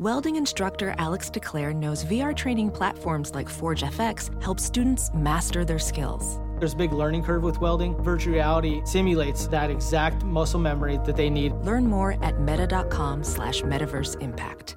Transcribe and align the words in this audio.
Welding 0.00 0.34
instructor 0.34 0.92
Alex 0.98 1.30
DeClaire 1.30 1.72
knows 1.72 2.04
VR 2.04 2.34
training 2.34 2.72
platforms 2.72 3.32
like 3.32 3.48
Forge 3.48 3.82
FX 3.84 4.42
help 4.42 4.58
students 4.58 5.08
master 5.14 5.64
their 5.64 5.78
skills. 5.78 6.40
There's 6.58 6.72
a 6.72 6.76
big 6.76 6.92
learning 6.92 7.22
curve 7.22 7.44
with 7.44 7.60
welding. 7.60 7.96
Virtual 8.02 8.34
reality 8.34 8.82
simulates 8.84 9.46
that 9.46 9.70
exact 9.70 10.24
muscle 10.24 10.58
memory 10.58 10.98
that 11.04 11.14
they 11.14 11.30
need. 11.30 11.52
Learn 11.62 11.86
more 11.86 12.16
at 12.24 12.40
meta.com 12.40 13.22
slash 13.22 13.62
metaverse 13.62 14.20
impact. 14.20 14.76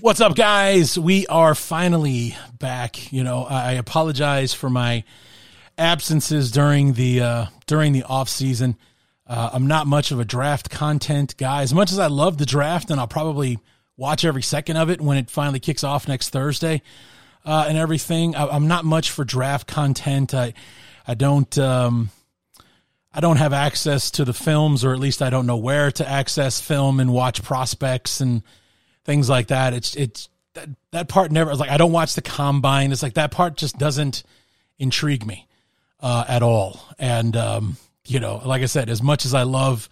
What's 0.00 0.20
up, 0.20 0.36
guys? 0.36 0.96
We 0.96 1.26
are 1.26 1.56
finally 1.56 2.36
back. 2.56 3.12
You 3.12 3.24
know, 3.24 3.42
I 3.42 3.72
apologize 3.72 4.54
for 4.54 4.70
my 4.70 5.02
absences 5.76 6.52
during 6.52 6.92
the 6.92 7.22
uh, 7.22 7.46
during 7.66 7.92
the 7.92 8.04
off 8.04 8.28
season. 8.28 8.76
Uh, 9.30 9.48
I'm 9.52 9.68
not 9.68 9.86
much 9.86 10.10
of 10.10 10.18
a 10.18 10.24
draft 10.24 10.70
content 10.70 11.36
guy. 11.36 11.62
As 11.62 11.72
much 11.72 11.92
as 11.92 12.00
I 12.00 12.08
love 12.08 12.36
the 12.36 12.44
draft, 12.44 12.90
and 12.90 12.98
I'll 12.98 13.06
probably 13.06 13.60
watch 13.96 14.24
every 14.24 14.42
second 14.42 14.76
of 14.76 14.90
it 14.90 15.00
when 15.00 15.18
it 15.18 15.30
finally 15.30 15.60
kicks 15.60 15.84
off 15.84 16.08
next 16.08 16.30
Thursday 16.30 16.82
uh, 17.44 17.66
and 17.68 17.78
everything. 17.78 18.34
I, 18.34 18.56
am 18.56 18.66
not 18.66 18.84
much 18.84 19.12
for 19.12 19.24
draft 19.24 19.68
content. 19.68 20.34
I 20.34 20.52
I 21.06 21.14
don't 21.14 21.56
um, 21.58 22.10
I 23.14 23.20
don't 23.20 23.36
have 23.36 23.52
access 23.52 24.10
to 24.12 24.24
the 24.24 24.32
films, 24.32 24.84
or 24.84 24.92
at 24.92 24.98
least 24.98 25.22
I 25.22 25.30
don't 25.30 25.46
know 25.46 25.58
where 25.58 25.92
to 25.92 26.08
access 26.08 26.60
film 26.60 26.98
and 26.98 27.12
watch 27.12 27.40
prospects 27.40 28.20
and 28.20 28.42
things 29.04 29.28
like 29.28 29.46
that. 29.46 29.74
It's 29.74 29.94
it's 29.94 30.28
that, 30.54 30.70
that 30.90 31.08
part 31.08 31.30
never 31.30 31.54
like 31.54 31.70
I 31.70 31.76
don't 31.76 31.92
watch 31.92 32.16
the 32.16 32.22
combine. 32.22 32.90
It's 32.90 33.04
like 33.04 33.14
that 33.14 33.30
part 33.30 33.56
just 33.56 33.78
doesn't 33.78 34.24
intrigue 34.76 35.24
me 35.24 35.46
uh, 36.00 36.24
at 36.26 36.42
all. 36.42 36.80
And 36.98 37.36
um, 37.36 37.76
you 38.10 38.20
know, 38.20 38.42
like 38.44 38.62
I 38.62 38.66
said, 38.66 38.90
as 38.90 39.02
much 39.02 39.24
as 39.24 39.34
I 39.34 39.44
love 39.44 39.88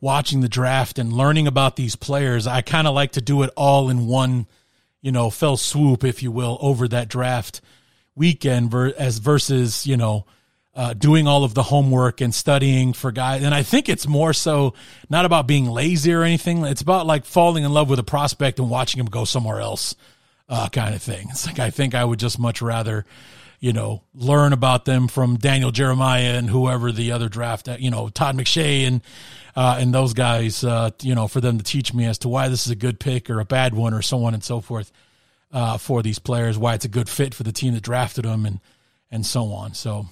watching 0.00 0.40
the 0.40 0.48
draft 0.48 0.98
and 0.98 1.12
learning 1.12 1.46
about 1.46 1.76
these 1.76 1.96
players, 1.96 2.46
I 2.46 2.62
kind 2.62 2.86
of 2.86 2.94
like 2.94 3.12
to 3.12 3.20
do 3.20 3.42
it 3.42 3.50
all 3.56 3.90
in 3.90 4.06
one, 4.06 4.46
you 5.02 5.12
know, 5.12 5.30
fell 5.30 5.56
swoop, 5.56 6.04
if 6.04 6.22
you 6.22 6.30
will, 6.30 6.58
over 6.60 6.88
that 6.88 7.08
draft 7.08 7.60
weekend 8.16 8.70
ver- 8.70 8.94
as 8.98 9.18
versus 9.18 9.86
you 9.86 9.96
know 9.96 10.26
uh, 10.74 10.92
doing 10.92 11.26
all 11.26 11.44
of 11.44 11.54
the 11.54 11.62
homework 11.62 12.20
and 12.20 12.34
studying 12.34 12.92
for 12.92 13.10
guys. 13.10 13.42
And 13.42 13.52
I 13.52 13.62
think 13.62 13.88
it's 13.88 14.06
more 14.06 14.32
so 14.32 14.74
not 15.10 15.24
about 15.24 15.48
being 15.48 15.66
lazy 15.66 16.12
or 16.12 16.22
anything. 16.22 16.64
It's 16.64 16.82
about 16.82 17.04
like 17.04 17.24
falling 17.24 17.64
in 17.64 17.72
love 17.72 17.90
with 17.90 17.98
a 17.98 18.04
prospect 18.04 18.60
and 18.60 18.70
watching 18.70 19.00
him 19.00 19.06
go 19.06 19.24
somewhere 19.24 19.60
else, 19.60 19.96
uh, 20.48 20.68
kind 20.68 20.94
of 20.94 21.02
thing. 21.02 21.28
It's 21.30 21.46
like 21.46 21.58
I 21.58 21.70
think 21.70 21.94
I 21.94 22.04
would 22.04 22.20
just 22.20 22.38
much 22.38 22.62
rather, 22.62 23.04
you 23.60 23.72
know, 23.72 24.02
learn 24.14 24.52
about 24.52 24.84
them 24.84 25.08
from 25.08 25.36
Daniel 25.36 25.70
Jeremiah 25.70 26.36
and 26.36 26.48
whoever 26.48 26.92
the 26.92 27.12
other 27.12 27.28
draft, 27.28 27.68
you 27.78 27.90
know, 27.90 28.08
Todd 28.08 28.36
McShay 28.36 28.86
and 28.86 29.02
uh, 29.56 29.78
and 29.80 29.92
those 29.92 30.14
guys, 30.14 30.62
uh, 30.62 30.90
you 31.02 31.14
know, 31.14 31.26
for 31.26 31.40
them 31.40 31.58
to 31.58 31.64
teach 31.64 31.92
me 31.92 32.04
as 32.04 32.18
to 32.18 32.28
why 32.28 32.48
this 32.48 32.66
is 32.66 32.70
a 32.70 32.76
good 32.76 33.00
pick 33.00 33.28
or 33.28 33.40
a 33.40 33.44
bad 33.44 33.74
one 33.74 33.92
or 33.92 34.02
so 34.02 34.24
on 34.24 34.34
and 34.34 34.44
so 34.44 34.60
forth 34.60 34.92
uh, 35.50 35.78
for 35.78 36.00
these 36.02 36.20
players, 36.20 36.56
why 36.56 36.74
it's 36.74 36.84
a 36.84 36.88
good 36.88 37.08
fit 37.08 37.34
for 37.34 37.42
the 37.42 37.50
team 37.50 37.74
that 37.74 37.82
drafted 37.82 38.24
them 38.24 38.46
and 38.46 38.60
and 39.10 39.26
so 39.26 39.52
on. 39.52 39.74
So 39.74 40.06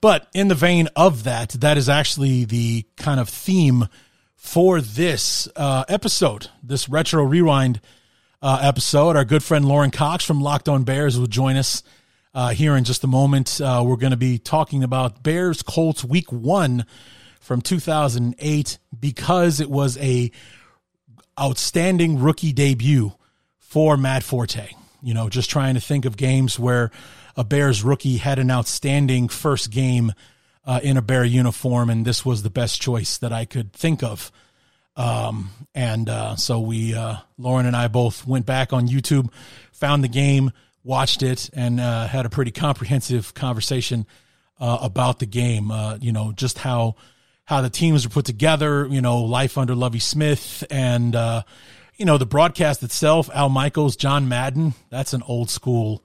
but 0.00 0.28
in 0.34 0.48
the 0.48 0.54
vein 0.54 0.88
of 0.94 1.24
that, 1.24 1.50
that 1.50 1.76
is 1.76 1.88
actually 1.88 2.44
the 2.44 2.84
kind 2.96 3.18
of 3.18 3.28
theme 3.28 3.88
for 4.36 4.80
this 4.80 5.48
uh, 5.56 5.84
episode, 5.88 6.48
this 6.62 6.88
retro 6.88 7.24
rewind 7.24 7.80
uh, 8.42 8.58
episode. 8.62 9.16
Our 9.16 9.24
good 9.24 9.42
friend 9.42 9.64
Lorin 9.64 9.90
Cox 9.90 10.24
from 10.24 10.40
Locked 10.40 10.68
On 10.68 10.84
Bears 10.84 11.18
will 11.18 11.26
join 11.26 11.56
us 11.56 11.82
uh, 12.34 12.50
here 12.50 12.76
in 12.76 12.84
just 12.84 13.04
a 13.04 13.06
moment. 13.06 13.60
Uh, 13.60 13.82
we're 13.84 13.96
going 13.96 14.10
to 14.10 14.16
be 14.16 14.38
talking 14.38 14.82
about 14.82 15.22
Bears 15.22 15.62
Colts 15.62 16.04
Week 16.04 16.30
One 16.30 16.84
from 17.40 17.60
2008 17.60 18.78
because 18.98 19.60
it 19.60 19.70
was 19.70 19.96
a 19.98 20.30
outstanding 21.38 22.20
rookie 22.20 22.52
debut 22.52 23.12
for 23.58 23.96
Matt 23.96 24.22
Forte. 24.22 24.68
You 25.02 25.14
know, 25.14 25.28
just 25.28 25.50
trying 25.50 25.74
to 25.74 25.80
think 25.80 26.04
of 26.04 26.16
games 26.16 26.58
where 26.58 26.90
a 27.36 27.44
Bears 27.44 27.82
rookie 27.82 28.16
had 28.16 28.38
an 28.38 28.50
outstanding 28.50 29.28
first 29.28 29.70
game 29.70 30.12
uh, 30.64 30.80
in 30.82 30.96
a 30.96 31.02
Bear 31.02 31.24
uniform, 31.24 31.90
and 31.90 32.04
this 32.04 32.24
was 32.24 32.42
the 32.42 32.50
best 32.50 32.80
choice 32.80 33.18
that 33.18 33.32
I 33.32 33.44
could 33.44 33.72
think 33.72 34.02
of. 34.02 34.32
Um, 34.96 35.50
and 35.74 36.08
uh, 36.08 36.36
so 36.36 36.60
we, 36.60 36.94
uh, 36.94 37.16
Lorin 37.38 37.66
and 37.66 37.76
I 37.76 37.88
both 37.88 38.26
went 38.26 38.46
back 38.46 38.72
on 38.72 38.88
YouTube, 38.88 39.30
found 39.72 40.02
the 40.02 40.08
game, 40.08 40.52
watched 40.84 41.22
it, 41.22 41.50
and 41.52 41.80
uh, 41.80 42.06
had 42.06 42.26
a 42.26 42.30
pretty 42.30 42.50
comprehensive 42.50 43.34
conversation 43.34 44.06
uh, 44.58 44.78
about 44.80 45.18
the 45.18 45.26
game. 45.26 45.70
Uh, 45.70 45.98
you 46.00 46.12
know, 46.12 46.32
just 46.32 46.58
how 46.58 46.94
how 47.44 47.60
the 47.60 47.70
teams 47.70 48.06
were 48.06 48.10
put 48.12 48.24
together. 48.24 48.86
You 48.86 49.00
know, 49.00 49.18
life 49.18 49.58
under 49.58 49.74
Lovie 49.74 49.98
Smith, 49.98 50.64
and 50.70 51.14
you 51.96 52.04
know 52.06 52.16
the 52.16 52.26
broadcast 52.26 52.82
itself. 52.82 53.28
Al 53.34 53.50
Michaels, 53.50 53.96
John 53.96 54.28
Madden. 54.28 54.74
That's 54.90 55.12
an 55.12 55.22
old 55.26 55.50
school 55.50 56.02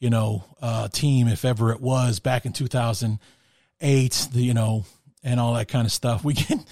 you 0.00 0.10
know, 0.10 0.44
uh, 0.62 0.88
team, 0.88 1.28
if 1.28 1.44
ever 1.44 1.72
it 1.72 1.80
was 1.80 2.20
back 2.20 2.46
in 2.46 2.52
2008, 2.52 4.28
the, 4.32 4.40
you 4.40 4.54
know, 4.54 4.84
and 5.24 5.40
all 5.40 5.54
that 5.54 5.68
kind 5.68 5.86
of 5.86 5.92
stuff. 5.92 6.24
We 6.24 6.34
can, 6.34 6.64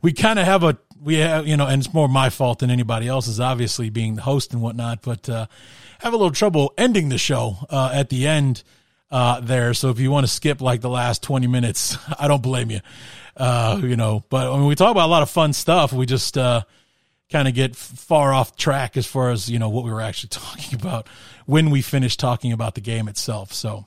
we 0.00 0.12
kind 0.12 0.38
of 0.38 0.46
have 0.46 0.64
a, 0.64 0.78
we 1.02 1.16
have, 1.16 1.46
you 1.46 1.56
know, 1.56 1.66
and 1.66 1.82
it's 1.82 1.92
more 1.92 2.08
my 2.08 2.30
fault 2.30 2.60
than 2.60 2.70
anybody 2.70 3.08
else's, 3.08 3.40
obviously 3.40 3.90
being 3.90 4.16
the 4.16 4.22
host 4.22 4.52
and 4.52 4.62
whatnot, 4.62 5.02
but, 5.02 5.28
uh, 5.28 5.46
have 6.00 6.12
a 6.12 6.16
little 6.16 6.32
trouble 6.32 6.72
ending 6.76 7.08
the 7.08 7.18
show, 7.18 7.56
uh, 7.70 7.90
at 7.92 8.08
the 8.08 8.26
end, 8.26 8.62
uh, 9.10 9.40
there. 9.40 9.74
So 9.74 9.90
if 9.90 10.00
you 10.00 10.10
want 10.10 10.26
to 10.26 10.32
skip 10.32 10.60
like 10.60 10.80
the 10.80 10.90
last 10.90 11.22
20 11.22 11.46
minutes, 11.46 11.96
I 12.18 12.28
don't 12.28 12.42
blame 12.42 12.70
you. 12.70 12.80
Uh, 13.36 13.80
you 13.82 13.96
know, 13.96 14.24
but 14.28 14.52
when 14.52 14.66
we 14.66 14.74
talk 14.74 14.90
about 14.90 15.06
a 15.06 15.10
lot 15.10 15.22
of 15.22 15.30
fun 15.30 15.52
stuff, 15.52 15.92
we 15.92 16.06
just, 16.06 16.36
uh, 16.36 16.62
kind 17.32 17.48
of 17.48 17.54
get 17.54 17.74
far 17.74 18.32
off 18.32 18.54
track 18.56 18.96
as 18.96 19.06
far 19.06 19.30
as 19.30 19.48
you 19.48 19.58
know 19.58 19.70
what 19.70 19.84
we 19.84 19.90
were 19.90 20.02
actually 20.02 20.28
talking 20.30 20.78
about 20.78 21.08
when 21.46 21.70
we 21.70 21.82
finished 21.82 22.20
talking 22.20 22.52
about 22.52 22.74
the 22.74 22.80
game 22.80 23.08
itself. 23.08 23.52
So 23.52 23.86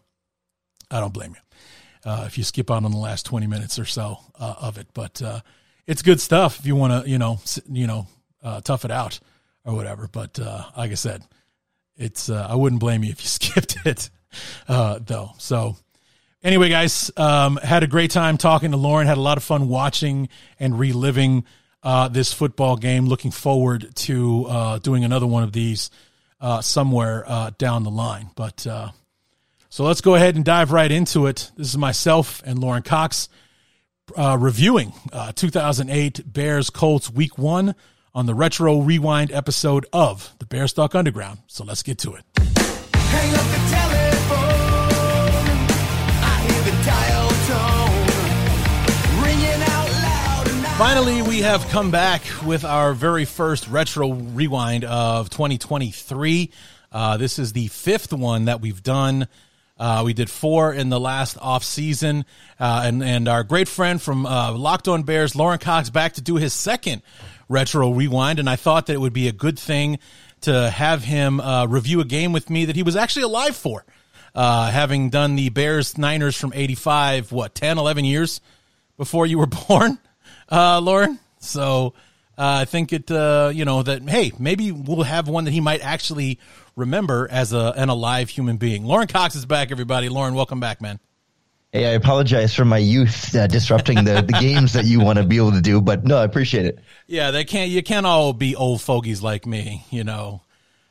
I 0.91 0.99
don't 0.99 1.13
blame 1.13 1.35
you 1.35 2.11
uh, 2.11 2.23
if 2.25 2.37
you 2.37 2.43
skip 2.43 2.69
out 2.71 2.83
on 2.83 2.91
the 2.91 2.97
last 2.97 3.25
twenty 3.25 3.47
minutes 3.47 3.79
or 3.79 3.85
so 3.85 4.17
uh, 4.37 4.55
of 4.59 4.77
it. 4.77 4.87
But 4.93 5.21
uh, 5.21 5.39
it's 5.87 6.01
good 6.01 6.21
stuff 6.21 6.59
if 6.59 6.65
you 6.65 6.75
want 6.75 7.05
to 7.05 7.09
you 7.09 7.17
know 7.17 7.39
you 7.69 7.87
know 7.87 8.07
uh, 8.43 8.61
tough 8.61 8.85
it 8.85 8.91
out 8.91 9.19
or 9.63 9.75
whatever. 9.75 10.07
But 10.11 10.39
uh, 10.39 10.63
like 10.77 10.91
I 10.91 10.95
said, 10.95 11.23
it's 11.97 12.29
uh, 12.29 12.47
I 12.49 12.55
wouldn't 12.55 12.79
blame 12.79 13.03
you 13.03 13.11
if 13.11 13.21
you 13.21 13.27
skipped 13.29 13.77
it 13.85 14.09
though. 14.67 15.31
So. 15.37 15.77
Anyway, 16.43 16.69
guys, 16.69 17.09
um, 17.17 17.57
had 17.57 17.81
a 17.81 17.87
great 17.87 18.11
time 18.11 18.37
talking 18.37 18.69
to 18.69 18.77
Lorin. 18.77 19.07
Had 19.07 19.17
a 19.17 19.21
lot 19.21 19.37
of 19.37 19.43
fun 19.43 19.67
watching 19.67 20.29
and 20.59 20.77
reliving 20.77 21.43
uh, 21.81 22.07
this 22.07 22.31
football 22.31 22.77
game. 22.77 23.07
Looking 23.07 23.31
forward 23.31 23.95
to 23.95 24.45
uh, 24.45 24.77
doing 24.77 25.03
another 25.03 25.25
one 25.25 25.41
of 25.41 25.53
these 25.53 25.89
uh, 26.41 26.61
somewhere 26.61 27.23
uh, 27.27 27.51
down 27.57 27.83
the 27.83 27.91
line. 27.91 28.29
But 28.35 28.67
uh, 28.67 28.89
so 29.69 29.83
let's 29.83 30.01
go 30.01 30.15
ahead 30.15 30.35
and 30.35 30.43
dive 30.43 30.71
right 30.71 30.91
into 30.91 31.27
it. 31.27 31.51
This 31.55 31.69
is 31.69 31.77
myself 31.77 32.43
and 32.45 32.59
Lorin 32.59 32.83
Cox 32.83 33.29
uh, 34.15 34.37
reviewing 34.39 34.93
2008 35.35 36.31
Bears 36.31 36.69
Colts 36.69 37.11
Week 37.11 37.37
One 37.37 37.75
on 38.13 38.25
the 38.25 38.33
Retro 38.33 38.79
Rewind 38.79 39.31
episode 39.31 39.85
of 39.91 40.33
the 40.39 40.45
Bears 40.45 40.73
Talk 40.73 40.95
Underground. 40.95 41.39
So 41.47 41.63
let's 41.63 41.83
get 41.83 41.97
to 41.99 42.15
it. 42.15 42.23
Finally, 50.77 51.21
we 51.21 51.39
have 51.39 51.65
come 51.69 51.89
back 51.89 52.21
with 52.45 52.65
our 52.65 52.93
very 52.93 53.23
first 53.23 53.67
retro 53.69 54.11
rewind 54.11 54.83
of 54.83 55.29
2023. 55.29 56.51
Uh, 56.91 57.15
this 57.15 57.39
is 57.39 57.53
the 57.53 57.67
fifth 57.67 58.11
one 58.11 58.45
that 58.45 58.59
we've 58.59 58.83
done. 58.83 59.27
Uh, 59.77 60.03
we 60.05 60.13
did 60.13 60.29
four 60.29 60.73
in 60.73 60.89
the 60.89 60.99
last 60.99 61.37
off 61.41 61.63
season, 61.63 62.23
uh, 62.59 62.83
and 62.85 63.03
and 63.03 63.27
our 63.27 63.43
great 63.43 63.67
friend 63.67 64.01
from 64.01 64.25
uh, 64.25 64.53
Locked 64.53 64.87
On 64.87 65.03
Bears, 65.03 65.35
Lorin 65.35 65.59
Cox, 65.59 65.89
back 65.89 66.13
to 66.13 66.21
do 66.21 66.37
his 66.37 66.53
second 66.53 67.01
retro 67.49 67.91
rewind. 67.91 68.39
And 68.39 68.49
I 68.49 68.55
thought 68.55 68.85
that 68.85 68.93
it 68.93 69.01
would 69.01 69.13
be 69.13 69.27
a 69.27 69.33
good 69.33 69.59
thing 69.59 69.99
to 70.41 70.69
have 70.69 71.03
him 71.03 71.41
uh, 71.41 71.65
review 71.65 71.99
a 71.99 72.05
game 72.05 72.31
with 72.31 72.49
me 72.49 72.65
that 72.65 72.75
he 72.77 72.83
was 72.83 72.95
actually 72.95 73.23
alive 73.23 73.55
for, 73.55 73.83
uh, 74.33 74.71
having 74.71 75.09
done 75.09 75.35
the 75.35 75.49
Bears 75.49 75.97
Niners 75.97 76.37
from 76.37 76.53
'85, 76.55 77.33
what 77.33 77.53
10, 77.53 77.77
11 77.77 78.05
years 78.05 78.39
before 78.95 79.25
you 79.25 79.39
were 79.39 79.47
born 79.67 79.99
uh, 80.49 80.79
Lorin. 80.79 81.19
So 81.39 81.95
I 82.37 82.63
think 82.63 82.93
it, 82.93 83.09
you 83.09 83.65
know, 83.65 83.83
that 83.83 84.03
hey, 84.07 84.31
maybe 84.39 84.71
we'll 84.71 85.03
have 85.03 85.27
one 85.27 85.43
that 85.45 85.51
he 85.51 85.59
might 85.59 85.83
actually 85.83 86.39
remember 86.75 87.27
as 87.31 87.53
a 87.53 87.73
an 87.75 87.89
alive 87.89 88.29
human 88.29 88.57
being. 88.57 88.85
Lorin 88.85 89.07
Cox 89.07 89.35
is 89.35 89.45
back, 89.45 89.71
everybody. 89.71 90.09
Lorin, 90.09 90.33
welcome 90.33 90.59
back, 90.59 90.81
man. 90.81 90.99
Hey, 91.71 91.87
I 91.87 91.91
apologize 91.91 92.55
for 92.55 92.63
my 92.63 92.77
youth 92.77 93.35
uh, 93.35 93.47
disrupting 93.47 94.05
the, 94.05 94.21
the 94.21 94.37
games 94.39 94.73
that 94.73 94.85
you 94.85 95.01
want 95.01 95.19
to 95.19 95.25
be 95.25 95.35
able 95.35 95.51
to 95.51 95.61
do, 95.61 95.81
but 95.81 96.05
no, 96.05 96.17
I 96.17 96.23
appreciate 96.23 96.65
it. 96.65 96.79
Yeah, 97.05 97.31
they 97.31 97.43
can't. 97.43 97.69
You 97.69 97.83
can't 97.83 98.05
all 98.05 98.31
be 98.31 98.55
old 98.55 98.81
fogies 98.81 99.21
like 99.21 99.45
me, 99.45 99.85
you 99.89 100.05
know. 100.05 100.41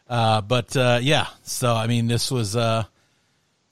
Uh, 0.08 0.42
but 0.42 0.76
uh, 0.76 0.98
yeah, 1.00 1.28
so 1.42 1.74
I 1.74 1.86
mean, 1.86 2.06
this 2.06 2.30
was 2.30 2.54
uh, 2.54 2.84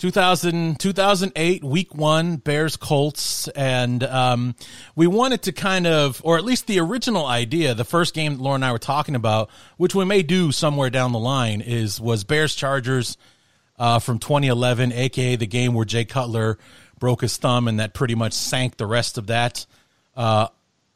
2000, 0.03 0.81
2008, 0.81 1.63
week 1.63 1.95
one, 1.95 2.35
Bears 2.35 2.77
Colts. 2.77 3.47
And 3.47 4.03
um, 4.03 4.57
we 4.97 5.07
wanted 5.07 5.43
to 5.43 5.53
kind 5.53 5.87
of, 5.87 6.21
or 6.25 6.37
at 6.39 6.45
least 6.45 6.67
the 6.67 6.81
original 6.81 7.25
idea, 7.25 7.73
the 7.73 7.85
first 7.85 8.13
game 8.13 8.35
that 8.35 8.43
Laura 8.43 8.57
and 8.57 8.65
I 8.65 8.73
were 8.73 8.79
talking 8.79 9.15
about, 9.15 9.49
which 9.77 9.95
we 9.95 10.05
may 10.05 10.25
do 10.25 10.51
somewhere 10.51 10.91
down 10.91 11.13
the 11.13 11.21
line, 11.21 11.61
is 11.61 12.01
was 12.01 12.25
Bears 12.25 12.57
Chargers 12.57 13.17
uh, 13.79 14.01
from 14.01 14.19
2011, 14.19 14.91
aka 14.91 15.37
the 15.37 15.47
game 15.47 15.73
where 15.73 15.85
Jay 15.85 16.05
Cutler 16.05 16.59
broke 16.99 17.21
his 17.21 17.37
thumb 17.37 17.69
and 17.69 17.79
that 17.79 17.95
pretty 17.95 18.17
much 18.17 18.33
sank 18.33 18.79
the 18.79 18.87
rest 18.87 19.19
of 19.19 19.29
that 19.29 19.67
uh, 20.17 20.49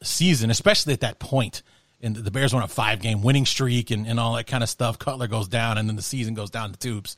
season, 0.02 0.50
especially 0.50 0.94
at 0.94 1.02
that 1.02 1.20
point. 1.20 1.62
And 2.02 2.16
the 2.16 2.32
Bears 2.32 2.52
went 2.52 2.64
a 2.64 2.68
five 2.68 3.00
game 3.00 3.22
winning 3.22 3.46
streak 3.46 3.92
and, 3.92 4.04
and 4.04 4.18
all 4.18 4.34
that 4.34 4.48
kind 4.48 4.64
of 4.64 4.68
stuff. 4.68 4.98
Cutler 4.98 5.28
goes 5.28 5.46
down 5.46 5.78
and 5.78 5.88
then 5.88 5.94
the 5.94 6.02
season 6.02 6.34
goes 6.34 6.50
down 6.50 6.72
the 6.72 6.76
tubes. 6.76 7.16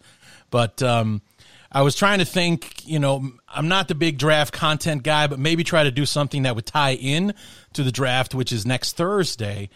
But 0.51 0.83
um, 0.83 1.23
I 1.71 1.83
was 1.83 1.95
trying 1.95 2.21
to 2.21 2.25
think, 2.25 2.87
you 2.87 2.99
know, 2.99 3.31
I'm 3.47 3.69
not 3.69 3.89
the 3.89 3.95
big 3.95 4.19
draft 4.19 4.55
content 4.55 5.03
guy, 5.03 5.27
but 5.27 5.39
maybe 5.39 5.65
try 5.65 5.85
to 5.85 5.91
do 5.91 6.07
something 6.07 6.45
that 6.45 6.57
would 6.57 6.65
tie 6.65 6.95
in 6.95 7.35
to 7.75 7.83
the 7.83 7.93
draft, 7.93 8.35
which 8.35 8.53
is 8.53 8.65
next 8.65 8.97
Thursday. 8.97 9.69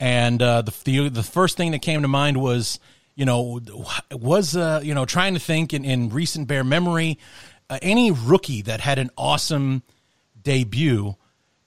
And 0.00 0.42
uh, 0.42 0.62
the, 0.62 0.74
the, 0.84 1.08
the 1.08 1.22
first 1.22 1.56
thing 1.56 1.70
that 1.70 1.82
came 1.82 2.02
to 2.02 2.08
mind 2.08 2.40
was, 2.40 2.80
you 3.14 3.24
know, 3.24 3.60
was 4.12 4.56
uh, 4.56 4.80
you 4.82 4.94
know 4.94 5.06
trying 5.06 5.34
to 5.34 5.40
think 5.40 5.72
in, 5.72 5.84
in 5.84 6.10
recent 6.10 6.48
Bear 6.48 6.64
memory, 6.64 7.18
uh, 7.70 7.78
any 7.80 8.10
rookie 8.10 8.62
that 8.62 8.80
had 8.80 8.98
an 8.98 9.10
awesome 9.16 9.82
debut. 10.40 11.16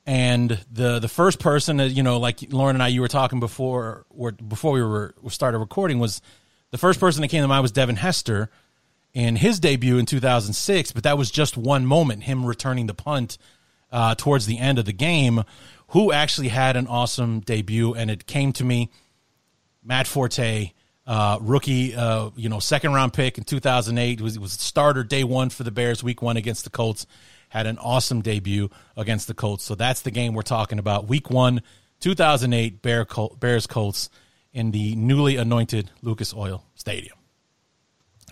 And 0.06 0.60
the 0.72 1.00
the 1.00 1.08
first 1.08 1.40
person, 1.40 1.78
that 1.78 1.90
you 1.90 2.04
know, 2.04 2.20
like 2.20 2.42
Lorin 2.52 2.76
and 2.76 2.84
I, 2.84 2.90
you 2.90 3.02
were 3.02 3.08
talking 3.08 3.40
before, 3.40 4.06
or 4.10 4.32
before 4.32 4.74
we 4.74 4.84
were 4.84 5.16
started 5.30 5.58
recording, 5.58 6.00
was 6.00 6.22
the 6.70 6.78
first 6.78 7.00
person 7.00 7.22
that 7.22 7.30
came 7.30 7.42
to 7.42 7.48
mind 7.48 7.64
was 7.64 7.72
Devin 7.72 7.96
Hester 7.96 8.50
in 9.20 9.36
his 9.36 9.60
debut 9.60 9.98
in 9.98 10.06
2006, 10.06 10.92
but 10.92 11.04
that 11.04 11.18
was 11.18 11.30
just 11.30 11.58
one 11.58 11.86
moment, 11.86 12.24
him 12.24 12.46
returning 12.46 12.88
the 12.88 12.94
punt 12.94 13.38
uh, 13.92 14.16
towards 14.16 14.46
the 14.46 14.58
end 14.58 14.80
of 14.80 14.86
the 14.86 14.94
game, 14.94 15.44
who 15.90 16.12
actually 16.12 16.48
had 16.48 16.76
an 16.76 16.88
awesome 16.88 17.40
debut. 17.42 17.94
And 17.94 18.10
it 18.10 18.26
came 18.26 18.54
to 18.54 18.64
me, 18.64 18.90
Matt 19.84 20.08
Forte, 20.08 20.72
uh, 21.06 21.38
rookie, 21.42 21.96
uh, 21.96 22.30
you 22.36 22.50
know, 22.50 22.60
second 22.60 22.94
round 22.94 23.14
pick 23.14 23.38
in 23.38 23.44
2008, 23.44 24.22
was, 24.22 24.40
was 24.40 24.54
starter 24.54 25.04
day 25.04 25.24
one 25.24 25.50
for 25.50 25.64
the 25.64 25.72
Bears, 25.72 26.04
week 26.04 26.22
one 26.22 26.38
against 26.38 26.64
the 26.64 26.70
Colts, 26.70 27.06
had 27.50 27.66
an 27.66 27.78
awesome 27.80 28.22
debut 28.22 28.70
against 28.96 29.28
the 29.28 29.34
Colts. 29.34 29.64
So 29.64 29.76
that's 29.76 30.02
the 30.02 30.12
game 30.12 30.34
we're 30.34 30.44
talking 30.44 30.80
about. 30.80 31.08
Week 31.08 31.30
one, 31.30 31.62
2008, 32.00 32.82
Bear 32.82 33.06
Col- 33.06 33.36
Bears 33.40 33.68
Colts 33.68 34.10
in 34.54 34.72
the 34.72 34.96
newly 34.96 35.36
anointed 35.36 35.90
Lucas 36.02 36.34
Oil 36.34 36.64
Stadium. 36.76 37.19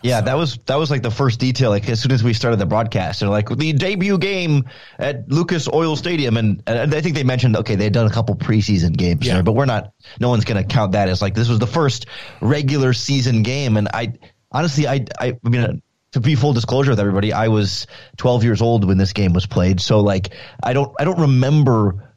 Yeah, 0.03 0.19
so. 0.19 0.25
that 0.25 0.37
was 0.37 0.57
that 0.65 0.75
was 0.75 0.91
like 0.91 1.01
the 1.01 1.11
first 1.11 1.39
detail. 1.39 1.69
Like 1.69 1.87
as 1.89 2.01
soon 2.01 2.11
as 2.11 2.23
we 2.23 2.33
started 2.33 2.57
the 2.57 2.65
broadcast, 2.65 3.19
they're 3.19 3.29
like 3.29 3.49
the 3.49 3.73
debut 3.73 4.17
game 4.17 4.65
at 4.99 5.29
Lucas 5.29 5.67
Oil 5.71 5.95
Stadium, 5.95 6.37
and, 6.37 6.61
and 6.67 6.93
I 6.93 7.01
think 7.01 7.15
they 7.15 7.23
mentioned 7.23 7.55
okay 7.57 7.75
they'd 7.75 7.93
done 7.93 8.07
a 8.07 8.11
couple 8.11 8.35
preseason 8.35 8.95
games, 8.95 9.25
yeah. 9.25 9.35
there, 9.35 9.43
but 9.43 9.53
we're 9.53 9.65
not. 9.65 9.93
No 10.19 10.29
one's 10.29 10.45
going 10.45 10.61
to 10.61 10.67
count 10.67 10.93
that 10.93 11.09
as 11.09 11.21
like 11.21 11.33
this 11.33 11.49
was 11.49 11.59
the 11.59 11.67
first 11.67 12.07
regular 12.41 12.93
season 12.93 13.43
game. 13.43 13.77
And 13.77 13.87
I 13.93 14.13
honestly, 14.51 14.87
I 14.87 15.05
I, 15.19 15.37
I 15.45 15.49
mean. 15.49 15.81
To 16.13 16.21
be 16.21 16.35
full 16.35 16.53
disclosure 16.53 16.91
with 16.91 17.01
everybody, 17.01 17.33
I 17.33 17.49
was 17.49 17.85
12 18.15 18.45
years 18.45 18.61
old 18.61 18.85
when 18.85 18.97
this 18.97 19.11
game 19.11 19.33
was 19.33 19.45
played. 19.45 19.81
So 19.81 19.99
like, 19.99 20.29
I 20.63 20.71
don't, 20.71 20.91
I 20.99 21.03
don't 21.03 21.19
remember 21.19 22.07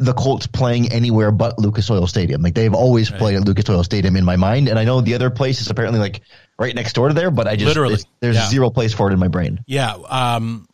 the 0.00 0.14
Colts 0.14 0.46
playing 0.46 0.90
anywhere 0.92 1.30
but 1.30 1.58
Lucas 1.58 1.90
Oil 1.90 2.06
Stadium. 2.06 2.42
Like 2.42 2.54
they've 2.54 2.74
always 2.74 3.10
right. 3.10 3.18
played 3.18 3.36
at 3.36 3.44
Lucas 3.44 3.68
Oil 3.68 3.84
Stadium 3.84 4.16
in 4.16 4.24
my 4.24 4.36
mind, 4.36 4.68
and 4.68 4.78
I 4.78 4.84
know 4.84 5.00
the 5.00 5.14
other 5.14 5.30
place 5.30 5.60
is 5.60 5.70
apparently 5.70 6.00
like 6.00 6.22
right 6.60 6.74
next 6.74 6.92
door 6.92 7.08
to 7.08 7.14
there, 7.14 7.30
but 7.30 7.48
I 7.48 7.56
just 7.56 7.66
literally 7.66 7.96
there's 8.20 8.36
yeah. 8.36 8.46
zero 8.46 8.70
place 8.70 8.92
for 8.92 9.10
it 9.10 9.14
in 9.14 9.18
my 9.18 9.28
brain. 9.28 9.64
Yeah. 9.66 9.94
Um, 9.94 10.68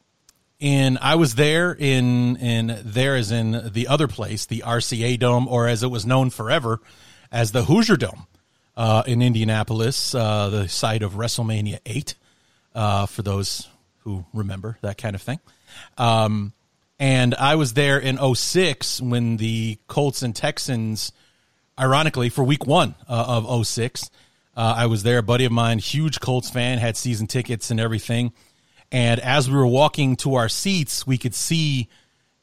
and 0.60 0.98
I 1.00 1.14
was 1.14 1.36
there 1.36 1.72
in 1.72 2.36
in 2.36 2.78
there 2.84 3.14
as 3.14 3.30
in 3.30 3.70
the 3.72 3.88
other 3.88 4.08
place, 4.08 4.46
the 4.46 4.64
RCA 4.66 5.18
Dome, 5.18 5.46
or 5.48 5.68
as 5.68 5.82
it 5.82 5.90
was 5.90 6.04
known 6.04 6.30
forever 6.30 6.80
as 7.30 7.52
the 7.52 7.64
Hoosier 7.64 7.96
Dome 7.96 8.26
uh, 8.76 9.04
in 9.06 9.22
Indianapolis, 9.22 10.14
uh, 10.14 10.48
the 10.50 10.68
site 10.68 11.02
of 11.02 11.14
WrestleMania 11.14 11.78
eight. 11.86 12.14
Uh, 12.74 13.06
for 13.06 13.22
those 13.22 13.68
who 14.00 14.26
remember 14.34 14.76
that 14.82 14.98
kind 14.98 15.14
of 15.14 15.22
thing. 15.22 15.40
Um, 15.96 16.52
and 16.98 17.34
I 17.34 17.54
was 17.54 17.72
there 17.72 17.98
in 17.98 18.18
06 18.34 19.00
when 19.00 19.38
the 19.38 19.78
Colts 19.88 20.22
and 20.22 20.36
Texans, 20.36 21.10
ironically, 21.80 22.28
for 22.28 22.44
week 22.44 22.66
one 22.66 22.94
uh, 23.08 23.42
of 23.48 23.66
06, 23.66 24.10
uh, 24.56 24.74
I 24.76 24.86
was 24.86 25.02
there. 25.02 25.18
A 25.18 25.22
buddy 25.22 25.44
of 25.44 25.52
mine, 25.52 25.78
huge 25.78 26.20
Colts 26.20 26.50
fan, 26.50 26.78
had 26.78 26.96
season 26.96 27.26
tickets 27.26 27.70
and 27.70 27.78
everything. 27.78 28.32
And 28.90 29.20
as 29.20 29.50
we 29.50 29.56
were 29.56 29.66
walking 29.66 30.16
to 30.16 30.36
our 30.36 30.48
seats, 30.48 31.06
we 31.06 31.18
could 31.18 31.34
see 31.34 31.88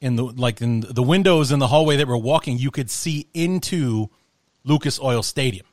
in 0.00 0.16
the 0.16 0.24
like 0.24 0.60
in 0.60 0.80
the 0.80 1.02
windows 1.02 1.50
in 1.50 1.58
the 1.58 1.66
hallway 1.66 1.96
that 1.96 2.06
we're 2.06 2.16
walking, 2.16 2.58
you 2.58 2.70
could 2.70 2.90
see 2.90 3.26
into 3.32 4.10
Lucas 4.62 5.00
Oil 5.00 5.22
Stadium. 5.22 5.66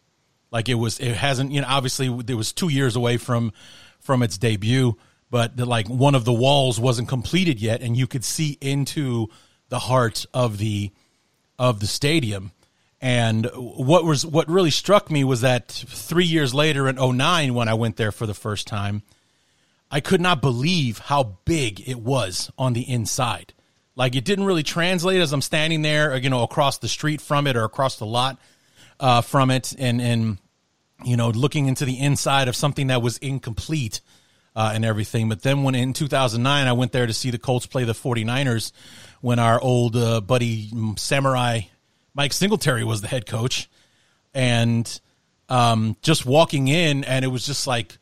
Like 0.51 0.67
it 0.69 0.75
was, 0.75 0.99
it 0.99 1.15
hasn't, 1.15 1.51
you 1.51 1.61
know, 1.61 1.67
obviously 1.69 2.07
it 2.07 2.35
was 2.35 2.53
two 2.53 2.69
years 2.69 2.95
away 2.95 3.17
from 3.17 3.53
from 3.99 4.23
its 4.23 4.37
debut, 4.37 4.97
but 5.29 5.55
the, 5.55 5.65
like 5.65 5.87
one 5.87 6.15
of 6.15 6.25
the 6.25 6.33
walls 6.33 6.79
wasn't 6.79 7.07
completed 7.07 7.61
yet, 7.61 7.81
and 7.81 7.95
you 7.95 8.07
could 8.07 8.25
see 8.25 8.57
into 8.61 9.27
the 9.69 9.79
heart 9.79 10.25
of 10.33 10.57
the 10.57 10.91
of 11.59 11.79
the 11.79 11.87
stadium. 11.87 12.51
And 13.01 13.49
what 13.55 14.05
was 14.05 14.23
what 14.23 14.47
really 14.47 14.69
struck 14.69 15.09
me 15.09 15.23
was 15.23 15.41
that 15.41 15.69
three 15.69 16.25
years 16.25 16.53
later 16.53 16.87
in 16.87 16.97
09, 16.97 17.53
when 17.55 17.67
I 17.67 17.73
went 17.73 17.97
there 17.97 18.11
for 18.11 18.27
the 18.27 18.35
first 18.35 18.67
time, 18.67 19.01
I 19.89 20.01
could 20.01 20.21
not 20.21 20.39
believe 20.39 20.99
how 20.99 21.37
big 21.43 21.87
it 21.89 21.99
was 21.99 22.51
on 22.59 22.73
the 22.73 22.87
inside. 22.87 23.53
Like 23.95 24.15
it 24.15 24.23
didn't 24.23 24.45
really 24.45 24.63
translate 24.63 25.19
as 25.19 25.33
I'm 25.33 25.41
standing 25.41 25.81
there, 25.81 26.15
you 26.15 26.29
know, 26.29 26.43
across 26.43 26.77
the 26.77 26.87
street 26.87 27.21
from 27.21 27.47
it 27.47 27.57
or 27.57 27.63
across 27.63 27.97
the 27.97 28.05
lot 28.05 28.37
uh, 28.99 29.21
from 29.21 29.49
it, 29.49 29.73
and 29.79 29.99
and 29.99 30.37
you 31.03 31.17
know, 31.17 31.29
looking 31.29 31.65
into 31.65 31.85
the 31.85 31.99
inside 31.99 32.47
of 32.47 32.55
something 32.55 32.87
that 32.87 33.01
was 33.01 33.17
incomplete 33.17 34.01
uh, 34.55 34.71
and 34.75 34.85
everything. 34.85 35.27
But 35.27 35.41
then 35.41 35.63
when 35.63 35.73
in 35.73 35.93
2009, 35.93 36.67
I 36.67 36.73
went 36.73 36.91
there 36.91 37.07
to 37.07 37.13
see 37.13 37.31
the 37.31 37.39
Colts 37.39 37.65
play 37.65 37.83
the 37.83 37.93
49ers 37.93 38.71
when 39.21 39.39
our 39.39 39.59
old 39.59 39.95
uh, 39.95 40.21
buddy 40.21 40.71
Samurai 40.97 41.61
Mike 42.13 42.33
Singletary 42.33 42.83
was 42.83 43.01
the 43.01 43.07
head 43.07 43.25
coach, 43.25 43.69
and 44.33 44.99
um, 45.49 45.97
just 46.01 46.25
walking 46.25 46.67
in, 46.67 47.03
and 47.03 47.23
it 47.23 47.29
was 47.29 47.45
just 47.45 47.67
like 47.67 47.97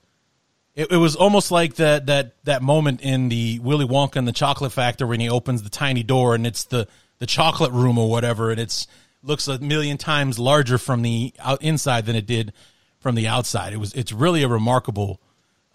it, 0.76 0.92
it, 0.92 0.98
was 0.98 1.16
almost 1.16 1.52
like 1.52 1.76
that 1.76 2.06
that 2.08 2.44
that 2.46 2.62
moment 2.62 3.02
in 3.02 3.30
the 3.30 3.60
Willy 3.60 3.86
Wonka 3.86 4.18
and 4.18 4.28
the 4.28 4.32
Chocolate 4.32 4.72
Factory 4.72 5.08
when 5.08 5.20
he 5.20 5.30
opens 5.30 5.64
the 5.64 5.70
tiny 5.70 6.04
door 6.04 6.36
and 6.36 6.48
it's 6.48 6.64
the 6.66 6.88
the 7.20 7.26
chocolate 7.26 7.72
room 7.72 7.98
or 7.98 8.10
whatever, 8.10 8.52
and 8.52 8.60
it's 8.60 8.88
looks 9.22 9.48
a 9.48 9.60
million 9.60 9.98
times 9.98 10.40
larger 10.40 10.78
from 10.78 11.02
the 11.02 11.34
out 11.40 11.62
inside 11.62 12.06
than 12.06 12.16
it 12.16 12.26
did 12.26 12.54
from 13.00 13.16
the 13.16 13.28
outside. 13.28 13.74
It 13.74 13.78
was 13.78 13.94
it's 13.94 14.12
really 14.12 14.44
a 14.44 14.48
remarkable 14.48 15.20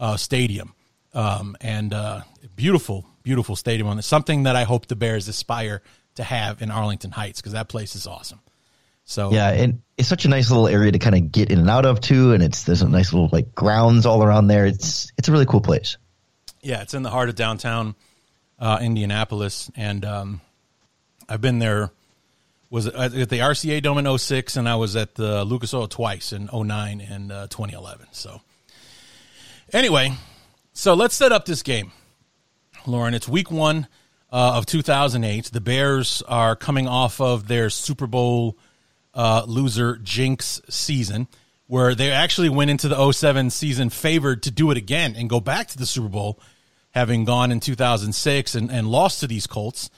uh, 0.00 0.16
stadium 0.16 0.74
um, 1.12 1.56
and 1.60 1.92
uh, 1.92 2.22
beautiful 2.56 3.06
beautiful 3.22 3.56
stadium 3.56 3.88
on 3.88 4.00
something 4.02 4.42
that 4.44 4.54
I 4.56 4.64
hope 4.64 4.86
the 4.86 4.96
Bears 4.96 5.28
aspire 5.28 5.82
to 6.16 6.24
have 6.24 6.62
in 6.62 6.70
Arlington 6.70 7.10
Heights 7.10 7.40
because 7.40 7.52
that 7.52 7.68
place 7.68 7.94
is 7.94 8.06
awesome. 8.06 8.40
So 9.04 9.32
yeah, 9.32 9.50
and 9.50 9.82
it's 9.98 10.08
such 10.08 10.24
a 10.24 10.28
nice 10.28 10.50
little 10.50 10.66
area 10.66 10.90
to 10.92 10.98
kind 10.98 11.14
of 11.14 11.30
get 11.30 11.50
in 11.50 11.58
and 11.58 11.68
out 11.68 11.84
of 11.84 12.00
too, 12.00 12.32
and 12.32 12.42
it's 12.42 12.62
there's 12.62 12.82
a 12.82 12.88
nice 12.88 13.12
little 13.12 13.28
like 13.30 13.54
grounds 13.54 14.06
all 14.06 14.22
around 14.22 14.46
there. 14.46 14.64
It's 14.66 15.12
it's 15.18 15.28
a 15.28 15.32
really 15.32 15.46
cool 15.46 15.60
place. 15.60 15.98
Yeah, 16.62 16.80
it's 16.80 16.94
in 16.94 17.02
the 17.02 17.10
heart 17.10 17.28
of 17.28 17.34
downtown 17.34 17.94
uh, 18.58 18.78
Indianapolis, 18.80 19.70
and 19.76 20.04
um, 20.04 20.40
I've 21.28 21.40
been 21.40 21.58
there. 21.58 21.90
Was 22.70 22.88
at 22.88 23.12
the 23.12 23.38
RCA 23.38 23.80
Dome 23.82 24.04
in 24.04 24.18
06, 24.18 24.56
and 24.56 24.68
I 24.68 24.74
was 24.74 24.96
at 24.96 25.14
the 25.14 25.44
Lucas 25.44 25.72
Oil 25.74 25.86
twice 25.86 26.32
in 26.32 26.48
09 26.52 27.00
and 27.00 27.30
uh, 27.30 27.46
2011. 27.46 28.08
So 28.10 28.40
anyway, 29.72 30.14
so 30.72 30.94
let's 30.94 31.14
set 31.14 31.30
up 31.30 31.44
this 31.44 31.62
game, 31.62 31.92
Lorin. 32.84 33.14
It's 33.14 33.28
week 33.28 33.52
one 33.52 33.86
uh, 34.34 34.54
of 34.56 34.66
2008. 34.66 35.52
The 35.52 35.60
Bears 35.60 36.20
are 36.26 36.56
coming 36.56 36.88
off 36.88 37.20
of 37.20 37.46
their 37.46 37.70
Super 37.70 38.08
Bowl 38.08 38.58
uh, 39.14 39.44
loser 39.46 39.96
jinx 40.02 40.60
season, 40.68 41.28
where 41.68 41.94
they 41.94 42.10
actually 42.10 42.48
went 42.48 42.68
into 42.68 42.88
the 42.88 43.12
07 43.12 43.50
season 43.50 43.90
favored 43.90 44.42
to 44.42 44.50
do 44.50 44.72
it 44.72 44.76
again 44.76 45.14
and 45.16 45.30
go 45.30 45.38
back 45.38 45.68
to 45.68 45.78
the 45.78 45.86
Super 45.86 46.08
Bowl, 46.08 46.40
having 46.90 47.24
gone 47.24 47.52
in 47.52 47.60
2006 47.60 48.56
and, 48.56 48.72
and 48.72 48.88
lost 48.88 49.20
to 49.20 49.28
these 49.28 49.46
Colts. 49.46 49.88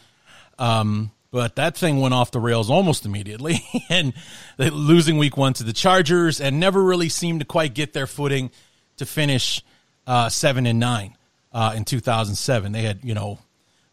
Um, 0.58 1.12
but 1.30 1.56
that 1.56 1.74
thing 1.74 2.02
went 2.02 2.12
off 2.12 2.30
the 2.30 2.38
rails 2.38 2.68
almost 2.68 3.06
immediately, 3.06 3.64
and 3.88 4.12
losing 4.58 5.16
week 5.16 5.38
one 5.38 5.54
to 5.54 5.64
the 5.64 5.72
Chargers, 5.72 6.42
and 6.42 6.60
never 6.60 6.82
really 6.82 7.08
seemed 7.08 7.40
to 7.40 7.46
quite 7.46 7.72
get 7.72 7.94
their 7.94 8.06
footing 8.06 8.50
to 8.98 9.06
finish 9.06 9.64
uh, 10.06 10.28
seven 10.28 10.66
and 10.66 10.78
nine 10.78 11.16
uh, 11.52 11.72
in 11.74 11.86
2007. 11.86 12.72
They 12.72 12.82
had, 12.82 13.02
you 13.02 13.14
know, 13.14 13.38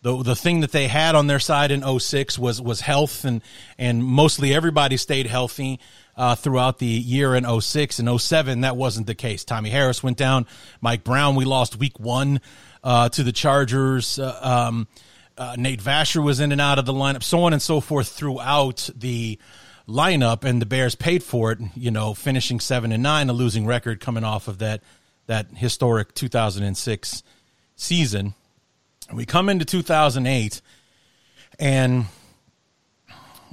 the 0.03 0.21
the 0.21 0.35
thing 0.35 0.59
that 0.59 0.71
they 0.71 0.87
had 0.87 1.15
on 1.15 1.27
their 1.27 1.39
side 1.39 1.71
in 1.71 1.99
06 1.99 2.37
was 2.37 2.61
was 2.61 2.81
health 2.81 3.25
and 3.25 3.41
and 3.79 4.03
mostly 4.03 4.53
everybody 4.53 4.97
stayed 4.97 5.25
healthy 5.25 5.79
uh, 6.15 6.35
throughout 6.35 6.77
the 6.77 6.85
year 6.85 7.33
in 7.33 7.61
06 7.61 7.99
and 7.99 8.21
07 8.21 8.61
that 8.61 8.77
wasn't 8.77 9.07
the 9.07 9.15
case. 9.15 9.43
Tommy 9.43 9.71
harris 9.71 10.03
went 10.03 10.17
down. 10.17 10.45
Mike 10.81 11.03
brown 11.03 11.35
we 11.35 11.45
lost 11.45 11.79
week 11.79 11.99
one 11.99 12.41
uh, 12.83 13.09
to 13.09 13.23
the 13.23 13.31
chargers. 13.31 14.19
Uh, 14.19 14.37
um, 14.41 14.87
uh, 15.37 15.55
nate 15.57 15.81
vasher 15.81 16.23
was 16.23 16.39
in 16.39 16.51
and 16.51 16.61
out 16.61 16.77
of 16.77 16.85
the 16.85 16.93
lineup 16.93 17.23
so 17.23 17.43
on 17.43 17.53
and 17.53 17.61
so 17.61 17.79
forth 17.79 18.09
throughout 18.09 18.89
the 18.95 19.39
lineup 19.87 20.43
and 20.43 20.61
the 20.61 20.65
bears 20.65 20.93
paid 20.93 21.23
for 21.23 21.51
it 21.51 21.59
you 21.75 21.89
know 21.89 22.13
finishing 22.13 22.59
seven 22.59 22.91
and 22.91 23.01
nine 23.01 23.29
a 23.29 23.33
losing 23.33 23.65
record 23.65 23.99
coming 23.99 24.23
off 24.23 24.47
of 24.47 24.59
that 24.59 24.81
that 25.25 25.47
historic 25.55 26.13
2006 26.13 27.23
season 27.75 28.35
we 29.17 29.25
come 29.25 29.49
into 29.49 29.65
2008 29.65 30.61
and 31.59 32.05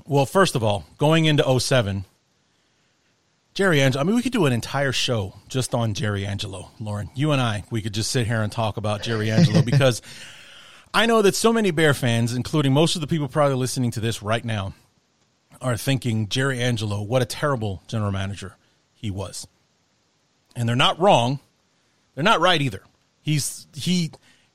well 0.07 0.27
first 0.27 0.55
of 0.55 0.63
all 0.63 0.85
going 0.99 1.25
into 1.25 1.61
07 1.61 2.05
jerry 3.55 3.81
angelo 3.81 4.01
i 4.01 4.05
mean 4.05 4.17
we 4.17 4.23
could 4.23 4.33
do 4.33 4.47
an 4.47 4.53
entire 4.53 4.93
show 4.93 5.35
just 5.49 5.75
on 5.75 5.95
jerry 5.95 6.27
angelo 6.27 6.71
lorin. 6.79 7.11
You 7.15 7.33
and 7.33 7.41
i 7.41 7.65
we 7.71 7.83
could 7.83 7.95
just 7.95 8.11
sit 8.11 8.27
here 8.27 8.43
and 8.43 8.51
talk 8.51 8.77
about 8.77 9.03
jerry 9.03 9.31
angelo 9.31 9.63
because 9.65 10.03
i 10.95 11.07
know 11.07 11.23
that 11.23 11.35
so 11.35 11.53
many 11.53 11.71
bear 11.71 11.95
fans 11.95 12.35
including 12.35 12.73
most 12.73 12.95
of 12.95 13.01
the 13.01 13.07
people 13.07 13.29
probably 13.29 13.57
listening 13.57 13.91
to 13.93 14.01
this 14.01 14.23
right 14.23 14.45
now 14.45 14.75
are 15.61 15.77
thinking 15.77 16.29
jerry 16.29 16.61
angelo 16.61 17.03
what 17.03 17.23
a 17.23 17.27
terrible 17.27 17.83
general 17.87 18.13
manager 18.13 18.57
he 19.01 19.11
was. 19.11 19.47
And 20.55 20.69
they're 20.69 20.77
not 20.77 21.01
wrong. 21.01 21.41
They're 22.15 22.25
not 22.25 22.41
right 22.41 22.61
either. 22.61 22.83
He's 23.23 23.67
he 23.75 24.11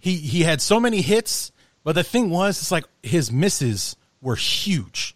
he 0.06 0.18
he 0.18 0.44
had 0.44 0.62
so 0.62 0.80
many 0.80 1.02
hits, 1.02 1.52
but 1.84 1.94
the 1.94 2.04
thing 2.04 2.30
was, 2.30 2.60
it's 2.60 2.72
like 2.72 2.86
his 3.02 3.32
misses 3.32 3.96
were 4.22 4.36
huge. 4.36 5.16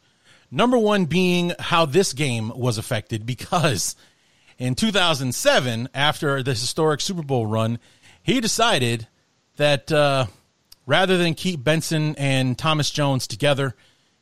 Number 0.49 0.79
one 0.79 1.05
being 1.05 1.53
how 1.59 1.85
this 1.85 2.11
game 2.11 2.51
was 2.55 2.79
affected 2.79 3.23
because 3.23 3.95
in 4.57 4.73
2007, 4.73 5.89
after 5.93 6.41
the 6.41 6.51
historic 6.55 7.01
Super 7.01 7.21
Bowl 7.21 7.45
run, 7.45 7.77
he 8.23 8.41
decided 8.41 9.07
that 9.57 9.91
uh, 9.91 10.25
rather 10.87 11.19
than 11.19 11.35
keep 11.35 11.63
Benson 11.63 12.15
and 12.15 12.57
Thomas 12.57 12.89
Jones 12.89 13.27
together, 13.27 13.75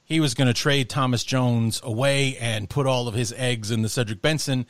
he 0.04 0.20
was 0.20 0.34
going 0.34 0.50
to 0.50 0.54
trade 0.54 0.90
Thomas 0.90 1.24
Jones 1.24 1.80
away 1.82 2.36
and 2.42 2.70
put 2.70 2.86
all 2.86 3.08
of 3.08 3.14
his 3.14 3.32
eggs 3.38 3.72
in 3.72 3.84
the 3.84 3.90
Cedric 3.90 4.22
Benson 4.22 4.66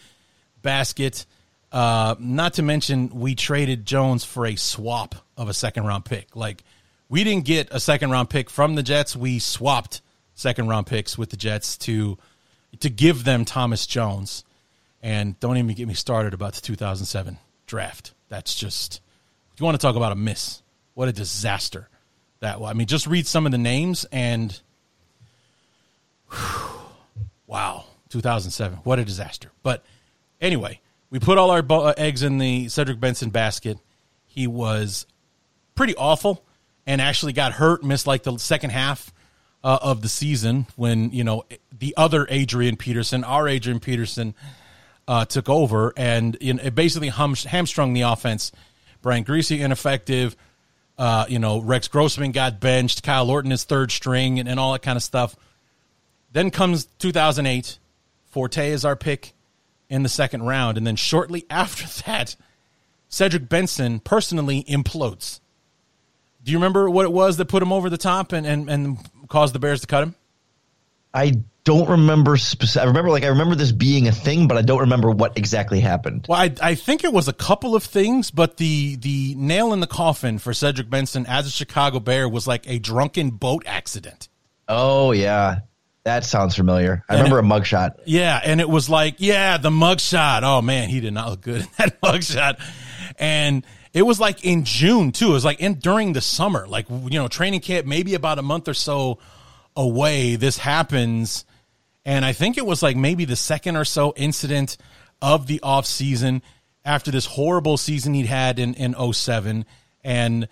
basket. 0.61 1.25
Uh, 1.71 2.15
not 2.19 2.53
to 2.55 2.63
mention, 2.63 3.09
we 3.09 3.35
traded 3.35 3.85
Jones 3.85 4.23
for 4.23 4.45
a 4.45 4.55
swap 4.55 5.15
of 5.35 5.49
a 5.49 5.53
second 5.53 5.85
round 5.85 6.05
pick. 6.05 6.35
Like, 6.35 6.63
we 7.09 7.23
didn't 7.23 7.45
get 7.45 7.69
a 7.71 7.79
second 7.79 8.11
round 8.11 8.29
pick 8.29 8.49
from 8.49 8.75
the 8.75 8.83
Jets. 8.83 9.15
We 9.15 9.39
swapped 9.39 10.01
second 10.33 10.67
round 10.67 10.87
picks 10.87 11.17
with 11.17 11.29
the 11.29 11.37
Jets 11.37 11.77
to 11.79 12.17
to 12.79 12.89
give 12.89 13.23
them 13.23 13.45
Thomas 13.45 13.87
Jones. 13.87 14.43
And 15.01 15.39
don't 15.39 15.57
even 15.57 15.73
get 15.75 15.87
me 15.87 15.93
started 15.93 16.33
about 16.33 16.53
the 16.53 16.61
2007 16.61 17.37
draft. 17.65 18.13
That's 18.29 18.55
just 18.55 19.01
you 19.57 19.65
want 19.65 19.79
to 19.79 19.81
talk 19.81 19.95
about 19.95 20.11
a 20.11 20.15
miss. 20.15 20.61
What 20.93 21.07
a 21.07 21.13
disaster 21.13 21.89
that 22.39 22.59
was. 22.59 22.69
I 22.69 22.73
mean, 22.73 22.87
just 22.87 23.07
read 23.07 23.25
some 23.27 23.45
of 23.45 23.51
the 23.51 23.57
names 23.57 24.05
and 24.11 24.59
whew, 26.29 26.69
wow, 27.47 27.85
2007. 28.09 28.79
What 28.83 28.99
a 28.99 29.05
disaster. 29.05 29.51
But 29.63 29.83
anyway, 30.41 30.79
we 31.09 31.19
put 31.19 31.37
all 31.37 31.51
our 31.51 31.63
uh, 31.69 31.93
eggs 31.97 32.23
in 32.23 32.37
the 32.37 32.69
Cedric 32.69 32.99
Benson 32.99 33.29
basket. 33.29 33.77
He 34.25 34.47
was 34.47 35.05
pretty 35.75 35.95
awful 35.95 36.43
and 36.85 37.01
actually 37.01 37.33
got 37.33 37.53
hurt, 37.53 37.83
missed 37.83 38.07
like 38.07 38.23
the 38.23 38.37
second 38.37 38.71
half 38.71 39.13
uh, 39.63 39.79
of 39.81 40.01
the 40.01 40.09
season 40.09 40.67
when, 40.75 41.11
you 41.11 41.23
know, 41.23 41.45
the 41.77 41.93
other 41.97 42.27
Adrian 42.29 42.77
Peterson, 42.77 43.23
our 43.23 43.47
Adrian 43.47 43.79
Peterson, 43.79 44.33
uh, 45.07 45.25
took 45.25 45.47
over 45.47 45.93
and 45.95 46.37
you 46.41 46.53
know, 46.53 46.63
it 46.63 46.75
basically 46.75 47.07
hum- 47.07 47.35
hamstrung 47.35 47.93
the 47.93 48.01
offense. 48.01 48.51
Brian 49.01 49.23
Griese 49.23 49.57
ineffective. 49.59 50.35
Uh, 50.97 51.25
you 51.29 51.37
know, 51.37 51.61
Rex 51.61 51.87
Grossman 51.87 52.31
got 52.31 52.59
benched. 52.59 53.03
Kyle 53.03 53.29
Orton 53.29 53.51
is 53.51 53.63
third 53.63 53.91
string 53.91 54.39
and, 54.39 54.49
and 54.49 54.59
all 54.59 54.73
that 54.73 54.81
kind 54.81 54.97
of 54.97 55.03
stuff. 55.03 55.35
Then 56.31 56.49
comes 56.49 56.85
2008. 56.99 57.77
Forte 58.25 58.71
is 58.71 58.83
our 58.83 58.95
pick 58.95 59.33
in 59.89 60.03
the 60.03 60.09
second 60.09 60.43
round. 60.43 60.77
And 60.77 60.85
then 60.85 60.95
shortly 60.95 61.45
after 61.49 61.87
that, 62.03 62.35
Cedric 63.09 63.49
Benson 63.49 63.99
personally 63.99 64.63
implodes. 64.65 65.39
Do 66.43 66.51
you 66.51 66.57
remember 66.57 66.89
what 66.89 67.05
it 67.05 67.11
was 67.11 67.37
that 67.37 67.45
put 67.45 67.61
him 67.61 67.73
over 67.73 67.89
the 67.89 67.97
top 67.97 68.31
and, 68.31 68.45
and, 68.45 68.69
and 68.69 68.97
caused 69.27 69.53
the 69.53 69.59
Bears 69.59 69.81
to 69.81 69.87
cut 69.87 70.03
him? 70.03 70.15
I 71.13 71.41
don't 71.63 71.89
remember 71.89 72.37
specific. 72.37 72.83
I 72.83 72.87
remember 72.87 73.09
like 73.09 73.23
I 73.23 73.27
remember 73.27 73.55
this 73.55 73.73
being 73.73 74.07
a 74.07 74.11
thing, 74.13 74.47
but 74.47 74.57
I 74.57 74.61
don't 74.61 74.79
remember 74.79 75.11
what 75.11 75.37
exactly 75.37 75.81
happened. 75.81 76.25
Well, 76.29 76.39
I, 76.39 76.53
I 76.61 76.75
think 76.75 77.03
it 77.03 77.11
was 77.11 77.27
a 77.27 77.33
couple 77.33 77.75
of 77.75 77.83
things, 77.83 78.31
but 78.31 78.55
the 78.55 78.95
the 78.95 79.35
nail 79.35 79.73
in 79.73 79.81
the 79.81 79.87
coffin 79.87 80.39
for 80.39 80.53
Cedric 80.53 80.89
Benson 80.89 81.25
as 81.25 81.45
a 81.45 81.49
Chicago 81.49 81.99
Bear 81.99 82.29
was 82.29 82.47
like 82.47 82.65
a 82.69 82.79
drunken 82.79 83.31
boat 83.31 83.63
accident. 83.65 84.29
Oh 84.69 85.11
yeah, 85.11 85.59
that 86.07 86.23
sounds 86.23 86.55
familiar. 86.55 87.03
I 87.09 87.15
and 87.15 87.23
remember 87.23 87.39
it, 87.39 87.45
a 87.45 87.59
mugshot. 87.59 87.99
Yeah, 88.05 88.39
and 88.41 88.61
it 88.61 88.69
was 88.69 88.89
like, 88.89 89.15
yeah, 89.17 89.57
the 89.57 89.69
mugshot. 89.69 90.41
Oh 90.43 90.61
man, 90.61 90.87
he 90.87 91.01
did 91.01 91.13
not 91.13 91.29
look 91.29 91.41
good 91.41 91.61
in 91.61 91.67
that 91.77 91.99
mugshot. 92.01 92.61
And 93.19 93.65
it 93.93 94.03
was 94.03 94.17
like 94.17 94.45
in 94.45 94.63
June 94.63 95.11
too. 95.11 95.31
It 95.31 95.33
was 95.33 95.43
like 95.43 95.59
in 95.59 95.75
during 95.75 96.13
the 96.13 96.21
summer, 96.21 96.65
like 96.65 96.89
you 96.89 97.19
know, 97.19 97.27
training 97.27 97.59
camp, 97.59 97.85
maybe 97.85 98.13
about 98.13 98.39
a 98.39 98.41
month 98.41 98.69
or 98.69 98.73
so 98.73 99.19
away. 99.75 100.37
This 100.37 100.57
happens, 100.57 101.43
and 102.05 102.23
I 102.23 102.31
think 102.31 102.57
it 102.57 102.65
was 102.65 102.81
like 102.81 102.95
maybe 102.95 103.25
the 103.25 103.35
second 103.35 103.75
or 103.75 103.83
so 103.83 104.13
incident 104.15 104.77
of 105.21 105.47
the 105.47 105.59
off 105.61 105.85
season 105.85 106.41
after 106.85 107.11
this 107.11 107.25
horrible 107.25 107.75
season 107.75 108.13
he'd 108.13 108.27
had 108.27 108.59
in 108.59 108.75
in 108.75 108.95
07. 109.13 109.65
and 110.05 110.47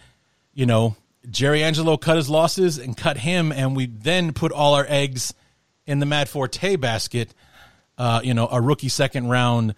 you 0.53 0.65
know 0.65 0.97
Jerry 1.29 1.63
Angelo 1.63 1.95
cut 1.97 2.17
his 2.17 2.29
losses 2.29 2.77
and 2.77 2.95
cut 2.95 3.17
him, 3.17 3.53
and 3.53 3.73
we 3.75 3.85
then 3.85 4.33
put 4.33 4.51
all 4.51 4.73
our 4.73 4.85
eggs 4.87 5.33
in 5.85 5.99
the 5.99 6.05
Matt 6.05 6.27
Forte 6.27 6.75
basket, 6.77 7.33
uh, 7.97 8.21
you 8.23 8.33
know, 8.33 8.47
a 8.47 8.59
rookie 8.59 8.89
second 8.89 9.29
round 9.29 9.75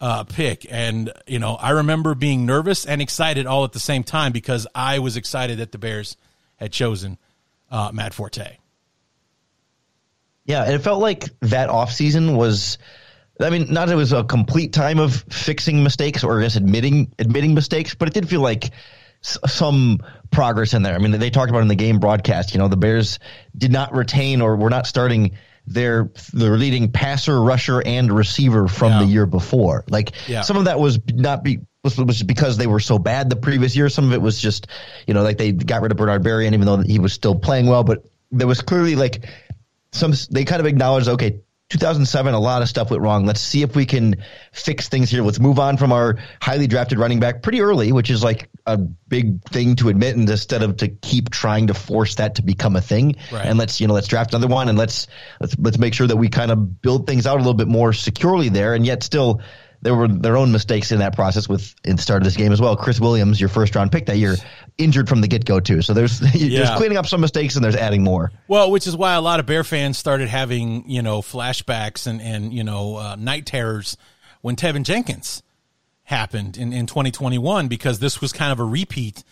uh, 0.00 0.24
pick. 0.24 0.66
And, 0.70 1.12
you 1.26 1.38
know, 1.38 1.54
I 1.54 1.70
remember 1.70 2.14
being 2.14 2.46
nervous 2.46 2.86
and 2.86 3.02
excited 3.02 3.46
all 3.46 3.64
at 3.64 3.72
the 3.72 3.80
same 3.80 4.02
time 4.02 4.32
because 4.32 4.66
I 4.74 4.98
was 4.98 5.16
excited 5.16 5.58
that 5.58 5.72
the 5.72 5.78
Bears 5.78 6.16
had 6.56 6.72
chosen 6.72 7.18
uh, 7.70 7.90
Matt 7.92 8.14
Forte. 8.14 8.56
Yeah, 10.44 10.64
and 10.64 10.74
it 10.74 10.80
felt 10.80 11.00
like 11.00 11.28
that 11.40 11.68
offseason 11.68 12.36
was 12.36 12.78
I 13.42 13.50
mean, 13.50 13.72
not 13.72 13.86
that 13.86 13.94
it 13.94 13.96
was 13.96 14.12
a 14.12 14.24
complete 14.24 14.72
time 14.72 14.98
of 14.98 15.24
fixing 15.30 15.82
mistakes 15.82 16.24
or 16.24 16.42
just 16.42 16.56
admitting 16.56 17.12
admitting 17.18 17.54
mistakes, 17.54 17.94
but 17.94 18.08
it 18.08 18.14
did 18.14 18.28
feel 18.28 18.40
like 18.40 18.70
some 19.22 19.98
progress 20.30 20.74
in 20.74 20.82
there. 20.82 20.94
I 20.94 20.98
mean, 20.98 21.12
they 21.12 21.30
talked 21.30 21.50
about 21.50 21.62
in 21.62 21.68
the 21.68 21.74
game 21.74 21.98
broadcast. 21.98 22.54
You 22.54 22.58
know, 22.58 22.68
the 22.68 22.76
Bears 22.76 23.18
did 23.56 23.72
not 23.72 23.94
retain 23.94 24.40
or 24.40 24.56
were 24.56 24.70
not 24.70 24.86
starting 24.86 25.32
their 25.66 26.10
their 26.32 26.56
leading 26.56 26.90
passer, 26.90 27.40
rusher, 27.40 27.82
and 27.84 28.10
receiver 28.10 28.66
from 28.68 28.92
yeah. 28.92 28.98
the 29.00 29.06
year 29.06 29.26
before. 29.26 29.84
Like 29.88 30.12
yeah. 30.28 30.42
some 30.42 30.56
of 30.56 30.64
that 30.64 30.80
was 30.80 30.98
not 31.06 31.44
be 31.44 31.60
was, 31.84 31.96
was 31.96 32.22
because 32.22 32.56
they 32.56 32.66
were 32.66 32.80
so 32.80 32.98
bad 32.98 33.30
the 33.30 33.36
previous 33.36 33.76
year. 33.76 33.88
Some 33.88 34.06
of 34.06 34.12
it 34.12 34.22
was 34.22 34.40
just 34.40 34.66
you 35.06 35.14
know 35.14 35.22
like 35.22 35.38
they 35.38 35.52
got 35.52 35.82
rid 35.82 35.92
of 35.92 35.98
Bernard 35.98 36.22
Berrian, 36.22 36.54
even 36.54 36.66
though 36.66 36.78
he 36.78 36.98
was 36.98 37.12
still 37.12 37.34
playing 37.34 37.66
well, 37.66 37.84
but 37.84 38.04
there 38.30 38.46
was 38.46 38.62
clearly 38.62 38.96
like 38.96 39.26
some 39.92 40.12
they 40.30 40.44
kind 40.44 40.60
of 40.60 40.66
acknowledged 40.66 41.08
okay 41.08 41.40
2007, 41.70 42.34
a 42.34 42.38
lot 42.38 42.62
of 42.62 42.68
stuff 42.68 42.90
went 42.90 43.02
wrong. 43.02 43.26
Let's 43.26 43.40
see 43.40 43.62
if 43.62 43.76
we 43.76 43.86
can 43.86 44.16
fix 44.52 44.88
things 44.88 45.08
here. 45.08 45.22
Let's 45.22 45.38
move 45.38 45.58
on 45.58 45.76
from 45.76 45.92
our 45.92 46.18
highly 46.42 46.66
drafted 46.66 46.98
running 46.98 47.20
back 47.20 47.42
pretty 47.42 47.60
early, 47.60 47.92
which 47.92 48.10
is 48.10 48.22
like 48.22 48.50
a 48.66 48.76
big 48.76 49.42
thing 49.44 49.76
to 49.76 49.88
admit, 49.88 50.16
and 50.16 50.28
instead 50.28 50.62
of 50.62 50.78
to 50.78 50.88
keep 50.88 51.30
trying 51.30 51.68
to 51.68 51.74
force 51.74 52.16
that 52.16 52.34
to 52.34 52.42
become 52.42 52.74
a 52.74 52.80
thing. 52.80 53.16
Right. 53.32 53.46
And 53.46 53.58
let's 53.58 53.80
you 53.80 53.86
know 53.86 53.94
let's 53.94 54.08
draft 54.08 54.34
another 54.34 54.52
one, 54.52 54.68
and 54.68 54.76
let's 54.76 55.06
let's 55.40 55.56
let's 55.58 55.78
make 55.78 55.94
sure 55.94 56.08
that 56.08 56.16
we 56.16 56.28
kind 56.28 56.50
of 56.50 56.82
build 56.82 57.06
things 57.06 57.26
out 57.26 57.36
a 57.36 57.38
little 57.38 57.54
bit 57.54 57.68
more 57.68 57.92
securely 57.92 58.48
there, 58.48 58.74
and 58.74 58.84
yet 58.84 59.02
still 59.04 59.40
there 59.82 59.94
were 59.94 60.08
their 60.08 60.36
own 60.36 60.52
mistakes 60.52 60.92
in 60.92 60.98
that 60.98 61.14
process 61.14 61.48
with 61.48 61.74
in 61.84 61.96
the 61.96 62.02
start 62.02 62.22
of 62.22 62.24
this 62.24 62.36
game 62.36 62.52
as 62.52 62.60
well. 62.60 62.76
Chris 62.76 63.00
Williams, 63.00 63.40
your 63.40 63.48
first 63.48 63.74
round 63.74 63.90
pick 63.90 64.06
that 64.06 64.18
year, 64.18 64.36
injured 64.78 65.08
from 65.08 65.20
the 65.20 65.28
get 65.28 65.44
go 65.44 65.60
too. 65.60 65.80
So 65.82 65.94
there's 65.94 66.20
yeah. 66.34 66.64
there's 66.64 66.76
cleaning 66.76 66.98
up 66.98 67.06
some 67.06 67.20
mistakes 67.20 67.56
and 67.56 67.64
there's 67.64 67.76
adding 67.76 68.02
more. 68.02 68.30
Well, 68.48 68.70
which 68.70 68.86
is 68.86 68.96
why 68.96 69.14
a 69.14 69.20
lot 69.20 69.40
of 69.40 69.46
Bear 69.46 69.64
fans 69.64 69.96
started 69.96 70.28
having 70.28 70.88
you 70.88 71.02
know 71.02 71.22
flashbacks 71.22 72.06
and 72.06 72.20
and 72.20 72.52
you 72.52 72.64
know 72.64 72.96
uh, 72.96 73.16
night 73.16 73.46
terrors 73.46 73.96
when 74.42 74.56
Teven 74.56 74.82
Jenkins 74.82 75.42
happened 76.04 76.58
in 76.58 76.72
in 76.72 76.86
2021 76.86 77.68
because 77.68 78.00
this 78.00 78.20
was 78.20 78.32
kind 78.32 78.52
of 78.52 78.60
a 78.60 78.64
repeat 78.64 79.24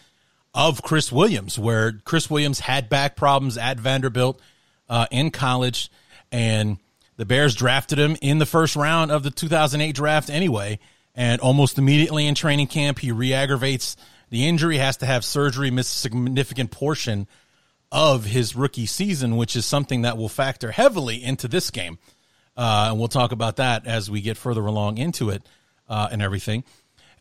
of 0.55 0.83
Chris 0.83 1.13
Williams, 1.13 1.59
where 1.59 1.93
Chris 2.05 2.31
Williams 2.31 2.61
had 2.61 2.89
back 2.89 3.17
problems 3.17 3.59
at 3.59 3.79
Vanderbilt 3.79 4.41
uh, 4.89 5.07
in 5.11 5.31
college 5.31 5.91
and 6.33 6.79
the 7.19 7.27
Bears 7.27 7.55
drafted 7.55 7.99
him 7.99 8.17
in 8.23 8.39
the 8.39 8.47
first 8.47 8.77
round 8.77 9.11
of 9.11 9.25
the 9.25 9.31
2008 9.31 9.95
draft 9.95 10.31
anyway, 10.31 10.79
and 11.15 11.41
almost 11.41 11.77
immediately 11.77 12.27
in 12.27 12.35
training 12.35 12.69
camp, 12.69 13.01
he 13.01 13.13
re 13.13 13.35
aggravates 13.35 13.97
the 14.31 14.47
injury, 14.47 14.79
has 14.79 14.99
to 14.99 15.07
have 15.07 15.25
surgery, 15.25 15.71
miss 15.71 15.93
a 15.93 15.99
significant 15.99 16.71
portion 16.71 17.27
of 17.91 18.25
his 18.25 18.55
rookie 18.55 18.87
season, 18.87 19.37
which 19.37 19.57
is 19.57 19.67
something 19.67 20.03
that 20.03 20.17
will 20.17 20.29
factor 20.29 20.71
heavily 20.71 21.23
into 21.23 21.49
this 21.49 21.71
game. 21.71 21.99
Uh, 22.57 22.89
and 22.91 22.99
we'll 22.99 23.09
talk 23.09 23.33
about 23.33 23.57
that 23.57 23.87
as 23.87 24.11
we 24.11 24.21
get 24.21 24.37
further 24.37 24.65
along 24.65 24.99
into 24.99 25.31
it 25.31 25.43
uh, 25.89 26.09
and 26.13 26.23
everything. 26.23 26.63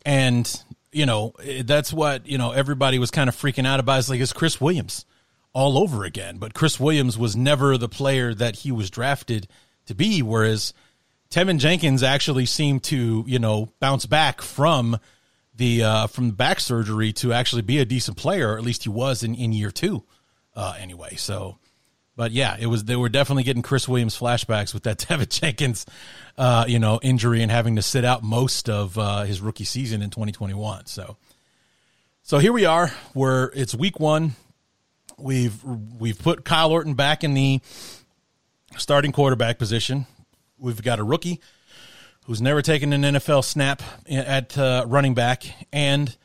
And 0.06 0.64
you 0.92 1.06
know 1.06 1.34
that's 1.64 1.92
what 1.92 2.28
you 2.28 2.38
know 2.38 2.52
everybody 2.52 3.00
was 3.00 3.12
kind 3.12 3.30
of 3.30 3.36
freaking 3.36 3.66
out 3.66 3.80
about. 3.80 4.00
Is 4.00 4.10
like 4.10 4.20
it's 4.20 4.32
Chris 4.32 4.62
Williams 4.62 5.06
all 5.54 5.78
over 5.78 6.06
again, 6.06 6.38
but 6.38 6.54
Chris 6.54 6.80
Williams 6.80 7.18
was 7.18 7.36
never 7.36 7.78
the 7.78 7.90
player 7.90 8.34
that 8.34 8.58
he 8.58 8.72
was 8.72 8.92
drafted 8.92 9.48
to 9.88 9.96
be. 9.96 10.22
Whereas 10.22 10.74
Teven 11.30 11.60
Jenkins 11.60 12.04
actually 12.04 12.46
seemed 12.46 12.84
to 12.86 13.24
you 13.28 13.40
know 13.40 13.70
bounce 13.80 14.06
back 14.06 14.42
from 14.42 15.00
the 15.56 15.84
uh, 15.84 16.08
from 16.08 16.28
the 16.28 16.34
back 16.34 16.60
surgery 16.60 17.14
to 17.14 17.34
actually 17.34 17.64
be 17.64 17.80
a 17.80 17.86
decent 17.86 18.18
player, 18.18 18.54
or 18.54 18.58
at 18.58 18.64
least 18.64 18.84
he 18.84 18.90
was 18.90 19.24
in 19.24 19.36
in 19.36 19.52
year 19.52 19.72
two 19.72 20.04
uh, 20.56 20.76
anyway. 20.80 21.16
So 21.16 21.58
but 22.18 22.32
yeah, 22.32 22.58
it 22.60 22.66
was 22.66 22.84
they 22.84 22.96
were 22.96 23.10
definitely 23.10 23.44
getting 23.44 23.62
Chris 23.62 23.88
Williams 23.88 24.18
flashbacks 24.20 24.74
with 24.74 24.84
that 24.84 24.98
Teven 24.98 25.30
Jenkins, 25.30 25.86
uh, 26.38 26.66
you 26.68 26.80
know, 26.80 27.00
injury 27.02 27.42
and 27.44 27.52
having 27.52 27.78
to 27.78 27.82
sit 27.82 28.04
out 28.04 28.24
most 28.24 28.70
of 28.70 28.98
uh, 28.98 29.24
his 29.24 29.40
rookie 29.40 29.64
season 29.64 30.02
in 30.02 30.10
2021. 30.10 30.88
So, 30.88 31.16
so 32.24 32.40
here 32.40 32.52
we 32.52 32.66
are. 32.66 32.88
Where 33.14 33.52
it's 33.54 33.74
week 33.74 34.00
one. 34.00 34.34
We've 35.20 35.64
we've 35.64 36.20
put 36.20 36.44
Kyle 36.44 36.72
Orton 36.72 36.96
back 36.96 37.24
in 37.24 37.34
the 37.36 37.62
starting 38.78 39.12
quarterback 39.12 39.58
position. 39.58 40.06
We've 40.58 40.82
got 40.82 41.00
a 41.00 41.04
rookie 41.04 41.42
who's 42.26 42.42
never 42.42 42.62
taken 42.62 42.94
an 42.94 43.04
NFL 43.04 43.44
snap 43.44 43.82
at 44.10 44.58
uh, 44.58 44.86
running 44.88 45.14
back, 45.14 45.46
and 45.72 46.16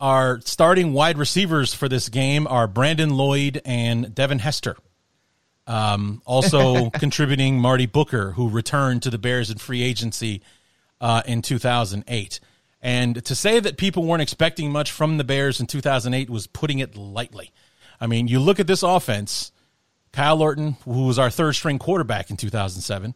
our 0.00 0.40
starting 0.40 0.92
wide 0.92 1.18
receivers 1.18 1.72
for 1.72 1.88
this 1.88 2.08
game 2.08 2.46
are 2.46 2.66
Brandon 2.66 3.10
Lloyd 3.10 3.62
and 3.64 4.14
Devin 4.14 4.40
Hester. 4.40 4.76
Um, 5.66 6.22
also 6.24 6.90
contributing 6.94 7.58
Marty 7.58 7.86
Booker, 7.86 8.32
who 8.32 8.48
returned 8.48 9.02
to 9.02 9.10
the 9.10 9.18
Bears 9.18 9.50
in 9.50 9.58
free 9.58 9.82
agency 9.82 10.42
uh, 11.00 11.22
in 11.26 11.42
2008. 11.42 12.40
And 12.82 13.24
to 13.24 13.34
say 13.34 13.58
that 13.58 13.76
people 13.76 14.04
weren't 14.04 14.22
expecting 14.22 14.70
much 14.70 14.92
from 14.92 15.16
the 15.16 15.24
Bears 15.24 15.60
in 15.60 15.66
2008 15.66 16.30
was 16.30 16.46
putting 16.46 16.78
it 16.78 16.96
lightly. 16.96 17.52
I 18.00 18.06
mean, 18.06 18.28
you 18.28 18.38
look 18.38 18.60
at 18.60 18.66
this 18.66 18.82
offense 18.82 19.50
Kyle 20.16 20.42
Orton, 20.42 20.76
who 20.84 21.06
was 21.06 21.18
our 21.18 21.30
third 21.30 21.52
string 21.54 21.78
quarterback 21.78 22.30
in 22.30 22.36
2007, 22.36 23.14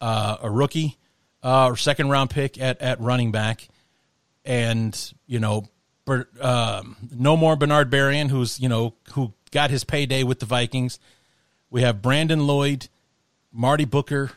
uh, 0.00 0.36
a 0.42 0.50
rookie, 0.50 0.96
uh, 1.42 1.74
second 1.74 2.10
round 2.10 2.30
pick 2.30 2.60
at, 2.60 2.80
at 2.80 3.00
running 3.00 3.32
back, 3.32 3.66
and, 4.44 5.12
you 5.26 5.40
know, 5.40 5.66
um, 6.40 6.96
no 7.10 7.36
more 7.36 7.56
Bernard 7.56 7.90
Berrian, 7.90 8.30
who's, 8.30 8.60
you 8.60 8.68
know, 8.68 8.94
who 9.12 9.32
got 9.50 9.70
his 9.70 9.84
payday 9.84 10.22
with 10.22 10.38
the 10.38 10.46
Vikings 10.46 11.00
we 11.74 11.82
have 11.82 12.00
Brandon 12.00 12.46
Lloyd, 12.46 12.86
Marty 13.50 13.84
Booker, 13.84 14.30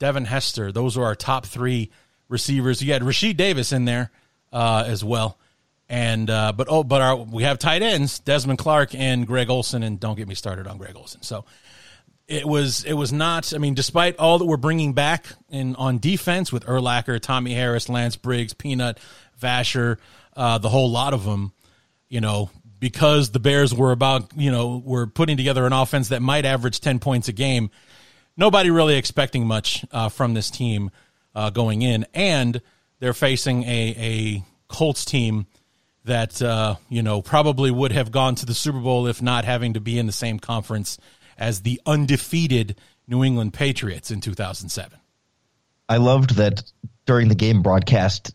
Devin 0.00 0.24
Hester. 0.24 0.72
Those 0.72 0.96
are 0.96 1.04
our 1.04 1.14
top 1.14 1.46
three 1.46 1.92
receivers. 2.28 2.82
You 2.82 2.92
had 2.92 3.02
Rashied 3.02 3.36
Davis 3.36 3.70
in 3.70 3.84
there 3.84 4.10
uh, 4.52 4.82
as 4.84 5.04
well. 5.04 5.38
And 5.92 6.30
uh, 6.30 6.54
but 6.56 6.68
oh, 6.70 6.82
but 6.82 7.02
our 7.02 7.16
we 7.16 7.42
have 7.42 7.58
tight 7.58 7.82
ends 7.82 8.18
Desmond 8.18 8.58
Clark 8.58 8.94
and 8.94 9.26
Greg 9.26 9.50
Olsen, 9.50 9.82
and 9.82 10.00
don't 10.00 10.16
get 10.16 10.26
me 10.26 10.34
started 10.34 10.66
on 10.66 10.78
Greg 10.78 10.96
Olsen. 10.96 11.20
So 11.20 11.44
it 12.26 12.46
was 12.46 12.82
it 12.84 12.94
was 12.94 13.12
not. 13.12 13.52
I 13.52 13.58
mean, 13.58 13.74
despite 13.74 14.16
all 14.16 14.38
that 14.38 14.46
we're 14.46 14.56
bringing 14.56 14.94
back 14.94 15.26
in 15.50 15.76
on 15.76 15.98
defense 15.98 16.50
with 16.50 16.64
Urlacher, 16.64 17.20
Tommy 17.20 17.52
Harris, 17.52 17.90
Lance 17.90 18.16
Briggs, 18.16 18.54
Peanut, 18.54 18.98
Vasher, 19.38 19.98
uh, 20.34 20.56
the 20.56 20.70
whole 20.70 20.90
lot 20.90 21.12
of 21.12 21.26
them, 21.26 21.52
you 22.08 22.22
know, 22.22 22.48
because 22.78 23.32
the 23.32 23.38
Bears 23.38 23.74
were 23.74 23.92
about, 23.92 24.34
you 24.34 24.50
know, 24.50 24.82
were 24.82 25.06
putting 25.06 25.36
together 25.36 25.66
an 25.66 25.74
offense 25.74 26.08
that 26.08 26.22
might 26.22 26.46
average 26.46 26.80
10 26.80 27.00
points 27.00 27.28
a 27.28 27.32
game. 27.32 27.68
Nobody 28.34 28.70
really 28.70 28.96
expecting 28.96 29.46
much 29.46 29.84
uh, 29.92 30.08
from 30.08 30.32
this 30.32 30.50
team 30.50 30.90
uh, 31.34 31.50
going 31.50 31.82
in. 31.82 32.06
And 32.14 32.62
they're 32.98 33.12
facing 33.12 33.64
a, 33.64 33.94
a 33.98 34.44
Colts 34.68 35.04
team 35.04 35.46
that, 36.04 36.42
uh, 36.42 36.76
you 36.88 37.02
know, 37.02 37.22
probably 37.22 37.70
would 37.70 37.92
have 37.92 38.10
gone 38.10 38.34
to 38.36 38.46
the 38.46 38.54
Super 38.54 38.80
Bowl 38.80 39.06
if 39.06 39.22
not 39.22 39.44
having 39.44 39.74
to 39.74 39.80
be 39.80 39.98
in 39.98 40.06
the 40.06 40.12
same 40.12 40.38
conference 40.38 40.98
as 41.38 41.62
the 41.62 41.80
undefeated 41.86 42.76
New 43.06 43.24
England 43.24 43.54
Patriots 43.54 44.10
in 44.10 44.20
2007. 44.20 44.98
I 45.88 45.96
loved 45.98 46.36
that 46.36 46.62
during 47.06 47.28
the 47.28 47.34
game 47.34 47.62
broadcast, 47.62 48.34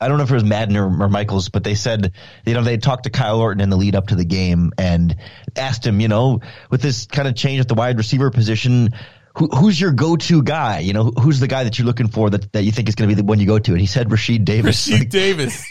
I 0.00 0.08
don't 0.08 0.18
know 0.18 0.24
if 0.24 0.30
it 0.30 0.34
was 0.34 0.44
Madden 0.44 0.76
or, 0.76 0.86
or, 0.86 1.08
Michaels, 1.08 1.48
but 1.48 1.64
they 1.64 1.74
said, 1.74 2.12
you 2.46 2.54
know, 2.54 2.62
they 2.62 2.76
talked 2.76 3.04
to 3.04 3.10
Kyle 3.10 3.40
Orton 3.40 3.60
in 3.60 3.70
the 3.70 3.76
lead 3.76 3.96
up 3.96 4.08
to 4.08 4.14
the 4.14 4.24
game 4.24 4.72
and 4.78 5.16
asked 5.56 5.84
him, 5.84 6.00
you 6.00 6.08
know, 6.08 6.40
with 6.70 6.82
this 6.82 7.06
kind 7.06 7.26
of 7.26 7.34
change 7.34 7.60
at 7.60 7.68
the 7.68 7.74
wide 7.74 7.96
receiver 7.96 8.30
position, 8.30 8.90
who, 9.36 9.48
who's 9.48 9.80
your 9.80 9.92
go-to 9.92 10.42
guy? 10.42 10.80
You 10.80 10.92
know, 10.92 11.04
who's 11.04 11.40
the 11.40 11.48
guy 11.48 11.64
that 11.64 11.78
you're 11.78 11.86
looking 11.86 12.08
for 12.08 12.30
that, 12.30 12.52
that 12.52 12.62
you 12.62 12.72
think 12.72 12.88
is 12.88 12.94
going 12.94 13.08
to 13.08 13.14
be 13.14 13.20
the 13.20 13.26
one 13.26 13.40
you 13.40 13.46
go 13.46 13.58
to? 13.58 13.70
And 13.72 13.80
he 13.80 13.86
said 13.86 14.08
Rashied 14.08 14.44
Davis. 14.44 14.88
Rashied 14.88 14.98
like, 14.98 15.10
Davis. 15.10 15.64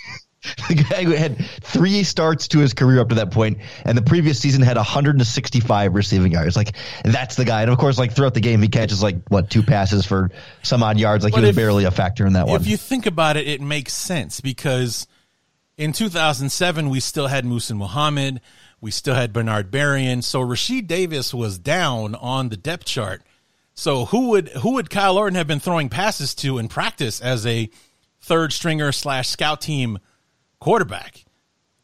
the 0.70 0.76
guy 0.76 1.04
who 1.04 1.12
had 1.12 1.38
three 1.62 2.04
starts 2.04 2.48
to 2.50 2.60
his 2.60 2.74
career 2.74 3.00
up 3.00 3.10
to 3.10 3.16
that 3.16 3.32
point, 3.32 3.58
and 3.86 3.98
the 3.98 4.02
previous 4.02 4.40
season 4.40 4.62
had 4.62 4.78
165 4.78 5.96
receiving 5.96 6.32
yards. 6.32 6.56
Like 6.56 6.76
that's 7.04 7.36
the 7.36 7.46
guy. 7.46 7.64
And 7.64 7.72
of 7.72 7.78
course, 7.78 7.98
like 7.98 8.14
throughout 8.14 8.34
the 8.34 8.40
game, 8.40 8.62
he 8.62 8.68
catches 8.68 9.02
like 9.02 9.18
what 9.30 9.50
two 9.50 9.64
passes 9.64 10.06
for 10.06 10.30
some 10.64 10.84
odd 10.84 11.00
yards. 11.00 11.24
Like 11.24 11.34
but 11.34 11.40
he 11.40 11.48
was 11.48 11.50
if, 11.50 11.56
barely 11.56 11.86
a 11.86 11.92
factor 11.92 12.26
in 12.26 12.34
that 12.34 12.48
one. 12.48 12.62
If 12.62 12.68
you 12.68 12.78
think 12.78 13.08
about 13.08 13.36
it, 13.36 13.48
it 13.48 13.62
makes 13.62 13.94
sense 13.94 14.40
because 14.40 15.08
in 15.76 15.92
2007 15.92 16.90
we 16.90 17.00
still 17.00 17.28
had 17.28 17.44
Muhsin 17.44 17.78
Muhammad, 17.78 18.40
we 18.80 18.92
still 18.92 19.16
had 19.16 19.34
Bernard 19.34 19.72
Berrian, 19.72 20.24
so 20.24 20.42
Rashied 20.42 20.88
Davis 20.88 21.34
was 21.34 21.58
down 21.58 22.14
on 22.16 22.50
the 22.50 22.58
depth 22.58 22.86
chart. 22.86 23.24
So 23.74 24.06
who 24.06 24.30
would 24.30 24.50
who 24.50 24.74
would 24.74 24.90
Kyle 24.90 25.18
Orton 25.18 25.36
have 25.36 25.48
been 25.48 25.60
throwing 25.60 25.90
passes 25.90 26.34
to 26.36 26.58
in 26.58 26.68
practice 26.68 27.22
as 27.22 27.46
a 27.46 27.70
third 28.22 28.54
stringer 28.54 28.92
slash 28.92 29.30
scout 29.30 29.62
team 29.62 30.00
quarterback. 30.60 31.26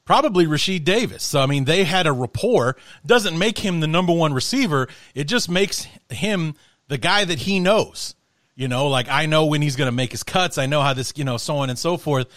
Probably 0.05 0.45
Rashied 0.45 0.83
Davis. 0.83 1.23
So, 1.23 1.39
I 1.39 1.45
mean, 1.45 1.63
they 1.63 1.85
had 1.85 2.07
a 2.07 2.11
rapport. 2.11 2.75
Doesn't 3.05 3.37
make 3.37 3.57
him 3.59 3.79
the 3.79 3.87
number 3.87 4.11
one 4.13 4.33
receiver. 4.33 4.89
It 5.15 5.25
just 5.25 5.49
makes 5.49 5.87
him 6.09 6.55
the 6.89 6.97
guy 6.97 7.23
that 7.23 7.39
he 7.39 7.59
knows. 7.59 8.15
You 8.55 8.67
know, 8.67 8.87
like 8.87 9.07
I 9.09 9.25
know 9.25 9.45
when 9.45 9.61
he's 9.61 9.75
going 9.75 9.87
to 9.87 9.95
make 9.95 10.11
his 10.11 10.23
cuts. 10.23 10.57
I 10.57 10.67
know 10.67 10.81
how 10.81 10.93
this, 10.93 11.13
you 11.15 11.23
know, 11.23 11.37
so 11.37 11.57
on 11.57 11.69
and 11.69 11.79
so 11.79 11.97
forth. 11.97 12.27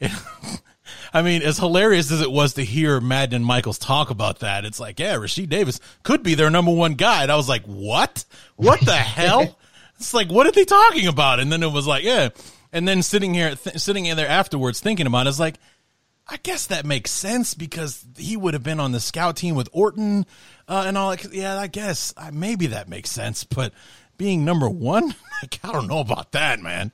I 1.14 1.22
mean, 1.22 1.42
as 1.42 1.58
hilarious 1.58 2.10
as 2.10 2.20
it 2.20 2.30
was 2.30 2.54
to 2.54 2.64
hear 2.64 3.00
Madden 3.00 3.36
and 3.36 3.44
Michaels 3.44 3.78
talk 3.78 4.10
about 4.10 4.40
that, 4.40 4.64
it's 4.64 4.80
like, 4.80 4.98
yeah, 4.98 5.14
Rashied 5.14 5.48
Davis 5.48 5.80
could 6.02 6.22
be 6.22 6.34
their 6.34 6.50
number 6.50 6.72
one 6.72 6.94
guy. 6.94 7.22
And 7.22 7.32
I 7.32 7.36
was 7.36 7.48
like, 7.48 7.64
what? 7.64 8.24
What 8.56 8.80
the 8.80 8.92
hell? 8.96 9.58
It's 9.96 10.12
like, 10.12 10.30
what 10.30 10.46
are 10.46 10.52
they 10.52 10.64
talking 10.64 11.06
about? 11.06 11.40
And 11.40 11.52
then 11.52 11.62
it 11.62 11.70
was 11.70 11.86
like, 11.86 12.04
yeah. 12.04 12.30
And 12.72 12.88
then 12.88 13.02
sitting 13.02 13.32
here, 13.32 13.54
th- 13.54 13.78
sitting 13.78 14.06
in 14.06 14.16
there 14.16 14.28
afterwards 14.28 14.80
thinking 14.80 15.06
about 15.06 15.26
it, 15.26 15.30
it's 15.30 15.38
like, 15.38 15.56
I 16.28 16.36
guess 16.42 16.66
that 16.68 16.86
makes 16.86 17.10
sense 17.10 17.54
because 17.54 18.04
he 18.16 18.36
would 18.36 18.54
have 18.54 18.62
been 18.62 18.80
on 18.80 18.92
the 18.92 19.00
scout 19.00 19.36
team 19.36 19.54
with 19.54 19.68
Orton 19.72 20.24
uh, 20.68 20.84
and 20.86 20.96
all. 20.96 21.10
That. 21.10 21.32
Yeah, 21.32 21.58
I 21.58 21.66
guess 21.66 22.14
uh, 22.16 22.30
maybe 22.32 22.68
that 22.68 22.88
makes 22.88 23.10
sense. 23.10 23.44
But 23.44 23.72
being 24.16 24.44
number 24.44 24.68
one, 24.68 25.14
I 25.64 25.72
don't 25.72 25.88
know 25.88 25.98
about 26.00 26.32
that, 26.32 26.60
man. 26.60 26.92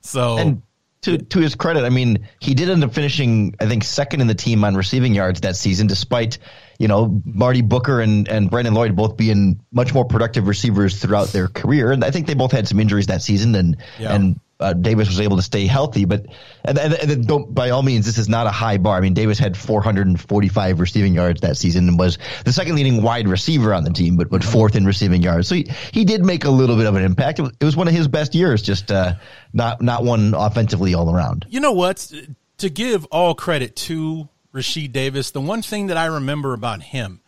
So. 0.00 0.38
And 0.38 0.62
to 1.02 1.16
to 1.16 1.38
his 1.40 1.54
credit, 1.54 1.84
I 1.84 1.88
mean, 1.88 2.28
he 2.40 2.54
did 2.54 2.68
end 2.68 2.84
up 2.84 2.92
finishing, 2.92 3.54
I 3.58 3.66
think, 3.66 3.84
second 3.84 4.20
in 4.20 4.26
the 4.26 4.34
team 4.34 4.64
on 4.64 4.76
receiving 4.76 5.14
yards 5.14 5.40
that 5.40 5.56
season, 5.56 5.86
despite 5.86 6.38
you 6.78 6.88
know 6.88 7.22
Marty 7.24 7.62
Booker 7.62 8.00
and 8.00 8.28
and 8.28 8.50
Brandon 8.50 8.74
Lloyd 8.74 8.96
both 8.96 9.16
being 9.16 9.60
much 9.72 9.94
more 9.94 10.04
productive 10.04 10.46
receivers 10.46 11.00
throughout 11.00 11.28
their 11.28 11.48
career. 11.48 11.92
And 11.92 12.04
I 12.04 12.10
think 12.10 12.26
they 12.26 12.34
both 12.34 12.52
had 12.52 12.68
some 12.68 12.80
injuries 12.80 13.06
that 13.06 13.22
season, 13.22 13.54
and 13.54 13.76
yeah. 13.98 14.14
and 14.14 14.40
uh, 14.60 14.72
Davis 14.74 15.08
was 15.08 15.20
able 15.20 15.36
to 15.36 15.42
stay 15.42 15.66
healthy. 15.66 16.04
But 16.04 16.26
and, 16.64 16.78
and, 16.78 16.94
and 16.94 17.26
don't, 17.26 17.52
by 17.54 17.70
all 17.70 17.82
means, 17.82 18.06
this 18.06 18.18
is 18.18 18.28
not 18.28 18.46
a 18.46 18.50
high 18.50 18.76
bar. 18.76 18.96
I 18.96 19.00
mean, 19.00 19.14
Davis 19.14 19.38
had 19.38 19.56
445 19.56 20.80
receiving 20.80 21.14
yards 21.14 21.40
that 21.40 21.56
season 21.56 21.88
and 21.88 21.98
was 21.98 22.18
the 22.44 22.52
second 22.52 22.76
leading 22.76 23.02
wide 23.02 23.26
receiver 23.26 23.74
on 23.74 23.84
the 23.84 23.90
team, 23.90 24.16
but 24.16 24.30
but 24.30 24.44
fourth 24.44 24.76
in 24.76 24.84
receiving 24.84 25.22
yards. 25.22 25.48
So 25.48 25.54
he, 25.56 25.70
he 25.92 26.04
did 26.04 26.24
make 26.24 26.44
a 26.44 26.50
little 26.50 26.76
bit 26.76 26.86
of 26.86 26.94
an 26.94 27.02
impact. 27.02 27.38
It 27.38 27.42
was, 27.42 27.52
it 27.60 27.64
was 27.64 27.76
one 27.76 27.88
of 27.88 27.94
his 27.94 28.08
best 28.08 28.34
years, 28.34 28.62
just 28.62 28.92
uh, 28.92 29.14
not 29.52 29.80
not 29.80 30.04
one 30.04 30.34
offensively 30.34 30.94
all 30.94 31.14
around. 31.14 31.46
You 31.48 31.60
know 31.60 31.72
what? 31.72 32.12
To 32.58 32.68
give 32.68 33.06
all 33.06 33.34
credit 33.34 33.74
to 33.76 34.28
Rashied 34.54 34.92
Davis, 34.92 35.30
the 35.30 35.40
one 35.40 35.62
thing 35.62 35.86
that 35.86 35.96
I 35.96 36.06
remember 36.06 36.52
about 36.52 36.82
him 36.82 37.20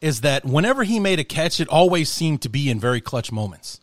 is 0.00 0.22
that 0.22 0.44
whenever 0.44 0.84
he 0.84 0.98
made 1.00 1.18
a 1.18 1.24
catch, 1.24 1.60
it 1.60 1.68
always 1.68 2.08
seemed 2.08 2.40
to 2.42 2.48
be 2.48 2.70
in 2.70 2.80
very 2.80 3.00
clutch 3.00 3.30
moments 3.32 3.79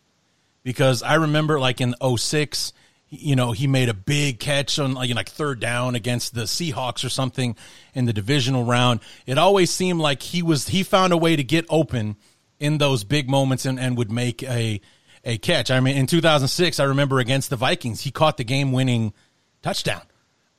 because 0.68 1.02
I 1.02 1.14
remember 1.14 1.62
like 1.62 1.80
in 1.80 1.96
06, 2.04 2.74
you 3.08 3.38
know, 3.38 3.54
he 3.54 3.68
made 3.68 3.88
a 3.88 3.94
big 3.94 4.38
catch 4.38 4.78
on 4.80 4.96
like, 4.96 5.16
like 5.16 5.30
third 5.30 5.62
down 5.62 5.96
against 5.96 6.36
the 6.36 6.42
Seahawks 6.42 7.06
or 7.06 7.10
something 7.10 7.56
in 7.94 8.04
the 8.04 8.12
divisional 8.12 8.66
round. 8.66 9.00
It 9.26 9.38
always 9.38 9.72
seemed 9.72 10.02
like 10.02 10.22
he 10.22 10.44
was 10.44 10.68
he 10.68 10.84
found 10.84 11.14
a 11.14 11.18
way 11.18 11.38
to 11.38 11.44
get 11.44 11.66
open 11.70 12.18
in 12.60 12.80
those 12.80 13.06
big 13.06 13.30
moments 13.30 13.66
and, 13.66 13.80
and 13.80 13.98
would 13.98 14.12
make 14.12 14.44
a 14.44 14.82
a 15.24 15.38
catch. 15.38 15.72
I 15.72 15.80
mean, 15.80 15.96
in 15.96 16.06
2006, 16.06 16.82
I 16.82 16.84
remember 16.84 17.20
against 17.20 17.50
the 17.50 17.56
Vikings, 17.56 18.02
he 18.02 18.12
caught 18.12 18.36
the 18.36 18.44
game 18.44 18.74
winning 18.74 19.14
touchdown 19.62 20.02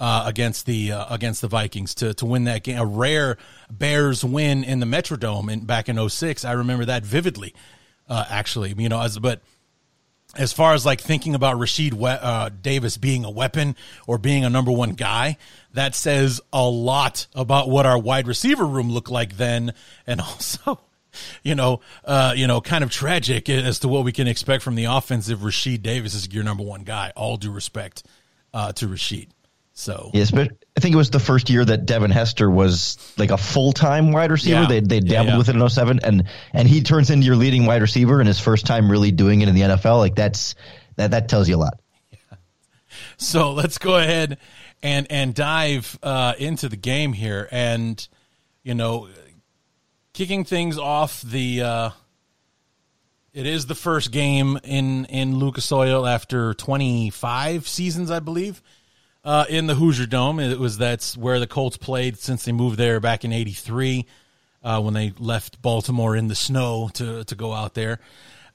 uh, 0.01 0.23
against 0.25 0.65
the 0.65 0.93
uh, 0.93 1.15
against 1.15 1.43
the 1.43 1.49
Vikings 1.49 1.95
to 1.97 2.15
to 2.15 2.25
win 2.25 2.45
that 2.45 2.65
game. 2.65 2.79
A 2.79 2.87
rare 2.87 3.37
Bears 3.71 4.25
win 4.25 4.65
in 4.65 4.81
the 4.81 4.87
Metrodome 4.87 5.53
in 5.53 5.67
back 5.67 5.91
in 5.91 6.09
06. 6.09 6.47
I 6.47 6.53
remember 6.53 6.87
that 6.87 7.05
vividly. 7.05 7.55
Uh, 8.09 8.25
actually, 8.31 8.75
you 8.79 8.89
know, 8.89 9.03
as 9.03 9.19
but 9.19 9.43
as 10.39 10.53
far 10.53 10.73
as 10.73 10.87
like 10.87 11.01
thinking 11.01 11.35
about 11.35 11.57
Rashied 11.57 11.93
we- 11.93 12.09
uh, 12.09 12.49
Davis 12.49 12.97
being 12.97 13.25
a 13.25 13.31
weapon 13.31 13.77
or 14.07 14.19
being 14.19 14.45
a 14.45 14.51
number 14.51 14.71
one 14.71 14.93
guy, 14.93 15.37
that 15.75 15.95
says 15.95 16.41
a 16.53 16.67
lot 16.67 17.27
about 17.35 17.69
what 17.69 17.85
our 17.85 17.99
wide 17.99 18.27
receiver 18.27 18.67
room 18.67 18.91
looked 18.91 19.11
like 19.11 19.37
then, 19.37 19.75
and 20.07 20.21
also, 20.21 20.81
you 21.43 21.55
know, 21.55 21.81
uh, 22.05 22.33
you 22.37 22.47
know, 22.47 22.61
kind 22.61 22.85
of 22.85 22.91
tragic 22.91 23.49
as 23.49 23.81
to 23.81 23.89
what 23.89 24.05
we 24.05 24.13
can 24.13 24.29
expect 24.29 24.63
from 24.63 24.77
the 24.77 24.85
offense 24.85 25.29
if 25.29 25.41
Rashied 25.41 25.83
Davis 25.83 26.15
is 26.15 26.33
your 26.33 26.45
number 26.45 26.63
one 26.63 26.83
guy. 26.83 27.13
All 27.17 27.37
due 27.37 27.51
respect 27.51 28.05
uh, 28.55 28.73
to 28.73 28.87
Rashied. 28.87 29.29
So 29.81 30.11
yes, 30.13 30.33
but 30.33 30.51
I 30.77 30.81
think 30.81 30.93
it 30.93 30.97
was 30.97 31.11
the 31.11 31.21
first 31.21 31.49
year 31.49 31.65
that 31.65 31.87
Devin 31.87 32.11
Hester 32.11 32.51
was 32.51 32.99
like 33.17 33.31
a 33.31 33.37
full 33.39 33.71
time 33.73 34.11
wide 34.11 34.33
receiver. 34.33 34.63
Yeah. 34.63 34.67
They 34.67 34.81
they 34.81 34.99
dabbled 34.99 35.09
Yeah, 35.09 35.23
yeah. 35.35 35.39
with 35.39 35.49
it 35.49 35.55
in 35.55 35.69
07 35.69 36.01
and 36.03 36.25
and 36.53 36.67
he 36.67 36.83
turns 36.83 37.11
into 37.11 37.27
your 37.27 37.37
leading 37.37 37.65
wide 37.65 37.81
receiver 37.81 38.21
in 38.21 38.27
his 38.27 38.41
first 38.41 38.67
time 38.67 38.91
really 38.91 39.13
doing 39.13 39.41
it 39.41 39.49
in 39.49 39.55
the 39.55 39.61
NFL. 39.61 39.99
Like 39.99 40.17
that's 40.17 40.57
that 40.97 41.13
that 41.13 41.29
tells 41.29 41.49
you 41.49 41.55
a 41.55 41.59
lot. 41.59 41.75
So 43.19 43.53
let's 43.53 43.79
go 43.79 43.97
ahead 43.97 44.39
and 44.83 45.07
and 45.11 45.33
dive 45.33 45.97
uh, 46.03 46.35
into 46.39 46.69
the 46.69 46.77
game 46.77 47.13
here, 47.13 47.49
and 47.53 48.07
you 48.65 48.75
know, 48.75 49.09
kicking 50.13 50.45
things 50.45 50.77
off. 50.77 51.23
The 51.23 51.63
uh, 51.63 51.91
it 53.33 53.47
is 53.47 53.67
the 53.67 53.77
first 53.77 54.11
game 54.11 54.59
in 54.65 55.05
in 55.05 55.37
Lucas 55.39 55.71
Oil 55.71 56.05
after 56.05 56.53
25 56.55 57.69
seasons, 57.69 58.11
I 58.11 58.19
believe, 58.19 58.61
uh, 59.29 59.45
in 59.51 59.67
the 59.67 59.75
Hoosier 59.75 60.07
Dome. 60.07 60.41
It 60.41 60.59
was 60.59 60.79
that's 60.79 61.15
where 61.15 61.39
the 61.39 61.47
Colts 61.47 61.77
played 61.77 62.17
since 62.17 62.47
they 62.47 62.53
moved 62.53 62.79
there 62.79 62.99
back 62.99 63.27
in 63.27 63.33
'83 63.33 64.07
uh, 64.65 64.81
when 64.81 64.95
they 64.95 65.13
left 65.19 65.61
Baltimore 65.61 66.17
in 66.17 66.29
the 66.29 66.35
snow 66.35 66.89
to 66.95 67.25
to 67.25 67.35
go 67.35 67.53
out 67.53 67.75
there. 67.75 68.01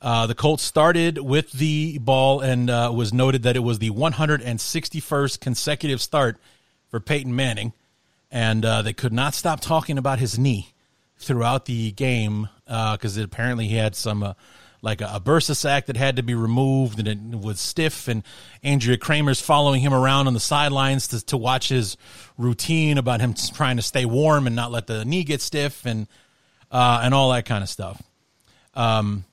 Uh, 0.01 0.25
the 0.25 0.33
Colts 0.33 0.63
started 0.63 1.19
with 1.19 1.51
the 1.51 1.99
ball 1.99 2.41
and 2.41 2.71
uh, 2.71 2.91
was 2.93 3.13
noted 3.13 3.43
that 3.43 3.55
it 3.55 3.59
was 3.59 3.79
the 3.79 3.91
161st 3.91 5.39
consecutive 5.39 6.01
start 6.01 6.38
for 6.89 6.99
Peyton 6.99 7.36
Manning, 7.36 7.71
and 8.31 8.65
uh, 8.65 8.81
they 8.81 8.93
could 8.93 9.13
not 9.13 9.36
stop 9.36 9.62
talking 9.62 9.99
about 9.99 10.17
his 10.17 10.39
knee 10.39 10.73
throughout 11.17 11.65
the 11.65 11.91
game 11.91 12.49
because 12.65 13.15
apparently 13.15 13.67
he 13.67 13.75
had 13.75 13.95
some 13.95 14.23
uh, 14.23 14.33
like 14.84 15.02
a, 15.02 15.10
a 15.15 15.19
bursa 15.19 15.56
sac 15.56 15.88
that 15.88 15.98
had 15.98 16.17
to 16.17 16.24
be 16.24 16.36
removed 16.36 17.00
and 17.00 17.34
it 17.34 17.39
was 17.39 17.60
stiff 17.60 18.08
and 18.08 18.22
Andrea 18.62 18.98
Kremer's 18.98 19.41
following 19.41 19.82
him 19.82 19.93
around 19.93 20.28
on 20.28 20.34
the 20.34 20.39
sidelines 20.39 21.08
to, 21.08 21.26
to 21.26 21.38
watch 21.38 21.69
his 21.69 21.98
routine 22.38 23.00
about 23.00 23.22
him 23.22 23.34
trying 23.34 23.78
to 23.78 23.82
stay 23.82 24.06
warm 24.06 24.46
and 24.46 24.56
not 24.56 24.72
let 24.72 24.86
the 24.86 25.06
knee 25.06 25.24
get 25.24 25.41
stiff 25.41 25.86
and 25.86 26.08
uh, 26.69 27.02
and 27.04 27.13
all 27.13 27.32
that 27.32 27.46
kind 27.46 27.63
of 27.63 27.69
stuff. 27.69 28.02
Um, 28.74 29.26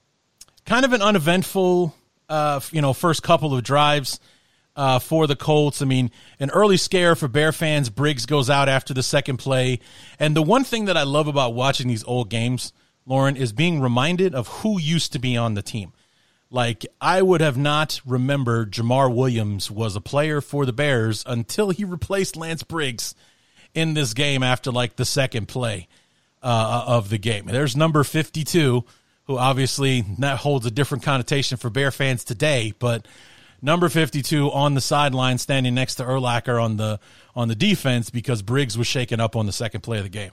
kind 0.66 0.84
of 0.84 0.92
an 0.92 1.02
uneventful, 1.02 1.94
uh, 2.28 2.60
you 2.70 2.82
know, 2.82 2.92
first 2.92 3.22
couple 3.22 3.54
of 3.54 3.62
drives 3.64 4.20
uh, 4.76 4.98
for 4.98 5.26
the 5.26 5.34
Colts. 5.34 5.82
I 5.82 5.86
mean, 5.86 6.10
an 6.38 6.50
early 6.50 6.76
scare 6.76 7.16
for 7.16 7.28
Bear 7.28 7.50
fans. 7.50 7.88
Briggs 7.88 8.26
goes 8.26 8.50
out 8.50 8.68
after 8.68 8.94
the 8.94 9.02
second 9.02 9.38
play. 9.38 9.80
And 10.18 10.36
the 10.36 10.42
one 10.42 10.64
thing 10.64 10.84
that 10.84 10.96
I 10.98 11.02
love 11.02 11.26
about 11.26 11.54
watching 11.54 11.88
these 11.88 12.04
old 12.04 12.28
games, 12.28 12.74
Lorin, 13.10 13.36
is 13.36 13.52
being 13.52 13.80
reminded 13.80 14.36
of 14.36 14.46
who 14.46 14.80
used 14.80 15.12
to 15.12 15.18
be 15.18 15.36
on 15.36 15.54
the 15.54 15.62
team. 15.62 15.92
Like, 16.48 16.86
I 17.00 17.22
would 17.22 17.40
have 17.40 17.58
not 17.58 18.00
remembered 18.06 18.72
Jamar 18.72 19.12
Williams 19.12 19.68
was 19.68 19.96
a 19.96 20.00
player 20.00 20.40
for 20.40 20.64
the 20.64 20.72
Bears 20.72 21.24
until 21.26 21.70
he 21.70 21.84
replaced 21.84 22.36
Lance 22.36 22.62
Briggs 22.62 23.16
in 23.74 23.94
this 23.94 24.14
game 24.14 24.44
after 24.44 24.70
like 24.70 24.94
the 24.94 25.04
second 25.04 25.46
play 25.46 25.88
uh, 26.40 26.84
of 26.86 27.08
the 27.08 27.18
game. 27.18 27.46
There's 27.46 27.76
number 27.76 28.04
52, 28.04 28.84
who 29.24 29.38
obviously 29.38 30.04
that 30.18 30.38
holds 30.38 30.64
a 30.66 30.70
different 30.70 31.02
connotation 31.02 31.56
for 31.56 31.68
Bear 31.68 31.90
fans 31.90 32.22
today, 32.22 32.74
but 32.78 33.06
number 33.60 33.88
52 33.88 34.50
on 34.52 34.74
the 34.74 34.80
sideline 34.80 35.38
standing 35.38 35.74
next 35.74 35.96
to 35.96 36.04
Urlacher 36.04 36.62
on 36.62 36.76
the 36.76 37.00
on 37.34 37.48
the 37.48 37.56
defense 37.56 38.10
because 38.10 38.42
Briggs 38.42 38.78
was 38.78 38.86
shaken 38.86 39.18
up 39.18 39.34
on 39.34 39.46
the 39.46 39.52
second 39.52 39.80
play 39.80 39.98
of 39.98 40.04
the 40.04 40.10
game. 40.10 40.32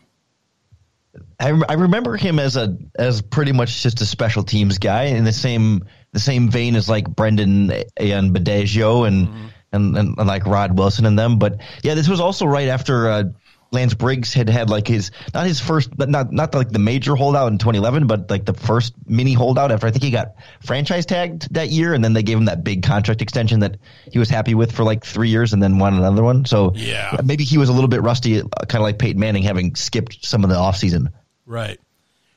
I, 1.39 1.49
I 1.69 1.73
remember 1.73 2.15
him 2.17 2.39
as 2.39 2.57
a 2.57 2.77
as 2.97 3.21
pretty 3.21 3.51
much 3.51 3.83
just 3.83 4.01
a 4.01 4.05
special 4.05 4.43
teams 4.43 4.77
guy 4.77 5.03
in 5.03 5.23
the 5.23 5.31
same 5.31 5.85
the 6.13 6.19
same 6.19 6.49
vein 6.49 6.75
as 6.75 6.89
like 6.89 7.07
Brendan 7.07 7.71
and 7.97 8.35
Badegio 8.35 9.07
and, 9.07 9.29
and, 9.71 9.97
and 9.97 10.15
and 10.17 10.27
like 10.27 10.45
Rod 10.45 10.77
Wilson 10.77 11.05
and 11.05 11.17
them. 11.17 11.37
But 11.37 11.61
yeah, 11.83 11.93
this 11.93 12.07
was 12.07 12.19
also 12.19 12.45
right 12.45 12.67
after 12.67 13.09
uh, 13.09 13.23
Lance 13.71 13.93
Briggs 13.93 14.33
had 14.33 14.47
had 14.49 14.69
like 14.69 14.87
his 14.87 15.11
not 15.33 15.45
his 15.45 15.59
first, 15.59 15.95
but 15.95 16.09
not 16.09 16.31
not 16.31 16.55
like 16.55 16.69
the 16.69 16.79
major 16.79 17.15
holdout 17.15 17.51
in 17.51 17.57
2011, 17.57 18.07
but 18.07 18.29
like 18.29 18.45
the 18.45 18.53
first 18.53 18.93
mini 19.05 19.33
holdout 19.33 19.71
after 19.71 19.87
I 19.87 19.91
think 19.91 20.03
he 20.03 20.11
got 20.11 20.35
franchise 20.61 21.05
tagged 21.05 21.53
that 21.53 21.69
year, 21.69 21.93
and 21.93 22.03
then 22.03 22.13
they 22.13 22.23
gave 22.23 22.37
him 22.37 22.45
that 22.45 22.63
big 22.63 22.83
contract 22.83 23.21
extension 23.21 23.59
that 23.59 23.77
he 24.11 24.19
was 24.19 24.29
happy 24.29 24.55
with 24.55 24.71
for 24.71 24.83
like 24.83 25.05
three 25.05 25.29
years, 25.29 25.51
and 25.51 25.61
then 25.61 25.79
won 25.79 25.95
another 25.95 26.23
one. 26.23 26.45
So 26.45 26.71
Yeah. 26.75 27.17
maybe 27.25 27.43
he 27.43 27.57
was 27.57 27.67
a 27.69 27.73
little 27.73 27.89
bit 27.89 28.01
rusty, 28.01 28.39
uh, 28.41 28.45
kind 28.67 28.75
of 28.75 28.83
like 28.83 28.99
Peyton 28.99 29.19
Manning 29.19 29.43
having 29.43 29.75
skipped 29.75 30.25
some 30.25 30.43
of 30.45 30.49
the 30.49 30.55
offseason. 30.55 31.07
Right. 31.45 31.79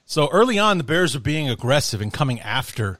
So 0.07 0.29
early 0.33 0.59
on, 0.59 0.79
the 0.79 0.85
Bears 0.85 1.14
are 1.14 1.21
being 1.21 1.49
aggressive 1.49 2.01
and 2.01 2.12
coming 2.12 2.40
after 2.40 2.99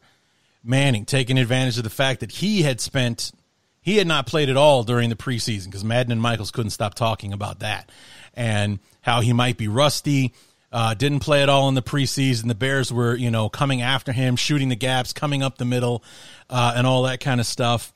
Manning, 0.62 1.05
taking 1.05 1.38
advantage 1.38 1.79
of 1.79 1.85
the 1.85 1.90
fact 1.90 2.21
that 2.21 2.31
he 2.31 2.62
had 2.62 2.81
spent, 2.81 3.33
he 3.81 3.97
had 3.97 4.07
not 4.07 4.27
played 4.27 4.49
at 4.51 4.57
all 4.57 4.85
during 4.85 5.09
the 5.11 5.16
preseason 5.16 5.64
because 5.66 5.83
Madden 5.83 6.12
and 6.12 6.21
Michaels 6.21 6.51
couldn't 6.51 6.71
stop 6.71 6.95
talking 6.95 7.33
about 7.33 7.61
that 7.61 7.90
and 8.35 8.79
how 9.03 9.21
he 9.21 9.33
might 9.33 9.57
be 9.57 9.69
rusty. 9.69 10.33
Uh, 10.73 10.95
didn't 10.95 11.21
play 11.21 11.43
at 11.43 11.49
all 11.49 11.69
in 11.69 11.75
the 11.75 11.83
preseason. 11.83 12.47
The 12.47 12.55
Bears 12.55 12.93
were, 12.93 13.16
you 13.16 13.31
know, 13.31 13.49
coming 13.49 13.83
after 13.83 14.12
him, 14.12 14.37
shooting 14.37 14.69
the 14.69 14.77
gaps, 14.77 15.12
coming 15.12 15.43
up 15.43 15.59
the 15.59 15.64
middle, 15.64 16.05
uh, 16.49 16.75
and 16.77 16.87
all 16.87 17.03
that 17.03 17.21
kind 17.21 17.40
of 17.40 17.47
stuff 17.47 17.93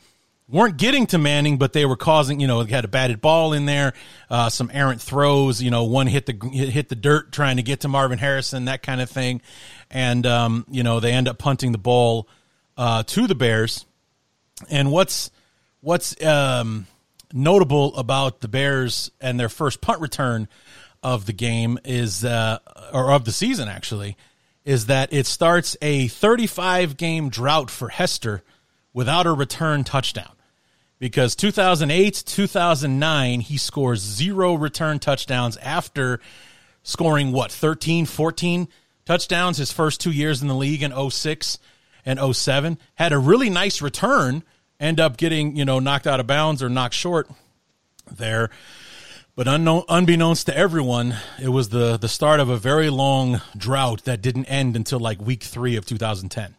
weren't 0.48 0.76
getting 0.76 1.06
to 1.06 1.18
Manning, 1.18 1.58
but 1.58 1.72
they 1.72 1.86
were 1.86 1.96
causing, 1.96 2.40
you 2.40 2.46
know, 2.46 2.62
they 2.62 2.72
had 2.72 2.84
a 2.84 2.88
batted 2.88 3.20
ball 3.20 3.52
in 3.52 3.64
there, 3.66 3.94
uh, 4.30 4.48
some 4.48 4.70
errant 4.72 5.00
throws, 5.00 5.62
you 5.62 5.70
know, 5.70 5.84
one 5.84 6.06
hit 6.06 6.26
the 6.26 6.48
hit 6.52 6.88
the 6.88 6.94
dirt 6.94 7.32
trying 7.32 7.56
to 7.56 7.62
get 7.62 7.80
to 7.80 7.88
Marvin 7.88 8.18
Harrison, 8.18 8.66
that 8.66 8.82
kind 8.82 9.00
of 9.00 9.08
thing, 9.08 9.40
and 9.90 10.26
um, 10.26 10.66
you 10.70 10.82
know 10.82 11.00
they 11.00 11.12
end 11.12 11.28
up 11.28 11.38
punting 11.38 11.72
the 11.72 11.78
ball 11.78 12.28
uh, 12.76 13.02
to 13.04 13.26
the 13.26 13.34
Bears. 13.34 13.86
And 14.70 14.90
what's 14.90 15.30
what's 15.80 16.22
um, 16.24 16.86
notable 17.34 17.94
about 17.96 18.40
the 18.40 18.48
Bears 18.48 19.10
and 19.20 19.38
their 19.38 19.48
first 19.48 19.80
punt 19.80 20.00
return 20.00 20.48
of 21.02 21.26
the 21.26 21.32
game 21.32 21.78
is, 21.84 22.24
uh, 22.24 22.58
or 22.92 23.12
of 23.12 23.24
the 23.26 23.32
season 23.32 23.68
actually, 23.68 24.16
is 24.64 24.86
that 24.86 25.12
it 25.12 25.26
starts 25.26 25.76
a 25.82 26.08
35 26.08 26.96
game 26.96 27.28
drought 27.28 27.70
for 27.70 27.88
Hester 27.88 28.42
without 28.94 29.26
a 29.26 29.32
return 29.32 29.84
touchdown. 29.84 30.30
Because 30.98 31.36
2008, 31.36 32.22
2009, 32.24 33.40
he 33.40 33.58
scores 33.58 34.00
zero 34.00 34.54
return 34.54 34.98
touchdowns 34.98 35.56
after 35.58 36.20
scoring 36.82 37.32
what, 37.32 37.52
13, 37.52 38.06
14 38.06 38.68
touchdowns 39.04 39.58
his 39.58 39.72
first 39.72 40.00
two 40.00 40.12
years 40.12 40.40
in 40.40 40.48
the 40.48 40.54
league 40.54 40.82
in 40.82 41.10
06 41.10 41.58
and 42.06 42.34
07. 42.34 42.78
Had 42.94 43.12
a 43.12 43.18
really 43.18 43.50
nice 43.50 43.82
return, 43.82 44.44
end 44.80 45.00
up 45.00 45.16
getting, 45.16 45.56
you 45.56 45.64
know, 45.64 45.78
knocked 45.78 46.06
out 46.06 46.20
of 46.20 46.26
bounds 46.26 46.62
or 46.62 46.68
knocked 46.68 46.94
short 46.94 47.28
there. 48.10 48.50
But 49.36 49.48
unknown, 49.48 49.82
unbeknownst 49.88 50.46
to 50.46 50.56
everyone, 50.56 51.16
it 51.42 51.48
was 51.48 51.70
the, 51.70 51.96
the 51.96 52.08
start 52.08 52.38
of 52.38 52.48
a 52.48 52.56
very 52.56 52.88
long 52.88 53.40
drought 53.56 54.04
that 54.04 54.22
didn't 54.22 54.44
end 54.46 54.76
until 54.76 55.00
like 55.00 55.20
week 55.20 55.42
three 55.42 55.74
of 55.76 55.84
2010. 55.86 56.54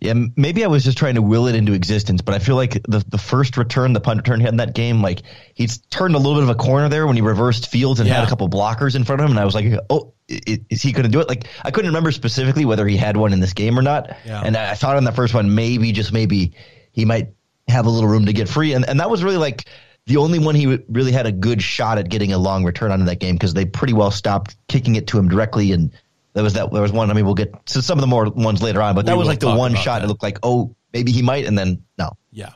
Yeah, 0.00 0.14
maybe 0.36 0.64
I 0.64 0.66
was 0.66 0.82
just 0.82 0.98
trying 0.98 1.14
to 1.14 1.22
will 1.22 1.46
it 1.46 1.54
into 1.54 1.72
existence, 1.74 2.22
but 2.22 2.34
I 2.34 2.40
feel 2.40 2.56
like 2.56 2.72
the 2.88 3.04
the 3.08 3.18
first 3.18 3.56
return, 3.56 3.92
the 3.92 4.00
punt 4.00 4.18
return 4.18 4.40
he 4.40 4.44
had 4.44 4.52
in 4.52 4.56
that 4.56 4.74
game, 4.74 5.00
like 5.00 5.22
he's 5.54 5.78
turned 5.78 6.16
a 6.16 6.18
little 6.18 6.34
bit 6.34 6.42
of 6.42 6.48
a 6.48 6.56
corner 6.56 6.88
there 6.88 7.06
when 7.06 7.14
he 7.14 7.22
reversed 7.22 7.70
fields 7.70 8.00
and 8.00 8.08
had 8.08 8.24
a 8.24 8.28
couple 8.28 8.48
blockers 8.48 8.96
in 8.96 9.04
front 9.04 9.20
of 9.20 9.26
him, 9.26 9.30
and 9.30 9.38
I 9.38 9.44
was 9.44 9.54
like, 9.54 9.72
oh, 9.90 10.12
is 10.28 10.82
he 10.82 10.90
going 10.90 11.04
to 11.04 11.08
do 11.08 11.20
it? 11.20 11.28
Like 11.28 11.46
I 11.64 11.70
couldn't 11.70 11.88
remember 11.90 12.10
specifically 12.10 12.64
whether 12.64 12.84
he 12.88 12.96
had 12.96 13.16
one 13.16 13.32
in 13.32 13.38
this 13.38 13.52
game 13.52 13.78
or 13.78 13.82
not, 13.82 14.10
Yeah. 14.26 14.42
and 14.44 14.56
I 14.56 14.74
thought 14.74 14.96
on 14.96 15.04
that 15.04 15.14
first 15.14 15.34
one 15.34 15.54
maybe 15.54 15.92
just 15.92 16.12
maybe 16.12 16.54
he 16.92 17.04
might 17.04 17.32
have 17.68 17.86
a 17.86 17.90
little 17.90 18.08
room 18.08 18.26
to 18.26 18.32
get 18.32 18.48
free, 18.48 18.74
and 18.74 18.88
and 18.88 19.00
that 19.00 19.10
was 19.10 19.24
really 19.24 19.36
like 19.38 19.66
the 20.06 20.16
only 20.16 20.38
one 20.38 20.54
he 20.54 20.78
really 20.88 21.12
had 21.12 21.26
a 21.26 21.32
good 21.32 21.62
shot 21.62 21.98
at 21.98 22.08
getting 22.08 22.32
a 22.32 22.38
long 22.38 22.64
return 22.64 22.90
on 22.90 23.00
in 23.00 23.06
that 23.06 23.18
game 23.20 23.34
because 23.34 23.54
they 23.54 23.64
pretty 23.64 23.92
well 23.92 24.10
stopped 24.10 24.56
kicking 24.68 24.96
it 24.96 25.06
to 25.08 25.18
him 25.18 25.28
directly 25.28 25.72
and. 25.72 25.92
There 26.34 26.42
was 26.42 26.54
that. 26.54 26.72
There 26.72 26.80
was 26.80 26.92
one. 26.92 27.10
I 27.10 27.12
mean, 27.12 27.26
we'll 27.26 27.34
get 27.34 27.66
to 27.66 27.82
some 27.82 27.98
of 27.98 28.00
the 28.00 28.06
more 28.06 28.24
ones 28.30 28.62
later 28.62 28.80
on, 28.80 28.94
but 28.94 29.04
that 29.04 29.12
We 29.12 29.18
was 29.18 29.28
like 29.28 29.40
the 29.40 29.54
one 29.54 29.74
shot. 29.74 29.98
that. 29.98 30.04
It 30.04 30.08
looked 30.08 30.22
like, 30.22 30.38
oh, 30.42 30.74
maybe 30.94 31.12
he 31.12 31.20
might, 31.20 31.44
and 31.44 31.58
then 31.58 31.84
no. 31.98 32.16
Yeah. 32.30 32.54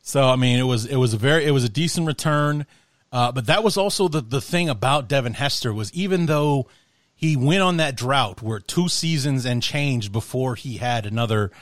So 0.00 0.24
I 0.30 0.36
mean, 0.36 0.58
it 0.58 0.62
was 0.62 0.86
it 0.86 0.96
was 0.96 1.12
a 1.12 1.18
very 1.18 1.44
it 1.44 1.50
was 1.50 1.62
a 1.62 1.68
decent 1.68 2.06
return, 2.06 2.64
uh, 3.12 3.30
but 3.30 3.44
that 3.48 3.62
was 3.62 3.76
also 3.76 4.08
the 4.08 4.22
the 4.22 4.40
thing 4.40 4.70
about 4.70 5.08
Devin 5.08 5.34
Hester 5.34 5.74
was 5.74 5.92
even 5.92 6.24
though 6.24 6.68
he 7.14 7.36
went 7.36 7.60
on 7.60 7.76
that 7.76 7.96
drought 7.96 8.40
where 8.40 8.58
two 8.58 8.88
seasons 8.88 9.44
and 9.44 9.62
change 9.62 10.10
before 10.10 10.54
he 10.54 10.78
had 10.78 11.04
another 11.04 11.52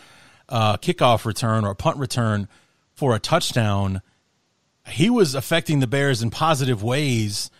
uh, 0.50 0.76
kickoff 0.76 1.24
return 1.24 1.64
or 1.64 1.74
punt 1.74 1.96
return 1.96 2.48
for 2.92 3.14
a 3.14 3.18
touchdown. 3.18 4.02
he 4.88 5.08
was 5.08 5.34
affecting 5.34 5.80
the 5.80 5.86
Bears 5.86 6.22
in 6.22 6.30
positive 6.30 6.82
ways 6.82 7.50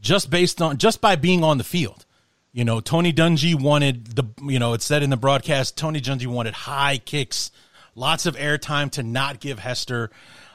just 0.00 0.30
based 0.30 0.62
on 0.62 0.78
just 0.78 1.00
by 1.00 1.16
being 1.16 1.42
on 1.44 1.58
the 1.58 1.64
field. 1.64 2.06
You 2.52 2.64
know, 2.64 2.80
Tony 2.80 3.12
Dungy 3.12 3.60
wanted 3.60 4.16
the 4.16 4.24
you 4.42 4.58
know, 4.58 4.72
it 4.72 4.82
said 4.82 5.02
in 5.02 5.10
the 5.10 5.16
broadcast 5.16 5.76
Tony 5.76 6.00
Dungy 6.00 6.26
wanted 6.26 6.54
high 6.54 6.98
kicks, 6.98 7.50
lots 7.94 8.26
of 8.26 8.36
airtime 8.36 8.90
to 8.92 9.02
not 9.02 9.40
give 9.40 9.58
Hester 9.58 10.10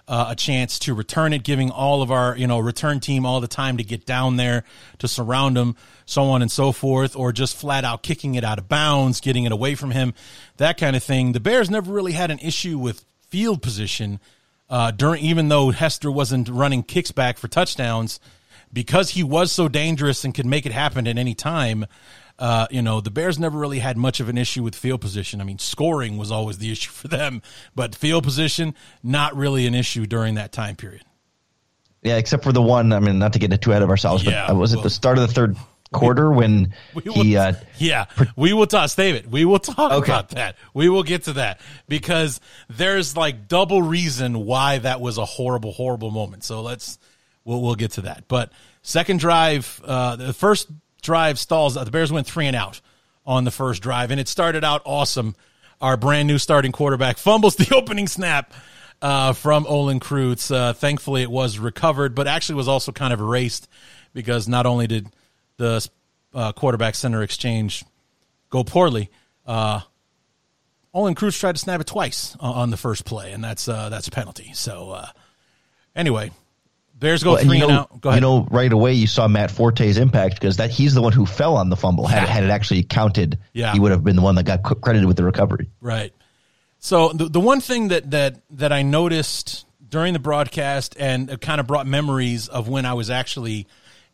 uh, 0.07 0.27
a 0.29 0.35
chance 0.35 0.79
to 0.79 0.93
return 0.93 1.33
it, 1.33 1.43
giving 1.43 1.71
all 1.71 2.01
of 2.01 2.11
our 2.11 2.35
you 2.37 2.47
know 2.47 2.59
return 2.59 2.99
team 2.99 3.25
all 3.25 3.41
the 3.41 3.47
time 3.47 3.77
to 3.77 3.83
get 3.83 4.05
down 4.05 4.35
there 4.35 4.63
to 4.99 5.07
surround 5.07 5.57
him, 5.57 5.75
so 6.05 6.23
on 6.23 6.41
and 6.41 6.51
so 6.51 6.71
forth, 6.71 7.15
or 7.15 7.31
just 7.31 7.55
flat 7.55 7.85
out 7.85 8.03
kicking 8.03 8.35
it 8.35 8.43
out 8.43 8.59
of 8.59 8.67
bounds, 8.67 9.21
getting 9.21 9.45
it 9.45 9.51
away 9.51 9.75
from 9.75 9.91
him, 9.91 10.13
that 10.57 10.77
kind 10.77 10.95
of 10.95 11.03
thing. 11.03 11.31
The 11.31 11.39
Bears 11.39 11.69
never 11.69 11.91
really 11.91 12.13
had 12.13 12.31
an 12.31 12.39
issue 12.39 12.77
with 12.77 13.05
field 13.29 13.61
position 13.61 14.19
uh, 14.69 14.91
during, 14.91 15.23
even 15.23 15.49
though 15.49 15.71
Hester 15.71 16.11
wasn't 16.11 16.49
running 16.49 16.83
kicks 16.83 17.11
back 17.11 17.37
for 17.37 17.47
touchdowns, 17.47 18.19
because 18.71 19.11
he 19.11 19.23
was 19.23 19.51
so 19.51 19.67
dangerous 19.67 20.25
and 20.25 20.33
could 20.33 20.45
make 20.45 20.65
it 20.65 20.71
happen 20.71 21.07
at 21.07 21.17
any 21.17 21.35
time. 21.35 21.85
Uh, 22.39 22.67
you 22.71 22.81
know, 22.81 22.99
the 22.99 23.11
Bears 23.11 23.37
never 23.37 23.57
really 23.57 23.79
had 23.79 23.97
much 23.97 24.19
of 24.19 24.27
an 24.27 24.37
issue 24.37 24.63
with 24.63 24.75
field 24.75 25.01
position. 25.01 25.39
I 25.39 25.43
mean, 25.43 25.59
scoring 25.59 26.17
was 26.17 26.31
always 26.31 26.57
the 26.57 26.71
issue 26.71 26.91
for 26.91 27.07
them, 27.07 27.41
but 27.75 27.95
field 27.95 28.23
position, 28.23 28.73
not 29.01 29.35
really 29.35 29.67
an 29.67 29.75
issue 29.75 30.05
during 30.05 30.35
that 30.35 30.51
time 30.51 30.75
period. 30.75 31.03
Yeah, 32.01 32.17
except 32.17 32.43
for 32.43 32.51
the 32.51 32.61
one. 32.61 32.91
I 32.91 32.99
mean, 32.99 33.17
not 33.17 33.33
to 33.33 33.39
get 33.39 33.61
too 33.61 33.71
ahead 33.71 33.81
of 33.81 33.89
ourselves, 33.89 34.25
yeah, 34.25 34.47
but 34.47 34.55
was 34.55 34.71
well, 34.71 34.81
it 34.81 34.83
the 34.83 34.89
start 34.89 35.17
of 35.17 35.27
the 35.27 35.33
third 35.33 35.55
quarter 35.93 36.31
when 36.31 36.73
we 36.93 37.03
will, 37.05 37.23
he? 37.23 37.37
Uh, 37.37 37.53
yeah, 37.77 38.05
we 38.35 38.51
will 38.51 38.67
talk. 38.67 38.91
David, 38.91 39.31
we 39.31 39.45
will 39.45 39.59
talk 39.59 39.93
okay. 39.93 40.11
about 40.11 40.29
that. 40.29 40.57
We 40.73 40.89
will 40.89 41.03
get 41.03 41.23
to 41.23 41.33
that 41.33 41.61
because 41.87 42.41
there's 42.67 43.15
like 43.15 43.47
double 43.47 43.81
reason 43.81 44.45
why 44.45 44.79
that 44.79 44.99
was 44.99 45.17
a 45.17 45.25
horrible, 45.25 45.71
horrible 45.71 46.11
moment. 46.11 46.43
So 46.43 46.61
let's 46.61 46.99
we'll 47.45 47.61
we'll 47.61 47.75
get 47.75 47.91
to 47.91 48.01
that. 48.01 48.25
But 48.27 48.51
second 48.81 49.21
drive, 49.21 49.81
uh, 49.85 50.17
the 50.17 50.33
first 50.33 50.67
drive 51.03 51.37
stalls. 51.37 51.75
The 51.75 51.85
Bears 51.91 52.11
went 52.11 52.27
three 52.27 52.47
and 52.47 52.55
out 52.55 52.81
on 53.25 53.43
the 53.43 53.51
first 53.51 53.81
drive, 53.81 54.11
and 54.11 54.19
it 54.19 54.27
started 54.27 54.63
out 54.63 54.81
awesome. 54.85 55.35
Our 55.79 55.97
brand 55.97 56.27
new 56.27 56.37
starting 56.37 56.71
quarterback 56.71 57.17
fumbles 57.17 57.55
the 57.55 57.75
opening 57.75 58.07
snap 58.07 58.53
uh, 59.01 59.33
from 59.33 59.67
Olin 59.67 59.99
Kreutz. 59.99 60.53
Uh, 60.53 60.73
thankfully, 60.73 61.21
it 61.21 61.31
was 61.31 61.59
recovered, 61.59 62.15
but 62.15 62.27
actually 62.27 62.55
was 62.55 62.67
also 62.67 62.91
kind 62.91 63.13
of 63.13 63.19
erased 63.19 63.67
because 64.13 64.47
not 64.47 64.65
only 64.65 64.87
did 64.87 65.07
the 65.57 65.87
uh, 66.33 66.51
quarterback 66.53 66.95
center 66.95 67.21
exchange 67.21 67.83
go 68.49 68.63
poorly, 68.63 69.09
uh, 69.45 69.81
Olin 70.93 71.15
Kreutz 71.15 71.39
tried 71.39 71.55
to 71.55 71.59
snap 71.59 71.81
it 71.81 71.87
twice 71.87 72.37
on 72.39 72.69
the 72.69 72.77
first 72.77 73.03
play, 73.03 73.31
and 73.31 73.43
that's 73.43 73.67
uh, 73.67 73.89
that's 73.89 74.07
a 74.07 74.11
penalty. 74.11 74.51
So 74.53 74.91
uh, 74.91 75.07
anyway, 75.95 76.31
Bears 77.03 77.21
go 77.21 77.33
well, 77.33 77.43
three 77.43 77.59
you 77.59 77.67
know, 77.67 77.79
out. 77.81 77.99
Go 77.99 78.09
ahead. 78.09 78.21
You 78.21 78.27
know, 78.27 78.47
right 78.49 78.71
away 78.71 78.93
you 78.93 79.07
saw 79.07 79.27
Matt 79.27 79.51
Forte's 79.51 79.97
impact 79.97 80.35
because 80.35 80.55
that 80.55 80.71
he's 80.71 80.93
the 80.93 81.01
one 81.01 81.11
who 81.11 81.25
fell 81.25 81.57
on 81.57 81.69
the 81.69 81.75
fumble. 81.75 82.07
Had, 82.07 82.23
yeah. 82.23 82.27
had 82.27 82.43
it 82.45 82.49
actually 82.49 82.81
counted, 82.83 83.37
yeah. 83.51 83.73
he 83.73 83.79
would 83.81 83.91
have 83.91 84.05
been 84.05 84.15
the 84.15 84.21
one 84.21 84.35
that 84.35 84.45
got 84.45 84.63
credited 84.63 85.05
with 85.05 85.17
the 85.17 85.25
recovery. 85.25 85.69
Right. 85.81 86.13
So 86.79 87.09
the 87.09 87.25
the 87.25 87.41
one 87.41 87.59
thing 87.59 87.89
that 87.89 88.09
that 88.11 88.39
that 88.51 88.71
I 88.71 88.83
noticed 88.83 89.65
during 89.87 90.13
the 90.13 90.19
broadcast 90.19 90.95
and 90.97 91.29
it 91.29 91.41
kind 91.41 91.59
of 91.59 91.67
brought 91.67 91.85
memories 91.85 92.47
of 92.47 92.69
when 92.69 92.85
I 92.85 92.93
was 92.93 93.09
actually 93.09 93.67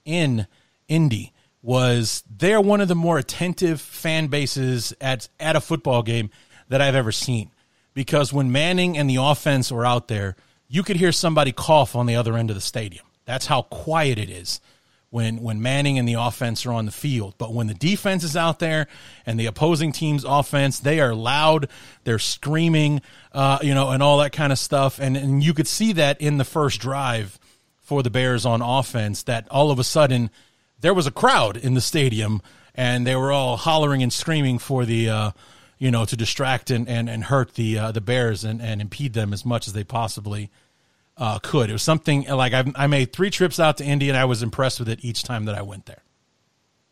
in 0.03 0.47
Indy 0.87 1.31
was 1.61 2.23
they're 2.27 2.59
one 2.59 2.81
of 2.81 2.87
the 2.87 2.95
more 2.95 3.19
attentive 3.19 3.79
fan 3.79 4.27
bases 4.27 4.95
at 4.99 5.29
at 5.39 5.55
a 5.55 5.61
football 5.61 6.01
game 6.01 6.31
that 6.69 6.81
I've 6.81 6.95
ever 6.95 7.11
seen. 7.11 7.51
Because 7.93 8.33
when 8.33 8.51
Manning 8.51 8.97
and 8.97 9.07
the 9.07 9.17
offense 9.17 9.71
were 9.71 9.85
out 9.85 10.07
there, 10.07 10.35
you 10.69 10.83
could 10.83 10.95
hear 10.95 11.11
somebody 11.11 11.51
cough 11.51 11.95
on 11.95 12.05
the 12.05 12.15
other 12.15 12.37
end 12.37 12.49
of 12.49 12.55
the 12.55 12.61
stadium. 12.61 13.05
That's 13.25 13.47
how 13.47 13.63
quiet 13.63 14.17
it 14.17 14.29
is 14.29 14.61
when 15.09 15.41
when 15.41 15.61
Manning 15.61 15.97
and 15.97 16.07
the 16.07 16.13
offense 16.13 16.65
are 16.65 16.71
on 16.71 16.85
the 16.85 16.91
field. 16.91 17.35
But 17.37 17.53
when 17.53 17.67
the 17.67 17.73
defense 17.73 18.23
is 18.23 18.37
out 18.37 18.59
there 18.59 18.87
and 19.25 19.39
the 19.39 19.47
opposing 19.47 19.91
team's 19.91 20.23
offense, 20.23 20.79
they 20.79 20.99
are 20.99 21.15
loud, 21.15 21.67
they're 22.03 22.19
screaming, 22.19 23.01
uh, 23.33 23.59
you 23.61 23.73
know, 23.73 23.89
and 23.89 24.03
all 24.03 24.19
that 24.19 24.31
kind 24.31 24.51
of 24.51 24.59
stuff. 24.59 24.99
And 24.99 25.17
and 25.17 25.43
you 25.43 25.53
could 25.53 25.67
see 25.67 25.93
that 25.93 26.21
in 26.21 26.37
the 26.37 26.45
first 26.45 26.79
drive 26.79 27.39
for 27.81 28.03
the 28.03 28.11
Bears 28.11 28.45
on 28.45 28.61
offense. 28.61 29.23
That 29.23 29.47
all 29.49 29.71
of 29.71 29.79
a 29.79 29.83
sudden 29.83 30.29
there 30.79 30.93
was 30.93 31.07
a 31.07 31.11
crowd 31.11 31.57
in 31.57 31.73
the 31.73 31.81
stadium 31.81 32.41
and 32.75 33.05
they 33.05 33.15
were 33.15 33.31
all 33.31 33.57
hollering 33.57 34.03
and 34.03 34.13
screaming 34.13 34.59
for 34.59 34.85
the. 34.85 35.09
Uh, 35.09 35.31
you 35.79 35.89
know, 35.89 36.05
to 36.05 36.15
distract 36.15 36.69
and, 36.69 36.87
and, 36.87 37.09
and 37.09 37.23
hurt 37.23 37.55
the 37.55 37.79
uh, 37.79 37.91
the 37.91 38.01
Bears 38.01 38.43
and, 38.43 38.61
and 38.61 38.81
impede 38.81 39.13
them 39.13 39.33
as 39.33 39.45
much 39.45 39.65
as 39.65 39.73
they 39.73 39.83
possibly 39.83 40.51
uh, 41.17 41.39
could. 41.39 41.69
It 41.69 41.73
was 41.73 41.83
something 41.83 42.27
like 42.27 42.53
I, 42.53 42.65
I 42.75 42.87
made 42.87 43.11
three 43.13 43.29
trips 43.29 43.59
out 43.59 43.77
to 43.77 43.85
Indy 43.85 44.09
and 44.09 44.17
I 44.17 44.25
was 44.25 44.43
impressed 44.43 44.79
with 44.79 44.89
it 44.89 45.03
each 45.03 45.23
time 45.23 45.45
that 45.45 45.55
I 45.55 45.61
went 45.61 45.85
there. 45.85 46.03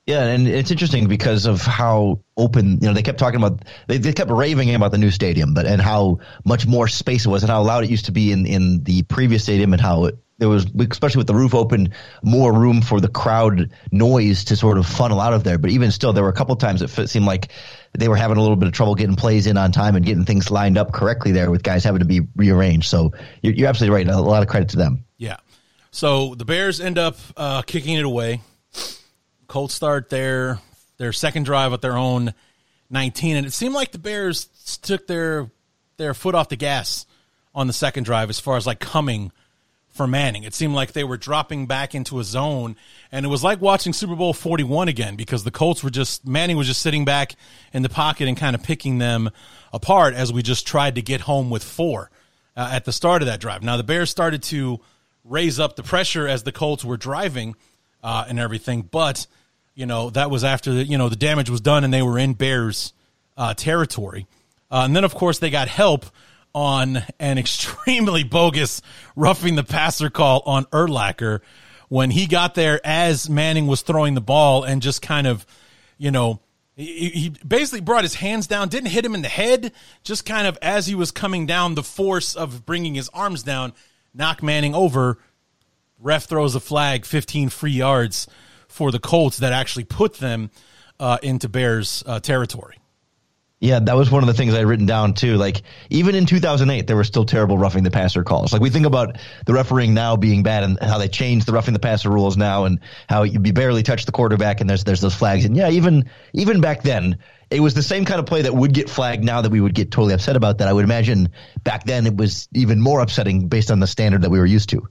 Yeah, 0.07 0.23
and 0.23 0.47
it's 0.47 0.71
interesting 0.71 1.09
because 1.09 1.45
of 1.45 1.61
how 1.61 2.21
open, 2.37 2.79
you 2.79 2.87
know, 2.87 2.93
they 2.93 3.01
kept 3.01 3.19
talking 3.19 3.41
about, 3.41 3.65
they, 3.87 3.97
they 3.97 4.13
kept 4.13 4.31
raving 4.31 4.73
about 4.73 4.91
the 4.91 4.97
new 4.97 5.11
stadium, 5.11 5.53
but, 5.53 5.65
and 5.65 5.81
how 5.81 6.19
much 6.45 6.65
more 6.65 6.87
space 6.87 7.25
it 7.25 7.29
was 7.29 7.43
and 7.43 7.49
how 7.49 7.61
loud 7.61 7.83
it 7.83 7.89
used 7.89 8.05
to 8.05 8.13
be 8.13 8.31
in, 8.31 8.45
in 8.45 8.83
the 8.83 9.03
previous 9.03 9.43
stadium 9.43 9.73
and 9.73 9.81
how 9.81 10.05
it, 10.05 10.17
there 10.37 10.47
was, 10.47 10.65
especially 10.91 11.19
with 11.19 11.27
the 11.27 11.35
roof 11.35 11.53
open, 11.53 11.93
more 12.23 12.53
room 12.53 12.81
for 12.81 13.01
the 13.01 13.09
crowd 13.09 13.69
noise 13.91 14.45
to 14.45 14.55
sort 14.55 14.77
of 14.77 14.85
funnel 14.85 15.19
out 15.19 15.33
of 15.33 15.43
there. 15.43 15.57
But 15.57 15.71
even 15.71 15.91
still, 15.91 16.13
there 16.13 16.23
were 16.23 16.29
a 16.29 16.33
couple 16.33 16.55
times 16.55 16.81
it 16.81 17.09
seemed 17.09 17.25
like 17.25 17.49
they 17.97 18.07
were 18.07 18.15
having 18.15 18.37
a 18.37 18.41
little 18.41 18.55
bit 18.55 18.67
of 18.67 18.73
trouble 18.73 18.95
getting 18.95 19.15
plays 19.15 19.47
in 19.47 19.57
on 19.57 19.71
time 19.71 19.95
and 19.95 20.05
getting 20.05 20.23
things 20.23 20.51
lined 20.51 20.77
up 20.77 20.91
correctly 20.91 21.31
there 21.31 21.49
with 21.49 21.63
guys 21.63 21.83
having 21.83 21.99
to 21.99 22.05
be 22.05 22.21
rearranged. 22.35 22.87
So 22.87 23.11
you're, 23.41 23.53
you're 23.53 23.67
absolutely 23.67 23.95
right. 23.95 24.07
A 24.07 24.21
lot 24.21 24.43
of 24.43 24.49
credit 24.49 24.69
to 24.69 24.77
them. 24.77 25.03
Yeah. 25.17 25.37
So 25.91 26.35
the 26.35 26.45
Bears 26.45 26.79
end 26.79 26.97
up 26.97 27.17
uh, 27.35 27.63
kicking 27.63 27.95
it 27.95 28.05
away. 28.05 28.41
Colts 29.47 29.73
start 29.73 30.09
their 30.09 30.59
their 30.97 31.13
second 31.13 31.43
drive 31.43 31.73
at 31.73 31.81
their 31.81 31.97
own 31.97 32.33
19, 32.89 33.35
and 33.37 33.45
it 33.45 33.53
seemed 33.53 33.73
like 33.73 33.91
the 33.91 33.97
Bears 33.97 34.45
took 34.81 35.07
their 35.07 35.49
their 35.97 36.13
foot 36.13 36.35
off 36.35 36.49
the 36.49 36.55
gas 36.55 37.05
on 37.55 37.67
the 37.67 37.73
second 37.73 38.03
drive 38.03 38.29
as 38.29 38.39
far 38.39 38.57
as 38.57 38.67
like 38.67 38.79
coming 38.79 39.31
for 39.97 40.07
Manning. 40.07 40.43
It 40.43 40.53
seemed 40.53 40.73
like 40.73 40.93
they 40.93 41.03
were 41.03 41.17
dropping 41.17 41.65
back 41.65 41.93
into 41.93 42.19
a 42.19 42.23
zone, 42.23 42.77
and 43.11 43.25
it 43.25 43.29
was 43.29 43.43
like 43.43 43.59
watching 43.59 43.91
Super 43.91 44.15
Bowl 44.15 44.33
41 44.33 44.87
again 44.87 45.15
because 45.15 45.43
the 45.43 45.51
Colts 45.51 45.83
were 45.83 45.89
just, 45.89 46.25
Manning 46.25 46.55
was 46.55 46.67
just 46.67 46.81
sitting 46.81 47.03
back 47.03 47.35
in 47.73 47.81
the 47.81 47.89
pocket 47.89 48.27
and 48.27 48.37
kind 48.37 48.55
of 48.55 48.63
picking 48.63 48.99
them 48.99 49.29
apart 49.73 50.13
as 50.13 50.31
we 50.31 50.41
just 50.41 50.65
tried 50.65 50.95
to 50.95 51.01
get 51.01 51.21
home 51.21 51.49
with 51.49 51.63
four 51.63 52.09
uh, 52.55 52.69
at 52.71 52.85
the 52.85 52.93
start 52.93 53.21
of 53.21 53.25
that 53.25 53.41
drive. 53.41 53.63
Now, 53.63 53.75
the 53.75 53.83
Bears 53.83 54.09
started 54.09 54.43
to 54.43 54.79
raise 55.25 55.59
up 55.59 55.75
the 55.75 55.83
pressure 55.83 56.27
as 56.27 56.43
the 56.43 56.51
Colts 56.51 56.85
were 56.85 56.97
driving 56.97 57.55
uh, 58.03 58.25
and 58.29 58.39
everything, 58.39 58.83
but, 58.83 59.27
you 59.75 59.85
know, 59.85 60.09
that 60.11 60.29
was 60.29 60.43
after 60.43 60.71
the, 60.73 60.85
you 60.85 60.97
know, 60.97 61.09
the 61.09 61.15
damage 61.15 61.49
was 61.49 61.59
done 61.59 61.83
and 61.83 61.93
they 61.93 62.03
were 62.03 62.17
in 62.17 62.33
Bears 62.33 62.93
uh, 63.35 63.53
territory. 63.53 64.27
Uh, 64.69 64.83
and 64.85 64.95
then, 64.95 65.03
of 65.03 65.13
course, 65.13 65.39
they 65.39 65.49
got 65.49 65.67
help 65.67 66.05
on 66.57 67.03
an 67.19 67.37
extremely 67.37 68.23
bogus 68.23 68.81
roughing 69.15 69.53
the 69.53 69.63
passer 69.63 70.09
call 70.09 70.41
on 70.47 70.65
Urlacher 70.65 71.41
when 71.87 72.09
he 72.09 72.25
got 72.25 72.55
there 72.55 72.81
as 72.83 73.29
Manning 73.29 73.67
was 73.67 73.83
throwing 73.83 74.15
the 74.15 74.21
ball 74.21 74.63
and 74.63 74.81
just 74.81 75.03
kind 75.03 75.27
of, 75.27 75.45
you 75.99 76.09
know, 76.09 76.39
he, 76.75 77.09
he 77.09 77.29
basically 77.47 77.81
brought 77.81 78.03
his 78.03 78.15
hands 78.15 78.47
down, 78.47 78.69
didn't 78.69 78.89
hit 78.89 79.05
him 79.05 79.13
in 79.13 79.21
the 79.21 79.29
head, 79.29 79.71
just 80.03 80.25
kind 80.25 80.47
of 80.47 80.57
as 80.63 80.87
he 80.87 80.95
was 80.95 81.11
coming 81.11 81.45
down, 81.45 81.75
the 81.75 81.83
force 81.83 82.35
of 82.35 82.65
bringing 82.65 82.95
his 82.95 83.09
arms 83.09 83.43
down, 83.43 83.73
knock 84.15 84.41
Manning 84.41 84.73
over. 84.73 85.19
Ref 85.99 86.25
throws 86.25 86.55
a 86.55 86.59
flag, 86.59 87.05
15 87.05 87.49
free 87.49 87.71
yards 87.71 88.27
for 88.67 88.91
the 88.91 88.99
Colts 88.99 89.37
that 89.37 89.53
actually 89.53 89.85
put 89.85 90.15
them 90.15 90.49
uh, 90.99 91.19
into 91.21 91.47
Bears 91.49 92.03
uh, 92.07 92.19
territory. 92.19 92.77
Yeah, 93.59 93.79
that 93.79 93.95
was 93.95 94.11
one 94.11 94.21
of 94.21 94.27
the 94.27 94.35
things 94.35 94.53
I 94.53 94.57
had 94.57 94.67
written 94.67 94.85
down 94.85 95.15
too. 95.15 95.35
Like 95.35 95.63
even 95.89 96.13
in 96.13 96.27
2008, 96.27 96.85
there 96.85 96.95
were 96.95 97.03
still 97.03 97.25
terrible 97.25 97.57
roughing 97.57 97.83
the 97.83 97.89
passer 97.89 98.23
calls. 98.23 98.53
Like 98.53 98.61
we 98.61 98.69
think 98.69 98.85
about 98.85 99.17
the 99.47 99.53
refereeing 99.53 99.95
now 99.95 100.15
being 100.15 100.43
bad 100.43 100.63
and 100.63 100.77
how 100.79 100.99
they 100.99 101.07
changed 101.07 101.47
the 101.47 101.53
roughing 101.53 101.73
the 101.73 101.79
passer 101.79 102.11
rules 102.11 102.37
now, 102.37 102.65
and 102.65 102.79
how 103.09 103.23
you 103.23 103.39
barely 103.39 103.81
touch 103.81 104.05
the 104.05 104.11
quarterback 104.11 104.61
and 104.61 104.69
there's 104.69 104.83
there's 104.83 105.01
those 105.01 105.15
flags. 105.15 105.45
And 105.45 105.57
yeah, 105.57 105.71
even 105.71 106.07
even 106.33 106.61
back 106.61 106.83
then, 106.83 107.17
it 107.49 107.59
was 107.59 107.73
the 107.73 107.81
same 107.81 108.05
kind 108.05 108.19
of 108.19 108.27
play 108.27 108.43
that 108.43 108.53
would 108.53 108.75
get 108.75 108.91
flagged. 108.91 109.23
Now 109.23 109.41
that 109.41 109.51
we 109.51 109.59
would 109.59 109.73
get 109.73 109.89
totally 109.89 110.13
upset 110.13 110.35
about 110.35 110.59
that, 110.59 110.67
I 110.67 110.73
would 110.73 110.85
imagine 110.85 111.29
back 111.63 111.83
then 111.83 112.05
it 112.05 112.15
was 112.15 112.47
even 112.53 112.79
more 112.79 112.99
upsetting 112.99 113.47
based 113.47 113.71
on 113.71 113.79
the 113.79 113.87
standard 113.87 114.21
that 114.21 114.29
we 114.29 114.37
were 114.37 114.45
used 114.45 114.69
to. 114.69 114.87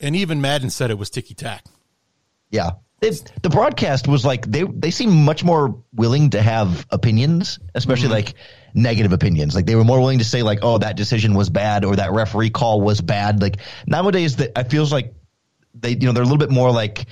And 0.00 0.16
even 0.16 0.40
Madden 0.40 0.70
said 0.70 0.90
it 0.90 0.96
was 0.96 1.10
ticky 1.10 1.34
tack. 1.34 1.66
Yeah, 2.50 2.70
it, 3.00 3.32
the 3.42 3.48
broadcast 3.48 4.08
was 4.08 4.24
like 4.24 4.44
they 4.46 4.64
they 4.64 4.90
seem 4.90 5.24
much 5.24 5.44
more 5.44 5.82
willing 5.92 6.30
to 6.30 6.42
have 6.42 6.86
opinions, 6.90 7.58
especially 7.74 8.06
mm-hmm. 8.06 8.14
like 8.14 8.34
negative 8.74 9.12
opinions. 9.12 9.54
Like 9.54 9.66
they 9.66 9.76
were 9.76 9.84
more 9.84 10.00
willing 10.00 10.18
to 10.18 10.24
say 10.24 10.42
like, 10.42 10.60
"Oh, 10.62 10.78
that 10.78 10.96
decision 10.96 11.34
was 11.34 11.48
bad," 11.48 11.84
or 11.84 11.94
"That 11.96 12.12
referee 12.12 12.50
call 12.50 12.80
was 12.80 13.00
bad." 13.00 13.40
Like 13.40 13.58
nowadays, 13.86 14.36
that 14.36 14.58
I 14.58 14.64
feels 14.64 14.92
like 14.92 15.14
they 15.74 15.90
you 15.90 16.06
know 16.06 16.12
they're 16.12 16.24
a 16.24 16.26
little 16.26 16.38
bit 16.38 16.50
more 16.50 16.72
like 16.72 17.06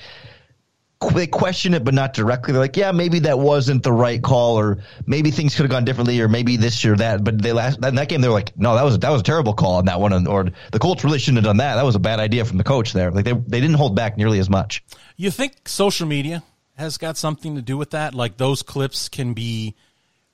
they 1.13 1.27
question 1.27 1.73
it, 1.73 1.83
but 1.83 1.93
not 1.93 2.13
directly. 2.13 2.53
They're 2.53 2.61
like, 2.61 2.77
yeah, 2.77 2.91
maybe 2.91 3.19
that 3.19 3.37
wasn't 3.37 3.83
the 3.83 3.91
right 3.91 4.21
call, 4.21 4.59
or 4.59 4.79
maybe 5.05 5.31
things 5.31 5.55
could 5.55 5.63
have 5.63 5.71
gone 5.71 5.85
differently, 5.85 6.19
or 6.21 6.27
maybe 6.27 6.57
this 6.57 6.83
or 6.85 6.95
that. 6.97 7.23
But 7.23 7.41
they 7.41 7.53
last 7.53 7.83
in 7.83 7.95
that 7.95 8.09
game, 8.09 8.21
they're 8.21 8.31
like, 8.31 8.57
no, 8.57 8.75
that 8.75 8.83
was 8.83 8.99
that 8.99 9.09
was 9.09 9.21
a 9.21 9.23
terrible 9.23 9.53
call 9.53 9.75
on 9.75 9.85
that 9.85 9.99
one, 9.99 10.27
or 10.27 10.49
the 10.71 10.79
Colts 10.79 11.03
really 11.03 11.19
shouldn't 11.19 11.37
have 11.37 11.45
done 11.45 11.57
that. 11.57 11.75
That 11.75 11.85
was 11.85 11.95
a 11.95 11.99
bad 11.99 12.19
idea 12.19 12.45
from 12.45 12.57
the 12.57 12.63
coach 12.63 12.93
there. 12.93 13.11
Like 13.11 13.25
they 13.25 13.33
they 13.33 13.61
didn't 13.61 13.75
hold 13.75 13.95
back 13.95 14.17
nearly 14.17 14.39
as 14.39 14.49
much. 14.49 14.83
You 15.15 15.31
think 15.31 15.67
social 15.67 16.07
media 16.07 16.43
has 16.77 16.97
got 16.97 17.17
something 17.17 17.55
to 17.55 17.61
do 17.61 17.77
with 17.77 17.91
that? 17.91 18.13
Like 18.13 18.37
those 18.37 18.63
clips 18.63 19.09
can 19.09 19.33
be 19.33 19.75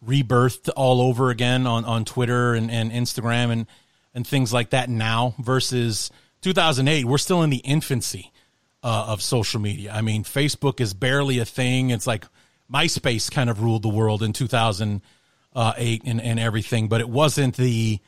rebirthed 0.05 0.69
all 0.75 1.01
over 1.01 1.29
again 1.29 1.67
on 1.67 1.85
on 1.85 2.05
Twitter 2.05 2.53
and, 2.53 2.71
and 2.71 2.91
Instagram 2.91 3.51
and 3.51 3.67
and 4.13 4.25
things 4.25 4.53
like 4.53 4.69
that 4.69 4.89
now 4.89 5.35
versus 5.39 6.11
2008. 6.41 7.05
We're 7.05 7.17
still 7.17 7.41
in 7.41 7.49
the 7.49 7.57
infancy 7.57 8.32
uh, 8.83 9.05
of 9.07 9.21
social 9.21 9.61
media. 9.61 9.91
I 9.93 10.01
mean, 10.01 10.23
Facebook 10.23 10.81
is 10.81 10.93
barely 10.93 11.39
a 11.39 11.45
thing. 11.45 11.89
It's 11.89 12.05
like 12.05 12.25
MySpace 12.71 13.31
kind 13.31 13.49
of 13.49 13.61
ruled 13.61 13.83
the 13.83 13.89
world 13.89 14.21
in 14.21 14.33
2008 14.33 16.01
and, 16.05 16.21
and 16.21 16.39
everything, 16.39 16.89
but 16.89 16.99
it 16.99 17.09
wasn't 17.09 17.55
the, 17.55 17.99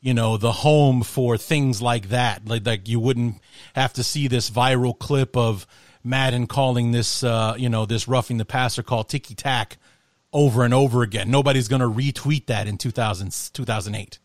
you 0.00 0.14
know, 0.14 0.38
the 0.38 0.52
home 0.52 1.02
for 1.02 1.36
things 1.36 1.82
like 1.82 2.08
that. 2.08 2.48
Like, 2.48 2.66
like 2.66 2.88
you 2.88 2.98
wouldn't 2.98 3.40
have 3.74 3.92
to 3.94 4.02
see 4.02 4.26
this 4.28 4.50
viral 4.50 4.98
clip 4.98 5.36
of 5.36 5.66
Madden 6.02 6.46
calling 6.46 6.92
this, 6.92 7.22
uh, 7.22 7.54
you 7.58 7.68
know, 7.68 7.84
this 7.84 8.08
roughing 8.08 8.38
the 8.38 8.44
passer 8.44 8.82
call 8.82 9.04
ticky 9.04 9.34
tack 9.34 9.76
over 10.32 10.64
and 10.64 10.72
over 10.72 11.02
again. 11.02 11.30
Nobody's 11.30 11.68
going 11.68 11.82
to 11.82 11.88
retweet 11.88 12.46
that 12.46 12.66
in 12.66 12.78
2000, 12.78 13.50
2008. 13.52 14.18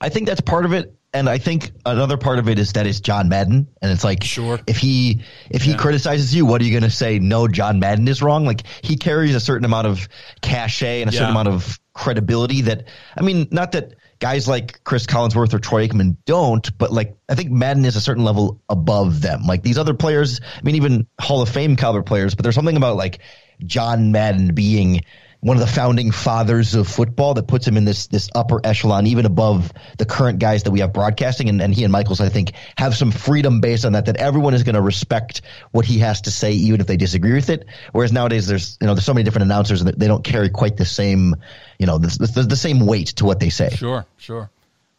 I 0.00 0.08
think 0.08 0.26
that's 0.26 0.40
part 0.40 0.64
of 0.64 0.72
it 0.72 0.94
and 1.16 1.30
I 1.30 1.38
think 1.38 1.72
another 1.86 2.18
part 2.18 2.38
of 2.38 2.48
it 2.48 2.58
is 2.58 2.72
that 2.74 2.86
it's 2.86 3.00
John 3.00 3.28
Madden, 3.28 3.66
and 3.80 3.90
it's 3.90 4.04
like, 4.04 4.22
sure, 4.22 4.60
if 4.66 4.76
he 4.76 5.22
if 5.50 5.62
he 5.62 5.70
yeah. 5.70 5.76
criticizes 5.78 6.34
you, 6.34 6.44
what 6.44 6.60
are 6.60 6.64
you 6.64 6.70
going 6.70 6.82
to 6.82 6.90
say? 6.90 7.18
No, 7.18 7.48
John 7.48 7.78
Madden 7.78 8.06
is 8.06 8.22
wrong. 8.22 8.44
Like 8.44 8.62
he 8.82 8.96
carries 8.96 9.34
a 9.34 9.40
certain 9.40 9.64
amount 9.64 9.86
of 9.86 10.08
cachet 10.42 11.00
and 11.00 11.10
a 11.10 11.14
yeah. 11.14 11.20
certain 11.20 11.32
amount 11.32 11.48
of 11.48 11.80
credibility 11.94 12.62
that 12.62 12.88
I 13.16 13.22
mean, 13.22 13.48
not 13.50 13.72
that 13.72 13.94
guys 14.18 14.46
like 14.46 14.84
Cris 14.84 15.06
Collinsworth 15.06 15.54
or 15.54 15.58
Troy 15.58 15.88
Aikman 15.88 16.16
don't, 16.26 16.76
but 16.76 16.92
like 16.92 17.16
I 17.28 17.34
think 17.34 17.50
Madden 17.50 17.86
is 17.86 17.96
a 17.96 18.00
certain 18.00 18.24
level 18.24 18.62
above 18.68 19.22
them. 19.22 19.44
Like 19.44 19.62
these 19.62 19.78
other 19.78 19.94
players, 19.94 20.40
I 20.42 20.62
mean, 20.62 20.76
even 20.76 21.06
Hall 21.18 21.40
of 21.40 21.48
Fame 21.48 21.76
caliber 21.76 22.02
players, 22.02 22.34
but 22.34 22.42
there's 22.42 22.54
something 22.54 22.76
about 22.76 22.96
like 22.96 23.20
John 23.64 24.12
Madden 24.12 24.54
being 24.54 25.00
one 25.40 25.56
of 25.56 25.60
the 25.60 25.72
founding 25.72 26.10
fathers 26.10 26.74
of 26.74 26.88
football 26.88 27.34
that 27.34 27.46
puts 27.46 27.66
him 27.66 27.76
in 27.76 27.84
this 27.84 28.06
this 28.08 28.28
upper 28.34 28.60
echelon, 28.64 29.06
even 29.06 29.26
above 29.26 29.72
the 29.98 30.04
current 30.04 30.38
guys 30.38 30.64
that 30.64 30.70
we 30.70 30.80
have 30.80 30.92
broadcasting. 30.92 31.48
And, 31.48 31.60
and 31.62 31.74
he 31.74 31.84
and 31.84 31.92
Michaels, 31.92 32.20
I 32.20 32.28
think, 32.28 32.52
have 32.76 32.96
some 32.96 33.10
freedom 33.10 33.60
based 33.60 33.84
on 33.84 33.92
that. 33.92 34.06
That 34.06 34.16
everyone 34.16 34.54
is 34.54 34.62
going 34.62 34.74
to 34.74 34.82
respect 34.82 35.42
what 35.72 35.84
he 35.84 35.98
has 35.98 36.22
to 36.22 36.30
say, 36.30 36.52
even 36.52 36.80
if 36.80 36.86
they 36.86 36.96
disagree 36.96 37.34
with 37.34 37.50
it. 37.50 37.66
Whereas 37.92 38.12
nowadays, 38.12 38.46
there's 38.46 38.78
you 38.80 38.86
know 38.86 38.94
there's 38.94 39.04
so 39.04 39.14
many 39.14 39.24
different 39.24 39.44
announcers 39.44 39.82
and 39.82 39.92
they 39.94 40.06
don't 40.06 40.24
carry 40.24 40.50
quite 40.50 40.76
the 40.76 40.84
same 40.84 41.36
you 41.78 41.86
know 41.86 41.98
the, 41.98 42.08
the, 42.34 42.42
the 42.42 42.56
same 42.56 42.86
weight 42.86 43.08
to 43.08 43.24
what 43.24 43.40
they 43.40 43.50
say. 43.50 43.70
Sure, 43.70 44.06
sure, 44.16 44.50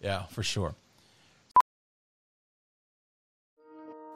yeah, 0.01 0.23
for 0.27 0.43
sure. 0.43 0.75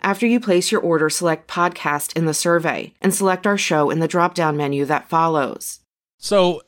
After 0.00 0.26
you 0.26 0.40
place 0.40 0.70
your 0.70 0.80
order, 0.80 1.10
select 1.10 1.48
podcast 1.48 2.16
in 2.16 2.24
the 2.24 2.34
survey 2.34 2.94
and 3.00 3.12
select 3.12 3.46
our 3.46 3.58
show 3.58 3.90
in 3.90 3.98
the 3.98 4.08
drop 4.08 4.34
down 4.34 4.56
menu 4.56 4.84
that 4.84 5.08
follows. 5.08 5.80
So 6.18 6.62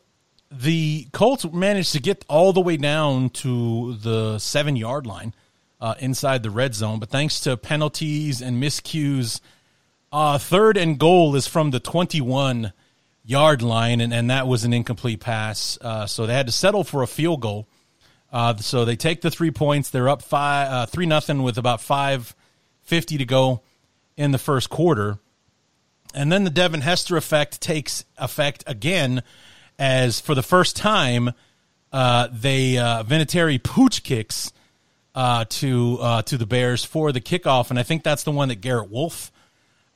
the 0.50 1.06
Colts 1.12 1.44
managed 1.52 1.92
to 1.92 2.00
get 2.00 2.24
all 2.28 2.52
the 2.52 2.60
way 2.60 2.76
down 2.76 3.30
to 3.30 3.94
the 3.94 4.38
seven 4.38 4.76
yard 4.76 5.06
line 5.06 5.34
uh, 5.80 5.94
inside 6.00 6.42
the 6.42 6.50
red 6.50 6.74
zone, 6.74 6.98
but 6.98 7.08
thanks 7.08 7.40
to 7.40 7.56
penalties 7.56 8.42
and 8.42 8.62
miscues, 8.62 9.40
uh, 10.12 10.38
third 10.38 10.76
and 10.76 10.98
goal 10.98 11.36
is 11.36 11.46
from 11.46 11.70
the 11.70 11.80
21 11.80 12.72
yard 13.24 13.62
line, 13.62 14.00
and, 14.00 14.12
and 14.12 14.28
that 14.30 14.46
was 14.48 14.64
an 14.64 14.72
incomplete 14.72 15.20
pass. 15.20 15.78
Uh, 15.80 16.06
so 16.06 16.26
they 16.26 16.34
had 16.34 16.46
to 16.46 16.52
settle 16.52 16.84
for 16.84 17.02
a 17.02 17.06
field 17.06 17.40
goal. 17.40 17.68
Uh, 18.32 18.56
so 18.56 18.84
they 18.84 18.96
take 18.96 19.20
the 19.20 19.30
three 19.30 19.50
points. 19.50 19.90
They're 19.90 20.08
up 20.08 20.22
five, 20.22 20.68
uh, 20.70 20.86
three 20.86 21.06
nothing 21.06 21.42
with 21.42 21.58
about 21.58 21.80
five 21.80 22.34
50 22.90 23.18
to 23.18 23.24
go 23.24 23.62
in 24.16 24.32
the 24.32 24.38
first 24.38 24.68
quarter. 24.68 25.20
And 26.12 26.32
then 26.32 26.42
the 26.42 26.50
Devin 26.50 26.80
Hester 26.80 27.16
effect 27.16 27.60
takes 27.60 28.04
effect 28.18 28.64
again 28.66 29.22
as 29.78 30.18
for 30.18 30.34
the 30.34 30.42
first 30.42 30.74
time 30.74 31.30
uh, 31.92 32.26
they 32.32 32.78
uh, 32.78 33.04
Vinatieri 33.04 33.62
pooch 33.62 34.02
kicks 34.02 34.52
uh, 35.14 35.44
to 35.48 35.98
uh, 36.00 36.22
to 36.22 36.36
the 36.36 36.46
Bears 36.46 36.84
for 36.84 37.12
the 37.12 37.20
kickoff, 37.20 37.70
and 37.70 37.78
I 37.78 37.84
think 37.84 38.02
that's 38.02 38.24
the 38.24 38.32
one 38.32 38.48
that 38.48 38.56
Garrett 38.56 38.90
Wolfe 38.90 39.30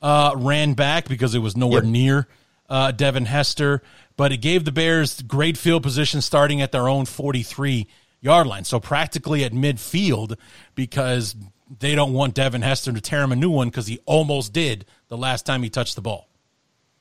uh, 0.01 0.33
ran 0.37 0.73
back 0.73 1.09
because 1.09 1.35
it 1.35 1.39
was 1.39 1.57
nowhere 1.57 1.83
yep. 1.83 1.91
near 1.91 2.27
uh, 2.69 2.91
Devin 2.91 3.25
Hester, 3.25 3.81
but 4.15 4.31
it 4.31 4.37
gave 4.37 4.63
the 4.63 4.71
Bears 4.71 5.21
great 5.21 5.57
field 5.57 5.83
position 5.83 6.21
starting 6.21 6.61
at 6.61 6.71
their 6.71 6.87
own 6.87 7.05
43 7.05 7.87
yard 8.21 8.47
line, 8.47 8.63
so 8.63 8.79
practically 8.79 9.43
at 9.43 9.51
midfield 9.51 10.37
because 10.75 11.35
they 11.79 11.95
don't 11.95 12.13
want 12.13 12.35
Devin 12.35 12.61
Hester 12.61 12.91
to 12.93 13.01
tear 13.01 13.21
him 13.21 13.31
a 13.31 13.35
new 13.35 13.49
one 13.49 13.69
because 13.69 13.87
he 13.87 13.99
almost 14.05 14.53
did 14.53 14.85
the 15.07 15.17
last 15.17 15.45
time 15.45 15.63
he 15.63 15.69
touched 15.69 15.95
the 15.95 16.01
ball. 16.01 16.27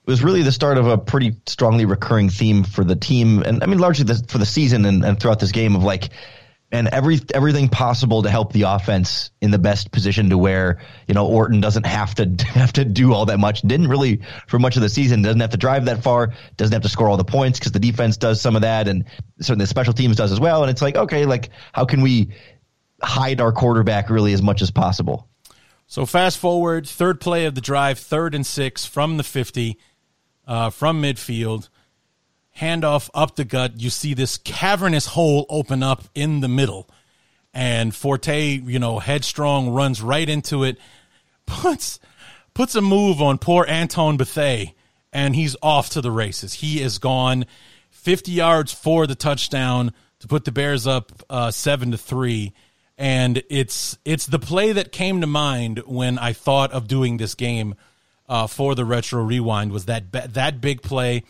It 0.07 0.11
was 0.11 0.23
really 0.23 0.43
the 0.43 0.53
start 0.53 0.77
of 0.77 0.87
a 0.87 0.99
pretty 0.99 1.37
strongly 1.47 1.87
recurring 1.87 2.29
theme 2.29 2.63
for 2.65 2.85
the 2.85 2.97
team, 2.97 3.43
and 3.43 3.63
I 3.63 3.67
mean 3.67 3.79
largely 3.79 4.05
the, 4.05 4.23
for 4.29 4.39
the 4.39 4.47
season 4.47 4.85
and, 4.85 5.05
and 5.05 5.19
throughout 5.19 5.41
this 5.41 5.53
game 5.53 5.75
of 5.75 5.83
like 5.83 6.11
and 6.75 6.89
every 6.89 7.21
everything 7.33 7.69
possible 7.69 8.23
to 8.25 8.31
help 8.31 8.53
the 8.53 8.63
offense 8.63 9.31
in 9.41 9.53
the 9.53 9.61
best 9.61 9.93
position 9.93 10.31
to 10.31 10.37
where 10.37 10.81
you 11.07 11.15
know 11.15 11.25
Orton 11.27 11.61
doesn't 11.61 11.87
have 11.87 12.17
to 12.17 12.27
have 12.49 12.73
to 12.75 12.85
do 12.85 13.13
all 13.13 13.27
that 13.27 13.39
much. 13.39 13.63
Didn't 13.63 13.87
really 13.87 14.23
for 14.49 14.59
much 14.59 14.75
of 14.75 14.83
the 14.83 14.89
season. 14.89 15.23
Doesn't 15.23 15.41
have 15.41 15.51
to 15.51 15.57
drive 15.57 15.85
that 15.85 16.03
far. 16.03 16.35
Doesn't 16.57 16.73
have 16.73 16.83
to 16.83 16.89
score 16.89 17.09
all 17.09 17.17
the 17.17 17.25
points 17.25 17.61
because 17.61 17.71
the 17.71 17.79
defense 17.79 18.17
does 18.17 18.41
some 18.41 18.57
of 18.57 18.63
that, 18.63 18.89
and 18.89 19.05
certainly 19.41 19.65
the 19.65 19.69
special 19.69 19.93
teams 19.93 20.17
does 20.17 20.33
as 20.33 20.41
well. 20.41 20.63
And 20.63 20.71
it's 20.71 20.83
like 20.83 20.97
okay, 20.97 21.27
like 21.27 21.51
how 21.73 21.85
can 21.85 22.03
we 22.03 22.33
hide 23.03 23.41
our 23.41 23.53
quarterback 23.53 24.11
really 24.11 24.33
as 24.33 24.43
much 24.43 24.63
as 24.63 24.71
possible? 24.71 25.29
So 25.87 26.07
fast 26.07 26.39
forward, 26.39 26.89
third 26.89 27.21
play 27.21 27.45
of 27.45 27.55
the 27.55 27.61
drive, 27.61 27.99
third 27.99 28.35
and 28.35 28.47
six 28.47 28.87
from 28.87 29.17
the 29.17 29.23
fifty, 29.23 29.79
uh, 30.47 30.71
from 30.71 31.03
midfield 31.03 31.69
handoff 32.59 33.11
up 33.15 33.37
the 33.37 33.45
gut. 33.45 33.81
You 33.81 33.91
see 33.91 34.15
this 34.15 34.39
cavernous 34.39 35.07
hole 35.07 35.47
open 35.49 35.83
up 35.83 36.05
in 36.15 36.41
the 36.41 36.49
middle. 36.49 36.89
And 37.53 37.95
Forte, 37.95 38.61
you 38.65 38.79
know, 38.79 38.99
headstrong 38.99 39.71
runs 39.71 40.03
right 40.03 40.29
into 40.29 40.65
it, 40.65 40.79
puts 41.47 42.01
puts 42.53 42.75
a 42.75 42.81
move 42.81 43.21
on 43.21 43.39
poor 43.39 43.67
Antoine 43.69 44.17
Bethea, 44.17 44.73
and 45.13 45.35
he's 45.35 45.57
off 45.63 45.91
to 45.91 46.01
the 46.01 46.11
races. 46.11 46.55
He 46.55 46.81
is 46.81 46.99
gone 46.99 47.47
50 47.91 48.33
yards 48.33 48.73
for 48.73 49.07
the 49.07 49.15
touchdown 49.15 49.93
to 50.21 50.29
put 50.29 50.45
the 50.45 50.53
Bears 50.53 50.87
up 50.87 51.13
uh, 51.29 51.51
seven 51.51 51.91
to 51.91 51.99
three. 51.99 52.53
And 52.97 53.43
it's 53.51 53.99
it's 54.05 54.27
the 54.27 54.39
play 54.39 54.73
that 54.73 54.93
came 54.93 55.21
to 55.21 55.27
mind 55.27 55.83
when 55.87 56.19
I 56.19 56.33
thought 56.33 56.73
of 56.73 56.87
doing 56.87 57.17
this 57.17 57.35
game 57.35 57.75
uh, 58.29 58.47
for 58.47 58.75
the 58.75 58.85
retro 58.85 59.23
rewind 59.23 59.73
was 59.73 59.87
that 59.87 60.13
that 60.13 60.61
big 60.61 60.83
play 60.83 61.25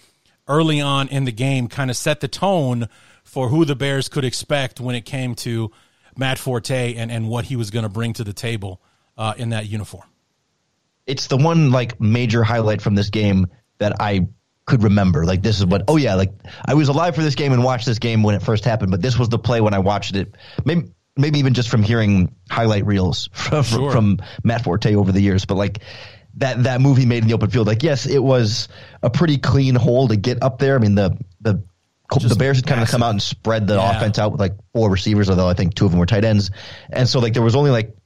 early 0.47 0.81
on 0.81 1.09
in 1.09 1.25
the 1.25 1.33
game 1.33 1.69
kind 1.69 1.91
of 1.91 1.97
set 1.97 2.21
the 2.21 2.29
tone 2.29 2.89
for 3.23 3.49
who 3.49 3.65
the 3.65 3.75
Bears 3.75 4.09
could 4.09 4.25
expect 4.25 4.81
when 4.81 4.95
it 4.95 5.07
came 5.07 5.35
to 5.35 5.71
Matt 6.17 6.39
Forte 6.39 6.95
and, 6.95 7.11
and 7.11 7.29
what 7.29 7.47
he 7.47 7.57
was 7.57 7.71
going 7.71 7.83
to 7.83 7.89
bring 7.89 8.13
to 8.15 8.25
the 8.25 8.33
table 8.33 8.81
uh, 9.17 9.35
in 9.37 9.51
that 9.51 9.67
uniform. 9.67 10.05
It's 11.07 11.27
the 11.27 11.37
one 11.37 11.71
like 11.71 12.01
major 12.01 12.45
highlight 12.45 12.81
from 12.81 12.95
this 12.95 13.11
game 13.11 13.47
that 13.79 14.01
I 14.01 14.29
could 14.67 14.83
remember. 14.83 15.25
Like 15.25 15.43
this 15.43 15.59
is 15.59 15.67
what 15.67 15.85
oh 15.89 15.97
yeah, 15.97 16.15
like 16.15 16.33
I 16.65 16.75
was 16.75 16.89
alive 16.89 17.15
for 17.15 17.23
this 17.23 17.35
game 17.35 17.53
and 17.53 17.63
watched 17.63 17.87
this 17.87 17.99
game 17.99 18.23
when 18.23 18.35
it 18.35 18.43
first 18.43 18.65
happened, 18.65 18.91
but 18.91 19.03
this 19.03 19.19
was 19.19 19.29
the 19.29 19.39
play 19.39 19.61
when 19.61 19.75
I 19.75 19.81
watched 19.81 20.15
it. 20.15 20.35
Maybe 20.65 20.89
maybe 21.17 21.39
even 21.39 21.55
just 21.55 21.69
from 21.69 21.83
hearing 21.83 22.35
highlight 22.51 22.87
reels 22.87 23.29
from, 23.33 23.63
sure. 23.63 23.91
from 23.91 24.19
Matt 24.43 24.65
Forte 24.65 24.95
over 24.95 25.13
the 25.13 25.21
years, 25.21 25.45
but 25.45 25.57
like 25.57 25.81
that 26.37 26.65
that 26.65 26.81
move 26.81 26.97
he 26.97 27.07
made 27.07 27.23
in 27.23 27.29
the 27.29 27.35
open 27.35 27.51
field. 27.51 27.67
Like, 27.67 27.83
yes, 27.83 28.07
it 28.07 28.23
was 28.23 28.69
a 29.03 29.11
pretty 29.11 29.39
clean 29.39 29.75
hole 29.75 30.09
to 30.09 30.17
get 30.17 30.43
up 30.43 30.59
there. 30.59 30.75
I 30.75 30.79
mean, 30.79 30.95
the 30.95 31.17
the 31.41 31.63
Just 32.19 32.29
the 32.29 32.37
Bears 32.37 32.57
had 32.57 32.67
kind 32.67 32.83
of 32.83 32.89
come 32.89 33.03
out 33.03 33.11
and 33.11 33.23
spread 33.23 33.67
the 33.67 33.77
yeah. 33.77 33.97
offense 33.97 34.19
out 34.19 34.33
with 34.33 34.41
like 34.41 34.55
four 34.73 34.91
receivers, 34.91 35.31
although 35.31 35.49
I 35.49 35.55
think 35.55 35.75
two 35.75 35.85
of 35.85 35.93
them 35.93 36.01
were 36.01 36.07
tight 36.07 36.25
ends, 36.25 36.51
and 36.91 37.09
so 37.09 37.21
like 37.21 37.35
there 37.35 37.43
was 37.43 37.55
only 37.55 37.71
like 37.71 37.97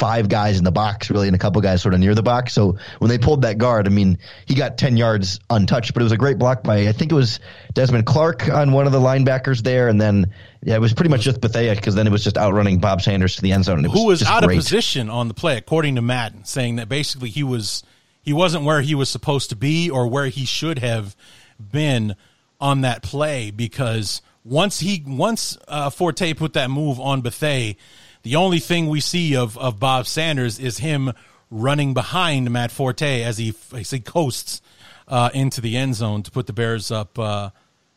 five 0.00 0.30
guys 0.30 0.56
in 0.56 0.64
the 0.64 0.72
box 0.72 1.10
really 1.10 1.28
and 1.28 1.36
a 1.36 1.38
couple 1.38 1.60
guys 1.60 1.82
sort 1.82 1.92
of 1.92 2.00
near 2.00 2.14
the 2.14 2.22
box. 2.22 2.54
So 2.54 2.78
when 2.98 3.10
they 3.10 3.18
pulled 3.18 3.42
that 3.42 3.58
guard, 3.58 3.86
I 3.86 3.90
mean, 3.90 4.18
he 4.46 4.54
got 4.54 4.78
10 4.78 4.96
yards 4.96 5.38
untouched, 5.50 5.92
but 5.92 6.00
it 6.00 6.04
was 6.04 6.12
a 6.12 6.16
great 6.16 6.38
block 6.38 6.64
by, 6.64 6.88
I 6.88 6.92
think 6.92 7.12
it 7.12 7.14
was 7.14 7.38
Desmond 7.74 8.06
Clark 8.06 8.48
on 8.48 8.72
one 8.72 8.86
of 8.86 8.92
the 8.92 8.98
linebackers 8.98 9.62
there. 9.62 9.88
And 9.88 10.00
then, 10.00 10.32
yeah, 10.62 10.74
it 10.74 10.80
was 10.80 10.94
pretty 10.94 11.10
much 11.10 11.20
just 11.20 11.42
Bethea 11.42 11.74
because 11.74 11.94
then 11.94 12.06
it 12.06 12.10
was 12.10 12.24
just 12.24 12.38
outrunning 12.38 12.78
Bob 12.78 13.02
Sanders 13.02 13.36
to 13.36 13.42
the 13.42 13.52
end 13.52 13.64
zone. 13.64 13.84
Who 13.84 14.06
was 14.06 14.22
out 14.22 14.42
great. 14.42 14.56
of 14.56 14.64
position 14.64 15.10
on 15.10 15.28
the 15.28 15.34
play, 15.34 15.58
according 15.58 15.96
to 15.96 16.02
Madden, 16.02 16.46
saying 16.46 16.76
that 16.76 16.88
basically 16.88 17.28
he 17.28 17.42
was, 17.42 17.82
he 18.22 18.32
wasn't 18.32 18.64
where 18.64 18.80
he 18.80 18.94
was 18.94 19.10
supposed 19.10 19.50
to 19.50 19.56
be 19.56 19.90
or 19.90 20.08
where 20.08 20.28
he 20.28 20.46
should 20.46 20.78
have 20.78 21.14
been 21.60 22.16
on 22.58 22.80
that 22.80 23.02
play 23.02 23.50
because 23.50 24.22
once 24.44 24.80
he, 24.80 25.04
once 25.06 25.58
uh, 25.68 25.90
Forte 25.90 26.32
put 26.32 26.54
that 26.54 26.70
move 26.70 26.98
on 26.98 27.20
Bethea, 27.20 27.74
the 28.22 28.36
only 28.36 28.58
thing 28.58 28.88
we 28.88 29.00
see 29.00 29.36
of, 29.36 29.56
of 29.58 29.78
Bob 29.80 30.06
Sanders 30.06 30.58
is 30.58 30.78
him 30.78 31.12
running 31.50 31.94
behind 31.94 32.50
Matt 32.50 32.70
Forte 32.70 33.22
as 33.22 33.38
he 33.38 33.54
as 33.74 33.90
he 33.90 34.00
coasts 34.00 34.62
uh, 35.08 35.30
into 35.34 35.60
the 35.60 35.76
end 35.76 35.94
zone 35.94 36.22
to 36.22 36.30
put 36.30 36.46
the 36.46 36.52
Bears 36.52 36.90
up 36.90 37.18
uh, 37.18 37.50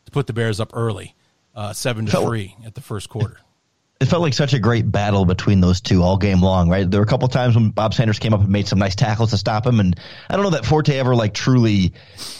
to 0.04 0.10
put 0.10 0.26
the 0.26 0.32
Bears 0.32 0.60
up 0.60 0.70
early, 0.74 1.14
uh, 1.54 1.72
seven 1.72 2.06
to 2.06 2.16
three 2.20 2.56
at 2.64 2.74
the 2.74 2.80
first 2.80 3.08
quarter. 3.08 3.38
It 4.00 4.06
felt 4.06 4.22
like 4.22 4.34
such 4.34 4.52
a 4.52 4.58
great 4.58 4.90
battle 4.90 5.24
between 5.24 5.60
those 5.60 5.80
two 5.80 6.02
all 6.02 6.18
game 6.18 6.42
long, 6.42 6.68
right? 6.68 6.90
There 6.90 7.00
were 7.00 7.04
a 7.04 7.08
couple 7.08 7.28
times 7.28 7.54
when 7.54 7.70
Bob 7.70 7.94
Sanders 7.94 8.18
came 8.18 8.34
up 8.34 8.40
and 8.40 8.48
made 8.48 8.66
some 8.66 8.78
nice 8.78 8.96
tackles 8.96 9.30
to 9.30 9.38
stop 9.38 9.66
him, 9.66 9.78
and 9.78 9.98
I 10.28 10.34
don't 10.34 10.42
know 10.42 10.50
that 10.50 10.66
Forte 10.66 10.94
ever 10.98 11.14
like 11.14 11.32
truly 11.32 11.92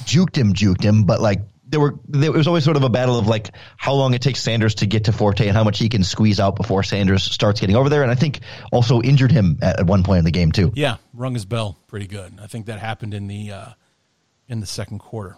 juked 0.04 0.36
him, 0.36 0.52
juked 0.52 0.82
him, 0.82 1.04
but 1.04 1.20
like 1.20 1.40
there 1.66 1.80
were 1.80 1.98
there 2.08 2.32
was 2.32 2.46
always 2.46 2.64
sort 2.64 2.76
of 2.76 2.82
a 2.82 2.88
battle 2.88 3.18
of 3.18 3.26
like 3.26 3.50
how 3.76 3.94
long 3.94 4.14
it 4.14 4.22
takes 4.22 4.40
Sanders 4.40 4.76
to 4.76 4.86
get 4.86 5.04
to 5.04 5.12
Forte 5.12 5.46
and 5.46 5.56
how 5.56 5.64
much 5.64 5.78
he 5.78 5.88
can 5.88 6.04
squeeze 6.04 6.38
out 6.38 6.56
before 6.56 6.82
Sanders 6.82 7.22
starts 7.22 7.60
getting 7.60 7.76
over 7.76 7.88
there. 7.88 8.02
And 8.02 8.10
I 8.10 8.14
think 8.14 8.40
also 8.72 9.00
injured 9.00 9.32
him 9.32 9.58
at, 9.62 9.80
at 9.80 9.86
one 9.86 10.02
point 10.02 10.18
in 10.18 10.24
the 10.24 10.30
game 10.30 10.52
too. 10.52 10.72
Yeah, 10.74 10.96
rung 11.12 11.34
his 11.34 11.44
bell 11.44 11.76
pretty 11.86 12.06
good. 12.06 12.38
I 12.42 12.46
think 12.46 12.66
that 12.66 12.78
happened 12.78 13.14
in 13.14 13.26
the 13.26 13.50
uh, 13.50 13.68
in 14.48 14.60
the 14.60 14.66
second 14.66 14.98
quarter. 14.98 15.36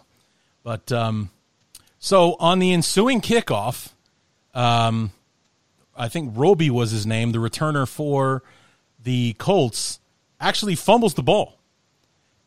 But 0.63 0.91
um, 0.91 1.29
so 1.99 2.35
on 2.39 2.59
the 2.59 2.73
ensuing 2.73 3.21
kickoff, 3.21 3.93
um, 4.53 5.11
I 5.95 6.09
think 6.09 6.33
Roby 6.35 6.69
was 6.69 6.91
his 6.91 7.05
name, 7.05 7.31
the 7.31 7.39
returner 7.39 7.87
for 7.87 8.43
the 9.01 9.33
Colts, 9.37 9.99
actually 10.39 10.75
fumbles 10.75 11.13
the 11.13 11.23
ball 11.23 11.56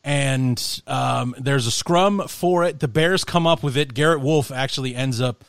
and 0.02 0.82
um, 0.86 1.34
there's 1.38 1.66
a 1.66 1.70
scrum 1.70 2.26
for 2.28 2.64
it. 2.64 2.80
The 2.80 2.88
Bears 2.88 3.24
come 3.24 3.46
up 3.46 3.62
with 3.62 3.76
it. 3.76 3.94
Garrett 3.94 4.20
Wolfe 4.20 4.50
actually 4.50 4.94
ends 4.94 5.20
up 5.20 5.44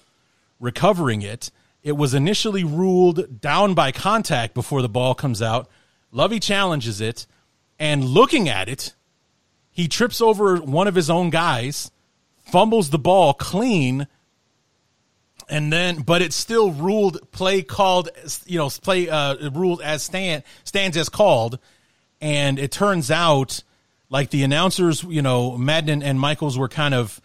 recovering 0.60 1.22
it. 1.22 1.52
It 1.84 1.94
was 1.94 2.14
initially 2.14 2.64
ruled 2.64 3.42
down 3.42 3.74
by 3.74 3.92
contact 3.92 4.54
before 4.54 4.82
the 4.82 4.90
ball 4.90 5.16
comes 5.16 5.42
out. 5.42 5.70
Lovie 6.12 6.40
challenges 6.40 7.02
it, 7.02 7.26
and 7.80 8.04
looking 8.04 8.50
at 8.50 8.68
it, 8.68 8.94
he 9.72 9.88
trips 9.88 10.22
over 10.22 10.58
one 10.58 10.88
of 10.88 10.96
his 10.96 11.10
own 11.10 11.30
guys, 11.30 11.90
fumbles 12.44 12.90
the 12.90 13.00
ball 13.00 13.34
clean, 13.34 14.08
and 15.50 15.72
then 15.72 16.02
but 16.02 16.22
it's 16.22 16.36
still 16.36 16.72
ruled 16.72 17.32
play 17.32 17.62
called 17.62 18.10
you 18.46 18.58
know 18.58 18.70
play 18.70 19.10
uh, 19.10 19.50
ruled 19.52 19.82
as 19.82 20.04
stand 20.04 20.44
stands 20.66 20.98
as 20.98 21.10
called, 21.10 21.58
and 22.20 22.60
it 22.60 22.72
turns 22.72 23.10
out 23.10 23.64
like 24.12 24.30
the 24.30 24.44
announcers, 24.44 25.04
you 25.04 25.22
know, 25.22 25.58
Madden 25.58 26.04
and 26.04 26.20
Michaels 26.20 26.58
were 26.58 26.68
kind 26.68 26.94
of, 26.94 27.20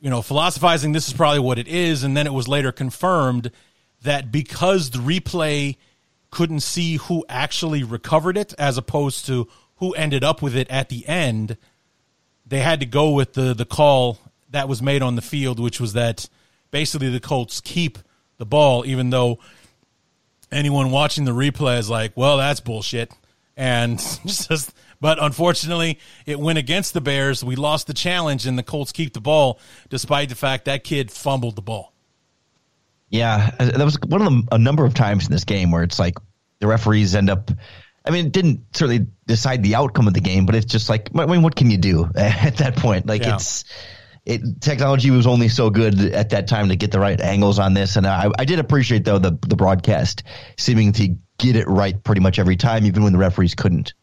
you 0.00 0.10
know, 0.10 0.20
philosophizing 0.20 0.92
this 0.92 1.08
is 1.08 1.14
probably 1.14 1.40
what 1.40 1.58
it 1.58 1.66
is, 1.66 2.04
and 2.04 2.14
then 2.16 2.26
it 2.26 2.32
was 2.32 2.46
later 2.46 2.70
confirmed 2.70 3.50
that 4.02 4.30
because 4.30 4.90
the 4.90 4.98
replay 4.98 5.76
couldn't 6.30 6.60
see 6.60 6.96
who 6.96 7.24
actually 7.30 7.82
recovered 7.82 8.36
it 8.36 8.52
as 8.58 8.76
opposed 8.76 9.24
to 9.26 9.48
who 9.76 9.92
ended 9.94 10.22
up 10.22 10.42
with 10.42 10.54
it 10.54 10.70
at 10.70 10.90
the 10.90 11.08
end, 11.08 11.56
they 12.46 12.60
had 12.60 12.80
to 12.80 12.86
go 12.86 13.10
with 13.10 13.32
the 13.32 13.54
the 13.54 13.64
call 13.64 14.18
that 14.50 14.68
was 14.68 14.82
made 14.82 15.00
on 15.00 15.16
the 15.16 15.22
field, 15.22 15.58
which 15.58 15.80
was 15.80 15.94
that 15.94 16.28
basically 16.70 17.08
the 17.08 17.18
Colts 17.18 17.62
keep 17.62 17.98
the 18.36 18.46
ball, 18.46 18.84
even 18.84 19.08
though 19.08 19.38
anyone 20.52 20.90
watching 20.90 21.24
the 21.24 21.32
replay 21.32 21.78
is 21.78 21.88
like, 21.88 22.12
well, 22.14 22.36
that's 22.36 22.60
bullshit. 22.60 23.10
And 23.56 23.98
just 24.26 24.74
but 25.00 25.22
unfortunately, 25.22 25.98
it 26.24 26.38
went 26.38 26.58
against 26.58 26.94
the 26.94 27.00
Bears. 27.00 27.44
We 27.44 27.56
lost 27.56 27.86
the 27.86 27.94
challenge, 27.94 28.46
and 28.46 28.58
the 28.58 28.62
Colts 28.62 28.92
keep 28.92 29.12
the 29.12 29.20
ball, 29.20 29.58
despite 29.88 30.28
the 30.28 30.34
fact 30.34 30.64
that 30.66 30.84
kid 30.84 31.10
fumbled 31.10 31.56
the 31.56 31.62
ball. 31.62 31.92
Yeah, 33.08 33.50
that 33.58 33.84
was 33.84 33.98
one 34.06 34.22
of 34.22 34.28
the 34.28 34.48
a 34.52 34.58
number 34.58 34.84
of 34.84 34.94
times 34.94 35.26
in 35.26 35.32
this 35.32 35.44
game 35.44 35.70
where 35.70 35.82
it's 35.82 35.98
like 35.98 36.14
the 36.60 36.66
referees 36.66 37.14
end 37.14 37.30
up. 37.30 37.50
I 38.04 38.10
mean, 38.10 38.26
it 38.26 38.32
didn't 38.32 38.64
certainly 38.72 39.06
decide 39.26 39.62
the 39.62 39.74
outcome 39.74 40.06
of 40.06 40.14
the 40.14 40.20
game, 40.20 40.46
but 40.46 40.54
it's 40.54 40.66
just 40.66 40.88
like, 40.88 41.10
I 41.16 41.26
mean, 41.26 41.42
what 41.42 41.56
can 41.56 41.70
you 41.70 41.78
do 41.78 42.04
at 42.16 42.58
that 42.58 42.76
point? 42.76 43.06
Like, 43.06 43.22
yeah. 43.22 43.34
it's 43.34 43.64
it 44.24 44.60
technology 44.60 45.10
was 45.10 45.26
only 45.26 45.48
so 45.48 45.70
good 45.70 46.00
at 46.00 46.30
that 46.30 46.48
time 46.48 46.68
to 46.68 46.76
get 46.76 46.90
the 46.90 46.98
right 46.98 47.20
angles 47.20 47.58
on 47.60 47.74
this, 47.74 47.96
and 47.96 48.06
I, 48.06 48.28
I 48.38 48.44
did 48.44 48.58
appreciate 48.58 49.04
though 49.04 49.18
the 49.18 49.38
the 49.46 49.56
broadcast 49.56 50.24
seeming 50.58 50.92
to 50.92 51.16
get 51.38 51.54
it 51.54 51.68
right 51.68 52.02
pretty 52.02 52.20
much 52.20 52.38
every 52.38 52.56
time, 52.56 52.86
even 52.86 53.04
when 53.04 53.12
the 53.12 53.18
referees 53.18 53.54
couldn't. 53.54 53.94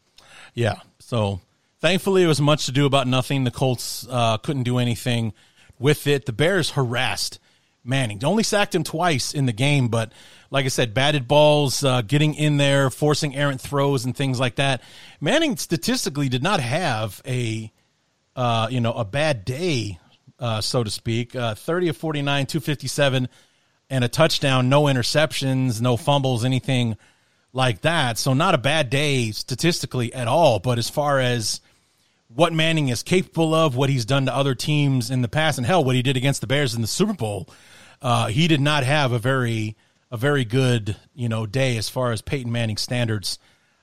Yeah. 0.53 0.75
So 0.99 1.41
thankfully, 1.79 2.23
it 2.23 2.27
was 2.27 2.41
much 2.41 2.65
to 2.65 2.71
do 2.71 2.85
about 2.85 3.07
nothing. 3.07 3.43
The 3.43 3.51
Colts 3.51 4.07
uh, 4.09 4.37
couldn't 4.37 4.63
do 4.63 4.77
anything 4.77 5.33
with 5.79 6.07
it. 6.07 6.25
The 6.25 6.33
Bears 6.33 6.71
harassed 6.71 7.39
Manning. 7.85 8.23
Only 8.23 8.43
sacked 8.43 8.73
him 8.73 8.85
twice 8.85 9.33
in 9.33 9.45
the 9.45 9.51
game, 9.51 9.89
but 9.89 10.13
like 10.49 10.63
I 10.63 10.69
said, 10.69 10.93
batted 10.93 11.27
balls, 11.27 11.83
uh, 11.83 12.01
getting 12.01 12.33
in 12.33 12.55
there, 12.55 12.89
forcing 12.89 13.35
errant 13.35 13.59
throws, 13.59 14.05
and 14.05 14.15
things 14.15 14.39
like 14.39 14.55
that. 14.55 14.81
Manning 15.19 15.57
statistically 15.57 16.29
did 16.29 16.41
not 16.41 16.61
have 16.61 17.21
a 17.27 17.69
uh, 18.37 18.69
you 18.71 18.79
know 18.79 18.93
a 18.93 19.03
bad 19.03 19.43
day, 19.43 19.99
uh, 20.39 20.61
so 20.61 20.81
to 20.81 20.89
speak. 20.89 21.35
Uh, 21.35 21.55
Thirty 21.55 21.89
of 21.89 21.97
forty 21.97 22.21
nine, 22.21 22.45
two 22.45 22.61
fifty 22.61 22.87
seven, 22.87 23.27
and 23.89 24.05
a 24.05 24.07
touchdown, 24.07 24.69
no 24.69 24.83
interceptions, 24.83 25.81
no 25.81 25.97
fumbles, 25.97 26.45
anything 26.45 26.95
like 27.53 27.81
that. 27.81 28.17
So 28.17 28.33
not 28.33 28.55
a 28.55 28.57
bad 28.57 28.89
day 28.89 29.31
statistically 29.31 30.13
at 30.13 30.27
all. 30.27 30.59
But 30.59 30.79
as 30.79 30.89
far 30.89 31.19
as 31.19 31.61
what 32.27 32.51
Manning 32.51 32.89
is 32.89 33.03
capable 33.03 33.53
of, 33.53 33.75
what 33.75 33.89
he's 33.89 34.05
done 34.05 34.25
to 34.25 34.35
other 34.35 34.55
teams 34.55 35.11
in 35.11 35.21
the 35.21 35.27
past, 35.27 35.59
and 35.59 35.65
hell, 35.65 35.83
what 35.83 35.95
he 35.95 36.01
did 36.01 36.17
against 36.17 36.41
the 36.41 36.47
Bears 36.47 36.73
in 36.73 36.81
the 36.81 36.87
Super 36.87 37.13
Bowl, 37.13 37.47
uh, 38.01 38.27
he 38.27 38.47
did 38.47 38.59
not 38.59 38.83
have 38.83 39.11
a 39.11 39.19
very 39.19 39.77
a 40.11 40.17
very 40.17 40.45
good 40.45 40.95
you 41.15 41.29
know 41.29 41.45
day 41.45 41.77
as 41.77 41.89
far 41.89 42.11
as 42.11 42.21
Peyton 42.21 42.51
Manning 42.51 42.77
standards 42.77 43.39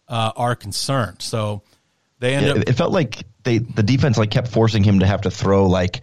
uh, 0.09 0.33
are 0.37 0.57
concerned. 0.57 1.23
So 1.23 1.63
they 2.19 2.35
ended 2.35 2.57
yeah, 2.57 2.63
up. 2.63 2.69
It 2.69 2.73
felt 2.75 2.93
like 2.93 3.25
they 3.45 3.59
the 3.59 3.83
defense 3.83 4.19
like 4.19 4.31
kept 4.31 4.49
forcing 4.49 4.83
him 4.83 5.01
to 5.01 5.07
have 5.07 5.23
to 5.23 5.31
throw 5.31 5.67
like 5.67 6.03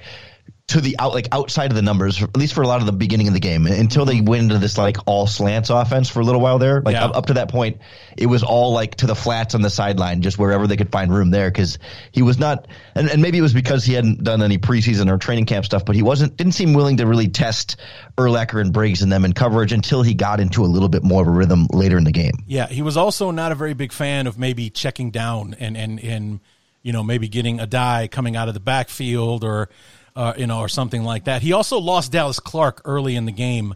to 0.68 0.82
the 0.82 0.98
out 1.00 1.14
like 1.14 1.30
outside 1.32 1.72
of 1.72 1.76
the 1.78 1.82
numbers, 1.82 2.22
at 2.22 2.36
least 2.36 2.54
for 2.54 2.62
a 2.62 2.68
lot 2.68 2.82
of 2.82 2.86
the 2.86 2.92
beginning 2.92 3.30
of 3.30 3.34
the 3.34 3.40
game, 3.40 3.66
until 3.68 4.04
they 4.04 4.20
went 4.20 4.44
into 4.44 4.58
this 4.58 4.78
like 4.78 4.98
all 5.06 5.26
slants 5.26 5.70
offense 5.70 6.10
for 6.10 6.20
a 6.20 6.24
little 6.26 6.42
while 6.42 6.60
there. 6.60 6.82
Like 6.82 6.94
Yeah. 6.96 7.06
up, 7.06 7.16
up 7.16 7.26
to 7.28 7.36
that 7.36 7.50
point, 7.50 7.78
it 8.18 8.26
was 8.26 8.44
all 8.44 8.74
like 8.74 8.96
to 8.96 9.08
the 9.08 9.16
flats 9.16 9.56
on 9.56 9.62
the 9.62 9.70
sideline, 9.70 10.22
just 10.22 10.38
wherever 10.38 10.68
they 10.68 10.76
could 10.76 10.92
find 10.92 11.14
room 11.14 11.32
there. 11.32 11.50
Because 11.50 11.80
he 12.12 12.22
was 12.22 12.38
not, 12.38 12.68
and, 12.96 13.10
and 13.10 13.22
maybe 13.22 13.38
it 13.38 13.42
was 13.42 13.54
because 13.54 13.86
he 13.86 13.94
hadn't 13.94 14.26
done 14.26 14.42
any 14.44 14.58
preseason 14.58 15.10
or 15.10 15.18
training 15.18 15.46
camp 15.46 15.64
stuff, 15.64 15.86
but 15.86 15.96
he 15.96 16.02
wasn't 16.04 16.36
didn't 16.36 16.54
seem 16.54 16.74
willing 16.74 16.98
to 16.98 17.08
really 17.08 17.30
test 17.30 17.78
Urlacher 18.18 18.60
and 18.60 18.74
Briggs 18.74 19.02
and 19.02 19.10
them 19.10 19.24
in 19.24 19.32
coverage 19.32 19.72
until 19.72 20.02
he 20.04 20.16
got 20.16 20.42
into 20.42 20.66
a 20.66 20.68
little 20.68 20.90
bit 20.90 21.04
more 21.04 21.22
of 21.22 21.30
a 21.30 21.32
rhythm 21.32 21.68
later 21.72 21.98
in 21.98 22.04
the 22.04 22.12
game. 22.12 22.44
Yeah, 22.46 22.68
he 22.68 22.82
was 22.82 22.98
also 22.98 23.32
not 23.32 23.54
a 23.54 23.56
very 23.56 23.74
big 23.74 23.94
fan 23.94 24.28
of 24.28 24.38
maybe 24.38 24.70
checking 24.70 25.12
down 25.12 25.56
and 25.62 25.78
and 25.78 25.98
and 26.04 26.42
you 26.84 26.92
know 26.92 27.04
maybe 27.04 27.30
getting 27.30 27.60
Addai 27.60 28.12
coming 28.12 28.36
out 28.36 28.50
of 28.50 28.54
the 28.54 28.60
backfield 28.60 29.46
or 29.46 29.70
uh, 30.18 30.34
you 30.38 30.48
know 30.48 30.60
or 30.60 30.68
something 30.68 31.04
like 31.04 31.24
that. 31.26 31.42
He 31.42 31.54
also 31.54 31.78
lost 31.80 32.12
Dallas 32.12 32.40
Clark 32.40 32.82
early 32.86 33.16
in 33.16 33.26
the 33.26 33.32
game 33.32 33.76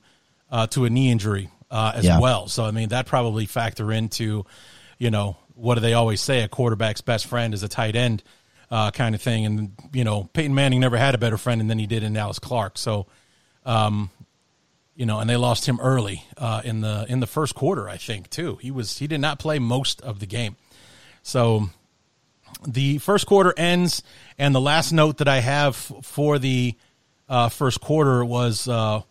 uh, 0.52 0.66
to 0.68 0.86
a 0.86 0.90
knee 0.90 1.10
injury 1.12 1.50
uh, 1.70 1.94
as 1.96 2.04
Yeah. 2.06 2.20
well. 2.20 2.48
So 2.48 2.66
I 2.66 2.72
mean 2.72 2.90
that 2.90 3.06
probably 3.06 3.46
factor 3.46 3.92
into 3.92 4.46
you 4.98 5.12
know 5.12 5.38
what 5.56 5.76
do 5.76 5.82
they 5.82 5.94
always 5.94 6.20
say 6.20 6.42
a 6.44 6.48
quarterback's 6.48 7.02
best 7.02 7.28
friend 7.28 7.54
is 7.54 7.62
a 7.64 7.68
tight 7.70 7.96
end 7.96 8.24
uh, 8.72 8.90
kind 8.92 9.14
of 9.16 9.22
thing. 9.22 9.46
And 9.46 9.72
you 9.94 10.04
know 10.04 10.30
Peyton 10.34 10.56
Manning 10.56 10.80
never 10.82 10.98
had 10.98 11.16
a 11.16 11.18
better 11.20 11.38
friend 11.38 11.70
than 11.70 11.78
he 11.80 11.88
did 11.88 12.04
in 12.04 12.14
Dallas 12.14 12.40
Clark. 12.40 12.78
So 12.78 13.06
you 14.96 15.06
know, 15.06 15.20
and 15.20 15.30
they 15.30 15.38
lost 15.38 15.66
him 15.68 15.80
early 15.82 16.26
uh, 16.38 16.62
in 16.64 16.82
the 16.82 17.06
in 17.08 17.20
the 17.22 17.28
first 17.28 17.56
quarter, 17.56 17.88
I 17.90 17.98
think, 17.98 18.30
too. 18.30 18.58
He 18.62 18.72
was 18.72 18.98
he 18.98 19.08
did 19.08 19.22
not 19.22 19.40
play 19.40 19.58
most 19.58 20.02
of 20.02 20.20
the 20.20 20.26
game, 20.26 20.58
so 21.24 21.70
the 22.66 22.98
first 23.00 23.26
quarter 23.26 23.54
ends, 23.58 24.04
and 24.38 24.54
the 24.54 24.62
last 24.62 24.92
note 24.92 25.18
that 25.18 25.28
I 25.28 25.40
have 25.40 25.76
for 25.76 26.40
the 26.40 26.76
uh, 27.28 27.50
first 27.50 27.82
quarter 27.82 28.24
was 28.24 28.68
uh, 28.68 29.02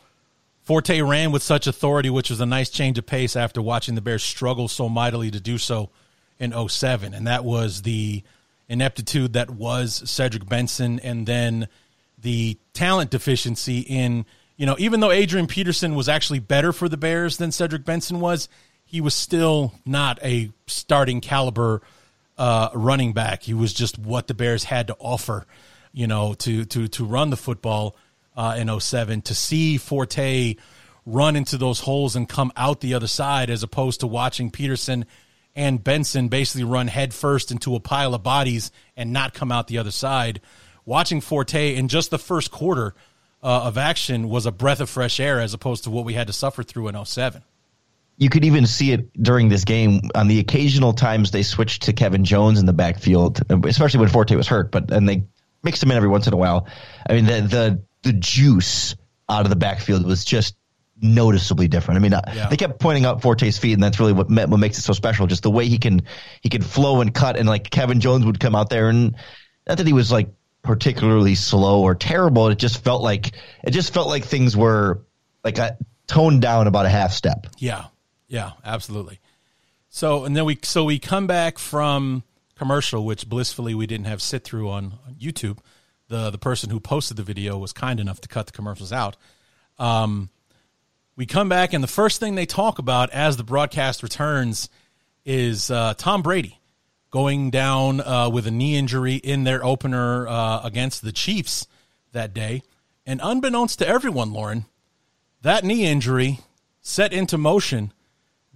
Forte 0.62 1.00
ran 1.00 1.32
with 1.32 1.42
such 1.42 1.66
authority, 1.66 2.10
which 2.10 2.30
was 2.30 2.40
a 2.40 2.46
nice 2.46 2.70
change 2.70 2.98
of 2.98 3.06
pace 3.06 3.34
after 3.34 3.60
watching 3.60 3.94
the 3.94 4.00
Bears 4.00 4.22
struggle 4.22 4.68
so 4.68 4.88
mightily 4.88 5.30
to 5.30 5.40
do 5.40 5.58
so 5.58 5.90
in 6.38 6.52
07. 6.68 7.12
and 7.12 7.26
that 7.26 7.44
was 7.44 7.82
the 7.82 8.22
ineptitude 8.68 9.32
that 9.32 9.50
was 9.50 10.08
Cedric 10.08 10.48
Benson, 10.48 11.00
and 11.00 11.26
then 11.26 11.68
the 12.16 12.56
talent 12.72 13.10
deficiency 13.10 13.80
in 13.80 14.24
you 14.56 14.64
know 14.64 14.76
even 14.78 15.00
though 15.00 15.10
Adrian 15.10 15.46
Peterson 15.46 15.94
was 15.94 16.08
actually 16.08 16.38
better 16.38 16.72
for 16.72 16.88
the 16.88 16.96
Bears 16.96 17.36
than 17.36 17.50
Cedric 17.50 17.84
Benson 17.84 18.20
was, 18.20 18.48
he 18.84 19.00
was 19.00 19.14
still 19.14 19.74
not 19.84 20.22
a 20.22 20.50
starting 20.66 21.20
caliber 21.20 21.82
uh, 22.40 22.70
running 22.72 23.12
back. 23.12 23.42
He 23.42 23.52
was 23.52 23.74
just 23.74 23.98
what 23.98 24.26
the 24.26 24.32
Bears 24.32 24.64
had 24.64 24.86
to 24.86 24.96
offer, 24.98 25.46
you 25.92 26.06
know, 26.06 26.32
to 26.34 26.64
to 26.64 26.88
to 26.88 27.04
run 27.04 27.28
the 27.28 27.36
football 27.36 27.96
uh, 28.34 28.56
in 28.58 28.80
07. 28.80 29.22
To 29.22 29.34
see 29.34 29.76
Forte 29.76 30.56
run 31.04 31.36
into 31.36 31.58
those 31.58 31.80
holes 31.80 32.16
and 32.16 32.26
come 32.26 32.50
out 32.56 32.80
the 32.80 32.94
other 32.94 33.06
side, 33.06 33.50
as 33.50 33.62
opposed 33.62 34.00
to 34.00 34.06
watching 34.06 34.50
Peterson 34.50 35.04
and 35.54 35.84
Benson 35.84 36.28
basically 36.28 36.64
run 36.64 36.88
headfirst 36.88 37.50
into 37.50 37.74
a 37.74 37.80
pile 37.80 38.14
of 38.14 38.22
bodies 38.22 38.70
and 38.96 39.12
not 39.12 39.34
come 39.34 39.52
out 39.52 39.66
the 39.66 39.78
other 39.78 39.90
side. 39.90 40.40
Watching 40.86 41.20
Forte 41.20 41.74
in 41.74 41.88
just 41.88 42.10
the 42.10 42.18
first 42.18 42.50
quarter 42.50 42.94
uh, 43.42 43.64
of 43.64 43.76
action 43.76 44.30
was 44.30 44.46
a 44.46 44.52
breath 44.52 44.80
of 44.80 44.88
fresh 44.88 45.20
air 45.20 45.40
as 45.40 45.52
opposed 45.52 45.84
to 45.84 45.90
what 45.90 46.06
we 46.06 46.14
had 46.14 46.28
to 46.28 46.32
suffer 46.32 46.62
through 46.62 46.88
in 46.88 47.04
07. 47.04 47.42
You 48.20 48.28
could 48.28 48.44
even 48.44 48.66
see 48.66 48.92
it 48.92 49.10
during 49.20 49.48
this 49.48 49.64
game 49.64 50.02
on 50.14 50.28
the 50.28 50.38
occasional 50.38 50.92
times 50.92 51.30
they 51.30 51.42
switched 51.42 51.84
to 51.84 51.92
Kevin 51.94 52.24
Jones 52.24 52.60
in 52.60 52.66
the 52.66 52.72
backfield, 52.72 53.40
especially 53.64 54.00
when 54.00 54.10
Forte 54.10 54.36
was 54.36 54.46
hurt. 54.46 54.70
But 54.70 54.90
and 54.92 55.08
they 55.08 55.24
mixed 55.62 55.82
him 55.82 55.90
in 55.90 55.96
every 55.96 56.10
once 56.10 56.26
in 56.26 56.34
a 56.34 56.36
while. 56.36 56.68
I 57.08 57.14
mean, 57.14 57.24
the 57.24 57.40
the 57.40 57.82
the 58.02 58.12
juice 58.12 58.94
out 59.28 59.44
of 59.46 59.48
the 59.50 59.56
backfield 59.56 60.04
was 60.04 60.24
just 60.24 60.54
noticeably 61.00 61.66
different. 61.66 61.96
I 61.98 62.00
mean, 62.02 62.12
uh 62.12 62.20
Yeah. 62.34 62.48
they 62.50 62.58
kept 62.58 62.78
pointing 62.78 63.06
out 63.06 63.22
Forte's 63.22 63.56
feet, 63.56 63.72
and 63.72 63.82
that's 63.82 63.98
really 63.98 64.12
what 64.12 64.30
what 64.30 64.56
makes 64.58 64.76
it 64.78 64.82
so 64.82 64.92
special. 64.92 65.26
Just 65.26 65.42
the 65.42 65.50
way 65.50 65.66
he 65.66 65.78
can 65.78 66.02
he 66.42 66.50
can 66.50 66.60
flow 66.62 67.00
and 67.00 67.14
cut, 67.14 67.38
and 67.38 67.48
like 67.48 67.70
Kevin 67.70 68.00
Jones 68.00 68.26
would 68.26 68.38
come 68.38 68.54
out 68.54 68.68
there, 68.68 68.90
and 68.90 69.16
not 69.66 69.78
that 69.78 69.86
he 69.86 69.94
was 69.94 70.12
like 70.12 70.28
particularly 70.62 71.34
slow 71.36 71.80
or 71.82 71.94
terrible. 71.94 72.48
It 72.48 72.58
just 72.58 72.84
felt 72.84 73.02
like 73.02 73.32
it 73.64 73.70
just 73.70 73.94
felt 73.94 74.08
like 74.08 74.24
things 74.26 74.54
were 74.54 75.06
like 75.42 75.56
a, 75.56 75.78
toned 76.06 76.42
down 76.42 76.66
about 76.66 76.84
a 76.84 76.90
half 76.90 77.12
step. 77.12 77.46
Yeah, 77.58 77.86
yeah, 78.30 78.52
absolutely. 78.64 79.18
So 79.90 80.24
and 80.24 80.36
then 80.36 80.44
we 80.44 80.58
so 80.62 80.84
we 80.84 80.98
come 81.00 81.26
back 81.26 81.58
from 81.58 82.22
commercial, 82.54 83.04
which 83.04 83.28
blissfully 83.28 83.74
we 83.74 83.86
didn't 83.86 84.06
have 84.06 84.22
sit 84.22 84.44
through 84.44 84.70
on, 84.70 84.98
on 85.06 85.16
YouTube. 85.20 85.58
The 86.08 86.30
the 86.30 86.38
person 86.38 86.70
who 86.70 86.78
posted 86.78 87.16
the 87.16 87.24
video 87.24 87.58
was 87.58 87.72
kind 87.72 87.98
enough 87.98 88.20
to 88.22 88.28
cut 88.28 88.46
the 88.46 88.52
commercials 88.52 88.92
out. 88.92 89.16
Um, 89.78 90.30
we 91.16 91.26
come 91.26 91.48
back 91.48 91.72
and 91.72 91.82
the 91.82 91.88
first 91.88 92.20
thing 92.20 92.36
they 92.36 92.46
talk 92.46 92.78
about 92.78 93.10
as 93.10 93.36
the 93.36 93.42
broadcast 93.42 94.02
returns 94.02 94.68
is 95.24 95.70
uh, 95.70 95.94
Tom 95.98 96.22
Brady 96.22 96.60
going 97.10 97.50
down 97.50 98.00
uh, 98.00 98.30
with 98.30 98.46
a 98.46 98.50
knee 98.52 98.76
injury 98.76 99.16
in 99.16 99.42
their 99.42 99.64
opener 99.64 100.28
uh, 100.28 100.60
against 100.62 101.02
the 101.02 101.10
Chiefs 101.10 101.66
that 102.12 102.32
day. 102.32 102.62
And 103.04 103.20
unbeknownst 103.24 103.80
to 103.80 103.88
everyone, 103.88 104.32
Lorin, 104.32 104.66
that 105.42 105.64
knee 105.64 105.84
injury 105.84 106.38
set 106.80 107.12
into 107.12 107.36
motion 107.36 107.92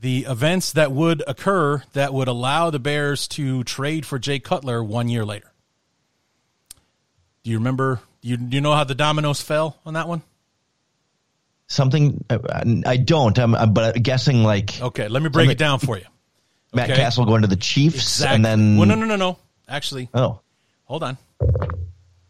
the 0.04 0.26
events 0.28 0.72
that 0.72 0.92
would 0.92 1.22
occur 1.26 1.82
that 1.94 2.12
would 2.12 2.28
allow 2.28 2.68
the 2.68 2.78
Bears 2.78 3.26
to 3.26 3.64
trade 3.64 4.04
for 4.04 4.18
Jay 4.18 4.38
Cutler 4.38 4.84
one 4.84 5.08
year 5.08 5.24
later. 5.24 5.50
Do 7.42 7.50
you 7.50 7.56
remember? 7.56 8.00
Do 8.20 8.28
you, 8.28 8.36
you 8.50 8.60
know 8.60 8.74
how 8.74 8.84
the 8.84 8.94
dominoes 8.94 9.40
fell 9.40 9.78
on 9.86 9.94
that 9.94 10.06
one? 10.06 10.20
Something 11.68 12.22
uh, 12.28 12.38
I 12.84 12.98
don't, 12.98 13.38
I'm, 13.38 13.54
I'm 13.54 13.72
but 13.72 14.02
guessing 14.02 14.44
like 14.44 14.78
Okay, 14.78 15.08
let 15.08 15.22
me 15.22 15.30
break 15.30 15.48
it 15.48 15.56
down 15.56 15.78
for 15.78 15.96
you. 15.96 16.04
Matt 16.74 16.90
okay. 16.90 17.00
Cassel 17.00 17.24
going 17.24 17.40
to 17.40 17.48
the 17.48 17.56
Chiefs, 17.56 17.96
Exactly. 17.96 18.34
and 18.34 18.44
then 18.44 18.76
well, 18.76 18.86
no, 18.86 18.96
no, 18.96 19.06
no, 19.06 19.16
no. 19.16 19.38
Actually, 19.66 20.10
oh, 20.12 20.40
hold 20.84 21.02
on. 21.02 21.16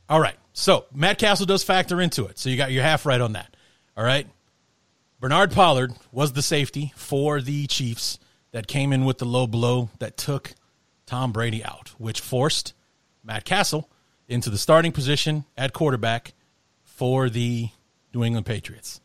All 0.09 0.21
right. 0.21 0.37
So 0.53 0.85
Matt 0.95 1.19
Cassel 1.19 1.47
does 1.47 1.65
factor 1.65 2.01
into 2.01 2.27
it. 2.27 2.39
So 2.39 2.51
you 2.51 2.57
got 2.57 2.71
your 2.71 2.85
half 2.85 3.05
right 3.05 3.21
on 3.21 3.33
that. 3.33 3.57
All 3.97 4.05
right. 4.05 4.29
Bernard 5.25 5.53
Pollard 5.53 5.95
was 6.13 6.35
the 6.35 6.43
safety 6.43 6.93
for 6.97 7.41
the 7.41 7.67
Chiefs 7.67 8.19
that 8.53 8.67
came 8.67 8.93
in 8.93 9.07
with 9.07 9.17
the 9.17 9.25
low 9.25 9.47
blow 9.47 9.89
that 9.99 10.19
took 10.19 10.53
Tom 11.07 11.33
Brady 11.33 11.65
out, 11.65 11.95
which 11.97 12.21
forced 12.21 12.75
Matt 13.23 13.47
Cassel 13.47 13.89
into 14.29 14.51
the 14.51 14.59
starting 14.59 14.93
position 14.93 15.47
at 15.57 15.73
quarterback 15.73 16.35
for 16.83 17.31
the 17.31 17.71
New 18.13 18.23
England 18.23 18.45
Patriots. 18.45 19.01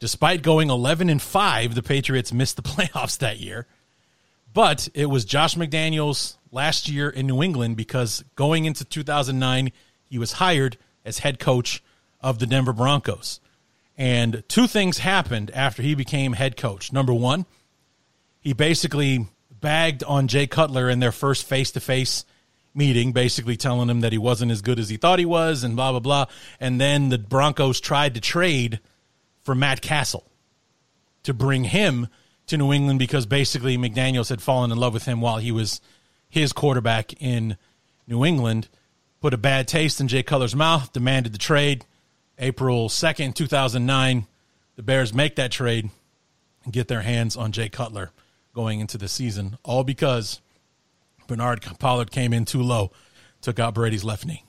Despite 0.00 0.42
going 0.42 0.68
11 0.68 1.08
and 1.08 1.22
5, 1.22 1.74
the 1.74 1.82
Patriots 1.82 2.30
missed 2.30 2.56
the 2.56 2.62
playoffs 2.70 3.16
that 3.16 3.40
year. 3.40 3.66
But 4.52 4.90
it 4.92 5.06
was 5.06 5.24
Josh 5.24 5.54
McDaniels 5.54 6.36
last 6.52 6.90
year 6.90 7.08
in 7.08 7.26
New 7.26 7.42
England 7.42 7.78
because 7.78 8.22
going 8.36 8.66
into 8.66 8.84
2009, 8.84 9.72
he 10.10 10.18
was 10.18 10.32
hired 10.32 10.76
as 11.06 11.20
head 11.20 11.38
coach 11.38 11.82
of 12.20 12.38
the 12.38 12.46
Denver 12.46 12.74
Broncos. 12.74 13.40
And 13.98 14.44
two 14.46 14.68
things 14.68 14.98
happened 14.98 15.50
after 15.52 15.82
he 15.82 15.96
became 15.96 16.32
head 16.32 16.56
coach. 16.56 16.92
Number 16.92 17.12
one, 17.12 17.44
he 18.40 18.52
basically 18.52 19.26
bagged 19.60 20.04
on 20.04 20.28
Jay 20.28 20.46
Cutler 20.46 20.88
in 20.88 21.00
their 21.00 21.10
first 21.10 21.44
face 21.44 21.72
to 21.72 21.80
face 21.80 22.24
meeting, 22.74 23.12
basically 23.12 23.56
telling 23.56 23.90
him 23.90 24.00
that 24.02 24.12
he 24.12 24.18
wasn't 24.18 24.52
as 24.52 24.62
good 24.62 24.78
as 24.78 24.88
he 24.88 24.96
thought 24.96 25.18
he 25.18 25.26
was 25.26 25.64
and 25.64 25.74
blah, 25.74 25.90
blah, 25.90 26.00
blah. 26.00 26.26
And 26.60 26.80
then 26.80 27.08
the 27.08 27.18
Broncos 27.18 27.80
tried 27.80 28.14
to 28.14 28.20
trade 28.20 28.78
for 29.42 29.56
Matt 29.56 29.80
Cassel 29.80 30.24
to 31.24 31.34
bring 31.34 31.64
him 31.64 32.06
to 32.46 32.56
New 32.56 32.72
England 32.72 33.00
because 33.00 33.26
basically 33.26 33.76
McDaniels 33.76 34.28
had 34.28 34.40
fallen 34.40 34.70
in 34.70 34.78
love 34.78 34.94
with 34.94 35.06
him 35.06 35.20
while 35.20 35.38
he 35.38 35.50
was 35.50 35.80
his 36.28 36.52
quarterback 36.52 37.20
in 37.20 37.56
New 38.06 38.24
England. 38.24 38.68
Put 39.20 39.34
a 39.34 39.38
bad 39.38 39.66
taste 39.66 40.00
in 40.00 40.06
Jay 40.06 40.22
Cutler's 40.22 40.54
mouth, 40.54 40.92
demanded 40.92 41.32
the 41.32 41.38
trade. 41.38 41.84
April 42.38 42.88
2nd, 42.88 43.34
2009, 43.34 44.26
the 44.76 44.82
Bears 44.82 45.12
make 45.12 45.36
that 45.36 45.50
trade 45.50 45.90
and 46.64 46.72
get 46.72 46.88
their 46.88 47.02
hands 47.02 47.36
on 47.36 47.52
Jay 47.52 47.68
Cutler 47.68 48.10
going 48.54 48.80
into 48.80 48.96
the 48.98 49.08
season, 49.08 49.58
all 49.64 49.84
because 49.84 50.40
Bernard 51.26 51.62
Pollard 51.78 52.10
came 52.10 52.32
in 52.32 52.44
too 52.44 52.62
low, 52.62 52.90
took 53.40 53.58
out 53.58 53.74
Brady's 53.74 54.04
left 54.04 54.24
knee. 54.26 54.44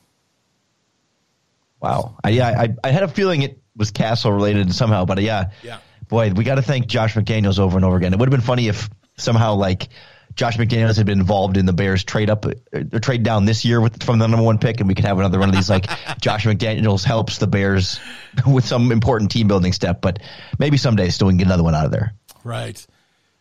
wow, 1.79 2.17
I, 2.23 2.29
yeah, 2.29 2.47
I, 2.49 2.75
I 2.83 2.91
had 2.91 3.03
a 3.03 3.07
feeling 3.07 3.41
it 3.41 3.59
was 3.75 3.91
Cassel 3.91 4.31
related 4.31 4.73
somehow, 4.73 5.05
but 5.05 5.17
uh, 5.17 5.21
yeah, 5.21 5.51
Yeah. 5.63 5.79
boy, 6.09 6.31
we 6.35 6.43
got 6.43 6.55
to 6.55 6.61
thank 6.61 6.87
Josh 6.87 7.15
McDaniels 7.15 7.59
over 7.59 7.77
and 7.77 7.85
over 7.85 7.95
again. 7.97 8.13
It 8.13 8.19
would 8.19 8.27
have 8.27 8.37
been 8.37 8.45
funny 8.45 8.67
if 8.67 8.89
somehow 9.17 9.55
like 9.55 9.89
Josh 10.35 10.57
McDaniels 10.57 10.97
had 10.97 11.05
been 11.05 11.19
involved 11.19 11.57
in 11.57 11.65
the 11.65 11.73
Bears 11.73 12.03
trade 12.03 12.29
up, 12.29 12.45
uh, 12.45 12.99
trade 13.01 13.23
down 13.23 13.45
this 13.45 13.65
year 13.65 13.81
with 13.81 14.03
from 14.03 14.19
the 14.19 14.27
number 14.27 14.43
one 14.43 14.57
pick, 14.57 14.79
and 14.79 14.87
we 14.87 14.95
could 14.95 15.05
have 15.05 15.17
another 15.19 15.39
one 15.39 15.49
of 15.49 15.55
these 15.55 15.69
like 15.69 15.87
Josh 16.21 16.45
McDaniels 16.45 17.03
helps 17.03 17.37
the 17.39 17.47
Bears 17.47 17.99
with 18.47 18.65
some 18.65 18.91
important 18.91 19.31
team 19.31 19.47
building 19.47 19.73
step. 19.73 20.01
But 20.01 20.19
maybe 20.57 20.77
someday 20.77 21.09
still 21.09 21.27
we 21.27 21.33
can 21.33 21.39
get 21.39 21.47
another 21.47 21.63
one 21.63 21.75
out 21.75 21.85
of 21.85 21.91
there. 21.91 22.13
Right. 22.43 22.85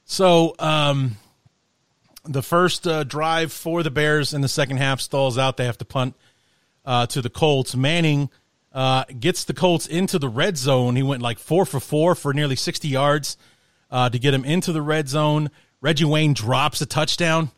So, 0.04 0.54
um, 0.58 1.16
the 2.24 2.42
first 2.42 2.86
uh, 2.86 3.04
drive 3.04 3.52
for 3.52 3.82
the 3.82 3.90
Bears 3.90 4.34
in 4.34 4.40
the 4.40 4.48
second 4.48 4.78
half 4.78 5.00
stalls 5.00 5.38
out. 5.38 5.56
They 5.56 5.64
have 5.64 5.78
to 5.78 5.84
punt 5.84 6.14
uh, 6.84 7.06
to 7.06 7.22
the 7.22 7.30
Colts. 7.30 7.74
Manning 7.74 8.30
uh, 8.72 9.04
gets 9.18 9.44
the 9.44 9.54
Colts 9.54 9.86
into 9.86 10.18
the 10.18 10.28
red 10.28 10.56
zone. 10.56 10.96
He 10.96 11.02
went 11.02 11.22
like 11.22 11.38
four 11.38 11.64
for 11.64 11.80
four 11.80 12.14
for 12.14 12.34
nearly 12.34 12.56
60 12.56 12.88
yards 12.88 13.36
uh, 13.90 14.10
to 14.10 14.18
get 14.18 14.34
him 14.34 14.44
into 14.44 14.72
the 14.72 14.82
red 14.82 15.08
zone. 15.08 15.50
Reggie 15.80 16.04
Wayne 16.04 16.34
drops 16.34 16.80
a 16.80 16.86
touchdown 16.86 17.50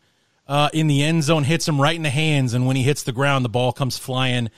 uh, 0.47 0.69
in 0.73 0.89
the 0.89 1.03
end 1.05 1.23
zone, 1.23 1.45
hits 1.45 1.69
him 1.69 1.81
right 1.81 1.95
in 1.95 2.03
the 2.03 2.11
hands, 2.11 2.55
and 2.55 2.67
when 2.67 2.75
he 2.77 2.83
hits 2.83 3.05
the 3.05 3.13
ground, 3.13 3.45
the 3.45 3.49
ball 3.49 3.73
comes 3.73 3.97
flying, 3.97 4.51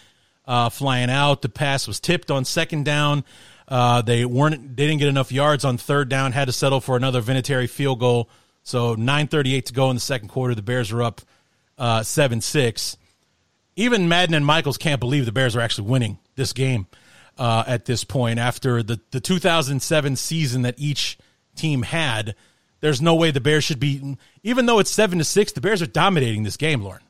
uh, 0.47 0.71
flying 0.71 1.11
out. 1.11 1.43
The 1.43 1.51
pass 1.51 1.87
was 1.87 2.01
tipped 2.01 2.31
on 2.31 2.45
second 2.45 2.85
down. 2.85 3.25
Uh, 3.69 4.01
they 4.03 4.25
weren't, 4.25 4.77
they 4.77 4.87
didn't 4.87 5.01
get 5.01 5.09
enough 5.09 5.31
yards 5.31 5.65
on 5.65 5.77
third 5.77 6.09
down. 6.09 6.33
Had 6.33 6.47
to 6.47 6.53
settle 6.53 6.81
for 6.81 6.97
another 6.97 7.21
Vinatieri 7.21 7.69
field 7.69 8.01
goal. 8.01 8.31
So 8.63 8.95
nine 8.95 9.29
thirty 9.29 9.55
eight 9.55 9.67
to 9.67 9.73
go 9.73 9.91
in 9.91 9.97
the 9.97 10.01
second 10.01 10.29
quarter. 10.29 10.55
The 10.55 10.63
Bears 10.63 10.93
are 10.93 11.03
up 11.03 11.21
uh, 11.77 12.03
seven 12.03 12.41
six. 12.41 12.97
Even 13.77 14.09
Madden 14.09 14.35
and 14.35 14.47
Michaels 14.47 14.79
can't 14.79 15.01
believe 15.01 15.27
the 15.27 15.33
Bears 15.33 15.57
are 15.57 15.61
actually 15.61 15.89
winning 15.89 16.19
this 16.37 16.53
game 16.53 16.87
uh, 17.39 17.65
at 17.67 17.85
this 17.85 18.05
point 18.05 18.39
after 18.39 18.83
the 18.83 19.01
the 19.11 19.21
2007 19.21 20.17
season 20.17 20.63
that 20.63 20.75
each 20.79 21.19
team 21.55 21.83
had. 21.83 22.35
There's 22.83 23.01
no 23.01 23.15
way 23.15 23.31
the 23.31 23.41
Bears 23.41 23.65
should 23.65 23.81
be, 23.81 24.19
even 24.43 24.67
though 24.67 24.81
it's 24.81 24.91
seven 24.91 25.19
to 25.19 25.25
six. 25.25 25.53
The 25.53 25.61
Bears 25.61 25.81
are 25.81 25.87
dominating 25.87 26.43
this 26.43 26.57
game, 26.57 26.83
Lorin. 26.83 27.01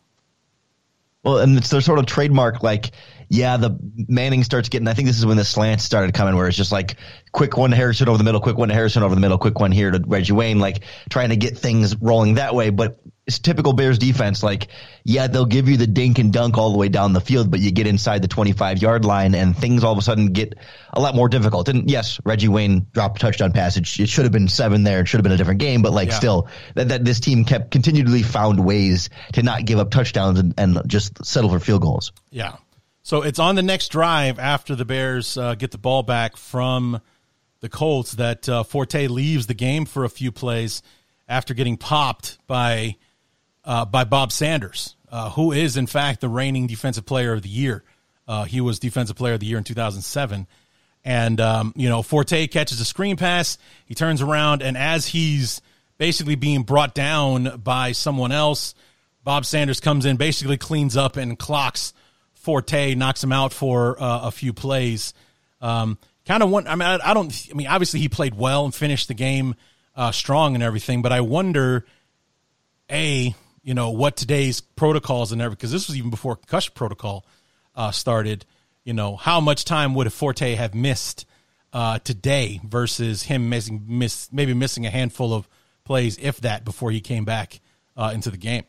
Well, 1.24 1.38
and 1.38 1.56
it's 1.56 1.70
their 1.70 1.80
sort 1.80 1.98
of 1.98 2.06
trademark, 2.06 2.62
like, 2.62 2.90
yeah, 3.32 3.56
the 3.56 3.78
Manning 4.08 4.44
starts 4.44 4.68
getting. 4.68 4.86
I 4.86 4.92
think 4.92 5.08
this 5.08 5.18
is 5.18 5.24
when 5.24 5.38
the 5.38 5.44
slants 5.44 5.84
started 5.84 6.12
coming, 6.12 6.36
where 6.36 6.48
it's 6.48 6.56
just 6.56 6.70
like 6.70 6.96
quick 7.32 7.56
one 7.56 7.70
to 7.70 7.76
Harrison 7.76 8.10
over 8.10 8.18
the 8.18 8.24
middle, 8.24 8.42
quick 8.42 8.58
one 8.58 8.68
to 8.68 8.74
Harrison 8.74 9.02
over 9.02 9.14
the 9.14 9.22
middle, 9.22 9.38
quick 9.38 9.58
one 9.58 9.72
here 9.72 9.90
to 9.90 10.04
Reggie 10.06 10.34
Wayne, 10.34 10.58
like 10.58 10.82
trying 11.08 11.30
to 11.30 11.36
get 11.36 11.56
things 11.56 11.96
rolling 11.96 12.34
that 12.34 12.54
way. 12.54 12.68
But 12.68 13.00
it's 13.26 13.38
typical 13.38 13.72
Bears 13.72 13.98
defense. 13.98 14.42
Like, 14.42 14.68
yeah, 15.02 15.28
they'll 15.28 15.46
give 15.46 15.70
you 15.70 15.78
the 15.78 15.86
dink 15.86 16.18
and 16.18 16.30
dunk 16.30 16.58
all 16.58 16.72
the 16.72 16.78
way 16.78 16.90
down 16.90 17.14
the 17.14 17.22
field, 17.22 17.50
but 17.50 17.60
you 17.60 17.70
get 17.70 17.86
inside 17.86 18.20
the 18.20 18.28
25 18.28 18.82
yard 18.82 19.06
line 19.06 19.34
and 19.34 19.56
things 19.56 19.82
all 19.82 19.92
of 19.92 19.98
a 19.98 20.02
sudden 20.02 20.26
get 20.26 20.56
a 20.92 21.00
lot 21.00 21.14
more 21.14 21.30
difficult. 21.30 21.70
And 21.70 21.90
yes, 21.90 22.20
Reggie 22.26 22.48
Wayne 22.48 22.86
dropped 22.92 23.16
a 23.16 23.20
touchdown 23.20 23.52
passage. 23.52 23.98
It 23.98 24.10
should 24.10 24.24
have 24.24 24.32
been 24.32 24.48
seven 24.48 24.82
there. 24.82 25.00
It 25.00 25.08
should 25.08 25.18
have 25.18 25.24
been 25.24 25.32
a 25.32 25.38
different 25.38 25.60
game, 25.60 25.80
but 25.80 25.92
like 25.92 26.10
yeah. 26.10 26.16
still 26.16 26.48
that, 26.74 26.88
that 26.88 27.02
this 27.02 27.20
team 27.20 27.46
kept 27.46 27.70
continually 27.70 28.22
found 28.22 28.62
ways 28.62 29.08
to 29.32 29.42
not 29.42 29.64
give 29.64 29.78
up 29.78 29.90
touchdowns 29.90 30.38
and, 30.38 30.52
and 30.58 30.82
just 30.86 31.24
settle 31.24 31.48
for 31.48 31.60
field 31.60 31.80
goals. 31.80 32.12
Yeah. 32.30 32.56
So 33.02 33.22
it's 33.22 33.38
on 33.38 33.56
the 33.56 33.62
next 33.62 33.88
drive 33.88 34.38
after 34.38 34.76
the 34.76 34.84
Bears 34.84 35.36
uh, 35.36 35.54
get 35.56 35.72
the 35.72 35.78
ball 35.78 36.02
back 36.02 36.36
from 36.36 37.00
the 37.60 37.68
Colts 37.68 38.12
that 38.12 38.48
uh, 38.48 38.62
Forte 38.62 39.08
leaves 39.08 39.46
the 39.46 39.54
game 39.54 39.86
for 39.86 40.04
a 40.04 40.08
few 40.08 40.30
plays 40.30 40.82
after 41.28 41.52
getting 41.54 41.76
popped 41.76 42.38
by 42.46 42.96
uh, 43.64 43.84
by 43.84 44.04
Bob 44.04 44.32
Sanders, 44.32 44.96
uh, 45.10 45.30
who 45.30 45.52
is 45.52 45.76
in 45.76 45.86
fact 45.86 46.20
the 46.20 46.28
reigning 46.28 46.66
defensive 46.66 47.06
player 47.06 47.32
of 47.32 47.42
the 47.42 47.48
year. 47.48 47.84
Uh, 48.26 48.44
he 48.44 48.60
was 48.60 48.78
defensive 48.78 49.16
player 49.16 49.34
of 49.34 49.40
the 49.40 49.46
year 49.46 49.58
in 49.58 49.64
2007. 49.64 50.46
And, 51.04 51.40
um, 51.40 51.72
you 51.76 51.88
know, 51.88 52.02
Forte 52.02 52.46
catches 52.46 52.80
a 52.80 52.84
screen 52.84 53.16
pass. 53.16 53.58
He 53.86 53.94
turns 53.94 54.22
around, 54.22 54.62
and 54.62 54.76
as 54.76 55.06
he's 55.06 55.60
basically 55.98 56.36
being 56.36 56.62
brought 56.62 56.94
down 56.94 57.60
by 57.62 57.92
someone 57.92 58.30
else, 58.30 58.74
Bob 59.24 59.44
Sanders 59.44 59.80
comes 59.80 60.06
in, 60.06 60.16
basically 60.16 60.56
cleans 60.56 60.96
up 60.96 61.16
and 61.16 61.38
clocks 61.38 61.92
Forte, 62.42 62.94
knocks 62.94 63.22
him 63.22 63.32
out 63.32 63.52
for 63.52 64.00
uh, 64.02 64.20
a 64.24 64.30
few 64.30 64.52
plays. 64.52 65.14
Um, 65.60 65.98
kind 66.26 66.42
of 66.42 66.50
want, 66.50 66.68
I 66.68 66.74
mean, 66.74 66.88
I, 66.88 67.10
I, 67.10 67.14
don't, 67.14 67.32
I 67.50 67.54
mean, 67.54 67.66
obviously 67.68 68.00
he 68.00 68.08
played 68.08 68.34
well 68.34 68.64
and 68.64 68.74
finished 68.74 69.08
the 69.08 69.14
game 69.14 69.54
uh, 69.94 70.10
strong 70.10 70.54
and 70.54 70.62
everything, 70.62 71.02
but 71.02 71.12
I 71.12 71.20
wonder, 71.20 71.86
A, 72.90 73.34
you 73.62 73.74
know 73.74 73.90
what 73.90 74.16
today's 74.16 74.60
protocols 74.60 75.32
and 75.32 75.40
everything 75.40 75.58
because 75.58 75.72
this 75.72 75.86
was 75.86 75.96
even 75.96 76.10
before 76.10 76.36
concussion 76.36 76.72
protocol 76.74 77.24
uh, 77.76 77.90
started. 77.90 78.44
You 78.84 78.92
know 78.92 79.16
how 79.16 79.40
much 79.40 79.64
time 79.64 79.94
would 79.94 80.06
a 80.08 80.10
Forte 80.10 80.54
have 80.56 80.74
missed 80.74 81.26
uh, 81.72 82.00
today 82.00 82.60
versus 82.64 83.22
him 83.22 83.48
missing 83.48 83.84
miss 83.86 84.28
maybe 84.32 84.54
missing 84.54 84.84
a 84.84 84.90
handful 84.90 85.32
of 85.32 85.48
plays 85.84 86.18
if 86.20 86.40
that 86.40 86.64
before 86.64 86.90
he 86.90 87.00
came 87.00 87.24
back 87.24 87.60
uh, 87.96 88.10
into 88.12 88.30
the 88.30 88.36
game. 88.36 88.64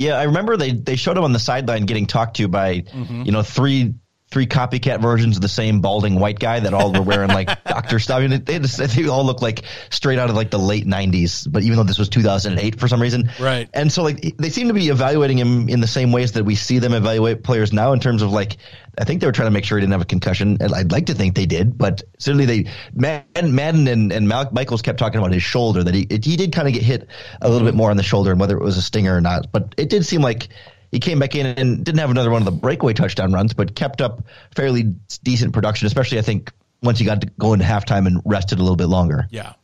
Yeah, 0.00 0.14
I 0.14 0.22
remember 0.22 0.56
they 0.56 0.72
they 0.72 0.96
showed 0.96 1.18
him 1.18 1.24
on 1.24 1.34
the 1.34 1.38
sideline 1.38 1.84
getting 1.84 2.06
talked 2.06 2.36
to 2.36 2.48
by 2.48 2.80
mm-hmm. 2.80 3.24
you 3.24 3.32
know 3.32 3.42
three 3.42 3.92
three 4.30 4.46
copycat 4.46 5.02
versions 5.02 5.36
of 5.36 5.42
the 5.42 5.48
same 5.48 5.82
balding 5.82 6.18
white 6.18 6.38
guy 6.38 6.58
that 6.60 6.72
all 6.72 6.90
were 6.90 7.02
wearing 7.02 7.28
like 7.28 7.48
doctor 7.64 7.98
stuff. 7.98 8.18
I 8.18 8.26
mean, 8.26 8.44
they, 8.44 8.60
just, 8.60 8.78
they 8.78 9.08
all 9.08 9.24
look 9.26 9.42
like 9.42 9.64
straight 9.90 10.18
out 10.18 10.30
of 10.30 10.36
like 10.36 10.50
the 10.50 10.58
late 10.58 10.86
'90s. 10.86 11.46
But 11.52 11.64
even 11.64 11.76
though 11.76 11.84
this 11.84 11.98
was 11.98 12.08
2008 12.08 12.80
for 12.80 12.88
some 12.88 13.02
reason, 13.02 13.30
right? 13.38 13.68
And 13.74 13.92
so 13.92 14.02
like 14.02 14.38
they 14.38 14.48
seem 14.48 14.68
to 14.68 14.74
be 14.74 14.88
evaluating 14.88 15.36
him 15.36 15.68
in 15.68 15.80
the 15.80 15.86
same 15.86 16.12
ways 16.12 16.32
that 16.32 16.44
we 16.44 16.54
see 16.54 16.78
them 16.78 16.94
evaluate 16.94 17.44
players 17.44 17.70
now 17.70 17.92
in 17.92 18.00
terms 18.00 18.22
of 18.22 18.32
like 18.32 18.56
I 19.00 19.04
think 19.04 19.20
they 19.20 19.26
were 19.26 19.32
trying 19.32 19.46
to 19.46 19.52
make 19.52 19.64
sure 19.64 19.78
he 19.78 19.82
didn't 19.82 19.92
have 19.92 20.02
a 20.02 20.06
concussion. 20.06 20.58
I'd 20.60 20.92
like 20.92 21.06
to 21.06 21.14
think 21.14 21.34
they 21.34 21.46
did, 21.46 21.78
but 21.78 22.02
certainly 22.18 22.44
they 22.44 22.70
Madden, 22.92 23.54
Madden 23.54 23.88
and 23.88 24.12
and 24.12 24.28
Michaels 24.28 24.82
kept 24.82 24.98
talking 24.98 25.18
about 25.18 25.32
his 25.32 25.42
shoulder 25.42 25.82
that 25.82 25.94
he 25.94 26.06
he 26.10 26.36
did 26.36 26.52
kind 26.52 26.68
of 26.68 26.74
get 26.74 26.82
hit 26.82 27.08
a 27.40 27.48
little 27.48 27.66
bit 27.66 27.74
more 27.74 27.90
on 27.90 27.96
the 27.96 28.02
shoulder 28.02 28.30
and 28.30 28.38
whether 28.38 28.56
it 28.56 28.62
was 28.62 28.76
a 28.76 28.82
stinger 28.82 29.16
or 29.16 29.20
not. 29.20 29.50
But 29.50 29.74
it 29.78 29.88
did 29.88 30.04
seem 30.04 30.20
like 30.20 30.48
he 30.92 30.98
came 30.98 31.18
back 31.18 31.34
in 31.34 31.46
and 31.46 31.84
didn't 31.84 31.98
have 31.98 32.10
another 32.10 32.30
one 32.30 32.42
of 32.42 32.46
the 32.46 32.52
breakaway 32.52 32.92
touchdown 32.92 33.32
runs, 33.32 33.54
but 33.54 33.74
kept 33.74 34.02
up 34.02 34.26
fairly 34.54 34.82
decent 35.22 35.54
production, 35.54 35.86
especially 35.86 36.18
I 36.18 36.22
think 36.22 36.52
once 36.82 36.98
he 36.98 37.04
got 37.04 37.22
to 37.22 37.26
go 37.38 37.54
into 37.54 37.64
halftime 37.64 38.06
and 38.06 38.20
rested 38.24 38.58
a 38.58 38.62
little 38.62 38.76
bit 38.76 38.88
longer. 38.88 39.26
Yeah. 39.30 39.54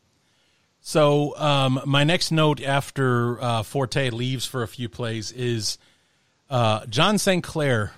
So 0.80 1.36
um, 1.36 1.80
my 1.84 2.04
next 2.04 2.30
note 2.30 2.62
after 2.62 3.42
uh, 3.42 3.62
Forte 3.64 4.10
leaves 4.10 4.46
for 4.46 4.62
a 4.62 4.68
few 4.68 4.88
plays 4.88 5.32
is 5.32 5.78
uh, 6.48 6.86
John 6.86 7.18
St. 7.18 7.42
Clair 7.42 7.92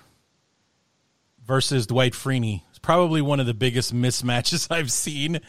versus 1.49 1.87
Dwight 1.87 2.13
Freeney. 2.13 2.61
It's 2.69 2.77
probably 2.77 3.23
one 3.23 3.39
of 3.39 3.47
the 3.47 3.55
biggest 3.55 3.91
mismatches 3.91 4.67
I've 4.69 4.91
seen 4.91 5.41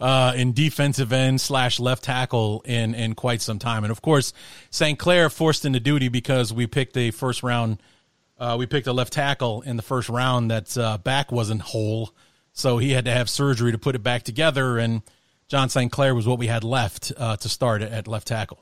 uh, 0.00 0.32
in 0.34 0.54
defensive 0.54 1.12
end 1.12 1.42
slash 1.42 1.78
left 1.78 2.04
tackle 2.04 2.62
in 2.64 2.94
in 2.94 3.14
quite 3.14 3.42
some 3.42 3.58
time. 3.58 3.84
And 3.84 3.90
of 3.90 4.00
course, 4.00 4.32
St. 4.70 4.98
Clair 4.98 5.28
forced 5.28 5.66
into 5.66 5.78
duty 5.78 6.08
because 6.08 6.54
we 6.54 6.66
picked 6.66 6.96
a 6.96 7.10
first 7.10 7.42
round. 7.42 7.82
Uh, 8.38 8.56
we 8.58 8.64
picked 8.64 8.86
a 8.86 8.94
left 8.94 9.12
tackle 9.12 9.60
in 9.60 9.76
the 9.76 9.82
first 9.82 10.08
round 10.08 10.50
that 10.50 10.76
uh, 10.78 10.96
back 10.96 11.30
wasn't 11.30 11.60
whole, 11.60 12.14
so 12.54 12.78
he 12.78 12.92
had 12.92 13.04
to 13.04 13.12
have 13.12 13.28
surgery 13.28 13.72
to 13.72 13.78
put 13.78 13.94
it 13.94 14.02
back 14.02 14.22
together. 14.22 14.78
And 14.78 15.02
John 15.48 15.68
St. 15.68 15.92
Clair 15.92 16.14
was 16.14 16.26
what 16.26 16.38
we 16.38 16.46
had 16.46 16.64
left 16.64 17.12
uh, 17.14 17.36
to 17.36 17.48
start 17.50 17.82
at 17.82 18.08
left 18.08 18.26
tackle. 18.26 18.58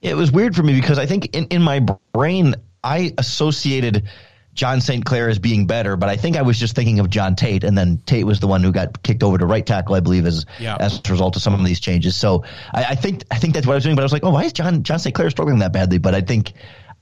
It 0.00 0.16
was 0.16 0.32
weird 0.32 0.56
for 0.56 0.64
me 0.64 0.74
because 0.74 0.98
I 0.98 1.06
think 1.06 1.36
in, 1.36 1.46
in 1.46 1.62
my 1.62 1.86
brain 2.12 2.56
I 2.82 3.14
associated 3.16 4.08
John 4.54 4.80
St. 4.82 5.04
Clair 5.04 5.30
as 5.30 5.38
being 5.38 5.66
better, 5.66 5.96
but 5.96 6.10
I 6.10 6.16
think 6.16 6.36
I 6.36 6.42
was 6.42 6.58
just 6.58 6.76
thinking 6.76 7.00
of 7.00 7.08
John 7.08 7.36
Tait, 7.36 7.64
and 7.64 7.76
then 7.76 7.98
Tait 8.04 8.26
was 8.26 8.40
the 8.40 8.46
one 8.46 8.62
who 8.62 8.70
got 8.70 9.02
kicked 9.02 9.22
over 9.22 9.38
to 9.38 9.46
right 9.46 9.64
tackle, 9.64 9.94
I 9.94 10.00
believe, 10.00 10.26
as 10.26 10.44
yeah. 10.58 10.76
as 10.78 11.00
a 11.04 11.10
result 11.10 11.36
of 11.36 11.42
some 11.42 11.54
of 11.54 11.64
these 11.64 11.80
changes. 11.80 12.16
So 12.16 12.44
I, 12.72 12.84
I, 12.84 12.94
think 12.94 13.24
I 13.30 13.38
think 13.38 13.54
that's 13.54 13.66
what 13.66 13.72
I 13.72 13.76
was 13.76 13.84
doing. 13.84 13.96
But 13.96 14.02
I 14.02 14.04
was 14.04 14.12
like, 14.12 14.24
oh, 14.24 14.30
why 14.30 14.44
is 14.44 14.52
John 14.52 14.82
John 14.82 14.98
St. 14.98 15.14
Clair 15.14 15.30
struggling 15.30 15.60
that 15.60 15.72
badly? 15.72 15.98
But 15.98 16.14
I 16.14 16.20
think 16.20 16.52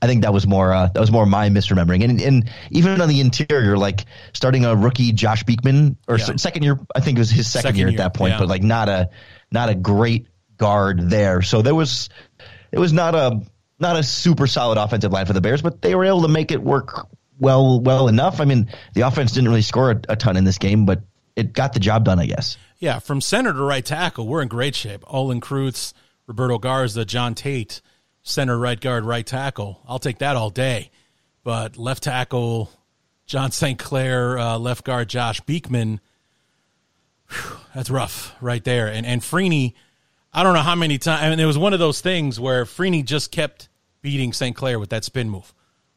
I 0.01 0.07
think 0.07 0.23
that 0.23 0.33
was 0.33 0.47
more 0.47 0.73
uh, 0.73 0.87
that 0.87 0.99
was 0.99 1.11
more 1.11 1.25
my 1.25 1.49
misremembering. 1.49 2.05
And 2.05 2.21
and 2.21 2.49
even 2.69 3.01
on 3.01 3.09
the 3.09 3.19
interior, 3.19 3.77
like 3.77 4.05
starting 4.31 4.63
a 4.63 4.73
rookie 4.73 5.11
Josh 5.11 5.43
Beekman 5.43 5.97
or 6.07 6.17
yeah. 6.17 6.35
second 6.37 6.63
year, 6.63 6.79
I 6.95 7.01
think 7.01 7.17
it 7.17 7.21
was 7.21 7.29
his 7.29 7.51
second, 7.51 7.63
second 7.63 7.79
year, 7.79 7.89
year, 7.89 7.99
at 7.99 8.03
that 8.03 8.17
point, 8.17 8.31
yeah. 8.31 8.39
but 8.39 8.47
like 8.47 8.63
not 8.63 8.87
a 8.87 9.09
not 9.51 9.67
a 9.67 9.75
great 9.75 10.27
guard 10.55 11.09
there. 11.09 11.41
So 11.41 11.61
there 11.61 11.75
was 11.75 12.07
it 12.71 12.79
was 12.79 12.93
not 12.93 13.13
a 13.13 13.41
not 13.77 13.97
a 13.97 14.03
super 14.03 14.47
solid 14.47 14.77
offensive 14.77 15.11
line 15.11 15.25
for 15.25 15.33
the 15.33 15.41
Bears, 15.41 15.61
but 15.61 15.81
they 15.81 15.95
were 15.95 16.05
able 16.05 16.21
to 16.21 16.29
make 16.29 16.51
it 16.51 16.61
work 16.61 17.07
well 17.41 17.81
well 17.81 18.07
enough. 18.07 18.39
I 18.39 18.45
mean, 18.45 18.69
the 18.93 19.01
offense 19.01 19.33
didn't 19.33 19.49
really 19.49 19.63
score 19.63 19.91
a, 19.91 19.99
a 20.07 20.15
ton 20.15 20.37
in 20.37 20.45
this 20.45 20.57
game, 20.57 20.85
but 20.85 21.01
it 21.35 21.51
got 21.51 21.73
the 21.73 21.79
job 21.79 22.05
done, 22.05 22.19
I 22.19 22.27
guess. 22.27 22.57
Yeah, 22.79 22.99
from 22.99 23.19
center 23.19 23.51
to 23.51 23.63
right 23.63 23.85
tackle, 23.85 24.27
we're 24.27 24.41
in 24.41 24.47
great 24.47 24.75
shape. 24.75 25.03
Olin 25.07 25.41
Kreutz, 25.41 25.93
Roberto 26.27 26.57
Garza, 26.57 27.03
John 27.03 27.35
Tait, 27.35 27.81
center, 28.23 28.57
right 28.57 28.79
guard, 28.79 29.03
right 29.03 29.25
tackle. 29.25 29.81
I'll 29.87 29.99
take 29.99 30.19
that 30.19 30.35
all 30.35 30.49
day. 30.49 30.91
But 31.43 31.77
left 31.77 32.03
tackle, 32.03 32.71
John 33.25 33.51
St. 33.51 33.77
Clair, 33.77 34.37
uh, 34.37 34.57
left 34.57 34.85
guard, 34.85 35.09
Josh 35.09 35.41
Beekman. 35.41 35.99
Whew, 37.29 37.57
that's 37.73 37.89
rough 37.89 38.35
right 38.39 38.63
there. 38.63 38.87
And 38.87 39.05
and 39.05 39.21
Freeney, 39.21 39.73
I 40.33 40.43
don't 40.43 40.53
know 40.53 40.61
how 40.61 40.75
many 40.75 40.97
times. 40.97 41.23
I 41.23 41.29
mean, 41.29 41.39
it 41.39 41.45
was 41.45 41.57
one 41.57 41.73
of 41.73 41.79
those 41.79 42.01
things 42.01 42.39
where 42.39 42.65
Freeney 42.65 43.03
just 43.03 43.31
kept 43.31 43.69
beating 44.01 44.33
St. 44.33 44.55
Clair 44.55 44.79
with 44.79 44.89
that 44.89 45.03
spin 45.03 45.29
move 45.29 45.53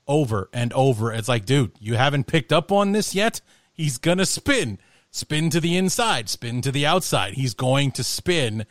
over 0.06 0.48
and 0.52 0.72
over. 0.72 1.12
It's 1.12 1.28
like, 1.28 1.44
dude, 1.44 1.72
you 1.80 1.94
haven't 1.94 2.26
picked 2.26 2.52
up 2.52 2.70
on 2.72 2.92
this 2.92 3.14
yet? 3.14 3.40
He's 3.72 3.98
going 3.98 4.18
to 4.18 4.26
spin, 4.26 4.78
spin 5.10 5.50
to 5.50 5.60
the 5.60 5.76
inside, 5.76 6.28
spin 6.28 6.60
to 6.62 6.72
the 6.72 6.86
outside. 6.86 7.34
He's 7.34 7.54
going 7.54 7.92
to 7.92 8.04
spin. 8.04 8.66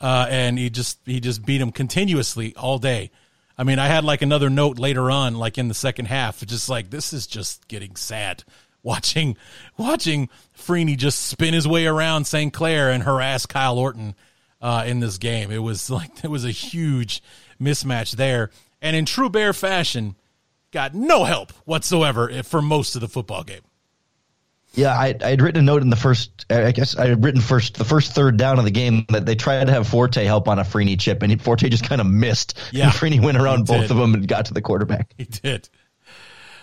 Uh, 0.00 0.26
and 0.28 0.58
he 0.58 0.70
just, 0.70 0.98
he 1.06 1.20
just 1.20 1.44
beat 1.44 1.60
him 1.60 1.72
continuously 1.72 2.54
all 2.56 2.78
day. 2.78 3.10
I 3.58 3.64
mean, 3.64 3.78
I 3.78 3.86
had 3.86 4.04
like 4.04 4.22
another 4.22 4.50
note 4.50 4.78
later 4.78 5.10
on, 5.10 5.34
like 5.36 5.56
in 5.56 5.68
the 5.68 5.74
second 5.74 6.06
half, 6.06 6.44
just 6.44 6.68
like, 6.68 6.90
this 6.90 7.12
is 7.12 7.26
just 7.26 7.66
getting 7.68 7.96
sad 7.96 8.44
watching, 8.82 9.36
watching 9.76 10.28
Freeney 10.56 10.96
just 10.96 11.20
spin 11.20 11.54
his 11.54 11.66
way 11.66 11.86
around 11.86 12.26
St. 12.26 12.52
Clair 12.52 12.90
and 12.90 13.02
harass 13.02 13.46
Kyle 13.46 13.78
Orton 13.78 14.14
uh, 14.60 14.84
in 14.86 15.00
this 15.00 15.18
game. 15.18 15.50
It 15.50 15.58
was 15.58 15.90
like 15.90 16.16
there 16.16 16.30
was 16.30 16.44
a 16.44 16.50
huge 16.50 17.22
mismatch 17.60 18.16
there, 18.16 18.50
and 18.82 18.94
in 18.94 19.06
true 19.06 19.30
Bear 19.30 19.52
fashion, 19.52 20.16
got 20.72 20.94
no 20.94 21.24
help 21.24 21.52
whatsoever 21.64 22.42
for 22.42 22.62
most 22.62 22.94
of 22.94 23.00
the 23.00 23.08
football 23.08 23.44
game. 23.44 23.62
Yeah, 24.74 24.92
I 24.92 25.14
I 25.22 25.30
had 25.30 25.40
written 25.40 25.60
a 25.60 25.64
note 25.64 25.80
in 25.82 25.88
the 25.88 25.96
first. 25.96 26.44
I 26.50 26.70
guess 26.72 26.96
I 26.96 27.06
had 27.08 27.24
written 27.24 27.40
first 27.40 27.76
the 27.76 27.84
first 27.84 28.12
third 28.12 28.36
down 28.36 28.58
of 28.58 28.66
the 28.66 28.70
game 28.70 29.06
that 29.08 29.24
they 29.24 29.34
tried 29.34 29.64
to 29.64 29.72
have 29.72 29.88
Forte 29.88 30.22
help 30.22 30.48
on 30.48 30.58
a 30.58 30.64
Freeney 30.64 31.00
chip, 31.00 31.22
and 31.22 31.40
Forte 31.40 31.68
just 31.70 31.88
kind 31.88 32.00
of 32.00 32.06
missed. 32.06 32.58
Yeah, 32.72 32.84
and 32.84 32.92
Freeney 32.92 33.20
went 33.20 33.38
around 33.38 33.66
both 33.66 33.90
of 33.90 33.96
them 33.96 34.12
and 34.12 34.28
got 34.28 34.46
to 34.46 34.54
the 34.54 34.60
quarterback. 34.60 35.14
He 35.16 35.24
did. 35.24 35.70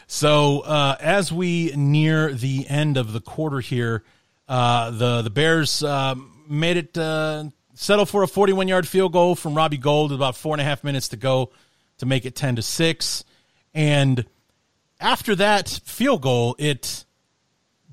So 0.05 0.59
uh, 0.59 0.95
as 0.99 1.31
we 1.31 1.71
near 1.75 2.33
the 2.33 2.67
end 2.67 2.97
of 2.97 3.13
the 3.13 3.21
quarter 3.21 3.61
here, 3.61 4.03
uh, 4.47 4.91
the 4.91 5.21
the 5.23 5.29
Bears 5.31 5.81
uh, 5.81 6.13
made 6.47 6.77
it 6.77 6.95
uh, 6.97 7.45
settle 7.73 8.05
for 8.05 8.21
a 8.21 8.27
41 8.27 8.67
yard 8.67 8.87
field 8.87 9.13
goal 9.13 9.33
from 9.35 9.55
Robbie 9.55 9.77
Gould 9.77 10.11
with 10.11 10.19
about 10.19 10.35
four 10.35 10.53
and 10.53 10.61
a 10.61 10.65
half 10.65 10.83
minutes 10.83 11.07
to 11.09 11.17
go 11.17 11.51
to 11.97 12.05
make 12.05 12.25
it 12.25 12.35
10 12.35 12.57
to 12.57 12.61
six, 12.61 13.23
and 13.74 14.26
after 14.99 15.36
that 15.36 15.69
field 15.84 16.21
goal, 16.21 16.55
it 16.57 17.05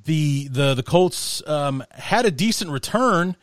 the 0.04 0.48
the 0.48 0.74
the 0.74 0.82
Colts 0.82 1.42
um, 1.46 1.84
had 1.90 2.24
a 2.24 2.30
decent 2.30 2.70
return, 2.70 3.36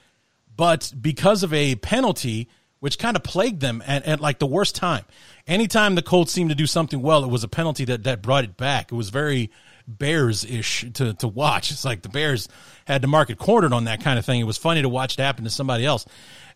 but 0.56 0.94
because 1.00 1.44
of 1.44 1.54
a 1.54 1.76
penalty, 1.76 2.50
which 2.80 3.00
kind 3.00 3.16
of 3.16 3.24
plagued 3.24 3.60
them 3.60 3.84
at, 3.86 4.06
at 4.06 4.20
like 4.20 4.40
the 4.40 4.48
worst 4.48 4.76
time. 4.76 5.06
Anytime 5.46 5.96
the 5.96 6.02
Colts 6.02 6.32
seemed 6.32 6.50
to 6.50 6.56
do 6.56 6.68
something 6.68 7.02
well, 7.02 7.24
it 7.24 7.30
was 7.30 7.44
a 7.44 7.48
penalty 7.48 7.86
that 7.86 8.04
that 8.04 8.22
brought 8.22 8.44
it 8.44 8.58
back. 8.58 8.92
It 8.92 8.96
was 8.96 9.10
very 9.10 9.52
Bears 9.88 10.44
ish 10.44 10.86
to 10.94 11.14
to 11.16 11.28
watch. 11.28 11.72
It's 11.72 11.86
like 11.86 12.02
the 12.02 12.10
Bears 12.10 12.50
had 12.86 13.02
to 13.02 13.08
market 13.08 13.38
cornered 13.38 13.74
on 13.74 13.86
that 13.86 14.02
kind 14.02 14.20
of 14.20 14.26
thing. 14.26 14.40
It 14.40 14.46
was 14.46 14.58
funny 14.58 14.82
to 14.82 14.90
watch 14.90 15.18
it 15.18 15.22
happen 15.22 15.46
to 15.46 15.50
somebody 15.50 15.86
else, 15.86 16.06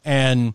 and 0.03 0.53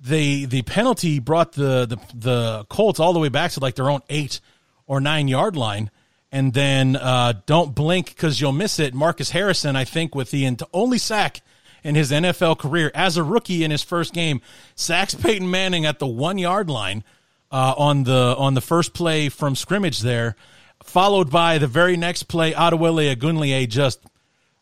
the 0.00 0.46
the 0.46 0.62
penalty 0.62 1.18
brought 1.18 1.52
the 1.52 1.86
the 1.86 1.98
the 2.14 2.66
Colts 2.70 3.00
all 3.00 3.12
the 3.12 3.18
way 3.18 3.28
back 3.28 3.50
to 3.52 3.60
like 3.60 3.74
their 3.74 3.90
own 3.90 4.00
eight 4.08 4.40
or 4.86 5.00
nine 5.00 5.28
yard 5.28 5.56
line 5.56 5.90
and 6.32 6.52
then 6.52 6.96
uh, 6.96 7.34
don't 7.46 7.74
blink 7.74 8.08
because 8.08 8.40
you'll 8.40 8.52
miss 8.52 8.78
it. 8.78 8.94
Marcus 8.94 9.30
Harrison, 9.30 9.76
I 9.76 9.84
think, 9.84 10.14
with 10.14 10.30
the 10.30 10.56
only 10.72 10.98
sack 10.98 11.40
in 11.82 11.94
his 11.94 12.10
NFL 12.10 12.58
career 12.58 12.90
as 12.94 13.16
a 13.16 13.22
rookie 13.22 13.62
in 13.62 13.70
his 13.70 13.82
first 13.82 14.12
game, 14.12 14.40
sacks 14.74 15.14
Peyton 15.14 15.50
Manning 15.50 15.86
at 15.86 15.98
the 15.98 16.06
one 16.06 16.36
yard 16.36 16.68
line 16.68 17.04
uh, 17.50 17.74
on 17.78 18.04
the 18.04 18.34
on 18.36 18.54
the 18.54 18.60
first 18.60 18.92
play 18.92 19.28
from 19.28 19.54
scrimmage 19.54 20.00
there, 20.00 20.36
followed 20.82 21.30
by 21.30 21.58
the 21.58 21.68
very 21.68 21.96
next 21.96 22.24
play, 22.24 22.52
Adewale 22.52 23.14
Ogunleye 23.14 23.68
just 23.68 24.00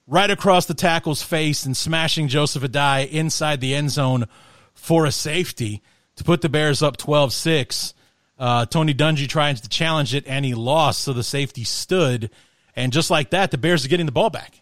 right 0.06 0.30
across 0.30 0.66
the 0.66 0.74
tackle's 0.74 1.22
face 1.22 1.64
and 1.64 1.76
smashing 1.76 2.28
Joseph 2.28 2.62
Addai 2.62 3.10
inside 3.10 3.60
the 3.60 3.74
end 3.74 3.90
zone 3.90 4.26
for 4.74 5.06
a 5.06 5.12
safety 5.12 5.82
to 6.16 6.24
put 6.24 6.42
the 6.42 6.50
Bears 6.50 6.82
up 6.82 6.98
12 6.98 7.32
6. 7.32 7.94
Uh, 8.38 8.66
Tony 8.66 8.94
Dungy 8.94 9.28
tries 9.28 9.60
to 9.60 9.68
challenge 9.68 10.14
it 10.14 10.26
and 10.26 10.44
he 10.44 10.54
lost, 10.54 11.02
so 11.02 11.12
the 11.12 11.22
safety 11.22 11.64
stood. 11.64 12.30
And 12.76 12.92
just 12.92 13.10
like 13.10 13.30
that, 13.30 13.50
the 13.50 13.58
Bears 13.58 13.84
are 13.84 13.88
getting 13.88 14.06
the 14.06 14.12
ball 14.12 14.30
back. 14.30 14.60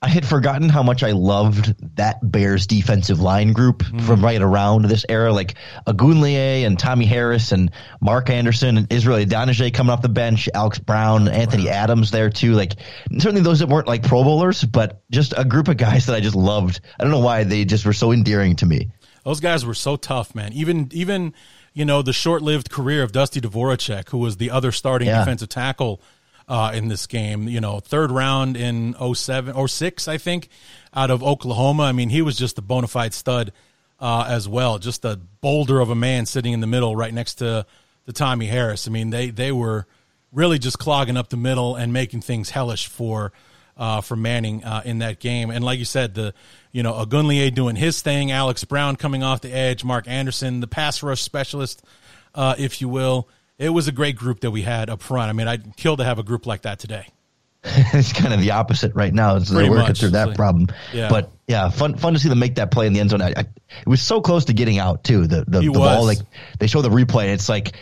I 0.00 0.08
had 0.08 0.24
forgotten 0.24 0.68
how 0.68 0.84
much 0.84 1.02
I 1.02 1.10
loved 1.10 1.96
that 1.96 2.18
Bears 2.22 2.68
defensive 2.68 3.20
line 3.20 3.52
group 3.52 3.82
mm. 3.82 4.00
from 4.02 4.22
right 4.22 4.40
around 4.40 4.84
this 4.84 5.04
era, 5.08 5.32
like 5.32 5.56
Ogunleye 5.88 6.64
and 6.64 6.78
Tommy 6.78 7.04
Harris 7.04 7.50
and 7.50 7.72
Mark 8.00 8.30
Anderson 8.30 8.76
and 8.76 8.92
Israel 8.92 9.18
Idonije 9.18 9.74
coming 9.74 9.90
off 9.90 10.00
the 10.00 10.08
bench, 10.08 10.48
Alex 10.54 10.78
Brown, 10.78 11.26
Anthony 11.26 11.68
Adams 11.68 12.12
there 12.12 12.30
too. 12.30 12.52
Like 12.52 12.74
certainly 13.18 13.40
those 13.40 13.58
that 13.58 13.68
weren't 13.68 13.88
like 13.88 14.04
Pro 14.04 14.22
Bowlers, 14.22 14.62
but 14.62 15.02
just 15.10 15.34
a 15.36 15.44
group 15.44 15.66
of 15.66 15.76
guys 15.78 16.06
that 16.06 16.14
I 16.14 16.20
just 16.20 16.36
loved. 16.36 16.80
I 16.98 17.02
don't 17.02 17.10
know 17.10 17.18
why 17.18 17.42
they 17.42 17.64
just 17.64 17.84
were 17.84 17.92
so 17.92 18.12
endearing 18.12 18.54
to 18.56 18.66
me. 18.66 18.92
Those 19.24 19.40
guys 19.40 19.66
were 19.66 19.74
so 19.74 19.96
tough, 19.96 20.32
man. 20.32 20.52
Even 20.52 20.90
even 20.92 21.34
you 21.78 21.84
know, 21.84 22.02
the 22.02 22.12
short 22.12 22.42
lived 22.42 22.70
career 22.70 23.04
of 23.04 23.12
Dusty 23.12 23.40
Dvoracek, 23.40 24.08
who 24.08 24.18
was 24.18 24.38
the 24.38 24.50
other 24.50 24.72
starting 24.72 25.06
yeah. 25.06 25.20
defensive 25.20 25.48
tackle 25.48 26.00
uh, 26.48 26.72
in 26.74 26.88
this 26.88 27.06
game. 27.06 27.46
You 27.46 27.60
know, 27.60 27.78
third 27.78 28.10
round 28.10 28.56
in 28.56 28.96
07 29.14 29.54
or 29.54 29.68
6, 29.68 30.08
I 30.08 30.18
think, 30.18 30.48
out 30.92 31.12
of 31.12 31.22
Oklahoma. 31.22 31.84
I 31.84 31.92
mean, 31.92 32.08
he 32.08 32.20
was 32.20 32.36
just 32.36 32.58
a 32.58 32.62
bona 32.62 32.88
fide 32.88 33.14
stud 33.14 33.52
uh, 34.00 34.26
as 34.28 34.48
well. 34.48 34.80
Just 34.80 35.04
a 35.04 35.20
boulder 35.40 35.78
of 35.78 35.88
a 35.88 35.94
man 35.94 36.26
sitting 36.26 36.52
in 36.52 36.58
the 36.58 36.66
middle 36.66 36.96
right 36.96 37.14
next 37.14 37.34
to 37.34 37.64
the 38.06 38.12
Tommy 38.12 38.46
Harris. 38.46 38.88
I 38.88 38.90
mean, 38.90 39.10
they, 39.10 39.30
they 39.30 39.52
were 39.52 39.86
really 40.32 40.58
just 40.58 40.80
clogging 40.80 41.16
up 41.16 41.28
the 41.28 41.36
middle 41.36 41.76
and 41.76 41.92
making 41.92 42.22
things 42.22 42.50
hellish 42.50 42.88
for 42.88 43.32
uh, 43.78 44.00
for 44.00 44.16
Manning 44.16 44.64
uh, 44.64 44.82
in 44.84 44.98
that 44.98 45.20
game. 45.20 45.50
And 45.50 45.64
like 45.64 45.78
you 45.78 45.84
said, 45.84 46.14
the 46.14 46.34
you 46.72 46.82
know 46.82 46.92
Ogunleye 46.92 47.54
doing 47.54 47.76
his 47.76 48.02
thing, 48.02 48.32
Alex 48.32 48.64
Brown 48.64 48.96
coming 48.96 49.22
off 49.22 49.40
the 49.40 49.52
edge, 49.52 49.84
Mark 49.84 50.08
Anderson, 50.08 50.60
the 50.60 50.66
pass 50.66 51.02
rush 51.02 51.22
specialist, 51.22 51.82
uh, 52.34 52.54
if 52.58 52.80
you 52.80 52.88
will. 52.88 53.28
It 53.58 53.70
was 53.70 53.88
a 53.88 53.92
great 53.92 54.16
group 54.16 54.40
that 54.40 54.50
we 54.50 54.62
had 54.62 54.88
up 54.88 55.02
front. 55.02 55.30
I 55.30 55.32
mean, 55.32 55.48
I'd 55.48 55.76
kill 55.76 55.96
to 55.96 56.04
have 56.04 56.18
a 56.18 56.22
group 56.22 56.46
like 56.46 56.62
that 56.62 56.78
today. 56.78 57.06
it's 57.64 58.12
kind 58.12 58.32
of 58.32 58.40
the 58.40 58.52
opposite 58.52 58.94
right 58.94 59.12
now. 59.12 59.36
It's 59.36 59.50
they're 59.50 59.68
working 59.68 59.88
much. 59.88 60.00
through 60.00 60.10
that 60.10 60.36
problem. 60.36 60.68
Yeah. 60.92 61.08
But 61.08 61.32
yeah, 61.48 61.68
fun 61.70 61.96
fun 61.96 62.14
to 62.14 62.18
see 62.18 62.28
them 62.28 62.38
make 62.38 62.56
that 62.56 62.70
play 62.70 62.86
in 62.86 62.92
the 62.92 63.00
end 63.00 63.10
zone. 63.10 63.20
I, 63.20 63.28
I, 63.36 63.40
it 63.40 63.86
was 63.86 64.00
so 64.00 64.20
close 64.20 64.44
to 64.46 64.52
getting 64.52 64.78
out 64.78 65.02
too. 65.02 65.26
The 65.26 65.44
the, 65.46 65.60
the 65.60 65.70
ball 65.70 66.04
like 66.04 66.18
they 66.60 66.68
show 66.68 66.82
the 66.82 66.90
replay. 66.90 67.32
It's 67.32 67.48
like 67.48 67.72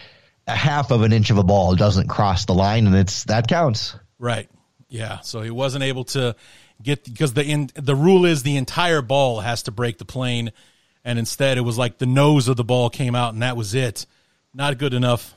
a 0.47 0.57
half 0.57 0.90
of 0.92 1.03
an 1.03 1.12
inch 1.12 1.30
of 1.30 1.38
a 1.38 1.42
ball 1.42 1.74
doesn't 1.74 2.09
cross 2.09 2.47
the 2.47 2.55
line, 2.55 2.86
and 2.86 2.97
it's 2.97 3.24
that 3.24 3.49
counts. 3.49 3.97
Right. 4.18 4.49
Yeah, 4.89 5.20
so 5.20 5.43
he 5.43 5.51
wasn't 5.51 5.84
able 5.84 6.05
to 6.05 6.37
get 6.82 7.05
because 7.05 7.32
the 7.32 7.45
in, 7.45 7.70
the 7.74 7.97
rule 7.97 8.24
is 8.24 8.43
the 8.43 8.57
entire 8.57 9.03
ball 9.03 9.41
has 9.41 9.64
to 9.64 9.70
break 9.72 9.99
the 9.99 10.05
plane, 10.05 10.53
and 11.05 11.18
instead 11.18 11.59
it 11.59 11.62
was 11.62 11.76
like 11.76 11.99
the 11.99 12.07
nose 12.07 12.49
of 12.49 12.57
the 12.57 12.64
ball 12.64 12.91
came 12.91 13.14
out 13.14 13.32
and 13.34 13.43
that 13.43 13.57
was 13.57 13.74
it. 13.74 14.07
Not 14.55 14.78
good 14.78 14.95
enough. 14.95 15.34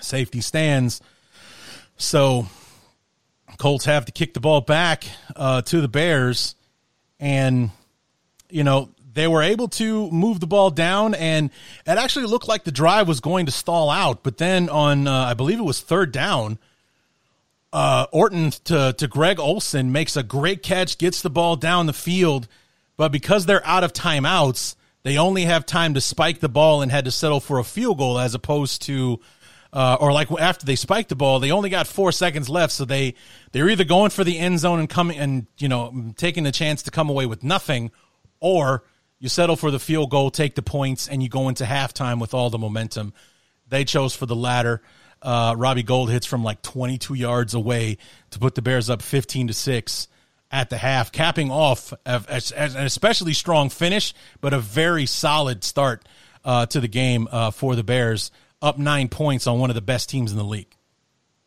Safety 0.00 0.40
stands. 0.40 1.00
So 1.96 2.46
Colts 3.58 3.86
have 3.86 4.04
to 4.04 4.12
kick 4.12 4.34
the 4.34 4.40
ball 4.40 4.60
back 4.60 5.04
uh, 5.34 5.62
to 5.62 5.80
the 5.80 5.88
Bears, 5.88 6.54
and 7.18 7.70
you 8.48 8.62
know 8.62 8.90
they 9.12 9.26
were 9.26 9.42
able 9.42 9.66
to 9.66 10.08
move 10.12 10.38
the 10.38 10.46
ball 10.46 10.70
down, 10.70 11.14
and 11.14 11.50
it 11.84 11.98
actually 11.98 12.26
looked 12.26 12.46
like 12.46 12.62
the 12.62 12.70
drive 12.70 13.08
was 13.08 13.18
going 13.18 13.46
to 13.46 13.52
stall 13.52 13.90
out. 13.90 14.22
But 14.22 14.38
then 14.38 14.68
on, 14.68 15.08
uh, 15.08 15.24
I 15.24 15.34
believe 15.34 15.58
it 15.58 15.64
was 15.64 15.80
third 15.80 16.12
down, 16.12 16.58
uh, 17.72 18.06
Orton 18.12 18.50
to, 18.64 18.94
to 18.96 19.08
Greg 19.08 19.38
Olsen 19.38 19.92
makes 19.92 20.16
a 20.16 20.22
great 20.22 20.62
catch, 20.62 20.98
gets 20.98 21.22
the 21.22 21.30
ball 21.30 21.56
down 21.56 21.86
the 21.86 21.92
field, 21.92 22.48
but 22.96 23.12
because 23.12 23.46
they're 23.46 23.66
out 23.66 23.84
of 23.84 23.92
timeouts, 23.92 24.74
they 25.02 25.18
only 25.18 25.44
have 25.44 25.66
time 25.66 25.94
to 25.94 26.00
spike 26.00 26.40
the 26.40 26.48
ball 26.48 26.82
and 26.82 26.90
had 26.90 27.04
to 27.04 27.10
settle 27.10 27.40
for 27.40 27.58
a 27.58 27.64
field 27.64 27.98
goal 27.98 28.18
as 28.18 28.34
opposed 28.34 28.82
to, 28.82 29.20
uh, 29.72 29.96
or 30.00 30.12
like 30.12 30.30
after 30.32 30.66
they 30.66 30.76
spiked 30.76 31.08
the 31.08 31.16
ball, 31.16 31.40
they 31.40 31.50
only 31.50 31.70
got 31.70 31.86
four 31.86 32.10
seconds 32.10 32.48
left, 32.48 32.72
so 32.72 32.84
they 32.84 33.14
they're 33.52 33.68
either 33.68 33.84
going 33.84 34.10
for 34.10 34.24
the 34.24 34.38
end 34.38 34.58
zone 34.58 34.80
and 34.80 34.88
coming 34.88 35.18
and 35.18 35.46
you 35.58 35.68
know 35.68 36.12
taking 36.16 36.44
the 36.44 36.52
chance 36.52 36.82
to 36.82 36.90
come 36.90 37.08
away 37.08 37.26
with 37.26 37.44
nothing, 37.44 37.90
or 38.40 38.82
you 39.18 39.28
settle 39.28 39.56
for 39.56 39.70
the 39.70 39.78
field 39.78 40.10
goal, 40.10 40.30
take 40.30 40.54
the 40.54 40.62
points, 40.62 41.06
and 41.06 41.22
you 41.22 41.28
go 41.28 41.48
into 41.48 41.64
halftime 41.64 42.20
with 42.20 42.34
all 42.34 42.50
the 42.50 42.58
momentum. 42.58 43.12
They 43.68 43.84
chose 43.84 44.14
for 44.14 44.26
the 44.26 44.36
latter. 44.36 44.82
Uh, 45.22 45.54
Robbie 45.56 45.82
Gould 45.82 46.10
hits 46.10 46.26
from 46.26 46.44
like 46.44 46.62
22 46.62 47.14
yards 47.14 47.54
away 47.54 47.98
to 48.30 48.38
put 48.38 48.54
the 48.54 48.62
Bears 48.62 48.88
up 48.88 49.02
15 49.02 49.48
to 49.48 49.54
six 49.54 50.08
at 50.50 50.70
the 50.70 50.78
half, 50.78 51.12
capping 51.12 51.50
off 51.50 51.92
an 52.06 52.20
especially 52.56 53.34
strong 53.34 53.68
finish, 53.68 54.14
but 54.40 54.54
a 54.54 54.58
very 54.58 55.06
solid 55.06 55.62
start 55.62 56.06
uh, 56.44 56.66
to 56.66 56.80
the 56.80 56.88
game 56.88 57.28
uh, 57.30 57.50
for 57.50 57.76
the 57.76 57.84
Bears, 57.84 58.30
up 58.62 58.78
nine 58.78 59.08
points 59.08 59.46
on 59.46 59.58
one 59.58 59.70
of 59.70 59.74
the 59.74 59.82
best 59.82 60.08
teams 60.08 60.32
in 60.32 60.38
the 60.38 60.44
league. 60.44 60.74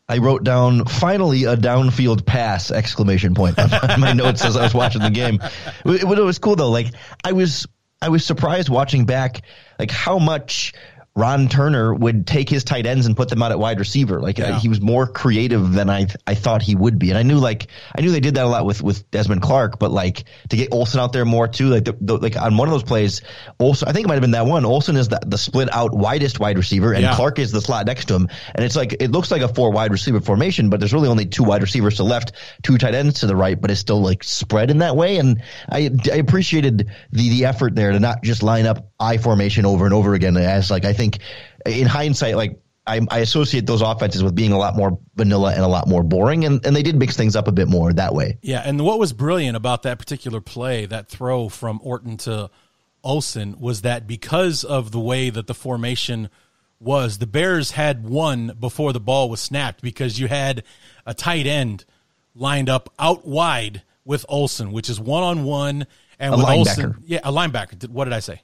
I 0.07 0.17
wrote 0.17 0.43
down 0.43 0.85
finally 0.85 1.45
a 1.45 1.55
downfield 1.55 2.25
pass 2.25 2.69
exclamation 2.69 3.33
point 3.33 3.57
on 3.57 3.99
my 3.99 4.11
notes 4.15 4.43
as 4.43 4.57
I 4.57 4.63
was 4.63 4.73
watching 4.73 5.01
the 5.01 5.09
game. 5.09 5.39
It, 5.85 6.03
it 6.03 6.21
was 6.21 6.37
cool 6.37 6.57
though. 6.57 6.69
Like 6.69 6.87
I 7.23 7.31
was, 7.31 7.65
I 8.01 8.09
was 8.09 8.25
surprised 8.25 8.67
watching 8.67 9.05
back, 9.05 9.41
like 9.79 9.89
how 9.89 10.19
much 10.19 10.73
Ron 11.13 11.49
Turner 11.49 11.93
would 11.93 12.25
take 12.25 12.49
his 12.49 12.63
tight 12.63 12.85
ends 12.85 13.05
and 13.05 13.17
put 13.17 13.27
them 13.27 13.43
out 13.43 13.51
at 13.51 13.59
wide 13.59 13.79
receiver. 13.79 14.21
Like 14.21 14.39
uh, 14.39 14.43
yeah. 14.43 14.55
uh, 14.55 14.59
he 14.59 14.69
was 14.69 14.79
more 14.79 15.05
creative 15.05 15.73
than 15.73 15.89
I 15.89 16.07
I 16.25 16.35
thought 16.35 16.61
he 16.61 16.73
would 16.73 16.99
be. 16.99 17.09
And 17.09 17.17
I 17.17 17.23
knew 17.23 17.37
like 17.37 17.67
I 17.93 17.99
knew 17.99 18.11
they 18.11 18.21
did 18.21 18.35
that 18.35 18.45
a 18.45 18.47
lot 18.47 18.65
with 18.65 18.81
with 18.81 19.11
Desmond 19.11 19.41
Clark, 19.41 19.77
but 19.77 19.91
like 19.91 20.23
to 20.49 20.55
get 20.55 20.69
Olsen 20.71 21.01
out 21.01 21.11
there 21.11 21.25
more 21.25 21.49
too. 21.49 21.67
Like 21.67 21.83
the, 21.83 21.97
the, 21.99 22.17
like 22.17 22.37
on 22.37 22.55
one 22.55 22.69
of 22.69 22.71
those 22.71 22.83
plays, 22.83 23.23
Olsen 23.59 23.89
I 23.89 23.91
think 23.91 24.05
it 24.05 24.07
might 24.07 24.15
have 24.15 24.21
been 24.21 24.31
that 24.31 24.45
one. 24.45 24.63
Olsen 24.63 24.95
is 24.95 25.09
the, 25.09 25.19
the 25.25 25.37
split 25.37 25.67
out 25.73 25.93
widest 25.93 26.39
wide 26.39 26.57
receiver, 26.57 26.93
and 26.93 27.03
yeah. 27.03 27.15
Clark 27.15 27.39
is 27.39 27.51
the 27.51 27.61
slot 27.61 27.87
next 27.87 28.05
to 28.05 28.15
him. 28.15 28.29
And 28.55 28.63
it's 28.63 28.77
like 28.77 28.93
it 29.01 29.11
looks 29.11 29.31
like 29.31 29.41
a 29.41 29.49
four 29.49 29.71
wide 29.71 29.91
receiver 29.91 30.21
formation, 30.21 30.69
but 30.69 30.79
there's 30.79 30.93
really 30.93 31.09
only 31.09 31.25
two 31.25 31.43
wide 31.43 31.61
receivers 31.61 31.97
to 31.97 32.03
left, 32.03 32.31
two 32.63 32.77
tight 32.77 32.95
ends 32.95 33.19
to 33.19 33.27
the 33.27 33.35
right, 33.35 33.59
but 33.59 33.69
it's 33.69 33.81
still 33.81 34.01
like 34.01 34.23
spread 34.23 34.71
in 34.71 34.77
that 34.77 34.95
way. 34.95 35.17
And 35.17 35.43
I 35.69 35.89
I 36.09 36.15
appreciated 36.15 36.89
the 37.11 37.29
the 37.29 37.45
effort 37.45 37.75
there 37.75 37.91
to 37.91 37.99
not 37.99 38.23
just 38.23 38.43
line 38.43 38.65
up 38.65 38.93
I 38.97 39.17
formation 39.17 39.65
over 39.65 39.83
and 39.83 39.93
over 39.93 40.13
again 40.13 40.37
as 40.37 40.71
like 40.71 40.85
I 40.85 40.93
think 40.93 41.00
in 41.65 41.87
hindsight, 41.87 42.35
like 42.35 42.59
I, 42.87 43.01
I, 43.09 43.19
associate 43.19 43.67
those 43.67 43.81
offenses 43.81 44.23
with 44.23 44.33
being 44.33 44.51
a 44.51 44.57
lot 44.57 44.75
more 44.75 44.99
vanilla 45.15 45.53
and 45.53 45.61
a 45.61 45.67
lot 45.67 45.87
more 45.87 46.03
boring, 46.03 46.45
and, 46.45 46.65
and 46.65 46.75
they 46.75 46.83
did 46.83 46.95
mix 46.95 47.15
things 47.15 47.35
up 47.35 47.47
a 47.47 47.51
bit 47.51 47.67
more 47.67 47.93
that 47.93 48.13
way. 48.13 48.39
Yeah, 48.41 48.63
and 48.65 48.81
what 48.81 48.99
was 48.99 49.13
brilliant 49.13 49.55
about 49.55 49.83
that 49.83 49.99
particular 49.99 50.41
play, 50.41 50.85
that 50.87 51.07
throw 51.07 51.47
from 51.47 51.79
Orton 51.83 52.17
to 52.17 52.49
Olsen 53.03 53.59
was 53.59 53.81
that 53.81 54.07
because 54.07 54.63
of 54.63 54.91
the 54.91 54.99
way 54.99 55.29
that 55.29 55.47
the 55.47 55.53
formation 55.53 56.29
was, 56.79 57.19
the 57.19 57.27
Bears 57.27 57.71
had 57.71 58.07
won 58.07 58.55
before 58.59 58.93
the 58.93 58.99
ball 58.99 59.29
was 59.29 59.39
snapped 59.39 59.81
because 59.81 60.19
you 60.19 60.27
had 60.27 60.63
a 61.05 61.13
tight 61.13 61.45
end 61.45 61.85
lined 62.33 62.69
up 62.69 62.91
out 62.97 63.25
wide 63.25 63.83
with 64.03 64.25
Olsen, 64.27 64.71
which 64.71 64.89
is 64.89 64.99
one 64.99 65.23
on 65.23 65.43
one, 65.43 65.85
and 66.19 66.33
a 66.33 66.37
with 66.37 66.45
linebacker. 66.45 66.57
Olsen, 66.57 67.03
yeah, 67.05 67.19
a 67.23 67.31
linebacker. 67.31 67.87
What 67.89 68.05
did 68.05 68.13
I 68.13 68.19
say? 68.19 68.41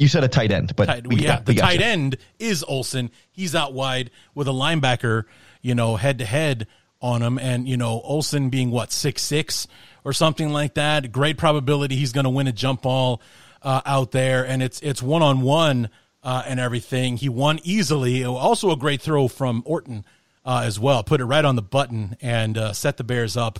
You 0.00 0.08
said 0.08 0.24
a 0.24 0.28
tight 0.28 0.50
end, 0.50 0.74
but 0.74 0.86
Tight, 0.86 1.06
we, 1.06 1.16
yeah, 1.16 1.40
the 1.40 1.54
tight 1.54 1.78
you. 1.80 1.84
end 1.84 2.16
is 2.38 2.64
Olsen. 2.64 3.10
He's 3.30 3.54
out 3.54 3.74
wide 3.74 4.10
with 4.34 4.48
a 4.48 4.52
linebacker, 4.52 5.24
you 5.60 5.74
know, 5.74 5.96
head 5.96 6.18
to 6.18 6.24
head 6.24 6.66
on 7.00 7.22
him, 7.22 7.38
and 7.38 7.68
you 7.68 7.76
know, 7.76 8.00
Olsen 8.02 8.50
being 8.50 8.70
what 8.70 8.92
six 8.92 9.22
six 9.22 9.68
or 10.02 10.12
something 10.12 10.48
like 10.48 10.74
that. 10.74 11.12
Great 11.12 11.36
probability 11.36 11.96
he's 11.96 12.12
going 12.12 12.24
to 12.24 12.30
win 12.30 12.46
a 12.46 12.52
jump 12.52 12.82
ball 12.82 13.20
uh, 13.62 13.82
out 13.84 14.10
there, 14.10 14.46
and 14.46 14.62
it's 14.62 14.80
it's 14.80 15.02
one 15.02 15.22
on 15.22 15.42
one 15.42 15.90
and 16.22 16.60
everything. 16.60 17.16
He 17.16 17.28
won 17.28 17.60
easily. 17.62 18.24
Also, 18.24 18.70
a 18.70 18.76
great 18.76 19.00
throw 19.00 19.28
from 19.28 19.62
Orton 19.66 20.04
uh, 20.44 20.62
as 20.64 20.78
well. 20.78 21.02
Put 21.02 21.20
it 21.20 21.24
right 21.24 21.44
on 21.44 21.56
the 21.56 21.62
button 21.62 22.16
and 22.20 22.56
uh, 22.56 22.72
set 22.72 22.96
the 22.96 23.04
Bears 23.04 23.36
up 23.36 23.58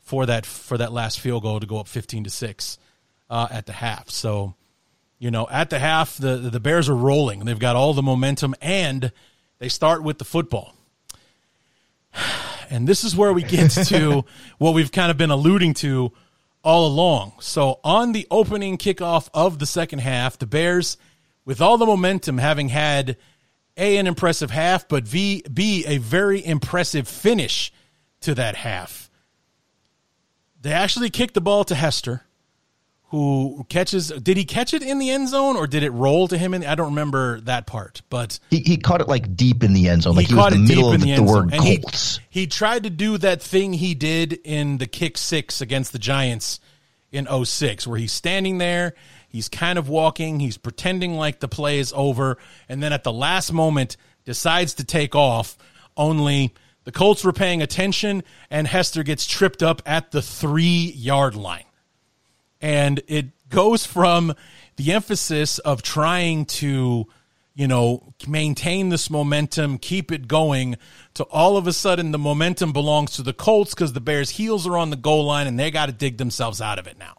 for 0.00 0.26
that 0.26 0.46
for 0.46 0.78
that 0.78 0.92
last 0.92 1.20
field 1.20 1.42
goal 1.42 1.60
to 1.60 1.66
go 1.66 1.78
up 1.78 1.88
fifteen 1.88 2.24
to 2.24 2.30
six 2.30 2.78
uh, 3.30 3.48
at 3.50 3.66
the 3.66 3.72
half. 3.72 4.10
So 4.10 4.54
you 5.22 5.30
know, 5.30 5.46
at 5.48 5.70
the 5.70 5.78
half, 5.78 6.16
the 6.16 6.36
the 6.36 6.58
Bears 6.58 6.88
are 6.88 6.96
rolling. 6.96 7.44
They've 7.44 7.56
got 7.56 7.76
all 7.76 7.94
the 7.94 8.02
momentum, 8.02 8.56
and 8.60 9.12
they 9.60 9.68
start 9.68 10.02
with 10.02 10.18
the 10.18 10.24
football. 10.24 10.74
And 12.68 12.88
this 12.88 13.04
is 13.04 13.14
where 13.14 13.32
we 13.32 13.44
get 13.44 13.70
to 13.86 14.24
what 14.58 14.74
we've 14.74 14.90
kind 14.90 15.12
of 15.12 15.16
been 15.16 15.30
alluding 15.30 15.74
to 15.74 16.10
all 16.64 16.88
along. 16.88 17.34
So, 17.38 17.78
on 17.84 18.10
the 18.10 18.26
opening 18.32 18.78
kickoff 18.78 19.28
of 19.32 19.60
the 19.60 19.66
second 19.66 20.00
half, 20.00 20.38
the 20.38 20.46
Bears, 20.46 20.96
with 21.44 21.60
all 21.60 21.78
the 21.78 21.86
momentum, 21.86 22.38
having 22.38 22.70
had 22.70 23.16
a 23.76 23.98
an 23.98 24.08
impressive 24.08 24.50
half, 24.50 24.88
but 24.88 25.04
v 25.04 25.44
b 25.54 25.84
a 25.86 25.98
very 25.98 26.44
impressive 26.44 27.06
finish 27.06 27.72
to 28.22 28.34
that 28.34 28.56
half. 28.56 29.08
They 30.60 30.72
actually 30.72 31.10
kicked 31.10 31.34
the 31.34 31.40
ball 31.40 31.62
to 31.62 31.76
Hester 31.76 32.24
who 33.12 33.66
catches 33.68 34.08
did 34.08 34.38
he 34.38 34.44
catch 34.46 34.72
it 34.72 34.82
in 34.82 34.98
the 34.98 35.10
end 35.10 35.28
zone 35.28 35.54
or 35.54 35.66
did 35.66 35.82
it 35.82 35.90
roll 35.90 36.26
to 36.26 36.38
him 36.38 36.54
in 36.54 36.64
I 36.64 36.74
don't 36.74 36.88
remember 36.88 37.42
that 37.42 37.66
part 37.66 38.00
but 38.08 38.40
He, 38.48 38.60
he 38.60 38.78
caught 38.78 39.02
it 39.02 39.06
like 39.06 39.36
deep 39.36 39.62
in 39.62 39.74
the 39.74 39.90
end 39.90 40.04
zone, 40.04 40.16
like 40.16 40.28
he, 40.28 40.34
caught 40.34 40.52
was 40.52 40.54
in 40.54 40.64
it 40.64 40.68
the 40.68 40.74
middle 40.74 40.90
deep 40.92 41.00
of 41.00 41.06
the, 41.06 41.14
the 41.16 41.22
word. 41.22 41.52
And 41.52 41.62
he- 41.62 41.78
Colts. 41.78 42.20
He, 42.30 42.46
tried 42.46 42.84
to 42.84 42.90
do 42.90 43.18
that 43.18 43.42
thing 43.42 43.74
he 43.74 43.94
did 43.94 44.32
in 44.44 44.78
the 44.78 44.86
kick 44.86 45.18
6 45.18 45.60
against 45.60 45.92
the 45.92 45.98
Giants 45.98 46.58
in 47.10 47.26
06 47.44 47.86
where 47.86 47.98
he's 47.98 48.12
standing 48.12 48.56
there 48.56 48.94
he's 49.28 49.50
kind 49.50 49.78
of 49.78 49.90
walking 49.90 50.40
he's 50.40 50.56
pretending 50.56 51.14
like 51.14 51.40
the 51.40 51.48
play 51.48 51.78
is 51.78 51.92
over 51.94 52.38
and 52.70 52.82
then 52.82 52.94
at 52.94 53.04
the 53.04 53.12
last 53.12 53.52
moment 53.52 53.98
decides 54.24 54.72
to 54.74 54.84
take 54.84 55.14
off 55.14 55.58
only 55.98 56.54
the 56.84 56.92
Colts 56.92 57.22
were 57.22 57.34
paying 57.34 57.60
attention 57.60 58.24
and 58.50 58.66
Hester 58.66 59.02
gets 59.02 59.26
tripped 59.26 59.62
up 59.62 59.82
at 59.84 60.12
the 60.12 60.22
3 60.22 60.64
yard 60.96 61.34
line 61.34 61.64
and 62.62 63.02
it 63.08 63.26
goes 63.50 63.84
from 63.84 64.34
the 64.76 64.92
emphasis 64.92 65.58
of 65.58 65.82
trying 65.82 66.46
to 66.46 67.06
you 67.54 67.68
know 67.68 68.14
maintain 68.26 68.88
this 68.88 69.10
momentum 69.10 69.76
keep 69.76 70.10
it 70.10 70.26
going 70.26 70.76
to 71.12 71.24
all 71.24 71.58
of 71.58 71.66
a 71.66 71.72
sudden 71.72 72.12
the 72.12 72.18
momentum 72.18 72.72
belongs 72.72 73.10
to 73.10 73.22
the 73.22 73.34
colts 73.34 73.74
because 73.74 73.92
the 73.92 74.00
bears 74.00 74.30
heels 74.30 74.66
are 74.66 74.78
on 74.78 74.88
the 74.88 74.96
goal 74.96 75.26
line 75.26 75.46
and 75.46 75.58
they 75.58 75.70
got 75.70 75.86
to 75.86 75.92
dig 75.92 76.16
themselves 76.16 76.62
out 76.62 76.78
of 76.78 76.86
it 76.86 76.98
now 76.98 77.14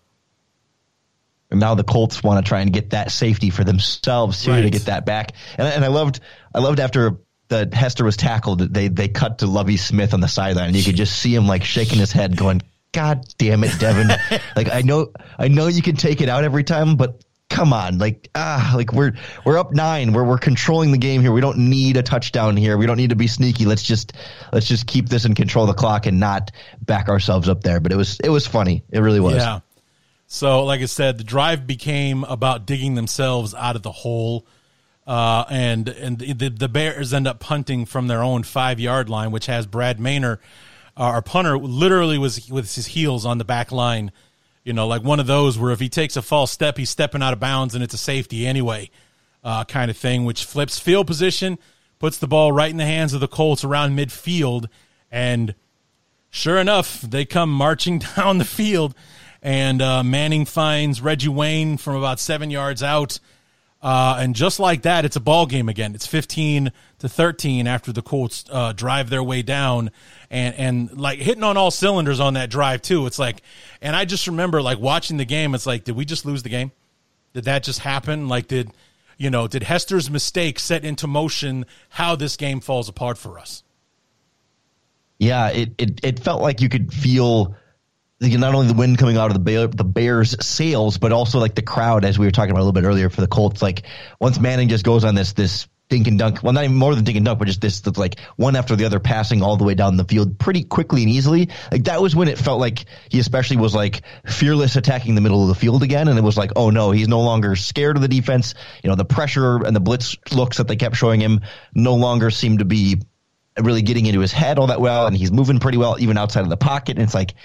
And 1.51 1.59
now 1.59 1.75
the 1.75 1.83
Colts 1.83 2.23
want 2.23 2.43
to 2.43 2.49
try 2.49 2.61
and 2.61 2.73
get 2.73 2.89
that 2.91 3.11
safety 3.11 3.51
for 3.51 3.63
themselves 3.63 4.43
too 4.43 4.59
to 4.59 4.71
get 4.71 4.85
that 4.85 5.05
back. 5.05 5.33
And, 5.55 5.67
and 5.67 5.85
I 5.85 5.89
loved, 5.89 6.19
I 6.51 6.57
loved 6.57 6.79
after 6.79 7.19
the 7.49 7.69
Hester 7.71 8.03
was 8.03 8.17
tackled, 8.17 8.59
they 8.73 8.87
they 8.87 9.07
cut 9.07 9.37
to 9.39 9.45
Lovie 9.45 9.77
Smith 9.77 10.15
on 10.15 10.19
the 10.19 10.27
sideline, 10.27 10.69
and 10.69 10.75
you 10.75 10.83
could 10.83 10.95
just 10.95 11.15
see 11.15 11.35
him 11.35 11.45
like 11.45 11.63
shaking 11.63 11.99
his 11.99 12.11
head, 12.11 12.35
going, 12.35 12.63
"God 12.93 13.25
damn 13.37 13.63
it, 13.63 13.77
Devin! 13.79 14.07
like 14.55 14.69
I 14.71 14.81
know, 14.81 15.11
I 15.37 15.49
know 15.49 15.67
you 15.67 15.81
can 15.81 15.95
take 15.95 16.21
it 16.21 16.29
out 16.29 16.43
every 16.43 16.63
time, 16.63 16.95
but." 16.95 17.23
Come 17.49 17.71
on, 17.71 17.99
like 17.99 18.31
ah, 18.33 18.73
like 18.75 18.93
we're 18.93 19.13
we're 19.45 19.59
up 19.59 19.73
nine. 19.73 20.11
We're 20.11 20.23
we're 20.23 20.39
controlling 20.39 20.91
the 20.91 20.97
game 20.97 21.21
here. 21.21 21.31
We 21.31 21.41
don't 21.41 21.69
need 21.69 21.97
a 21.97 22.01
touchdown 22.01 22.57
here. 22.57 22.79
We 22.79 22.87
don't 22.87 22.97
need 22.97 23.11
to 23.11 23.15
be 23.15 23.27
sneaky. 23.27 23.65
Let's 23.65 23.83
just 23.83 24.13
let's 24.51 24.65
just 24.65 24.87
keep 24.87 25.07
this 25.07 25.25
and 25.25 25.35
control 25.35 25.67
the 25.67 25.75
clock 25.75 26.07
and 26.07 26.19
not 26.19 26.49
back 26.81 27.09
ourselves 27.09 27.47
up 27.47 27.61
there. 27.61 27.79
But 27.79 27.91
it 27.91 27.95
was 27.95 28.19
it 28.21 28.29
was 28.29 28.47
funny. 28.47 28.83
It 28.89 29.01
really 29.01 29.19
was. 29.19 29.35
Yeah. 29.35 29.59
So, 30.33 30.63
like 30.63 30.81
I 30.81 30.85
said, 30.85 31.19
the 31.19 31.23
drive 31.23 31.67
became 31.67 32.23
about 32.23 32.65
digging 32.65 32.95
themselves 32.95 33.53
out 33.53 33.75
of 33.75 33.83
the 33.83 33.91
hole, 33.91 34.47
uh, 35.05 35.45
and 35.47 35.87
and 35.87 36.17
the 36.17 36.49
the 36.49 36.67
Bears 36.67 37.13
end 37.13 37.27
up 37.27 37.39
punting 37.39 37.85
from 37.85 38.07
their 38.07 38.23
own 38.23 38.41
five 38.41 38.79
yard 38.79 39.09
line, 39.09 39.29
which 39.29 39.45
has 39.45 39.67
Brad 39.67 39.99
Maynard, 39.99 40.39
our 40.97 41.21
punter, 41.21 41.57
literally 41.57 42.17
was 42.17 42.49
with 42.49 42.73
his 42.73 42.87
heels 42.87 43.25
on 43.25 43.37
the 43.37 43.45
back 43.45 43.71
line. 43.71 44.11
You 44.63 44.73
know, 44.73 44.87
like 44.87 45.03
one 45.03 45.19
of 45.19 45.27
those 45.27 45.57
where 45.57 45.71
if 45.71 45.79
he 45.79 45.89
takes 45.89 46.15
a 46.15 46.21
false 46.21 46.51
step, 46.51 46.77
he's 46.77 46.89
stepping 46.89 47.21
out 47.21 47.33
of 47.33 47.39
bounds, 47.39 47.75
and 47.75 47.83
it's 47.83 47.93
a 47.93 47.97
safety 47.97 48.47
anyway, 48.47 48.89
uh, 49.43 49.65
kind 49.65 49.91
of 49.91 49.97
thing. 49.97 50.25
Which 50.25 50.45
flips 50.45 50.79
field 50.79 51.07
position, 51.07 51.57
puts 51.99 52.17
the 52.17 52.27
ball 52.27 52.51
right 52.51 52.71
in 52.71 52.77
the 52.77 52.85
hands 52.85 53.13
of 53.13 53.19
the 53.19 53.27
Colts 53.27 53.63
around 53.63 53.97
midfield, 53.97 54.67
and 55.11 55.55
Sure 56.35 56.57
enough, 56.57 56.99
they 57.01 57.25
come 57.25 57.51
marching 57.51 57.99
down 58.15 58.39
the 58.39 58.43
field, 58.43 58.95
and 59.43 59.83
uh, 59.83 60.01
Manning 60.01 60.45
finds 60.45 60.99
Reggie 60.99 61.29
Wayne 61.29 61.77
from 61.77 61.95
about 61.95 62.19
seven 62.19 62.49
yards 62.49 62.81
out. 62.81 63.19
Uh, 63.83 64.15
and 64.17 64.33
just 64.33 64.61
like 64.61 64.83
that, 64.83 65.03
it's 65.03 65.17
a 65.17 65.19
ball 65.19 65.45
game 65.45 65.67
again. 65.67 65.93
It's 65.93 66.07
15 66.07 66.71
to 66.99 67.09
13 67.09 67.67
after 67.67 67.91
the 67.91 68.01
Colts 68.01 68.45
uh, 68.49 68.71
drive 68.71 69.09
their 69.09 69.21
way 69.21 69.41
down 69.41 69.91
and, 70.31 70.55
and 70.55 70.97
like 70.97 71.19
hitting 71.19 71.43
on 71.43 71.57
all 71.57 71.69
cylinders 71.69 72.21
on 72.21 72.35
that 72.35 72.49
drive, 72.49 72.81
too. 72.81 73.05
It's 73.07 73.19
like, 73.19 73.41
and 73.81 73.93
I 73.93 74.05
just 74.05 74.27
remember 74.27 74.61
like 74.61 74.79
watching 74.79 75.17
the 75.17 75.25
game. 75.25 75.53
It's 75.53 75.65
like, 75.65 75.83
did 75.83 75.97
we 75.97 76.05
just 76.05 76.25
lose 76.25 76.43
the 76.43 76.49
game? 76.49 76.71
Did 77.33 77.43
that 77.43 77.63
just 77.63 77.79
happen? 77.79 78.29
Like, 78.29 78.47
did, 78.47 78.71
you 79.17 79.29
know, 79.29 79.47
did 79.49 79.63
Hester's 79.63 80.09
mistake 80.09 80.59
set 80.59 80.85
into 80.85 81.05
motion 81.05 81.65
how 81.89 82.15
this 82.15 82.37
game 82.37 82.61
falls 82.61 82.87
apart 82.87 83.17
for 83.17 83.37
us? 83.37 83.63
Yeah, 85.19 85.49
it, 85.49 85.73
it, 85.77 85.99
it 86.03 86.19
felt 86.19 86.41
like 86.41 86.61
you 86.61 86.69
could 86.69 86.93
feel 86.93 87.55
not 88.23 88.55
only 88.55 88.67
the 88.67 88.73
wind 88.73 88.97
coming 88.97 89.17
out 89.17 89.27
of 89.27 89.33
the 89.33 89.39
Bear, 89.39 89.67
the 89.67 89.83
Bears' 89.83 90.35
sails, 90.45 90.97
but 90.97 91.11
also 91.11 91.39
like 91.39 91.55
the 91.55 91.61
crowd, 91.61 92.05
as 92.05 92.17
we 92.17 92.25
were 92.25 92.31
talking 92.31 92.51
about 92.51 92.61
a 92.61 92.65
little 92.65 92.73
bit 92.73 92.85
earlier 92.85 93.09
for 93.09 93.21
the 93.21 93.27
Colts. 93.27 93.61
Like 93.61 93.83
once 94.19 94.39
Manning 94.39 94.69
just 94.69 94.83
goes 94.83 95.03
on 95.03 95.15
this 95.15 95.33
this 95.33 95.67
dink 95.89 96.07
and 96.07 96.17
dunk, 96.17 96.41
well, 96.41 96.53
not 96.53 96.63
even 96.63 96.75
more 96.75 96.95
than 96.95 97.03
dink 97.03 97.17
and 97.17 97.25
dunk, 97.25 97.39
but 97.39 97.45
just 97.45 97.61
this, 97.61 97.85
like 97.97 98.19
one 98.35 98.55
after 98.55 98.75
the 98.75 98.85
other 98.85 98.99
passing 98.99 99.43
all 99.43 99.57
the 99.57 99.63
way 99.63 99.75
down 99.75 99.97
the 99.97 100.05
field 100.05 100.39
pretty 100.39 100.63
quickly 100.63 101.03
and 101.03 101.11
easily. 101.11 101.49
Like 101.71 101.83
that 101.83 102.01
was 102.01 102.15
when 102.15 102.27
it 102.27 102.37
felt 102.37 102.59
like 102.59 102.85
he 103.09 103.19
especially 103.19 103.57
was 103.57 103.75
like 103.75 104.01
fearless 104.25 104.75
attacking 104.75 105.15
the 105.15 105.21
middle 105.21 105.43
of 105.43 105.49
the 105.49 105.55
field 105.55 105.83
again, 105.83 106.07
and 106.07 106.17
it 106.17 106.23
was 106.23 106.37
like, 106.37 106.51
oh 106.55 106.69
no, 106.69 106.91
he's 106.91 107.07
no 107.07 107.21
longer 107.21 107.55
scared 107.55 107.95
of 107.95 108.01
the 108.01 108.07
defense. 108.07 108.55
You 108.83 108.89
know, 108.89 108.95
the 108.95 109.05
pressure 109.05 109.63
and 109.63 109.75
the 109.75 109.79
blitz 109.79 110.17
looks 110.31 110.57
that 110.57 110.67
they 110.67 110.75
kept 110.75 110.95
showing 110.95 111.19
him 111.19 111.41
no 111.75 111.95
longer 111.95 112.31
seemed 112.31 112.59
to 112.59 112.65
be 112.65 113.01
really 113.61 113.83
getting 113.83 114.07
into 114.07 114.19
his 114.19 114.31
head 114.31 114.57
all 114.57 114.67
that 114.67 114.81
well, 114.81 115.05
and 115.05 115.15
he's 115.15 115.31
moving 115.31 115.59
pretty 115.59 115.77
well 115.77 115.97
even 115.99 116.17
outside 116.17 116.41
of 116.41 116.49
the 116.49 116.57
pocket. 116.57 116.97
And 116.97 117.03
it's 117.03 117.13
like, 117.13 117.35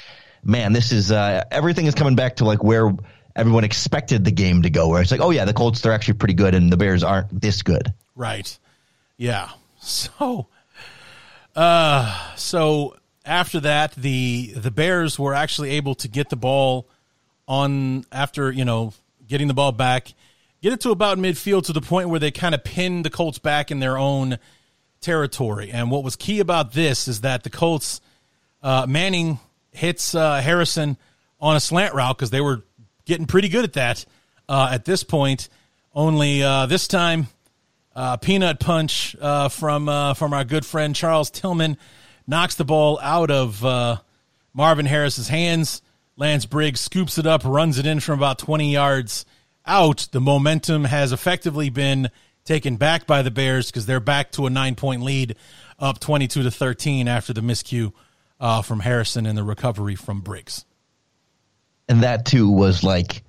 man, 0.42 0.72
this 0.72 0.92
is 0.92 1.12
uh, 1.12 1.44
everything 1.50 1.86
is 1.86 1.94
coming 1.94 2.16
back 2.16 2.36
to 2.36 2.44
like 2.44 2.62
where 2.62 2.92
everyone 3.36 3.64
expected 3.64 4.24
the 4.24 4.32
game 4.32 4.62
to 4.62 4.70
go. 4.70 4.88
Where 4.88 5.00
it's 5.00 5.10
like, 5.10 5.20
oh 5.20 5.30
yeah, 5.30 5.44
the 5.44 5.52
Colts 5.52 5.80
they're 5.80 5.92
actually 5.92 6.14
pretty 6.14 6.34
good, 6.34 6.54
and 6.54 6.70
the 6.72 6.76
Bears 6.76 7.02
aren't 7.02 7.40
this 7.40 7.62
good. 7.62 7.92
Right. 8.14 8.58
Yeah. 9.16 9.50
So 9.80 10.48
uh 11.54 12.34
so 12.34 12.96
after 13.24 13.60
that 13.60 13.94
the 13.94 14.52
the 14.56 14.72
Bears 14.72 15.20
were 15.20 15.32
actually 15.32 15.70
able 15.70 15.94
to 15.94 16.08
get 16.08 16.30
the 16.30 16.36
ball 16.36 16.88
on 17.46 18.04
after, 18.10 18.50
you 18.50 18.64
know, 18.64 18.92
getting 19.28 19.46
the 19.46 19.54
ball 19.54 19.70
back, 19.70 20.12
get 20.62 20.72
it 20.72 20.80
to 20.80 20.90
about 20.90 21.16
midfield 21.16 21.64
to 21.66 21.72
the 21.72 21.80
point 21.80 22.08
where 22.08 22.18
they 22.18 22.32
kind 22.32 22.56
of 22.56 22.64
pinned 22.64 23.04
the 23.04 23.10
Colts 23.10 23.38
back 23.38 23.70
in 23.70 23.78
their 23.78 23.96
own 23.96 24.38
territory. 25.00 25.70
And 25.70 25.92
what 25.92 26.02
was 26.02 26.16
key 26.16 26.40
about 26.40 26.72
this 26.72 27.06
is 27.06 27.20
that 27.20 27.44
the 27.44 27.50
Colts 27.50 28.00
uh 28.64 28.84
Manning 28.88 29.38
hits 29.78 30.14
uh 30.14 30.40
Harrison 30.40 30.96
on 31.40 31.56
a 31.56 31.60
slant 31.60 31.94
route 31.94 32.16
because 32.16 32.30
they 32.30 32.40
were 32.40 32.62
getting 33.04 33.26
pretty 33.26 33.48
good 33.48 33.64
at 33.64 33.72
that 33.74 34.04
uh 34.48 34.68
at 34.70 34.84
this 34.84 35.02
point. 35.02 35.48
Only 35.94 36.42
uh 36.42 36.66
this 36.66 36.86
time 36.88 37.28
uh, 37.96 38.16
peanut 38.16 38.60
punch 38.60 39.16
uh, 39.20 39.48
from 39.48 39.88
uh, 39.88 40.14
from 40.14 40.32
our 40.32 40.44
good 40.44 40.64
friend 40.64 40.94
Charles 40.94 41.30
Tillman 41.30 41.76
knocks 42.28 42.54
the 42.54 42.64
ball 42.64 43.00
out 43.02 43.30
of 43.30 43.62
Marvin 44.54 44.86
Harris's 44.86 45.28
hands. 45.28 45.82
Lance 46.16 46.46
Briggs 46.46 46.80
scoops 46.80 47.16
it 47.16 47.26
up, 47.26 47.44
runs 47.44 47.78
it 47.78 47.86
in 47.86 48.00
from 48.00 48.18
about 48.18 48.38
20 48.40 48.72
yards 48.72 49.24
out. 49.64 50.08
The 50.10 50.20
momentum 50.20 50.84
has 50.84 51.12
effectively 51.12 51.70
been 51.70 52.10
taken 52.44 52.76
back 52.76 53.06
by 53.06 53.22
the 53.22 53.30
Bears 53.30 53.70
because 53.70 53.86
they're 53.86 54.00
back 54.00 54.32
to 54.32 54.46
a 54.46 54.50
nine 54.50 54.74
point 54.74 55.02
lead, 55.02 55.36
up 55.78 56.00
22 56.00 56.42
to 56.42 56.50
13 56.50 57.06
after 57.06 57.32
the 57.32 57.40
miscue 57.40 57.92
uh, 58.40 58.62
from 58.62 58.80
Harrison 58.80 59.26
and 59.26 59.36
the 59.36 59.42
recovery 59.42 59.94
from 59.94 60.20
Briggs. 60.20 60.64
And 61.88 62.02
that 62.02 62.26
too 62.26 62.50
was 62.50 62.84
like 62.84 63.24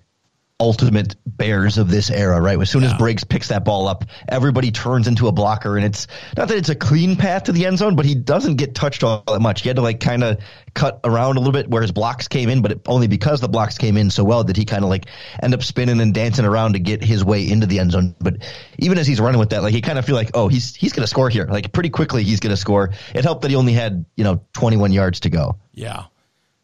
ultimate 0.60 1.16
bears 1.26 1.78
of 1.78 1.90
this 1.90 2.10
era, 2.10 2.40
right? 2.42 2.60
As 2.60 2.70
soon 2.70 2.84
yeah. 2.84 2.92
as 2.92 2.98
Briggs 2.98 3.24
picks 3.24 3.48
that 3.48 3.64
ball 3.64 3.88
up, 3.88 4.04
everybody 4.28 4.72
turns 4.72 5.08
into 5.08 5.28
a 5.28 5.32
blocker, 5.32 5.78
and 5.78 5.86
it's 5.86 6.08
not 6.36 6.50
that 6.50 6.58
it's 6.58 6.70
a 6.70 6.76
clean 6.76 7.16
path 7.16 7.44
to 7.44 7.52
the 7.52 7.66
end 7.66 7.78
zone, 7.78 7.96
but 7.96 8.06
he 8.06 8.14
doesn't 8.16 8.56
get 8.56 8.76
touched 8.76 9.04
all 9.04 9.24
that 9.28 9.40
much. 9.40 9.62
He 9.62 9.70
had 9.70 9.78
to 9.78 9.82
like 9.82 10.00
kind 10.00 10.24
of 10.24 10.40
cut 10.74 11.00
around 11.04 11.38
a 11.38 11.40
little 11.40 11.54
bit 11.54 11.70
where 11.70 11.82
his 11.82 11.92
blocks 11.92 12.28
came 12.28 12.50
in, 12.50 12.62
but 12.62 12.72
it, 12.72 12.82
only 12.88 13.08
because 13.08 13.40
the 13.40 13.48
blocks 13.48 13.78
came 13.78 13.96
in 13.98 14.10
so 14.10 14.24
well 14.24 14.44
did 14.44 14.58
he 14.58 14.66
kind 14.66 14.84
of 14.84 14.90
like 14.90 15.06
end 15.42 15.54
up 15.54 15.64
spinning 15.64 16.02
and 16.02 16.14
dancing 16.14 16.46
around 16.46 16.74
to 16.74 16.80
get 16.80 17.04
his 17.04 17.24
way 17.24 17.50
into 17.50 17.66
the 17.66 17.80
end 17.80 17.92
zone. 17.92 18.16
But 18.20 18.38
even 18.78 18.98
as 18.98 19.08
he's 19.08 19.20
running 19.22 19.40
with 19.40 19.52
that, 19.52 19.64
like 19.64 19.74
he 19.74 19.82
kind 19.82 19.98
of 19.98 20.06
feel 20.06 20.16
like, 20.16 20.32
oh, 20.34 20.50
he's 20.50 20.76
he's 20.76 20.92
going 20.92 21.04
to 21.04 21.08
score 21.08 21.30
here. 21.30 21.46
Like 21.46 21.72
pretty 21.72 21.90
quickly, 21.90 22.24
he's 22.24 22.42
going 22.42 22.52
to 22.52 22.58
score. 22.58 22.92
It 23.14 23.24
helped 23.24 23.44
that 23.44 23.52
he 23.52 23.56
only 23.56 23.74
had 23.74 24.06
you 24.16 24.26
know 24.26 24.42
21 24.54 24.92
yards 24.92 25.22
to 25.22 25.30
go. 25.30 25.58
Yeah, 25.74 26.06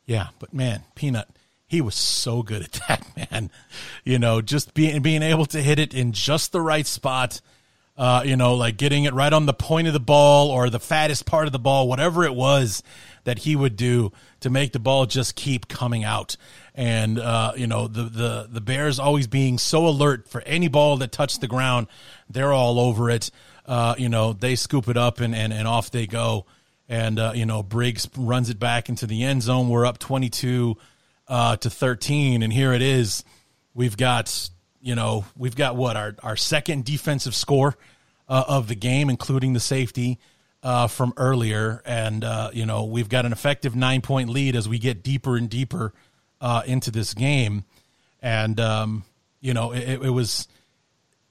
yeah, 0.06 0.28
but 0.40 0.54
man, 0.54 0.84
Peanut 0.96 1.28
he 1.68 1.82
was 1.82 1.96
so 1.96 2.44
good 2.44 2.64
at 2.64 2.72
that, 2.88 3.06
man. 3.32 3.52
You 4.04 4.20
know, 4.20 4.42
just 4.42 4.74
being 4.74 5.02
being 5.02 5.24
able 5.24 5.46
to 5.48 5.62
hit 5.62 5.80
it 5.80 5.94
in 5.94 6.12
just 6.12 6.52
the 6.52 6.62
right 6.62 6.86
spot. 6.86 7.42
Uh, 7.98 8.24
you 8.26 8.36
know, 8.36 8.56
like 8.56 8.76
getting 8.76 9.06
it 9.06 9.14
right 9.14 9.32
on 9.32 9.46
the 9.46 9.54
point 9.54 9.88
of 9.88 9.94
the 9.94 10.02
ball 10.02 10.50
or 10.50 10.70
the 10.70 10.82
fattest 10.82 11.26
part 11.26 11.46
of 11.46 11.54
the 11.54 11.60
ball, 11.60 11.88
whatever 11.88 12.26
it 12.26 12.36
was 12.36 12.84
that 13.24 13.40
he 13.40 13.56
would 13.56 13.78
do 13.78 14.12
to 14.42 14.50
make 14.50 14.74
the 14.74 14.80
ball 14.80 15.06
just 15.06 15.34
keep 15.38 15.70
coming 15.70 16.04
out. 16.04 16.36
And 16.74 17.18
uh, 17.18 17.54
you 17.56 17.68
know, 17.68 17.88
the 17.88 18.04
the 18.04 18.48
the 18.52 18.60
Bears 18.60 19.00
always 19.00 19.28
being 19.28 19.58
so 19.58 19.88
alert 19.88 20.28
for 20.28 20.42
any 20.42 20.68
ball 20.68 20.98
that 20.98 21.14
touched 21.14 21.40
the 21.40 21.48
ground, 21.48 21.88
they're 22.30 22.52
all 22.52 22.82
over 22.82 23.10
it. 23.10 23.32
Uh, 23.66 23.96
you 23.98 24.10
know, 24.10 24.34
they 24.34 24.58
scoop 24.58 24.90
it 24.90 24.98
up 24.98 25.22
and 25.22 25.34
and, 25.34 25.54
and 25.54 25.66
off 25.66 25.90
they 25.90 26.06
go. 26.06 26.46
And 26.90 27.18
uh, 27.18 27.32
you 27.34 27.46
know, 27.46 27.64
Briggs 27.64 28.10
runs 28.18 28.50
it 28.50 28.60
back 28.60 28.90
into 28.90 29.08
the 29.08 29.24
end 29.24 29.42
zone. 29.42 29.70
We're 29.70 29.86
up 29.86 30.00
twenty 30.00 30.30
two 30.30 30.76
uh, 31.28 31.58
to 31.58 31.70
13, 31.70 32.44
and 32.44 32.52
here 32.52 32.74
it 32.74 32.82
is. 32.82 33.24
We've 33.74 33.98
got 33.98 34.50
you 34.82 34.96
know 34.96 35.26
we've 35.36 35.56
got 35.56 35.76
what 35.76 35.98
our 35.98 36.16
our 36.24 36.36
second 36.36 36.86
defensive 36.86 37.36
score 37.36 37.76
uh, 38.30 38.44
of 38.48 38.68
the 38.68 38.76
game, 38.76 39.10
including 39.10 39.54
the 39.54 39.60
safety 39.60 40.20
uh, 40.64 40.88
from 40.88 41.14
earlier, 41.18 41.82
and 41.86 42.24
uh, 42.24 42.50
you 42.54 42.66
know 42.66 42.86
we've 42.86 43.10
got 43.10 43.26
an 43.26 43.32
effective 43.32 43.76
nine 43.76 44.02
point 44.02 44.30
lead 44.30 44.56
as 44.56 44.68
we 44.68 44.80
get 44.80 45.04
deeper 45.04 45.38
and 45.38 45.50
deeper 45.50 45.94
uh, 46.42 46.64
into 46.66 46.92
this 46.92 47.14
game, 47.14 47.66
and 48.22 48.60
um, 48.60 49.04
you 49.42 49.54
know 49.54 49.72
it, 49.72 50.02
it 50.02 50.10
was 50.10 50.48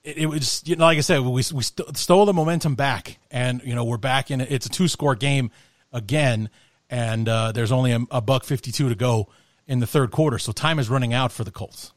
it, 0.03 0.17
it, 0.17 0.25
was 0.27 0.61
you 0.65 0.75
know 0.75 0.85
like 0.85 0.97
I 0.97 1.01
said 1.01 1.21
we 1.21 1.31
we 1.31 1.41
st- 1.41 1.97
stole 1.97 2.25
the 2.25 2.33
momentum 2.33 2.75
back, 2.75 3.17
and 3.31 3.61
you 3.63 3.75
know 3.75 3.83
we're 3.83 3.97
back 3.97 4.31
in 4.31 4.41
it's 4.41 4.65
a 4.65 4.69
two 4.69 4.87
score 4.87 5.15
game 5.15 5.51
again, 5.91 6.49
and 6.89 7.27
uh, 7.27 7.51
there's 7.51 7.71
only 7.71 7.91
a, 7.91 7.99
a 8.11 8.21
buck 8.21 8.43
fifty 8.43 8.71
two 8.71 8.89
to 8.89 8.95
go 8.95 9.29
in 9.67 9.79
the 9.79 9.87
third 9.87 10.11
quarter. 10.11 10.37
So 10.39 10.51
time 10.51 10.79
is 10.79 10.89
running 10.89 11.13
out 11.13 11.31
for 11.31 11.43
the 11.43 11.51
Colts. 11.51 11.93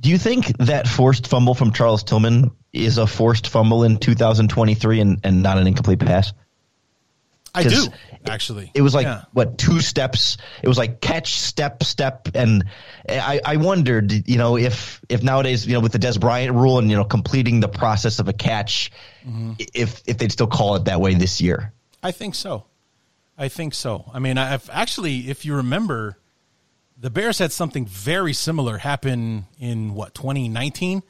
Do 0.00 0.10
you 0.10 0.18
think 0.18 0.56
that 0.58 0.88
forced 0.88 1.28
fumble 1.28 1.54
from 1.54 1.72
Charles 1.72 2.02
Tillman 2.02 2.50
is 2.72 2.98
a 2.98 3.06
forced 3.06 3.46
fumble 3.48 3.84
in 3.84 3.98
2023 3.98 5.00
and, 5.00 5.20
and 5.22 5.42
not 5.42 5.58
an 5.58 5.66
incomplete 5.66 6.00
pass? 6.00 6.32
I 7.54 7.62
do 7.62 7.86
actually. 8.26 8.64
It, 8.74 8.78
it 8.78 8.80
was 8.80 8.94
like 8.94 9.06
yeah. 9.06 9.22
what 9.32 9.58
two 9.58 9.80
steps? 9.80 10.38
It 10.62 10.68
was 10.68 10.76
like 10.76 11.00
catch, 11.00 11.36
step, 11.36 11.84
step, 11.84 12.28
and 12.34 12.64
I, 13.08 13.40
I 13.44 13.56
wondered, 13.56 14.28
you 14.28 14.38
know, 14.38 14.56
if 14.56 15.00
if 15.08 15.22
nowadays, 15.22 15.64
you 15.64 15.74
know, 15.74 15.80
with 15.80 15.92
the 15.92 16.00
Dez 16.00 16.18
Bryant 16.18 16.52
rule 16.52 16.80
and 16.80 16.90
you 16.90 16.96
know 16.96 17.04
completing 17.04 17.60
the 17.60 17.68
process 17.68 18.18
of 18.18 18.26
a 18.26 18.32
catch, 18.32 18.90
mm-hmm. 19.24 19.52
if 19.72 20.02
if 20.06 20.18
they'd 20.18 20.32
still 20.32 20.48
call 20.48 20.74
it 20.74 20.86
that 20.86 21.00
way 21.00 21.14
this 21.14 21.40
year. 21.40 21.72
I 22.02 22.10
think 22.10 22.34
so. 22.34 22.64
I 23.38 23.48
think 23.48 23.74
so. 23.74 24.10
I 24.12 24.18
mean, 24.18 24.38
I've 24.38 24.68
actually, 24.72 25.30
if 25.30 25.44
you 25.44 25.56
remember, 25.56 26.18
the 27.04 27.10
Bears 27.10 27.38
had 27.38 27.52
something 27.52 27.84
very 27.84 28.32
similar 28.32 28.78
happen 28.78 29.44
in 29.58 29.92
what 29.92 30.14
2019 30.14 31.02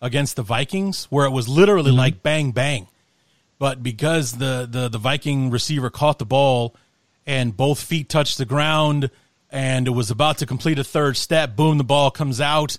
against 0.00 0.34
the 0.34 0.42
Vikings, 0.42 1.04
where 1.10 1.26
it 1.26 1.30
was 1.30 1.46
literally 1.46 1.90
mm-hmm. 1.90 1.98
like 1.98 2.22
bang 2.22 2.52
bang, 2.52 2.88
but 3.58 3.82
because 3.82 4.38
the, 4.38 4.66
the 4.68 4.88
the 4.88 4.96
Viking 4.96 5.50
receiver 5.50 5.90
caught 5.90 6.18
the 6.18 6.24
ball 6.24 6.74
and 7.26 7.54
both 7.54 7.82
feet 7.82 8.08
touched 8.08 8.38
the 8.38 8.46
ground, 8.46 9.10
and 9.50 9.86
it 9.86 9.90
was 9.90 10.10
about 10.10 10.38
to 10.38 10.46
complete 10.46 10.78
a 10.78 10.84
third 10.84 11.18
step, 11.18 11.54
boom, 11.54 11.76
the 11.76 11.84
ball 11.84 12.10
comes 12.10 12.40
out. 12.40 12.78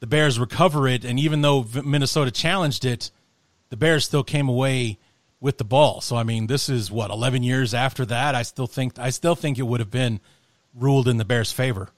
The 0.00 0.06
Bears 0.06 0.38
recover 0.38 0.86
it, 0.86 1.06
and 1.06 1.18
even 1.18 1.40
though 1.40 1.64
Minnesota 1.86 2.30
challenged 2.30 2.84
it, 2.84 3.10
the 3.70 3.78
Bears 3.78 4.04
still 4.04 4.24
came 4.24 4.50
away 4.50 4.98
with 5.40 5.56
the 5.56 5.64
ball. 5.64 6.02
So 6.02 6.16
I 6.16 6.22
mean, 6.22 6.48
this 6.48 6.68
is 6.68 6.90
what 6.90 7.10
11 7.10 7.42
years 7.42 7.72
after 7.72 8.04
that. 8.04 8.34
I 8.34 8.42
still 8.42 8.66
think 8.66 8.98
I 8.98 9.08
still 9.08 9.34
think 9.34 9.58
it 9.58 9.62
would 9.62 9.80
have 9.80 9.90
been 9.90 10.20
ruled 10.74 11.08
in 11.08 11.16
the 11.16 11.24
Bears' 11.24 11.52
favor 11.52 11.88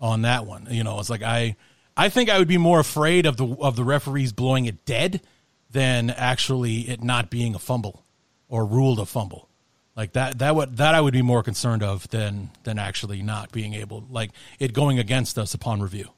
on 0.00 0.22
that 0.22 0.46
one. 0.46 0.66
You 0.70 0.84
know, 0.84 0.98
it's 0.98 1.10
like 1.10 1.22
I 1.22 1.56
I 1.96 2.08
think 2.08 2.30
I 2.30 2.38
would 2.38 2.48
be 2.48 2.58
more 2.58 2.80
afraid 2.80 3.26
of 3.26 3.36
the 3.36 3.46
of 3.60 3.76
the 3.76 3.84
referees 3.84 4.32
blowing 4.32 4.66
it 4.66 4.84
dead 4.84 5.22
than 5.70 6.10
actually 6.10 6.80
it 6.88 7.02
not 7.02 7.30
being 7.30 7.54
a 7.54 7.58
fumble 7.58 8.04
or 8.48 8.64
ruled 8.64 8.98
a 8.98 9.06
fumble. 9.06 9.48
Like 9.96 10.12
that 10.12 10.38
that 10.38 10.56
would 10.56 10.76
that 10.78 10.94
I 10.94 11.00
would 11.00 11.12
be 11.12 11.22
more 11.22 11.42
concerned 11.42 11.82
of 11.82 12.08
than 12.08 12.50
than 12.64 12.78
actually 12.78 13.22
not 13.22 13.52
being 13.52 13.74
able 13.74 14.04
like 14.10 14.30
it 14.58 14.72
going 14.72 14.98
against 14.98 15.38
us 15.38 15.54
upon 15.54 15.82
review. 15.82 16.08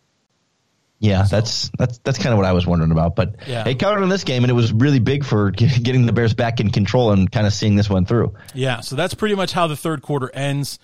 Yeah, 1.00 1.24
so. 1.24 1.36
that's 1.36 1.70
that's 1.76 1.98
that's 1.98 2.18
kind 2.18 2.32
of 2.32 2.38
what 2.38 2.46
I 2.46 2.52
was 2.52 2.66
wondering 2.66 2.92
about. 2.92 3.16
But 3.16 3.36
yeah. 3.46 3.66
it 3.68 3.78
counted 3.78 4.02
in 4.02 4.08
this 4.08 4.24
game, 4.24 4.44
and 4.44 4.50
it 4.50 4.54
was 4.54 4.72
really 4.72 5.00
big 5.00 5.24
for 5.24 5.50
getting 5.50 6.06
the 6.06 6.12
Bears 6.12 6.34
back 6.34 6.60
in 6.60 6.70
control 6.70 7.10
and 7.10 7.30
kind 7.30 7.46
of 7.46 7.52
seeing 7.52 7.74
this 7.74 7.90
one 7.90 8.06
through. 8.06 8.34
Yeah, 8.54 8.80
so 8.80 8.96
that's 8.96 9.14
pretty 9.14 9.34
much 9.34 9.52
how 9.52 9.66
the 9.66 9.76
third 9.76 10.02
quarter 10.02 10.30
ends. 10.32 10.78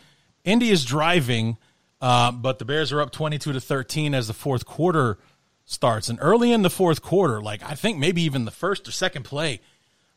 Indy 0.44 0.70
is 0.70 0.84
driving, 0.84 1.58
uh, 2.00 2.32
but 2.32 2.58
the 2.58 2.64
Bears 2.64 2.92
are 2.92 3.00
up 3.00 3.12
22 3.12 3.52
to 3.52 3.60
13 3.60 4.14
as 4.14 4.26
the 4.26 4.34
fourth 4.34 4.64
quarter 4.64 5.18
starts. 5.64 6.08
And 6.08 6.18
early 6.20 6.52
in 6.52 6.62
the 6.62 6.70
fourth 6.70 7.02
quarter, 7.02 7.40
like 7.40 7.62
I 7.62 7.74
think 7.74 7.98
maybe 7.98 8.22
even 8.22 8.44
the 8.44 8.50
first 8.50 8.88
or 8.88 8.92
second 8.92 9.24
play 9.24 9.60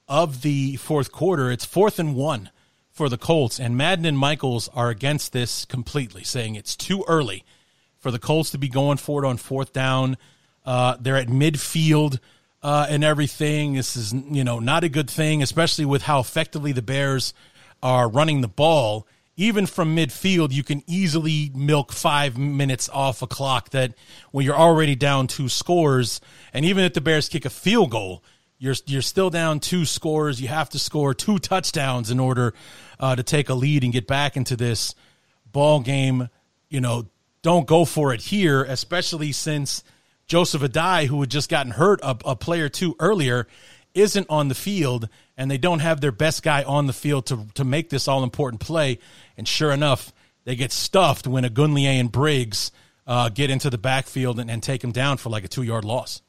of 0.07 0.41
the 0.41 0.75
fourth 0.77 1.11
quarter, 1.11 1.51
it's 1.51 1.65
fourth 1.65 1.99
and 1.99 2.15
one 2.15 2.49
for 2.91 3.09
the 3.09 3.17
Colts. 3.17 3.59
And 3.59 3.77
Madden 3.77 4.05
and 4.05 4.17
Michaels 4.17 4.69
are 4.69 4.89
against 4.89 5.33
this 5.33 5.65
completely, 5.65 6.23
saying 6.23 6.55
it's 6.55 6.75
too 6.75 7.03
early 7.07 7.43
for 7.99 8.11
the 8.11 8.19
Colts 8.19 8.51
to 8.51 8.57
be 8.57 8.69
going 8.69 8.97
for 8.97 9.23
it 9.23 9.27
on 9.27 9.37
fourth 9.37 9.73
down. 9.73 10.17
Uh, 10.65 10.95
they're 10.99 11.17
at 11.17 11.27
midfield 11.27 12.19
uh, 12.61 12.87
and 12.89 13.03
everything. 13.03 13.73
This 13.73 13.95
is, 13.95 14.13
you 14.13 14.43
know, 14.43 14.59
not 14.59 14.83
a 14.83 14.89
good 14.89 15.09
thing, 15.09 15.43
especially 15.43 15.85
with 15.85 16.03
how 16.03 16.19
effectively 16.19 16.71
the 16.71 16.81
Bears 16.81 17.33
are 17.81 18.07
running 18.07 18.41
the 18.41 18.47
ball 18.47 19.07
even 19.35 19.65
from 19.65 19.95
midfield, 19.95 20.51
you 20.51 20.63
can 20.63 20.83
easily 20.85 21.51
milk 21.55 21.91
five 21.91 22.37
minutes 22.37 22.87
off 22.89 23.21
a 23.21 23.27
clock 23.27 23.71
that 23.71 23.93
when 24.31 24.45
you're 24.45 24.55
already 24.55 24.95
down 24.95 25.27
two 25.27 25.49
scores. 25.49 26.21
And 26.53 26.65
even 26.65 26.83
if 26.83 26.93
the 26.93 27.01
Bears 27.01 27.29
kick 27.29 27.45
a 27.45 27.49
field 27.49 27.91
goal, 27.91 28.23
you're, 28.59 28.75
you're 28.85 29.01
still 29.01 29.29
down 29.29 29.59
two 29.59 29.85
scores. 29.85 30.39
You 30.39 30.49
have 30.49 30.69
to 30.69 30.79
score 30.79 31.13
two 31.13 31.39
touchdowns 31.39 32.11
in 32.11 32.19
order 32.19 32.53
uh, 32.99 33.15
to 33.15 33.23
take 33.23 33.49
a 33.49 33.55
lead 33.55 33.83
and 33.83 33.91
get 33.91 34.07
back 34.07 34.37
into 34.37 34.55
this 34.55 34.93
ball 35.51 35.79
game. 35.79 36.29
You 36.69 36.81
know, 36.81 37.07
don't 37.41 37.67
go 37.67 37.85
for 37.85 38.13
it 38.13 38.21
here, 38.21 38.63
especially 38.63 39.31
since 39.31 39.83
Joseph 40.27 40.61
Addai, 40.61 41.07
who 41.07 41.19
had 41.21 41.31
just 41.31 41.49
gotten 41.49 41.73
hurt 41.73 41.99
a, 42.03 42.15
a 42.23 42.35
play 42.35 42.61
or 42.61 42.69
two 42.69 42.95
earlier, 42.99 43.47
isn't 43.93 44.27
on 44.29 44.47
the 44.47 44.55
field 44.55 45.09
and 45.37 45.49
they 45.49 45.57
don't 45.57 45.79
have 45.79 46.01
their 46.01 46.11
best 46.11 46.43
guy 46.43 46.63
on 46.63 46.87
the 46.87 46.93
field 46.93 47.25
to, 47.27 47.47
to 47.55 47.63
make 47.63 47.89
this 47.89 48.07
all 48.07 48.23
important 48.23 48.61
play. 48.61 48.99
And 49.37 49.47
sure 49.47 49.71
enough, 49.71 50.13
they 50.45 50.55
get 50.55 50.71
stuffed 50.71 51.27
when 51.27 51.43
Ogunleye 51.43 51.99
and 51.99 52.11
Briggs 52.11 52.71
uh, 53.07 53.29
get 53.29 53.49
into 53.49 53.69
the 53.69 53.77
backfield 53.77 54.39
and, 54.39 54.49
and 54.49 54.61
take 54.61 54.83
him 54.83 54.91
down 54.91 55.17
for 55.17 55.29
like 55.29 55.43
a 55.43 55.47
two 55.47 55.63
yard 55.63 55.85
loss. 55.85 56.21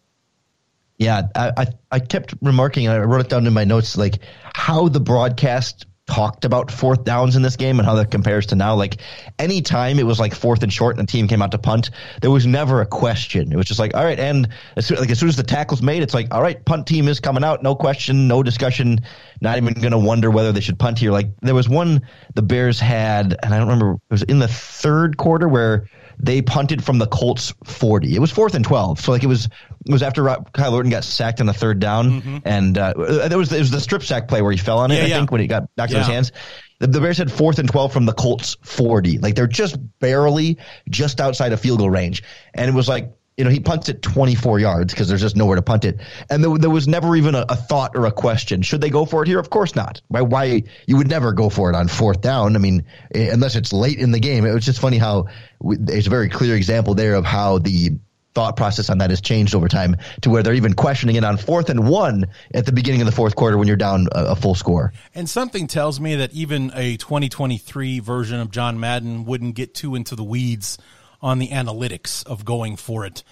Yeah, 0.96 1.22
I, 1.34 1.52
I, 1.57 1.66
I 1.90 1.98
kept 1.98 2.34
remarking, 2.40 2.88
I 2.88 2.98
wrote 2.98 3.22
it 3.22 3.28
down 3.28 3.46
in 3.46 3.52
my 3.52 3.64
notes, 3.64 3.96
like 3.96 4.20
how 4.42 4.88
the 4.88 5.00
broadcast 5.00 5.86
talked 6.07 6.44
about 6.44 6.70
fourth 6.70 7.05
downs 7.05 7.34
in 7.34 7.42
this 7.42 7.57
game 7.57 7.78
and 7.78 7.86
how 7.86 7.94
that 7.94 8.11
compares 8.11 8.46
to 8.46 8.57
now. 8.57 8.74
Like 8.74 8.98
anytime 9.38 9.98
it 9.98 10.05
was 10.05 10.20
like 10.20 10.34
fourth 10.34 10.62
and 10.62 10.72
short 10.72 10.98
and 10.98 11.09
the 11.09 11.11
team 11.11 11.28
came 11.28 11.40
out 11.40 11.50
to 11.52 11.59
punt, 11.59 11.90
there 12.20 12.30
was 12.30 12.46
never 12.46 12.80
a 12.80 12.86
question. 12.86 13.52
It 13.52 13.57
was 13.57 13.66
just 13.66 13.80
like, 13.80 13.94
all 13.94 14.05
right, 14.05 14.20
and 14.20 14.48
as 14.76 14.86
soon, 14.86 14.98
like 14.98 15.11
as 15.11 15.18
soon 15.18 15.28
as 15.28 15.36
the 15.36 15.42
tackle's 15.42 15.82
made, 15.82 16.02
it's 16.02 16.14
like, 16.14 16.32
all 16.32 16.42
right, 16.42 16.62
punt 16.64 16.86
team 16.86 17.09
is 17.09 17.20
coming 17.20 17.42
out, 17.42 17.62
no 17.62 17.74
question, 17.74 18.28
no 18.28 18.42
discussion, 18.42 19.00
not 19.40 19.57
even 19.57 19.74
to 19.74 19.98
wonder 19.98 20.30
whether 20.30 20.52
they 20.52 20.61
should 20.61 20.78
punt 20.78 20.98
here. 20.98 21.11
Like 21.11 21.28
there 21.40 21.55
was 21.55 21.68
one 21.68 22.02
the 22.34 22.42
Bears 22.42 22.78
had, 22.78 23.36
and 23.42 23.55
I 23.55 23.59
don't 23.59 23.68
remember, 23.68 23.94
it 23.94 24.00
was 24.11 24.22
in 24.22 24.38
the 24.38 24.48
third 24.48 25.16
quarter 25.16 25.48
where 25.48 25.88
they 26.18 26.42
punted 26.42 26.84
from 26.84 26.98
the 26.98 27.06
Colts 27.06 27.52
40. 27.64 28.14
It 28.14 28.18
was 28.18 28.30
fourth 28.30 28.54
and 28.54 28.64
12. 28.64 29.00
So 29.00 29.12
like 29.12 29.22
it 29.22 29.28
was 29.28 29.46
it 29.46 29.92
was 29.92 30.02
after 30.02 30.24
Kyle 30.52 30.74
Orton 30.74 30.90
got 30.90 31.04
sacked 31.04 31.40
on 31.40 31.46
the 31.46 31.52
third 31.52 31.78
down, 31.78 32.20
mm-hmm. 32.20 32.38
and 32.44 32.76
uh, 32.78 32.94
there 33.28 33.38
was 33.38 33.52
it 33.52 33.58
was 33.58 33.70
the 33.70 33.80
strip 33.80 34.02
sack 34.02 34.28
play 34.28 34.42
where 34.42 34.52
he 34.52 34.58
fell 34.58 34.78
on 34.78 34.90
it. 34.90 34.96
Yeah, 34.96 35.02
I 35.02 35.06
yeah. 35.06 35.18
think 35.18 35.30
when 35.30 35.40
he 35.40 35.46
got 35.46 35.68
knocked 35.76 35.92
yeah. 35.92 35.98
in 35.98 36.04
his 36.04 36.12
hands. 36.12 36.32
The, 36.80 36.88
the 36.88 37.00
Bears 37.00 37.18
had 37.18 37.30
fourth 37.30 37.60
and 37.60 37.68
12 37.68 37.92
from 37.92 38.04
the 38.04 38.12
Colts 38.12 38.56
40. 38.62 39.18
Like 39.18 39.36
they're 39.36 39.46
just 39.46 39.76
barely 40.00 40.58
just 40.88 41.20
outside 41.20 41.52
of 41.52 41.60
field 41.60 41.78
goal 41.78 41.90
range, 41.90 42.22
and 42.54 42.68
it 42.68 42.74
was 42.74 42.88
like 42.88 43.12
you 43.37 43.45
know, 43.45 43.51
he 43.51 43.59
punts 43.59 43.89
it 43.89 44.01
24 44.01 44.61
yards 44.61 44.93
because 44.93 45.09
there's 45.09 45.20
just 45.20 45.37
nowhere 45.37 45.57
to 45.57 45.62
punt 45.62 45.85
it. 45.85 46.01
And 46.30 46.43
there, 46.43 46.57
there 46.57 46.70
was 46.70 46.87
never 46.87 47.16
even 47.16 47.35
a, 47.35 47.45
a, 47.49 47.57
thought 47.57 47.97
or 47.97 48.07
a 48.07 48.12
question. 48.12 48.62
Should 48.62 48.80
they 48.80 48.91
go 48.91 49.05
for 49.05 49.22
it 49.22 49.28
here? 49.28 49.41
Of 49.41 49.51
course 49.51 49.74
not. 49.74 50.01
Why, 50.07 50.20
why 50.20 50.62
you 50.87 50.97
would 50.97 51.09
never 51.09 51.32
go 51.32 51.49
for 51.51 51.68
it 51.68 51.74
on 51.74 51.89
fourth 51.89 52.20
down? 52.20 52.55
I 52.55 52.61
mean, 52.61 52.85
eh, 53.12 53.30
unless 53.32 53.57
it's 53.57 53.72
late 53.72 53.99
in 53.99 54.12
the 54.12 54.20
game. 54.20 54.45
It 54.45 54.53
was 54.53 54.64
just 54.64 54.80
funny 54.80 54.99
how 54.99 55.26
there's 55.61 56.07
a 56.07 56.11
very 56.11 56.28
clear 56.28 56.55
example 56.55 56.95
there 56.95 57.14
of 57.14 57.24
how 57.24 57.59
the 57.59 57.99
thought 58.35 58.57
process 58.57 58.91
on 58.91 58.99
that 58.99 59.11
has 59.11 59.20
changed 59.20 59.55
over 59.55 59.68
time 59.68 59.97
to 60.22 60.30
where 60.30 60.43
they're 60.43 60.55
even 60.55 60.74
questioning 60.74 61.16
it 61.16 61.24
on 61.24 61.37
fourth 61.37 61.70
and 61.70 61.89
one 61.89 62.26
at 62.53 62.66
the 62.66 62.72
beginning 62.72 63.01
of 63.01 63.07
the 63.07 63.12
fourth 63.12 63.37
quarter 63.37 63.57
when 63.57 63.68
you're 63.68 63.76
down 63.76 64.09
a, 64.12 64.26
a 64.26 64.37
full 64.37 64.55
score. 64.55 64.93
And 65.14 65.28
something 65.28 65.66
tells 65.66 66.01
me 66.01 66.16
that 66.16 66.32
even 66.32 66.72
a 66.74 66.97
2023 66.97 68.01
version 68.01 68.41
of 68.41 68.51
John 68.51 68.78
Madden 68.78 69.24
wouldn't 69.24 69.55
get 69.55 69.74
too 69.74 69.95
into 69.95 70.16
the 70.16 70.24
weeds 70.24 70.78
on 71.24 71.38
the 71.38 71.48
analytics 71.48 72.24
of 72.26 72.44
going 72.44 72.76
for 72.76 73.06
it 73.06 73.24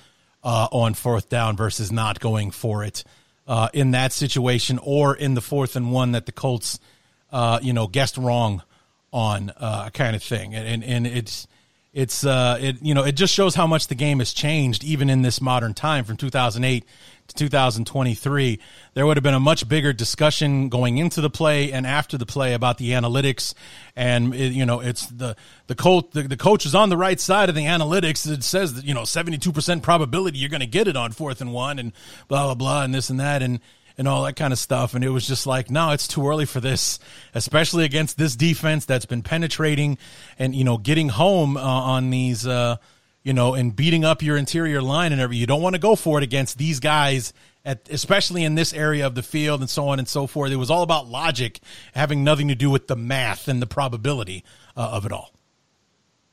uh, 0.42 0.66
on 0.72 0.94
fourth 0.94 1.28
down 1.28 1.58
versus 1.58 1.92
not 1.92 2.18
going 2.20 2.50
for 2.50 2.82
it 2.82 3.04
uh, 3.46 3.68
in 3.74 3.90
that 3.90 4.14
situation 4.14 4.80
or 4.82 5.14
in 5.14 5.34
the 5.34 5.42
fourth 5.42 5.76
and 5.76 5.92
one 5.92 6.12
that 6.12 6.24
the 6.24 6.32
Colts, 6.32 6.80
uh, 7.32 7.60
you 7.62 7.74
know, 7.74 7.86
guessed 7.86 8.16
wrong 8.16 8.62
on 9.12 9.52
uh, 9.58 9.90
kind 9.90 10.16
of 10.16 10.22
thing. 10.22 10.54
And, 10.54 10.82
and, 10.82 11.06
it's, 11.06 11.46
it's 11.92 12.24
uh 12.24 12.56
it 12.58 12.76
you 12.80 12.94
know 12.94 13.04
it 13.04 13.12
just 13.12 13.34
shows 13.34 13.54
how 13.54 13.66
much 13.66 13.88
the 13.88 13.94
game 13.94 14.20
has 14.20 14.32
changed 14.32 14.82
even 14.82 15.10
in 15.10 15.20
this 15.20 15.42
modern 15.42 15.74
time 15.74 16.06
from 16.06 16.16
2008 16.16 16.86
to 17.32 17.44
2023 17.44 18.58
there 18.94 19.06
would 19.06 19.16
have 19.16 19.24
been 19.24 19.34
a 19.34 19.40
much 19.40 19.68
bigger 19.68 19.92
discussion 19.92 20.68
going 20.68 20.98
into 20.98 21.20
the 21.20 21.30
play 21.30 21.72
and 21.72 21.86
after 21.86 22.18
the 22.18 22.26
play 22.26 22.54
about 22.54 22.78
the 22.78 22.90
analytics 22.90 23.54
and 23.96 24.34
it, 24.34 24.52
you 24.52 24.66
know 24.66 24.80
it's 24.80 25.06
the 25.06 25.34
the 25.66 25.74
coach 25.74 26.06
the, 26.12 26.22
the 26.22 26.36
coach 26.36 26.66
is 26.66 26.74
on 26.74 26.88
the 26.88 26.96
right 26.96 27.20
side 27.20 27.48
of 27.48 27.54
the 27.54 27.64
analytics 27.64 28.30
it 28.30 28.44
says 28.44 28.74
that 28.74 28.84
you 28.84 28.94
know 28.94 29.02
72% 29.02 29.82
probability 29.82 30.38
you're 30.38 30.48
going 30.48 30.60
to 30.60 30.66
get 30.66 30.88
it 30.88 30.96
on 30.96 31.12
fourth 31.12 31.40
and 31.40 31.52
one 31.52 31.78
and 31.78 31.92
blah 32.28 32.44
blah 32.46 32.54
blah 32.54 32.82
and 32.82 32.94
this 32.94 33.10
and 33.10 33.20
that 33.20 33.42
and 33.42 33.60
and 33.98 34.08
all 34.08 34.22
that 34.24 34.36
kind 34.36 34.52
of 34.52 34.58
stuff. 34.58 34.94
And 34.94 35.04
it 35.04 35.10
was 35.10 35.26
just 35.26 35.46
like, 35.46 35.70
no, 35.70 35.90
it's 35.90 36.08
too 36.08 36.26
early 36.26 36.46
for 36.46 36.60
this, 36.60 36.98
especially 37.34 37.84
against 37.84 38.16
this 38.18 38.36
defense 38.36 38.84
that's 38.84 39.06
been 39.06 39.22
penetrating 39.22 39.98
and, 40.38 40.54
you 40.54 40.64
know, 40.64 40.78
getting 40.78 41.08
home 41.08 41.56
uh, 41.56 41.60
on 41.60 42.10
these, 42.10 42.46
uh, 42.46 42.76
you 43.22 43.32
know, 43.32 43.54
and 43.54 43.74
beating 43.74 44.04
up 44.04 44.22
your 44.22 44.36
interior 44.36 44.82
line 44.82 45.12
and 45.12 45.20
everything. 45.20 45.40
You 45.40 45.46
don't 45.46 45.62
want 45.62 45.74
to 45.74 45.80
go 45.80 45.96
for 45.96 46.18
it 46.18 46.24
against 46.24 46.58
these 46.58 46.80
guys, 46.80 47.32
at, 47.64 47.88
especially 47.90 48.44
in 48.44 48.54
this 48.54 48.72
area 48.72 49.06
of 49.06 49.14
the 49.14 49.22
field 49.22 49.60
and 49.60 49.70
so 49.70 49.88
on 49.88 49.98
and 49.98 50.08
so 50.08 50.26
forth. 50.26 50.50
It 50.50 50.56
was 50.56 50.70
all 50.70 50.82
about 50.82 51.08
logic, 51.08 51.60
having 51.94 52.24
nothing 52.24 52.48
to 52.48 52.54
do 52.54 52.70
with 52.70 52.88
the 52.88 52.96
math 52.96 53.48
and 53.48 53.62
the 53.62 53.66
probability 53.66 54.44
uh, 54.76 54.90
of 54.92 55.06
it 55.06 55.12
all. 55.12 55.32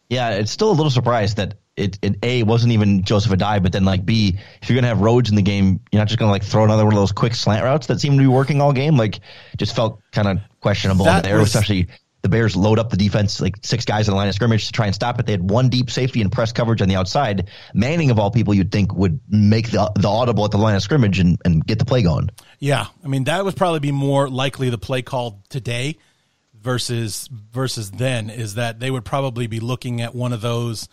Yeah, 0.10 0.32
it's 0.32 0.52
still 0.52 0.72
a 0.72 0.74
little 0.74 0.90
surprised 0.90 1.38
that 1.38 1.56
it, 1.78 2.00
it 2.02 2.18
a 2.24 2.44
wasn't 2.44 2.74
even 2.74 3.04
Joseph 3.04 3.32
Addai, 3.32 3.62
but 3.62 3.72
then 3.72 3.86
like 3.86 4.06
B, 4.06 4.38
if 4.62 4.70
you're 4.70 4.76
gonna 4.76 4.88
have 4.88 5.02
Rhodes 5.02 5.30
in 5.30 5.36
the 5.36 5.44
game, 5.44 5.80
you're 5.92 6.00
not 6.00 6.08
just 6.08 6.20
gonna 6.20 6.32
like 6.32 6.44
throw 6.44 6.64
another 6.64 6.84
one 6.84 6.94
of 6.94 7.00
those 7.00 7.12
quick 7.12 7.36
slant 7.36 7.64
routes 7.64 7.88
that 7.88 8.02
seem 8.02 8.14
to 8.14 8.20
be 8.20 8.28
working 8.28 8.60
all 8.60 8.74
game. 8.74 8.98
Like, 8.98 9.20
just 9.58 9.76
felt 9.76 10.02
kind 10.12 10.28
of 10.28 10.40
questionable 10.62 11.06
that 11.06 11.24
there, 11.24 11.38
was, 11.38 11.54
especially 11.54 11.88
the 12.22 12.30
Bears 12.30 12.56
load 12.56 12.80
up 12.80 12.90
the 12.90 12.98
defense 12.98 13.40
like 13.40 13.56
six 13.64 13.86
guys 13.86 14.08
in 14.08 14.12
the 14.14 14.18
line 14.18 14.28
of 14.28 14.36
scrimmage 14.36 14.68
to 14.68 14.72
try 14.72 14.86
and 14.86 14.96
stop 14.96 15.20
it. 15.20 15.26
They 15.26 15.32
had 15.32 15.50
one 15.50 15.70
deep 15.70 15.90
safety 15.90 16.22
and 16.22 16.32
press 16.32 16.52
coverage 16.52 16.82
on 16.82 16.90
the 16.90 16.96
outside. 16.96 17.50
Manning 17.74 18.12
of 18.12 18.20
all 18.20 18.32
people, 18.32 18.54
you'd 18.54 18.72
think 18.72 18.94
would 18.94 19.20
make 19.30 19.72
the 19.72 19.92
the 19.96 20.08
audible 20.08 20.46
at 20.46 20.52
the 20.52 20.58
line 20.58 20.76
of 20.76 20.82
scrimmage 20.82 21.20
and, 21.20 21.40
and 21.46 21.66
get 21.66 21.80
the 21.80 21.86
play 21.86 22.04
going. 22.04 22.30
Yeah, 22.60 22.88
I 23.04 23.08
mean 23.08 23.26
that 23.26 23.44
would 23.46 23.56
probably 23.56 23.80
be 23.80 23.92
more 23.92 24.30
likely 24.30 24.70
the 24.70 24.78
play 24.78 25.02
called 25.02 25.50
today 25.50 25.98
versus 26.54 27.30
versus 27.32 27.92
then 27.92 28.30
is 28.30 28.56
that 28.56 28.80
they 28.80 28.92
would 28.92 29.06
probably 29.06 29.48
be 29.48 29.60
looking 29.60 30.02
at 30.02 30.14
one 30.14 30.34
of 30.34 30.42
those 30.42 30.90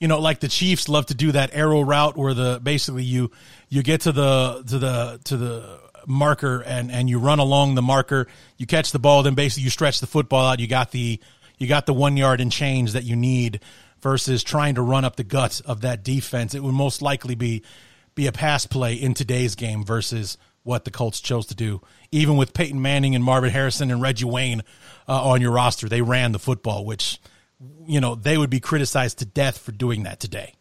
you 0.00 0.08
know, 0.08 0.20
like 0.20 0.40
the 0.40 0.48
Chiefs 0.48 0.88
love 0.88 1.06
to 1.06 1.14
do 1.14 1.32
that 1.32 1.54
arrow 1.54 1.80
route 1.80 2.16
where 2.16 2.34
the 2.34 2.60
basically 2.62 3.04
you 3.04 3.30
you 3.68 3.82
get 3.82 4.02
to 4.02 4.12
the 4.12 4.62
to 4.68 4.78
the 4.78 5.20
to 5.24 5.36
the 5.36 5.80
marker 6.06 6.62
and 6.62 6.90
and 6.90 7.08
you 7.08 7.18
run 7.18 7.38
along 7.38 7.74
the 7.74 7.82
marker, 7.82 8.26
you 8.56 8.66
catch 8.66 8.92
the 8.92 8.98
ball, 8.98 9.22
then 9.22 9.34
basically 9.34 9.64
you 9.64 9.70
stretch 9.70 10.00
the 10.00 10.06
football 10.06 10.46
out, 10.46 10.60
you 10.60 10.66
got 10.66 10.90
the 10.90 11.20
you 11.58 11.66
got 11.66 11.86
the 11.86 11.94
one 11.94 12.16
yard 12.16 12.40
and 12.40 12.50
change 12.50 12.92
that 12.92 13.04
you 13.04 13.16
need 13.16 13.60
versus 14.00 14.42
trying 14.42 14.74
to 14.74 14.82
run 14.82 15.04
up 15.04 15.16
the 15.16 15.24
guts 15.24 15.60
of 15.60 15.80
that 15.82 16.02
defense. 16.02 16.54
It 16.54 16.62
would 16.62 16.74
most 16.74 17.02
likely 17.02 17.34
be 17.34 17.62
be 18.14 18.26
a 18.26 18.32
pass 18.32 18.66
play 18.66 18.94
in 18.94 19.14
today's 19.14 19.54
game 19.54 19.84
versus 19.84 20.38
what 20.62 20.84
the 20.84 20.90
Colts 20.90 21.20
chose 21.20 21.46
to 21.46 21.54
do. 21.54 21.82
Even 22.10 22.36
with 22.36 22.54
Peyton 22.54 22.80
Manning 22.80 23.14
and 23.14 23.22
Marvin 23.22 23.50
Harrison 23.50 23.90
and 23.90 24.00
Reggie 24.00 24.24
Wayne 24.24 24.62
uh, 25.08 25.30
on 25.30 25.40
your 25.40 25.52
roster, 25.52 25.88
they 25.88 26.00
ran 26.00 26.32
the 26.32 26.38
football, 26.38 26.84
which 26.84 27.18
you 27.86 28.00
know, 28.00 28.14
they 28.14 28.36
would 28.38 28.50
be 28.50 28.60
criticized 28.60 29.18
to 29.18 29.24
death 29.24 29.58
for 29.58 29.72
doing 29.72 30.04
that 30.04 30.20
today. 30.20 30.54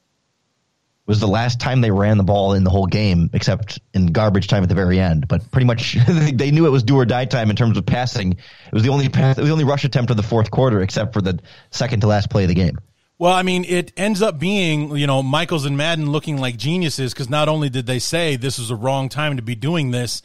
Was 1.05 1.19
the 1.19 1.27
last 1.27 1.59
time 1.59 1.81
they 1.81 1.91
ran 1.91 2.17
the 2.17 2.23
ball 2.23 2.53
in 2.53 2.63
the 2.63 2.69
whole 2.69 2.85
game, 2.85 3.29
except 3.33 3.79
in 3.93 4.07
garbage 4.07 4.47
time 4.47 4.63
at 4.63 4.69
the 4.69 4.75
very 4.75 4.99
end. 4.99 5.27
But 5.27 5.51
pretty 5.51 5.65
much, 5.65 5.97
they 6.07 6.49
knew 6.51 6.65
it 6.65 6.69
was 6.69 6.83
do 6.83 6.97
or 6.97 7.05
die 7.05 7.25
time 7.25 7.49
in 7.49 7.57
terms 7.57 7.77
of 7.77 7.85
passing. 7.85 8.33
It 8.33 8.73
was 8.73 8.83
the 8.83 8.89
only 8.89 9.09
pass, 9.09 9.37
it 9.37 9.41
was 9.41 9.49
the 9.49 9.53
only 9.53 9.65
rush 9.65 9.83
attempt 9.83 10.11
of 10.11 10.17
the 10.17 10.23
fourth 10.23 10.49
quarter, 10.49 10.81
except 10.81 11.13
for 11.13 11.21
the 11.21 11.39
second 11.71 11.99
to 12.01 12.07
last 12.07 12.29
play 12.29 12.43
of 12.43 12.49
the 12.49 12.55
game. 12.55 12.77
Well, 13.19 13.33
I 13.33 13.43
mean, 13.43 13.65
it 13.65 13.91
ends 13.97 14.21
up 14.21 14.39
being, 14.39 14.95
you 14.95 15.07
know, 15.07 15.21
Michaels 15.21 15.65
and 15.65 15.77
Madden 15.77 16.09
looking 16.09 16.37
like 16.37 16.57
geniuses 16.57 17.13
because 17.13 17.29
not 17.29 17.49
only 17.49 17.69
did 17.69 17.85
they 17.85 17.99
say 17.99 18.35
this 18.37 18.57
was 18.57 18.71
a 18.71 18.75
wrong 18.75 19.09
time 19.09 19.35
to 19.35 19.43
be 19.43 19.55
doing 19.55 19.91
this, 19.91 20.21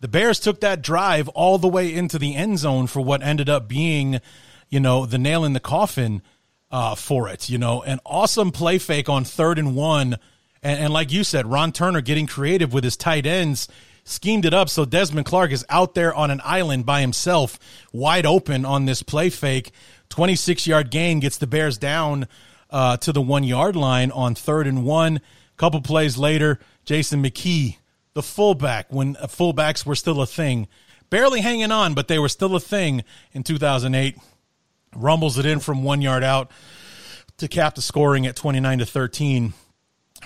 the 0.00 0.08
Bears 0.08 0.38
took 0.38 0.60
that 0.60 0.82
drive 0.82 1.28
all 1.30 1.58
the 1.58 1.68
way 1.68 1.92
into 1.92 2.18
the 2.18 2.34
end 2.34 2.58
zone 2.58 2.86
for 2.86 3.00
what 3.00 3.22
ended 3.22 3.48
up 3.48 3.68
being 3.68 4.20
you 4.70 4.80
know, 4.80 5.04
the 5.04 5.18
nail 5.18 5.44
in 5.44 5.52
the 5.52 5.60
coffin 5.60 6.22
uh, 6.70 6.94
for 6.94 7.28
it. 7.28 7.48
You 7.48 7.58
know, 7.58 7.82
an 7.82 8.00
awesome 8.04 8.52
play 8.52 8.78
fake 8.78 9.08
on 9.08 9.24
third 9.24 9.58
and 9.58 9.74
one. 9.74 10.16
And, 10.62 10.80
and 10.80 10.92
like 10.92 11.12
you 11.12 11.24
said, 11.24 11.46
Ron 11.46 11.72
Turner 11.72 12.00
getting 12.00 12.26
creative 12.26 12.72
with 12.72 12.84
his 12.84 12.96
tight 12.96 13.26
ends 13.26 13.68
schemed 14.04 14.44
it 14.44 14.54
up 14.54 14.68
so 14.68 14.84
Desmond 14.84 15.26
Clark 15.26 15.52
is 15.52 15.64
out 15.68 15.94
there 15.94 16.12
on 16.14 16.30
an 16.30 16.40
island 16.44 16.84
by 16.84 17.00
himself, 17.00 17.58
wide 17.92 18.26
open 18.26 18.64
on 18.64 18.84
this 18.84 19.02
play 19.02 19.30
fake. 19.30 19.72
26 20.08 20.66
yard 20.66 20.90
gain 20.90 21.20
gets 21.20 21.38
the 21.38 21.46
Bears 21.46 21.78
down 21.78 22.26
uh, 22.70 22.96
to 22.98 23.12
the 23.12 23.22
one 23.22 23.44
yard 23.44 23.76
line 23.76 24.10
on 24.10 24.34
third 24.34 24.66
and 24.66 24.84
one. 24.84 25.20
Couple 25.56 25.80
plays 25.80 26.16
later, 26.16 26.58
Jason 26.84 27.22
McKie, 27.22 27.76
the 28.14 28.22
fullback, 28.22 28.90
when 28.90 29.14
fullbacks 29.14 29.84
were 29.84 29.94
still 29.94 30.22
a 30.22 30.26
thing, 30.26 30.68
barely 31.10 31.42
hanging 31.42 31.70
on, 31.70 31.94
but 31.94 32.08
they 32.08 32.18
were 32.18 32.30
still 32.30 32.56
a 32.56 32.60
thing 32.60 33.04
in 33.32 33.42
2008 33.42 34.16
rumbles 34.94 35.38
it 35.38 35.46
in 35.46 35.60
from 35.60 35.82
one 35.82 36.02
yard 36.02 36.24
out 36.24 36.50
to 37.38 37.48
cap 37.48 37.74
the 37.74 37.82
scoring 37.82 38.26
at 38.26 38.36
29 38.36 38.80
to 38.80 38.86
13 38.86 39.54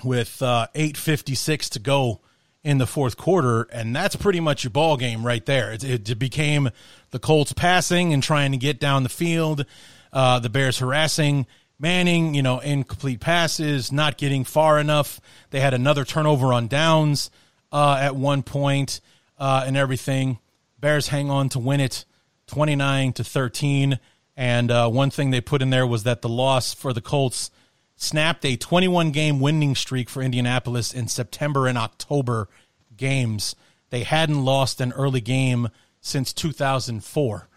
with 0.03 0.43
uh, 0.43 0.67
8.56 0.75 1.71
to 1.71 1.79
go 1.79 2.21
in 2.65 2.79
the 2.79 2.87
fourth 2.87 3.17
quarter. 3.17 3.62
And 3.73 3.95
that's 3.95 4.17
pretty 4.17 4.41
much 4.41 4.65
your 4.65 4.71
ball 4.71 4.97
game 4.97 5.25
right 5.25 5.45
there. 5.45 5.73
It, 5.73 5.85
it 5.85 6.19
became 6.19 6.71
the 7.11 7.19
Colts 7.19 7.53
passing 7.53 8.12
and 8.12 8.23
trying 8.23 8.53
to 8.53 8.59
get 8.59 8.81
down 8.81 9.03
the 9.03 9.09
field, 9.09 9.65
uh, 10.12 10.41
the 10.41 10.51
Bears 10.51 10.79
harassing. 10.79 11.47
Manning, 11.77 12.35
you 12.35 12.43
know, 12.43 12.61
incomplete 12.61 13.19
passes, 13.19 13.91
not 13.91 14.17
getting 14.17 14.45
far 14.45 14.79
enough. 14.79 15.21
They 15.51 15.59
had 15.59 15.75
another 15.75 16.05
turnover 16.05 16.53
on 16.53 16.69
downs 16.69 17.33
uh, 17.73 17.99
at 18.01 18.15
one 18.15 18.45
point, 18.45 19.01
uh, 19.39 19.65
and 19.67 19.77
everything. 19.77 20.39
Bears 20.79 21.09
hang 21.09 21.31
on 21.31 21.49
to 21.51 21.59
win 21.59 21.81
it 21.81 22.05
29 22.47 23.15
to 23.15 23.25
13. 23.25 23.99
And 24.37 24.70
uh, 24.70 24.89
one 24.89 25.11
thing 25.11 25.30
they 25.30 25.41
put 25.41 25.62
in 25.62 25.70
there 25.70 25.87
was 25.87 26.03
that 26.05 26.22
the 26.22 26.28
loss 26.28 26.74
for 26.74 26.93
the 26.93 27.01
Colts 27.01 27.51
snapped 27.97 28.45
a 28.45 28.57
21 28.57 29.12
game 29.12 29.41
winning 29.41 29.74
streak 29.74 30.09
for 30.09 30.22
Indianapolis 30.22 30.93
in 30.93 31.09
September 31.09 31.66
and 31.66 31.78
October 31.78 32.49
games. 32.97 33.55
They 33.91 34.03
hadn't 34.03 34.45
lost 34.45 34.80
an 34.80 34.93
early 34.93 35.20
game 35.20 35.68
since 36.01 36.32
2004. 36.32 37.49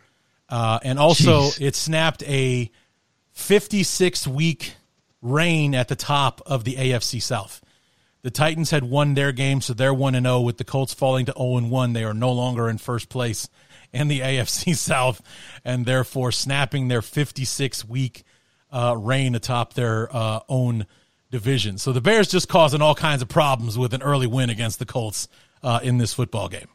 Uh, 0.50 0.80
and 0.84 1.00
also, 1.00 1.42
Jeez. 1.42 1.62
it 1.62 1.76
snapped 1.76 2.24
a 2.24 2.72
56 3.32 4.28
week 4.28 4.76
reign 5.22 5.76
at 5.76 5.88
the 5.88 5.96
top 5.96 6.42
of 6.46 6.64
the 6.64 6.76
AFC 6.76 7.22
South. 7.22 7.62
The 8.22 8.32
Titans 8.32 8.72
had 8.72 8.84
won 8.84 9.14
their 9.14 9.32
game, 9.32 9.62
so 9.62 9.74
they're 9.74 9.94
1 9.94 10.14
0. 10.14 10.42
With 10.42 10.58
the 10.58 10.64
Colts 10.64 10.94
falling 10.94 11.26
to 11.26 11.34
0 11.38 11.62
1, 11.62 11.94
they 11.94 12.04
are 12.04 12.14
no 12.14 12.32
longer 12.32 12.70
in 12.70 12.78
first 12.78 13.10
place 13.10 13.50
in 13.98 14.08
the 14.08 14.20
AFC 14.22 14.76
South, 14.76 15.22
and 15.66 15.86
therefore 15.86 16.32
snapping 16.32 16.88
their 16.88 17.02
56 17.02 17.86
week 17.86 18.24
uh, 18.72 18.96
reign 18.98 19.36
atop 19.36 19.74
their 19.74 20.16
uh, 20.16 20.42
own 20.50 20.86
division. 21.32 21.78
So 21.78 21.92
the 21.92 22.02
Bears 22.02 22.28
just 22.28 22.48
causing 22.48 22.82
all 22.82 22.96
kinds 22.96 23.22
of 23.22 23.28
problems 23.28 23.78
with 23.78 23.94
an 23.94 24.02
early 24.02 24.28
win 24.28 24.50
against 24.50 24.80
the 24.80 24.86
Colts 24.86 25.28
uh, 25.64 25.80
in 25.84 25.98
this 25.98 26.14
football 26.14 26.50
game. 26.50 26.68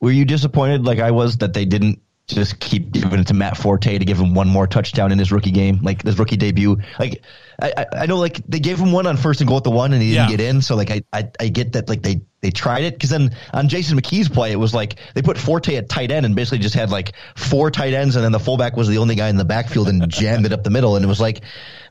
Were 0.00 0.12
you 0.12 0.24
disappointed, 0.24 0.84
like 0.84 1.00
I 1.00 1.10
was, 1.10 1.38
that 1.38 1.54
they 1.54 1.64
didn't 1.64 2.00
just 2.28 2.60
keep 2.60 2.92
giving 2.92 3.20
it 3.20 3.26
to 3.26 3.34
Matt 3.34 3.56
Forte 3.56 3.98
to 3.98 4.04
give 4.04 4.18
him 4.18 4.34
one 4.34 4.48
more 4.48 4.66
touchdown 4.66 5.10
in 5.10 5.18
his 5.18 5.32
rookie 5.32 5.50
game, 5.50 5.80
like 5.82 6.02
his 6.02 6.18
rookie 6.18 6.36
debut. 6.36 6.76
Like 6.98 7.24
I, 7.60 7.86
I 7.92 8.06
know, 8.06 8.18
like 8.18 8.46
they 8.46 8.60
gave 8.60 8.78
him 8.78 8.92
one 8.92 9.06
on 9.06 9.16
first 9.16 9.40
and 9.40 9.48
goal 9.48 9.56
at 9.56 9.64
the 9.64 9.70
one, 9.70 9.92
and 9.92 10.02
he 10.02 10.10
didn't 10.10 10.30
yeah. 10.30 10.36
get 10.36 10.40
in. 10.46 10.60
So 10.60 10.76
like 10.76 10.90
I, 10.90 11.02
I, 11.12 11.30
I 11.40 11.48
get 11.48 11.72
that 11.72 11.88
like 11.88 12.02
they 12.02 12.20
they 12.40 12.50
tried 12.50 12.84
it 12.84 12.94
because 12.94 13.10
then 13.10 13.36
on 13.52 13.68
Jason 13.68 13.98
McKie's 13.98 14.28
play, 14.28 14.52
it 14.52 14.56
was 14.56 14.74
like 14.74 14.96
they 15.14 15.22
put 15.22 15.38
Forte 15.38 15.74
at 15.74 15.88
tight 15.88 16.10
end 16.10 16.24
and 16.24 16.36
basically 16.36 16.58
just 16.58 16.74
had 16.74 16.90
like 16.90 17.14
four 17.36 17.70
tight 17.70 17.94
ends, 17.94 18.16
and 18.16 18.24
then 18.24 18.32
the 18.32 18.40
fullback 18.40 18.76
was 18.76 18.88
the 18.88 18.98
only 18.98 19.14
guy 19.14 19.28
in 19.28 19.36
the 19.36 19.44
backfield 19.44 19.88
and 19.88 20.08
jammed 20.08 20.46
it 20.46 20.52
up 20.52 20.64
the 20.64 20.70
middle, 20.70 20.96
and 20.96 21.04
it 21.04 21.08
was 21.08 21.20
like 21.20 21.42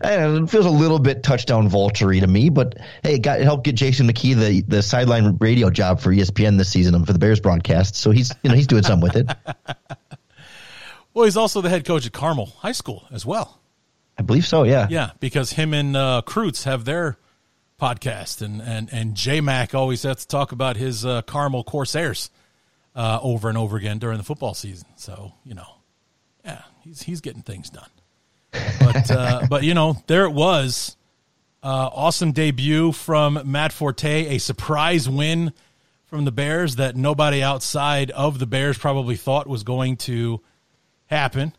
know, 0.02 0.44
it 0.44 0.50
feels 0.50 0.66
a 0.66 0.72
little 0.72 1.00
bit 1.00 1.24
touchdown 1.24 1.68
vulture 1.68 2.14
to 2.14 2.28
me, 2.28 2.50
but 2.50 2.78
hey, 3.04 3.16
it 3.16 3.22
got 3.22 3.40
it 3.40 3.44
helped 3.44 3.66
get 3.66 3.76
Jason 3.76 4.08
McKie 4.08 4.36
the 4.36 4.62
the 4.62 4.82
sideline 4.82 5.38
radio 5.38 5.70
job 5.70 6.00
for 6.00 6.12
ESPN 6.12 6.58
this 6.58 6.70
season 6.70 7.06
for 7.06 7.14
the 7.14 7.20
Bears 7.20 7.40
broadcast, 7.40 7.96
so 7.96 8.12
he's 8.12 8.34
you 8.44 8.50
know 8.50 8.56
he's 8.56 8.68
doing 8.68 8.84
something 8.84 9.08
with 9.08 9.16
it. 9.16 9.38
Well, 11.14 11.26
he's 11.26 11.36
also 11.36 11.62
the 11.62 11.70
head 11.70 11.84
coach 11.84 12.06
at 12.06 12.14
Carmel 12.14 12.54
High 12.60 12.74
School 12.74 13.08
as 13.10 13.26
well. 13.26 13.60
I 14.20 14.22
believe 14.22 14.46
so. 14.46 14.62
Yeah. 14.62 14.86
Yeah, 14.88 15.10
because 15.20 15.54
him 15.54 15.74
and 15.74 15.98
uh, 15.98 16.22
Kreutz 16.24 16.66
have 16.66 16.86
their 16.86 17.18
podcast, 17.80 18.42
and 18.42 18.62
and 18.62 18.90
and 18.92 19.16
J 19.16 19.42
Mac 19.42 19.76
always 19.76 20.04
has 20.04 20.18
to 20.18 20.28
talk 20.28 20.52
about 20.52 20.78
his 20.78 21.06
uh, 21.06 21.22
Carmel 21.24 21.64
Corsairs 21.64 22.30
uh, 22.96 23.20
over 23.22 23.50
and 23.50 23.58
over 23.58 23.78
again 23.78 24.00
during 24.00 24.18
the 24.18 24.24
football 24.24 24.54
season. 24.54 24.88
So 24.96 25.34
you 25.44 25.54
know, 25.54 25.68
yeah, 26.44 26.64
he's 26.82 27.04
he's 27.04 27.22
getting 27.22 27.44
things 27.44 27.70
done. 27.70 27.90
But 28.80 29.12
uh, 29.12 29.42
but 29.50 29.64
you 29.64 29.74
know, 29.74 29.98
there 30.08 30.26
it 30.26 30.34
was. 30.34 30.96
Uh, 31.64 31.90
awesome 31.92 32.32
debut 32.32 32.92
from 32.92 33.42
Matt 33.44 33.74
Forte, 33.74 34.36
a 34.36 34.38
surprise 34.38 35.10
win 35.10 35.52
from 36.06 36.24
the 36.24 36.32
Bears 36.32 36.78
that 36.78 36.96
nobody 36.96 37.44
outside 37.44 38.12
of 38.12 38.40
the 38.40 38.46
Bears 38.46 38.78
probably 38.78 39.18
thought 39.18 39.48
was 39.48 39.64
going 39.64 39.98
to 39.98 40.40
happen. 41.08 41.54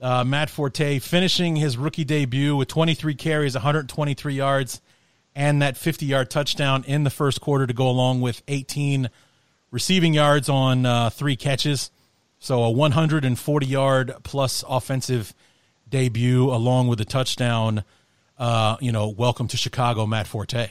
Uh, 0.00 0.24
Matt 0.24 0.50
Forte 0.50 0.98
finishing 0.98 1.54
his 1.54 1.76
rookie 1.76 2.02
debut 2.02 2.56
with 2.56 2.66
23 2.68 3.14
carries, 3.14 3.54
123 3.54 4.34
yards, 4.34 4.80
and 5.34 5.62
that 5.62 5.76
50 5.76 6.06
yard 6.06 6.30
touchdown 6.30 6.84
in 6.86 7.04
the 7.04 7.10
first 7.10 7.40
quarter 7.40 7.66
to 7.66 7.72
go 7.72 7.88
along 7.88 8.20
with 8.20 8.42
18 8.48 9.10
receiving 9.70 10.14
yards 10.14 10.48
on 10.48 10.86
uh, 10.86 11.10
three 11.10 11.36
catches. 11.36 11.90
So 12.38 12.62
a 12.62 12.70
140 12.70 13.66
yard 13.66 14.14
plus 14.22 14.64
offensive 14.68 15.34
debut 15.88 16.50
along 16.50 16.88
with 16.88 17.00
a 17.00 17.04
touchdown. 17.04 17.84
Uh, 18.38 18.76
you 18.80 18.92
know, 18.92 19.08
welcome 19.08 19.48
to 19.48 19.56
Chicago, 19.56 20.06
Matt 20.06 20.26
Forte. 20.26 20.68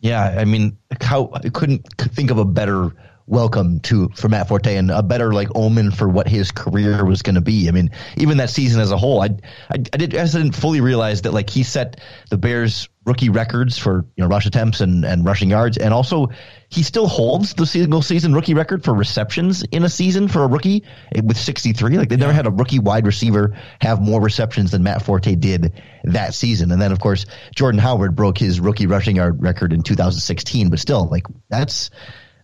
Yeah, 0.00 0.22
I 0.22 0.44
mean, 0.44 0.76
how 1.00 1.30
I 1.32 1.48
couldn't 1.48 1.86
think 1.98 2.30
of 2.30 2.38
a 2.38 2.44
better 2.44 2.92
welcome 3.26 3.80
to 3.80 4.08
for 4.14 4.28
Matt 4.28 4.48
Forte 4.48 4.76
and 4.76 4.90
a 4.90 5.02
better 5.02 5.32
like 5.32 5.48
omen 5.54 5.90
for 5.90 6.08
what 6.08 6.28
his 6.28 6.52
career 6.52 7.04
was 7.04 7.22
going 7.22 7.34
to 7.34 7.40
be. 7.40 7.68
I 7.68 7.72
mean, 7.72 7.90
even 8.16 8.38
that 8.38 8.50
season 8.50 8.80
as 8.80 8.92
a 8.92 8.96
whole, 8.96 9.20
I, 9.20 9.26
I, 9.70 9.82
I 9.92 9.96
did 9.96 10.14
I 10.14 10.24
didn't 10.26 10.52
fully 10.52 10.80
realize 10.80 11.22
that 11.22 11.32
like 11.32 11.50
he 11.50 11.62
set 11.62 12.00
the 12.30 12.38
Bears 12.38 12.88
rookie 13.04 13.28
records 13.28 13.78
for 13.78 14.04
you 14.16 14.24
know 14.24 14.28
rush 14.28 14.46
attempts 14.46 14.80
and 14.80 15.04
and 15.04 15.24
rushing 15.24 15.50
yards, 15.50 15.76
and 15.76 15.92
also 15.92 16.28
he 16.68 16.82
still 16.82 17.06
holds 17.06 17.54
the 17.54 17.66
single 17.66 18.02
season 18.02 18.34
rookie 18.34 18.54
record 18.54 18.84
for 18.84 18.94
receptions 18.94 19.62
in 19.64 19.82
a 19.84 19.88
season 19.88 20.28
for 20.28 20.42
a 20.42 20.46
rookie 20.46 20.84
eh, 21.14 21.20
with 21.24 21.36
63. 21.36 21.98
Like 21.98 22.08
they 22.08 22.16
never 22.16 22.32
had 22.32 22.46
a 22.46 22.50
rookie 22.50 22.78
wide 22.78 23.06
receiver 23.06 23.56
have 23.80 24.00
more 24.00 24.20
receptions 24.20 24.70
than 24.70 24.82
Matt 24.82 25.02
Forte 25.02 25.34
did 25.34 25.80
that 26.04 26.34
season. 26.34 26.70
And 26.70 26.80
then 26.80 26.92
of 26.92 27.00
course 27.00 27.26
Jordan 27.54 27.78
Howard 27.78 28.14
broke 28.14 28.38
his 28.38 28.60
rookie 28.60 28.86
rushing 28.86 29.16
yard 29.16 29.42
record 29.42 29.72
in 29.72 29.82
2016, 29.82 30.70
but 30.70 30.78
still 30.78 31.06
like 31.08 31.26
that's 31.48 31.90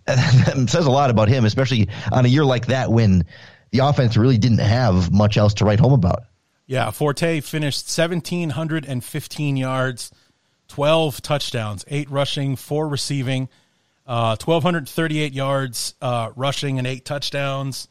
says 0.69 0.87
a 0.87 0.91
lot 0.91 1.11
about 1.11 1.29
him, 1.29 1.45
especially 1.45 1.89
on 2.11 2.25
a 2.25 2.29
year 2.29 2.45
like 2.45 2.67
that 2.67 2.91
when 2.91 3.25
the 3.71 3.81
offense 3.81 4.17
really 4.17 4.39
didn't 4.39 4.59
have 4.59 5.13
much 5.13 5.37
else 5.37 5.55
to 5.55 5.65
write 5.65 5.81
home 5.81 5.93
about. 5.93 6.25
Yeah, 6.67 6.91
Forte 6.91 7.41
finished 7.41 7.87
1,715 7.87 9.57
yards, 9.57 10.11
12 10.69 11.23
touchdowns, 11.23 11.85
eight 11.89 12.11
rushing, 12.11 12.57
four 12.57 12.89
receiving, 12.89 13.49
uh, 14.07 14.37
1,238 14.37 15.33
yards 15.33 15.95
uh, 16.01 16.31
rushing, 16.37 16.79
and 16.79 16.87
eight 16.87 17.05
touchdowns. 17.05 17.89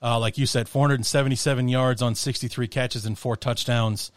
Uh, 0.00 0.18
like 0.18 0.38
you 0.38 0.46
said, 0.46 0.68
477 0.68 1.68
yards 1.68 2.02
on 2.02 2.14
63 2.14 2.66
catches 2.68 3.06
and 3.06 3.18
four 3.18 3.36
touchdowns 3.36 4.10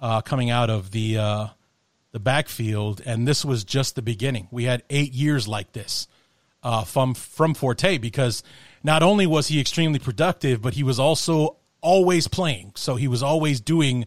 uh, 0.00 0.20
coming 0.22 0.50
out 0.50 0.70
of 0.70 0.90
the 0.90 1.18
uh, 1.18 1.46
the 2.12 2.18
backfield. 2.18 3.00
And 3.04 3.28
this 3.28 3.44
was 3.44 3.62
just 3.62 3.94
the 3.94 4.02
beginning. 4.02 4.48
We 4.50 4.64
had 4.64 4.82
eight 4.90 5.12
years 5.12 5.46
like 5.46 5.72
this 5.72 6.08
uh, 6.62 6.84
from 6.84 7.14
from 7.14 7.54
Forte 7.54 7.98
because 7.98 8.42
not 8.82 9.02
only 9.02 9.26
was 9.26 9.48
he 9.48 9.60
extremely 9.60 9.98
productive, 9.98 10.62
but 10.62 10.74
he 10.74 10.82
was 10.82 10.98
also 10.98 11.56
always 11.80 12.28
playing. 12.28 12.72
So 12.76 12.96
he 12.96 13.08
was 13.08 13.22
always 13.22 13.60
doing 13.60 14.06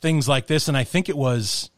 things 0.00 0.28
like 0.28 0.46
this. 0.46 0.68
And 0.68 0.76
I 0.76 0.84
think 0.84 1.08
it 1.08 1.16
was 1.16 1.70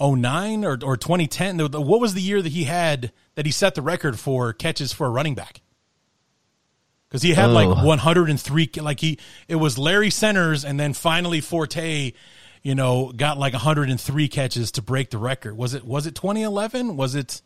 09 0.00 0.64
or, 0.64 0.78
or 0.82 0.96
2010. 0.96 1.58
What 1.58 2.00
was 2.00 2.14
the 2.14 2.22
year 2.22 2.42
that 2.42 2.52
he 2.52 2.64
had 2.64 3.12
that 3.34 3.46
he 3.46 3.52
set 3.52 3.74
the 3.74 3.82
record 3.82 4.18
for 4.18 4.52
catches 4.52 4.92
for 4.92 5.06
a 5.06 5.10
running 5.10 5.34
back? 5.34 5.60
Because 7.08 7.22
he 7.22 7.34
had 7.34 7.50
oh. 7.50 7.52
like 7.52 7.84
103, 7.84 8.70
like 8.80 9.00
he, 9.00 9.18
it 9.46 9.56
was 9.56 9.76
Larry 9.76 10.10
Centers 10.10 10.64
and 10.64 10.80
then 10.80 10.94
finally 10.94 11.40
Forte, 11.40 12.12
you 12.62 12.74
know, 12.74 13.12
got 13.14 13.36
like 13.38 13.52
103 13.52 14.28
catches 14.28 14.72
to 14.72 14.82
break 14.82 15.10
the 15.10 15.18
record. 15.18 15.56
Was 15.56 15.74
it, 15.74 15.84
was 15.84 16.06
it 16.06 16.14
2011? 16.14 16.96
Was 16.96 17.14
it, 17.14 17.42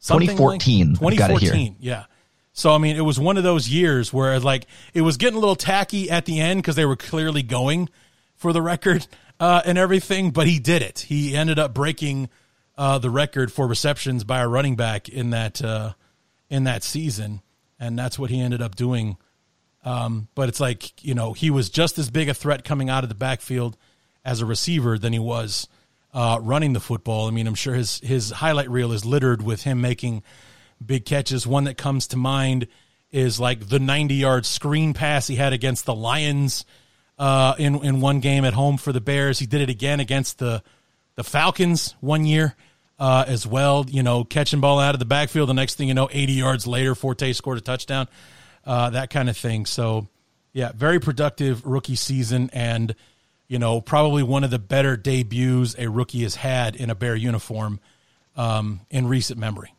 2014. 0.00 0.94
Like 1.00 1.14
2014. 1.14 1.76
Yeah. 1.80 2.04
So 2.52 2.74
I 2.74 2.78
mean, 2.78 2.96
it 2.96 3.02
was 3.02 3.18
one 3.18 3.36
of 3.36 3.42
those 3.42 3.68
years 3.68 4.12
where 4.12 4.38
like 4.40 4.66
it 4.92 5.02
was 5.02 5.16
getting 5.16 5.36
a 5.36 5.40
little 5.40 5.56
tacky 5.56 6.10
at 6.10 6.24
the 6.24 6.40
end 6.40 6.62
because 6.62 6.76
they 6.76 6.84
were 6.84 6.96
clearly 6.96 7.42
going 7.42 7.88
for 8.36 8.52
the 8.52 8.62
record 8.62 9.06
uh, 9.40 9.62
and 9.64 9.78
everything, 9.78 10.30
but 10.30 10.46
he 10.46 10.58
did 10.58 10.82
it. 10.82 11.00
He 11.00 11.36
ended 11.36 11.58
up 11.58 11.72
breaking 11.74 12.28
uh, 12.76 12.98
the 12.98 13.10
record 13.10 13.52
for 13.52 13.66
receptions 13.66 14.24
by 14.24 14.40
a 14.40 14.48
running 14.48 14.76
back 14.76 15.08
in 15.08 15.30
that 15.30 15.62
uh, 15.62 15.92
in 16.48 16.64
that 16.64 16.82
season, 16.82 17.42
and 17.78 17.98
that's 17.98 18.18
what 18.18 18.30
he 18.30 18.40
ended 18.40 18.62
up 18.62 18.74
doing. 18.74 19.16
Um, 19.84 20.28
but 20.34 20.48
it's 20.48 20.60
like 20.60 21.02
you 21.04 21.14
know 21.14 21.32
he 21.32 21.50
was 21.50 21.70
just 21.70 21.98
as 21.98 22.10
big 22.10 22.28
a 22.28 22.34
threat 22.34 22.64
coming 22.64 22.90
out 22.90 23.04
of 23.04 23.08
the 23.08 23.14
backfield 23.14 23.76
as 24.24 24.40
a 24.40 24.46
receiver 24.46 24.98
than 24.98 25.12
he 25.12 25.18
was 25.18 25.68
uh, 26.12 26.38
running 26.42 26.72
the 26.72 26.80
football. 26.80 27.28
I 27.28 27.30
mean, 27.30 27.46
I'm 27.46 27.54
sure 27.54 27.74
his 27.74 28.00
his 28.00 28.30
highlight 28.30 28.70
reel 28.70 28.92
is 28.92 29.04
littered 29.04 29.42
with 29.42 29.62
him 29.62 29.80
making 29.80 30.22
big 30.84 31.04
catches. 31.04 31.46
One 31.46 31.64
that 31.64 31.76
comes 31.76 32.08
to 32.08 32.16
mind 32.16 32.66
is 33.10 33.40
like 33.40 33.68
the 33.68 33.78
90 33.78 34.14
yard 34.14 34.46
screen 34.46 34.94
pass 34.94 35.26
he 35.26 35.36
had 35.36 35.52
against 35.52 35.84
the 35.84 35.94
Lions 35.94 36.64
uh, 37.18 37.54
in 37.58 37.76
in 37.84 38.00
one 38.00 38.20
game 38.20 38.44
at 38.44 38.54
home 38.54 38.76
for 38.76 38.92
the 38.92 39.00
Bears. 39.00 39.38
He 39.38 39.46
did 39.46 39.60
it 39.60 39.70
again 39.70 40.00
against 40.00 40.38
the 40.38 40.62
the 41.16 41.24
Falcons 41.24 41.94
one 42.00 42.24
year 42.24 42.56
uh, 42.98 43.24
as 43.26 43.46
well. 43.46 43.84
You 43.88 44.02
know, 44.02 44.24
catching 44.24 44.60
ball 44.60 44.78
out 44.80 44.94
of 44.94 44.98
the 44.98 45.06
backfield. 45.06 45.48
The 45.48 45.54
next 45.54 45.76
thing 45.76 45.88
you 45.88 45.94
know, 45.94 46.08
80 46.10 46.32
yards 46.32 46.66
later, 46.66 46.94
Forte 46.94 47.32
scored 47.32 47.58
a 47.58 47.60
touchdown. 47.60 48.08
Uh, 48.64 48.90
that 48.90 49.10
kind 49.10 49.30
of 49.30 49.36
thing. 49.36 49.64
So, 49.66 50.08
yeah, 50.52 50.72
very 50.74 51.00
productive 51.00 51.64
rookie 51.64 51.96
season 51.96 52.50
and 52.52 52.94
you 53.50 53.58
know, 53.58 53.80
probably 53.80 54.22
one 54.22 54.44
of 54.44 54.50
the 54.50 54.60
better 54.60 54.96
debuts 54.96 55.74
a 55.76 55.88
rookie 55.88 56.22
has 56.22 56.36
had 56.36 56.76
in 56.76 56.88
a 56.88 56.94
Bear 56.94 57.16
uniform 57.16 57.80
um, 58.36 58.80
in 58.90 59.08
recent 59.08 59.40
memory. 59.40 59.74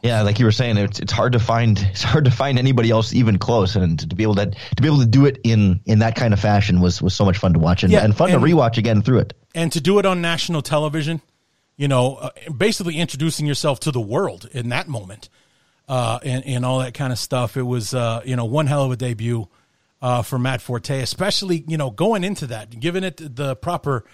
Yeah, 0.00 0.22
like 0.22 0.38
you 0.38 0.44
were 0.44 0.52
saying, 0.52 0.76
it's 0.76 1.00
it's 1.00 1.12
hard 1.12 1.32
to 1.32 1.40
find 1.40 1.76
it's 1.90 2.04
hard 2.04 2.26
to 2.26 2.30
find 2.30 2.56
anybody 2.56 2.88
else 2.88 3.12
even 3.12 3.36
close, 3.36 3.74
and 3.74 3.98
to, 3.98 4.14
be 4.14 4.22
able 4.22 4.36
to 4.36 4.46
to 4.46 4.82
be 4.82 4.86
able 4.86 5.00
to 5.00 5.06
do 5.06 5.26
it 5.26 5.40
in 5.42 5.80
in 5.86 5.98
that 5.98 6.14
kind 6.14 6.32
of 6.32 6.38
fashion 6.38 6.80
was 6.80 7.02
was 7.02 7.14
so 7.14 7.24
much 7.24 7.38
fun 7.38 7.52
to 7.54 7.58
watch 7.58 7.82
and, 7.82 7.92
yeah, 7.92 8.04
and 8.04 8.16
fun 8.16 8.30
and, 8.30 8.40
to 8.40 8.46
rewatch 8.46 8.78
again 8.78 9.02
through 9.02 9.18
it. 9.18 9.34
And 9.52 9.72
to 9.72 9.80
do 9.80 9.98
it 9.98 10.06
on 10.06 10.20
national 10.20 10.62
television, 10.62 11.20
you 11.76 11.88
know, 11.88 12.14
uh, 12.14 12.30
basically 12.56 12.98
introducing 12.98 13.44
yourself 13.44 13.80
to 13.80 13.90
the 13.90 14.00
world 14.00 14.48
in 14.52 14.68
that 14.68 14.86
moment, 14.86 15.30
uh, 15.88 16.20
and 16.22 16.46
and 16.46 16.64
all 16.64 16.78
that 16.78 16.94
kind 16.94 17.12
of 17.12 17.18
stuff. 17.18 17.56
It 17.56 17.62
was 17.62 17.92
uh, 17.92 18.22
you 18.24 18.36
know 18.36 18.44
one 18.44 18.68
hell 18.68 18.84
of 18.84 18.92
a 18.92 18.96
debut 18.96 19.48
uh, 20.04 20.20
for 20.20 20.38
Matt 20.38 20.60
Forte, 20.60 21.00
especially 21.00 21.64
you 21.66 21.78
know 21.78 21.90
going 21.90 22.24
into 22.24 22.46
that, 22.48 22.78
giving 22.78 23.04
it 23.04 23.16
the 23.36 23.56
proper 23.56 24.04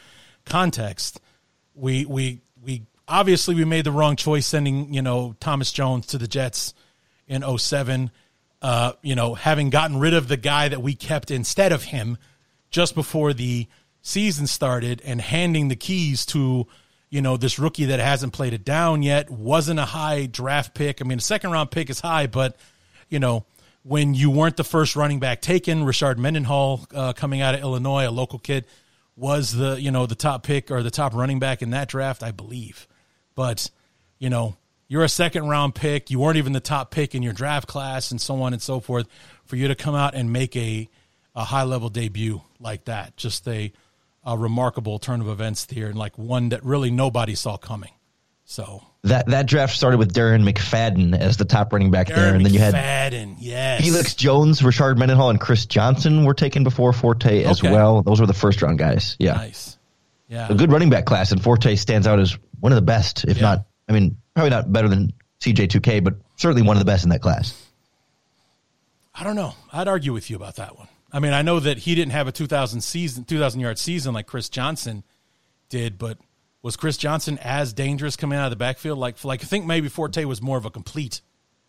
context. 0.45 1.21
We 1.75 2.05
we 2.05 2.43
we 2.63 2.87
obviously 3.09 3.57
we 3.57 3.65
made 3.65 3.85
the 3.85 3.91
wrong 3.91 4.15
choice 4.15 4.47
sending 4.47 4.95
you 4.95 5.03
know 5.03 5.35
Thomas 5.41 5.73
Jones 5.73 6.07
to 6.07 6.19
the 6.19 6.29
Jets 6.29 6.75
in 7.27 7.43
07. 7.59 8.13
Uh, 8.63 8.93
you 9.03 9.17
know, 9.17 9.35
having 9.35 9.71
gotten 9.71 9.99
rid 9.99 10.15
of 10.15 10.29
the 10.29 10.37
guy 10.37 10.69
that 10.69 10.81
we 10.81 10.95
kept 10.95 11.33
instead 11.33 11.73
of 11.73 11.83
him 11.83 12.19
just 12.71 12.95
before 12.95 13.33
the 13.33 13.67
season 14.01 14.47
started 14.47 15.03
and 15.05 15.21
handing 15.21 15.69
the 15.69 15.77
keys 15.77 16.25
to 16.27 16.69
you 17.09 17.21
know 17.21 17.37
this 17.37 17.59
rookie 17.59 17.87
that 17.87 17.99
hasn't 17.99 18.33
played 18.33 18.53
it 18.53 18.65
down 18.65 19.03
yet 19.03 19.29
wasn't 19.29 19.81
a 19.81 19.87
high 19.87 20.27
draft 20.27 20.73
pick. 20.73 21.03
I 21.03 21.05
mean, 21.05 21.19
a 21.19 21.21
second 21.21 21.51
round 21.51 21.73
pick 21.73 21.91
is 21.91 21.99
high, 21.99 22.29
but 22.29 22.57
you 23.09 23.19
know 23.19 23.45
when 23.83 24.15
you 24.15 24.31
weren't 24.31 24.57
the 24.57 24.65
first 24.65 24.97
running 24.97 25.21
back 25.21 25.41
taken. 25.41 25.85
Rashard 25.85 26.19
Mendenhall, 26.19 26.87
uh, 26.95 27.13
coming 27.13 27.41
out 27.41 27.55
of 27.55 27.61
Illinois, 27.61 28.09
a 28.09 28.11
local 28.11 28.39
kid, 28.39 28.67
was 29.17 29.53
the 29.53 29.81
you 29.81 29.91
know 29.91 30.07
the 30.07 30.15
top 30.15 30.43
pick 30.43 30.71
or 30.71 30.83
the 30.83 30.91
top 30.91 31.15
running 31.15 31.39
back 31.39 31.63
in 31.63 31.71
that 31.71 31.89
draft, 31.89 32.23
I 32.23 32.31
believe. 32.31 32.87
But 33.35 33.71
you 34.19 34.31
know, 34.31 34.57
you're 34.89 35.05
a 35.05 35.09
second 35.09 35.49
round 35.49 35.75
pick. 35.75 36.11
You 36.11 36.19
weren't 36.19 36.37
even 36.37 36.53
the 36.53 36.61
top 36.61 36.91
pick 36.91 37.15
in 37.15 37.23
your 37.23 37.33
draft 37.33 37.69
class, 37.69 38.11
and 38.11 38.21
so 38.21 38.43
on 38.43 38.53
and 38.53 38.63
so 38.63 38.81
forth. 38.81 39.07
For 39.45 39.57
you 39.57 39.69
to 39.69 39.75
come 39.75 39.95
out 39.95 40.15
and 40.15 40.33
make 40.33 40.57
a 40.57 40.89
a 41.35 41.45
high 41.45 41.65
level 41.65 41.89
debut 41.89 42.43
like 42.59 42.85
that, 42.85 43.17
just 43.17 43.47
a 43.49 43.73
a 44.25 44.37
remarkable 44.37 44.99
turn 44.99 45.21
of 45.21 45.29
events 45.29 45.67
here, 45.71 45.89
and 45.89 45.99
like 45.99 46.19
one 46.19 46.51
that 46.51 46.65
really 46.65 46.91
nobody 46.91 47.35
saw 47.35 47.57
coming. 47.57 47.93
So 48.45 48.85
that 49.03 49.27
that 49.29 49.47
draft 49.47 49.75
started 49.75 49.99
with 49.99 50.13
Darren 50.13 50.49
McFadden 50.49 51.19
as 51.19 51.37
the 51.37 51.45
top 51.45 51.73
running 51.73 51.91
back 51.91 52.09
Darren 52.09 52.17
there, 52.17 52.35
and 52.35 52.45
then 52.45 52.53
you 52.53 52.59
had 52.61 52.75
McFadden, 52.75 53.37
yes, 53.39 53.83
Felix 53.83 54.15
Jones, 54.15 54.61
Rashard 54.61 54.99
Mendenhall, 54.99 55.31
and 55.31 55.41
Chris 55.41 55.67
Johnson 55.67 56.25
were 56.25 56.35
taken 56.35 56.65
before 56.65 56.93
Forte 56.93 57.45
as 57.45 57.61
okay. 57.61 57.73
well. 57.73 58.03
Those 58.03 58.21
were 58.21 58.27
the 58.27 58.35
first 58.35 58.61
round 58.63 58.79
guys. 58.79 59.17
Yeah, 59.19 59.35
nice. 59.35 59.79
Yeah, 60.29 60.49
a 60.51 60.55
good 60.55 60.71
running 60.71 60.91
back 60.91 61.07
class, 61.07 61.33
and 61.33 61.43
Forte 61.43 61.75
stands 61.77 62.07
out 62.07 62.21
as 62.21 62.39
one 62.61 62.73
of 62.73 62.77
the 62.77 62.83
best, 62.83 63.25
if 63.25 63.39
yeah. 63.39 63.43
not, 63.43 63.67
I 63.89 63.93
mean, 63.93 64.17
probably 64.35 64.51
not 64.51 64.71
better 64.71 64.89
than 64.89 65.13
CJ2K, 65.41 66.05
but 66.05 66.15
certainly 66.37 66.63
one 66.63 66.77
of 66.77 66.81
the 66.81 66.85
best 66.85 67.05
in 67.05 67.11
that 67.11 67.23
class. 67.23 67.55
I 69.15 69.25
don't 69.25 69.37
know. 69.37 69.55
I'd 69.73 69.89
argue 69.89 70.13
with 70.13 70.31
you 70.31 70.37
about 70.37 70.57
that 70.57 70.79
one. 70.79 70.89
I 71.13 71.19
mean, 71.19 71.33
I 71.33 71.43
know 71.43 71.59
that 71.59 71.79
he 71.79 71.95
didn't 71.95 72.13
have 72.13 72.29
a 72.29 72.33
2000 72.33 72.81
season, 72.83 73.25
2000 73.25 73.61
yard 73.61 73.79
season 73.79 74.15
like 74.15 74.27
Chris 74.27 74.49
Johnson 74.49 75.03
did, 75.69 75.99
but 75.99 76.19
Was 76.63 76.77
Chris 76.77 76.97
Johnson 76.97 77.39
as 77.43 77.73
dangerous 77.73 78.17
coming 78.17 78.39
out 78.39 78.45
of 78.45 78.51
the 78.51 78.57
backfield? 78.57 78.99
Like, 78.99 79.23
like 79.25 79.43
I 79.43 79.47
think 79.47 79.65
maybe 79.65 79.89
Forte 79.89 80.25
was 80.25 80.43
more 80.43 80.59
of 80.59 80.67
a 80.67 80.71
complete 80.71 81.23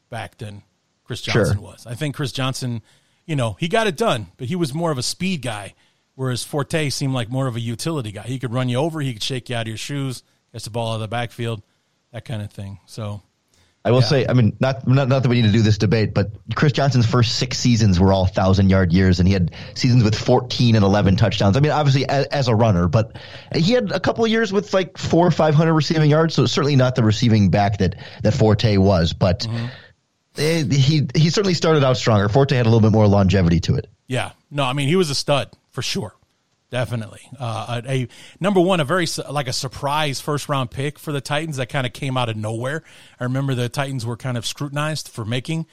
back 0.09 0.38
than 0.38 0.63
Chris 1.05 1.22
Johnson 1.22 1.57
sure. 1.57 1.63
was. 1.63 1.88
I 1.88 1.95
think 1.95 2.15
Chris 2.15 2.31
Johnson, 2.31 2.81
you 3.26 3.35
know, 3.35 3.55
he 3.59 3.68
got 3.68 3.88
it 3.88 3.95
done, 3.95 4.27
but 4.38 4.47
he 4.47 4.55
was 4.55 4.73
more 4.73 4.91
of 4.91 4.97
a 4.97 5.03
speed 5.03 5.41
guy, 5.41 5.76
whereas 6.15 6.43
Forte 6.43 6.89
seemed 6.89 7.13
like 7.13 7.30
more 7.30 7.47
of 7.47 7.55
a 7.55 7.61
utility 7.61 8.11
guy. 8.11 8.23
He 8.23 8.39
could 8.39 8.53
run 8.53 8.69
you 8.69 8.77
over, 8.77 8.99
he 8.99 9.13
could 9.13 9.23
shake 9.23 9.49
you 9.49 9.55
out 9.55 9.61
of 9.61 9.68
your 9.69 9.77
shoes, 9.77 10.23
gets 10.51 10.65
the 10.65 10.72
ball 10.72 10.91
out 10.91 10.95
of 10.95 11.01
the 11.01 11.07
backfield, 11.07 11.61
that 12.11 12.26
kind 12.26 12.41
of 12.41 12.51
thing. 12.51 12.80
So 12.85 13.22
I 13.83 13.89
will 13.89 14.01
yeah. 14.01 14.05
say, 14.05 14.27
I 14.27 14.33
mean, 14.33 14.55
not, 14.59 14.87
not 14.87 15.07
not 15.07 15.23
that 15.23 15.29
we 15.29 15.41
need 15.41 15.47
to 15.47 15.51
do 15.51 15.63
this 15.63 15.79
debate, 15.79 16.13
but 16.13 16.31
Chris 16.53 16.71
Johnson's 16.71 17.07
first 17.07 17.39
six 17.39 17.57
seasons 17.57 17.99
were 17.99 18.13
all 18.13 18.27
thousand 18.27 18.69
yard 18.69 18.93
years, 18.93 19.19
and 19.19 19.27
he 19.27 19.33
had 19.33 19.55
seasons 19.73 20.03
with 20.03 20.13
fourteen 20.13 20.75
and 20.75 20.85
eleven 20.85 21.15
touchdowns. 21.15 21.57
I 21.57 21.61
mean, 21.61 21.71
obviously 21.71 22.07
as, 22.07 22.27
as 22.27 22.47
a 22.47 22.53
runner, 22.53 22.87
but 22.87 23.17
he 23.55 23.73
had 23.73 23.91
a 23.91 23.99
couple 23.99 24.23
of 24.23 24.29
years 24.29 24.53
with 24.53 24.71
like 24.73 24.99
four 24.99 25.25
or 25.25 25.31
five 25.31 25.55
hundred 25.55 25.73
receiving 25.73 26.11
yards. 26.11 26.35
So 26.35 26.45
certainly 26.45 26.75
not 26.75 26.93
the 26.93 27.03
receiving 27.03 27.49
back 27.49 27.79
that 27.79 27.95
that 28.21 28.33
Forte 28.35 28.77
was, 28.77 29.13
but 29.13 29.39
mm-hmm. 29.39 29.65
it, 30.35 30.71
he 30.71 31.07
he 31.15 31.31
certainly 31.31 31.55
started 31.55 31.83
out 31.83 31.97
stronger. 31.97 32.29
Forte 32.29 32.55
had 32.55 32.67
a 32.67 32.69
little 32.69 32.87
bit 32.87 32.91
more 32.91 33.07
longevity 33.07 33.61
to 33.61 33.75
it. 33.75 33.87
Yeah, 34.07 34.31
no, 34.51 34.63
I 34.63 34.73
mean 34.73 34.89
he 34.89 34.95
was 34.95 35.09
a 35.09 35.15
stud 35.15 35.49
for 35.71 35.81
sure. 35.81 36.13
Definitely, 36.72 37.30
uh, 37.38 37.81
a, 37.85 38.07
number 38.39 38.61
one, 38.61 38.80
a 38.80 38.85
very 38.85 39.06
like 39.30 39.49
a 39.49 39.53
surprise 39.53 40.22
first 40.22 40.48
round 40.48 40.72
pick 40.72 40.98
for 40.98 41.11
the 41.11 41.19
Titans 41.19 41.57
that 41.57 41.68
kind 41.68 41.85
of 41.85 41.91
came 41.91 42.15
out 42.15 42.30
of 42.30 42.38
nowhere. 42.38 42.81
I 43.19 43.26
remember 43.26 43.53
the 43.53 43.68
Titans 43.68 44.06
were 44.06 44.15
kind 44.15 44.38
of 44.38 44.45
scrutinized 44.45 45.10
for 45.10 45.26
making 45.26 45.65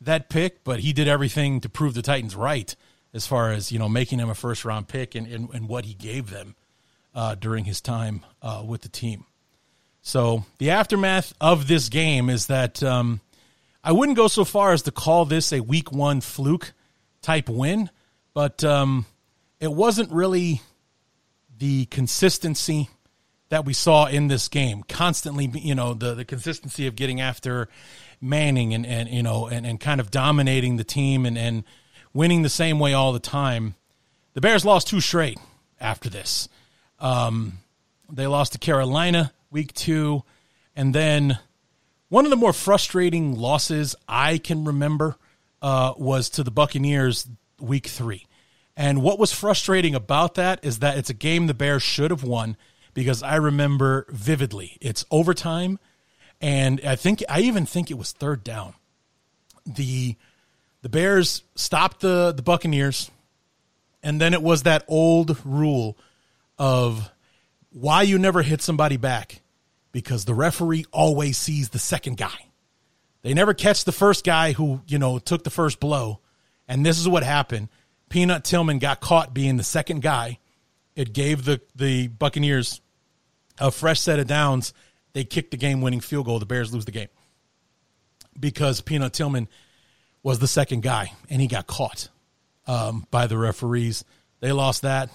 that 0.00 0.30
pick, 0.30 0.64
but 0.64 0.80
he 0.80 0.94
did 0.94 1.08
everything 1.08 1.60
to 1.60 1.68
prove 1.68 1.92
the 1.92 2.00
Titans 2.00 2.34
right 2.34 2.74
as 3.12 3.26
far 3.26 3.52
as 3.52 3.70
you 3.70 3.78
know 3.78 3.88
making 3.88 4.18
him 4.18 4.30
a 4.30 4.34
first 4.34 4.64
round 4.64 4.88
pick 4.88 5.14
and, 5.14 5.26
and, 5.26 5.50
and 5.52 5.68
what 5.68 5.84
he 5.84 5.92
gave 5.92 6.30
them 6.30 6.54
uh, 7.14 7.34
during 7.34 7.66
his 7.66 7.82
time 7.82 8.24
uh, 8.40 8.62
with 8.66 8.80
the 8.80 8.88
team. 8.88 9.26
So 10.00 10.46
the 10.56 10.70
aftermath 10.70 11.34
of 11.38 11.68
this 11.68 11.90
game 11.90 12.30
is 12.30 12.46
that 12.46 12.82
um, 12.82 13.20
I 13.84 13.92
wouldn't 13.92 14.16
go 14.16 14.28
so 14.28 14.44
far 14.44 14.72
as 14.72 14.82
to 14.82 14.90
call 14.90 15.26
this 15.26 15.52
a 15.52 15.60
week 15.60 15.92
one 15.92 16.22
fluke 16.22 16.72
type 17.20 17.50
win, 17.50 17.90
but 18.32 18.64
um, 18.64 19.04
it 19.60 19.72
wasn't 19.72 20.10
really 20.10 20.60
the 21.58 21.86
consistency 21.86 22.88
that 23.48 23.64
we 23.64 23.72
saw 23.72 24.06
in 24.06 24.28
this 24.28 24.48
game. 24.48 24.82
Constantly, 24.88 25.46
you 25.54 25.74
know, 25.74 25.94
the, 25.94 26.14
the 26.14 26.24
consistency 26.24 26.86
of 26.86 26.96
getting 26.96 27.20
after 27.20 27.68
Manning 28.20 28.72
and, 28.72 28.86
and 28.86 29.08
you 29.08 29.22
know, 29.22 29.46
and, 29.46 29.66
and 29.66 29.78
kind 29.78 30.00
of 30.00 30.10
dominating 30.10 30.76
the 30.78 30.84
team 30.84 31.26
and, 31.26 31.36
and 31.36 31.64
winning 32.14 32.42
the 32.42 32.48
same 32.48 32.78
way 32.78 32.94
all 32.94 33.12
the 33.12 33.18
time. 33.20 33.74
The 34.32 34.40
Bears 34.40 34.64
lost 34.64 34.88
two 34.88 35.00
straight 35.00 35.38
after 35.80 36.08
this. 36.08 36.48
Um, 36.98 37.58
they 38.10 38.26
lost 38.26 38.52
to 38.52 38.58
Carolina 38.58 39.32
week 39.50 39.74
two. 39.74 40.22
And 40.74 40.94
then 40.94 41.38
one 42.08 42.24
of 42.24 42.30
the 42.30 42.36
more 42.36 42.52
frustrating 42.52 43.36
losses 43.36 43.94
I 44.08 44.38
can 44.38 44.64
remember 44.64 45.16
uh, 45.60 45.94
was 45.96 46.30
to 46.30 46.42
the 46.42 46.50
Buccaneers 46.50 47.28
week 47.60 47.86
three. 47.86 48.26
And 48.76 49.02
what 49.02 49.18
was 49.18 49.32
frustrating 49.32 49.94
about 49.94 50.34
that 50.34 50.60
is 50.62 50.80
that 50.80 50.98
it's 50.98 51.10
a 51.10 51.14
game 51.14 51.46
the 51.46 51.54
Bears 51.54 51.82
should 51.82 52.10
have 52.10 52.22
won 52.22 52.56
because 52.92 53.22
I 53.22 53.36
remember 53.36 54.06
vividly. 54.10 54.76
It's 54.80 55.04
overtime, 55.10 55.78
and 56.40 56.80
I 56.86 56.96
think 56.96 57.22
I 57.28 57.40
even 57.40 57.64
think 57.64 57.90
it 57.90 57.98
was 57.98 58.12
third 58.12 58.44
down. 58.44 58.74
The 59.64 60.16
the 60.82 60.88
Bears 60.88 61.42
stopped 61.54 62.00
the 62.00 62.32
the 62.36 62.42
Buccaneers, 62.42 63.10
and 64.02 64.20
then 64.20 64.34
it 64.34 64.42
was 64.42 64.64
that 64.64 64.84
old 64.88 65.38
rule 65.44 65.96
of 66.58 67.10
why 67.70 68.02
you 68.02 68.18
never 68.18 68.42
hit 68.42 68.62
somebody 68.62 68.96
back 68.96 69.40
because 69.92 70.26
the 70.26 70.34
referee 70.34 70.84
always 70.92 71.38
sees 71.38 71.70
the 71.70 71.78
second 71.78 72.16
guy. 72.16 72.46
They 73.22 73.34
never 73.34 73.54
catch 73.54 73.84
the 73.84 73.92
first 73.92 74.24
guy 74.24 74.52
who, 74.52 74.82
you 74.86 74.98
know, 74.98 75.18
took 75.18 75.42
the 75.42 75.50
first 75.50 75.80
blow. 75.80 76.20
And 76.68 76.84
this 76.84 76.98
is 76.98 77.08
what 77.08 77.22
happened. 77.22 77.68
Peanut 78.08 78.44
Tillman 78.44 78.78
got 78.78 79.00
caught 79.00 79.34
being 79.34 79.56
the 79.56 79.64
second 79.64 80.02
guy. 80.02 80.38
It 80.94 81.12
gave 81.12 81.44
the, 81.44 81.60
the 81.74 82.08
Buccaneers 82.08 82.80
a 83.58 83.70
fresh 83.70 84.00
set 84.00 84.18
of 84.18 84.26
downs. 84.26 84.72
They 85.12 85.24
kicked 85.24 85.50
the 85.50 85.56
game 85.56 85.80
winning 85.80 86.00
field 86.00 86.26
goal. 86.26 86.38
The 86.38 86.46
Bears 86.46 86.72
lose 86.72 86.84
the 86.84 86.92
game 86.92 87.08
because 88.38 88.80
Peanut 88.80 89.12
Tillman 89.12 89.48
was 90.22 90.38
the 90.38 90.48
second 90.48 90.82
guy 90.82 91.12
and 91.30 91.40
he 91.40 91.46
got 91.46 91.66
caught 91.66 92.08
um, 92.66 93.06
by 93.10 93.26
the 93.26 93.38
referees. 93.38 94.04
They 94.40 94.52
lost 94.52 94.82
that. 94.82 95.10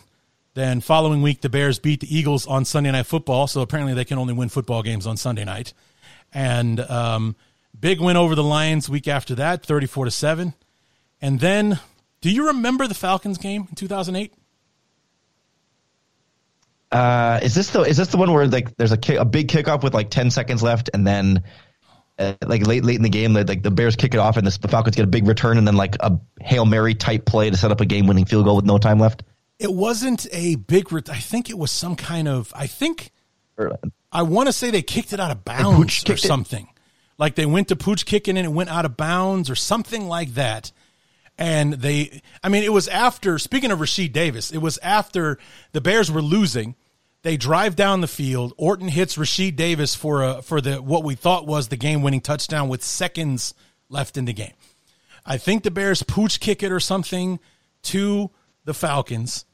Then 0.54 0.82
following 0.82 1.22
week, 1.22 1.42
the 1.42 1.50
Bears 1.50 1.80
beat 1.80 2.02
the 2.02 2.16
Eagles 2.16 2.46
on 2.46 2.66
Sunday 2.66 2.92
Night 2.92 3.06
Football. 3.06 3.48
So 3.48 3.62
apparently 3.62 3.94
they 3.94 4.06
can 4.06 4.18
only 4.18 4.34
win 4.34 4.50
football 4.50 4.84
games 4.84 5.08
on 5.08 5.18
Sunday 5.18 5.46
night. 5.46 5.74
And 6.34 6.80
um, 6.80 7.36
big 7.80 8.02
win 8.02 8.18
over 8.18 8.36
the 8.36 8.44
Lions 8.44 8.90
week 8.90 9.08
after 9.08 9.36
that, 9.36 9.66
34 9.66 10.06
to 10.06 10.12
7. 10.12 10.54
And 11.22 11.40
then 11.40 11.80
do 12.22 12.30
you 12.30 12.48
remember 12.48 12.88
the 12.88 12.94
Falcons 12.94 13.38
game 13.38 13.68
in 13.70 13.76
2008? 13.76 14.34
Uh, 16.92 17.40
is 17.42 17.56
this 17.56 17.70
the 17.72 17.82
is 17.82 17.98
this 17.98 18.10
the 18.10 18.18
one 18.18 18.32
where 18.34 18.48
like 18.48 18.76
there's 18.76 18.92
a 18.92 18.98
kick, 18.98 19.18
a 19.18 19.26
big 19.26 19.48
kickoff 19.48 19.82
with 19.82 19.94
like 19.94 20.10
10 20.10 20.30
seconds 20.30 20.62
left 20.62 20.90
and 20.94 21.08
then 21.08 21.44
uh, 22.20 22.34
like 22.46 22.68
late 22.68 22.84
late 22.84 22.98
in 22.98 23.02
the 23.02 23.10
game 23.10 23.34
like 23.34 23.64
the 23.64 23.72
Bears 23.72 23.96
kick 23.96 24.14
it 24.14 24.18
off 24.18 24.36
and 24.36 24.46
the, 24.46 24.60
the 24.60 24.68
Falcons 24.68 24.98
get 24.98 25.06
a 25.06 25.08
big 25.08 25.26
return 25.26 25.58
and 25.58 25.66
then 25.66 25.78
like 25.78 25.96
a 26.02 26.20
Hail 26.42 26.66
Mary 26.66 26.94
type 26.94 27.26
play 27.26 27.50
to 27.50 27.56
set 27.56 27.72
up 27.72 27.80
a 27.80 27.86
game 27.86 28.08
winning 28.08 28.26
field 28.26 28.44
goal 28.44 28.58
with 28.58 28.66
no 28.66 28.78
time 28.78 29.00
left? 29.00 29.24
It 29.58 29.72
wasn't 29.74 30.28
a 30.34 30.56
big 30.56 30.94
I 31.10 31.18
think 31.18 31.50
it 31.50 31.58
was 31.58 31.72
some 31.72 31.96
kind 31.96 32.28
of 32.28 32.52
I 32.54 32.68
think 32.68 33.12
I 34.12 34.24
want 34.24 34.48
to 34.48 34.54
say 34.54 34.70
they 34.70 34.82
kicked 34.82 35.14
it 35.14 35.20
out 35.22 35.32
of 35.32 35.46
bounds 35.46 36.04
or 36.10 36.18
something. 36.18 36.66
It. 36.66 36.82
Like 37.18 37.36
they 37.36 37.46
went 37.46 37.70
to 37.70 37.78
Pooch 37.78 38.06
kicking 38.06 38.38
and 38.38 38.46
it 38.46 38.50
went 38.52 38.70
out 38.70 38.84
of 38.84 38.98
bounds 38.98 39.50
or 39.50 39.56
something 39.56 40.10
like 40.10 40.34
that 40.34 40.74
and 41.42 41.74
they 41.74 42.22
I 42.44 42.50
mean 42.50 42.64
it 42.64 42.72
was 42.72 42.88
after 42.88 43.40
speaking 43.40 43.72
of 43.72 43.80
Rashied 43.80 44.14
Davis, 44.14 44.52
it 44.52 44.60
was 44.60 44.78
after 44.84 45.40
the 45.72 45.82
Bears 45.82 46.12
were 46.12 46.22
losing. 46.22 46.76
They 47.24 47.36
drive 47.36 47.76
down 47.76 48.02
the 48.02 48.08
field. 48.08 48.54
Orton 48.58 48.88
hits 48.88 49.18
Rashied 49.18 49.56
Davis 49.56 49.96
for 49.96 50.24
a 50.24 50.42
for 50.44 50.62
the 50.62 50.80
what 50.82 51.04
we 51.04 51.16
thought 51.16 51.48
was 51.48 51.68
the 51.68 51.78
game 51.78 52.04
winning 52.04 52.22
touchdown 52.22 52.70
with 52.70 52.84
seconds 52.84 53.56
left 53.90 54.18
in 54.18 54.26
the 54.26 54.34
game. 54.34 54.54
I 55.26 55.38
think 55.38 55.64
the 55.64 55.72
Bears 55.72 56.04
pooch 56.04 56.40
kick 56.40 56.62
it 56.62 56.72
or 56.72 56.80
something 56.80 57.40
to 57.84 58.30
the 58.66 58.76
Falcons, 58.76 59.46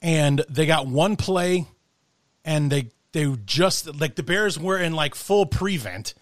and 0.00 0.42
they 0.48 0.64
got 0.64 0.86
one 0.86 1.16
play, 1.16 1.66
and 2.42 2.72
they 2.72 2.88
they 3.12 3.30
just 3.44 4.00
like 4.00 4.14
the 4.14 4.22
Bears 4.22 4.58
were 4.58 4.78
in 4.78 4.94
like 4.94 5.14
full 5.14 5.44
prevent 5.44 6.14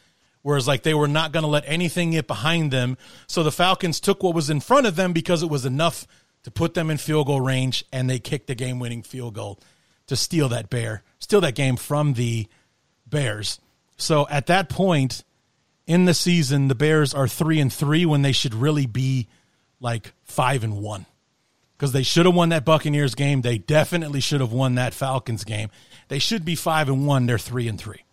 Whereas, 0.42 0.66
like, 0.66 0.82
they 0.82 0.94
were 0.94 1.08
not 1.08 1.32
going 1.32 1.42
to 1.42 1.48
let 1.48 1.64
anything 1.66 2.12
get 2.12 2.26
behind 2.26 2.70
them. 2.70 2.96
So 3.26 3.42
the 3.42 3.52
Falcons 3.52 4.00
took 4.00 4.22
what 4.22 4.34
was 4.34 4.48
in 4.48 4.60
front 4.60 4.86
of 4.86 4.96
them 4.96 5.12
because 5.12 5.42
it 5.42 5.50
was 5.50 5.66
enough 5.66 6.06
to 6.44 6.50
put 6.50 6.74
them 6.74 6.90
in 6.90 6.96
field 6.96 7.26
goal 7.26 7.40
range, 7.40 7.84
and 7.92 8.08
they 8.08 8.18
kicked 8.18 8.46
the 8.46 8.54
game 8.54 8.78
winning 8.78 9.02
field 9.02 9.34
goal 9.34 9.58
to 10.06 10.16
steal 10.16 10.48
that 10.48 10.70
bear, 10.70 11.02
steal 11.18 11.40
that 11.42 11.54
game 11.54 11.76
from 11.76 12.14
the 12.14 12.48
Bears. 13.06 13.60
So 13.96 14.26
at 14.28 14.46
that 14.46 14.68
point 14.68 15.24
in 15.86 16.04
the 16.04 16.14
season, 16.14 16.68
the 16.68 16.74
Bears 16.74 17.12
are 17.12 17.28
three 17.28 17.60
and 17.60 17.72
three 17.72 18.06
when 18.06 18.22
they 18.22 18.32
should 18.32 18.54
really 18.54 18.86
be 18.86 19.28
like 19.80 20.12
five 20.24 20.64
and 20.64 20.78
one. 20.80 21.06
Because 21.76 21.92
they 21.92 22.02
should 22.02 22.26
have 22.26 22.34
won 22.34 22.50
that 22.50 22.64
Buccaneers 22.64 23.14
game. 23.14 23.40
They 23.40 23.58
definitely 23.58 24.20
should 24.20 24.40
have 24.40 24.52
won 24.52 24.74
that 24.74 24.94
Falcons 24.94 25.44
game. 25.44 25.70
They 26.08 26.18
should 26.18 26.44
be 26.44 26.54
five 26.54 26.88
and 26.88 27.06
one. 27.06 27.26
They're 27.26 27.38
three 27.38 27.68
and 27.68 27.80
three. 27.80 28.04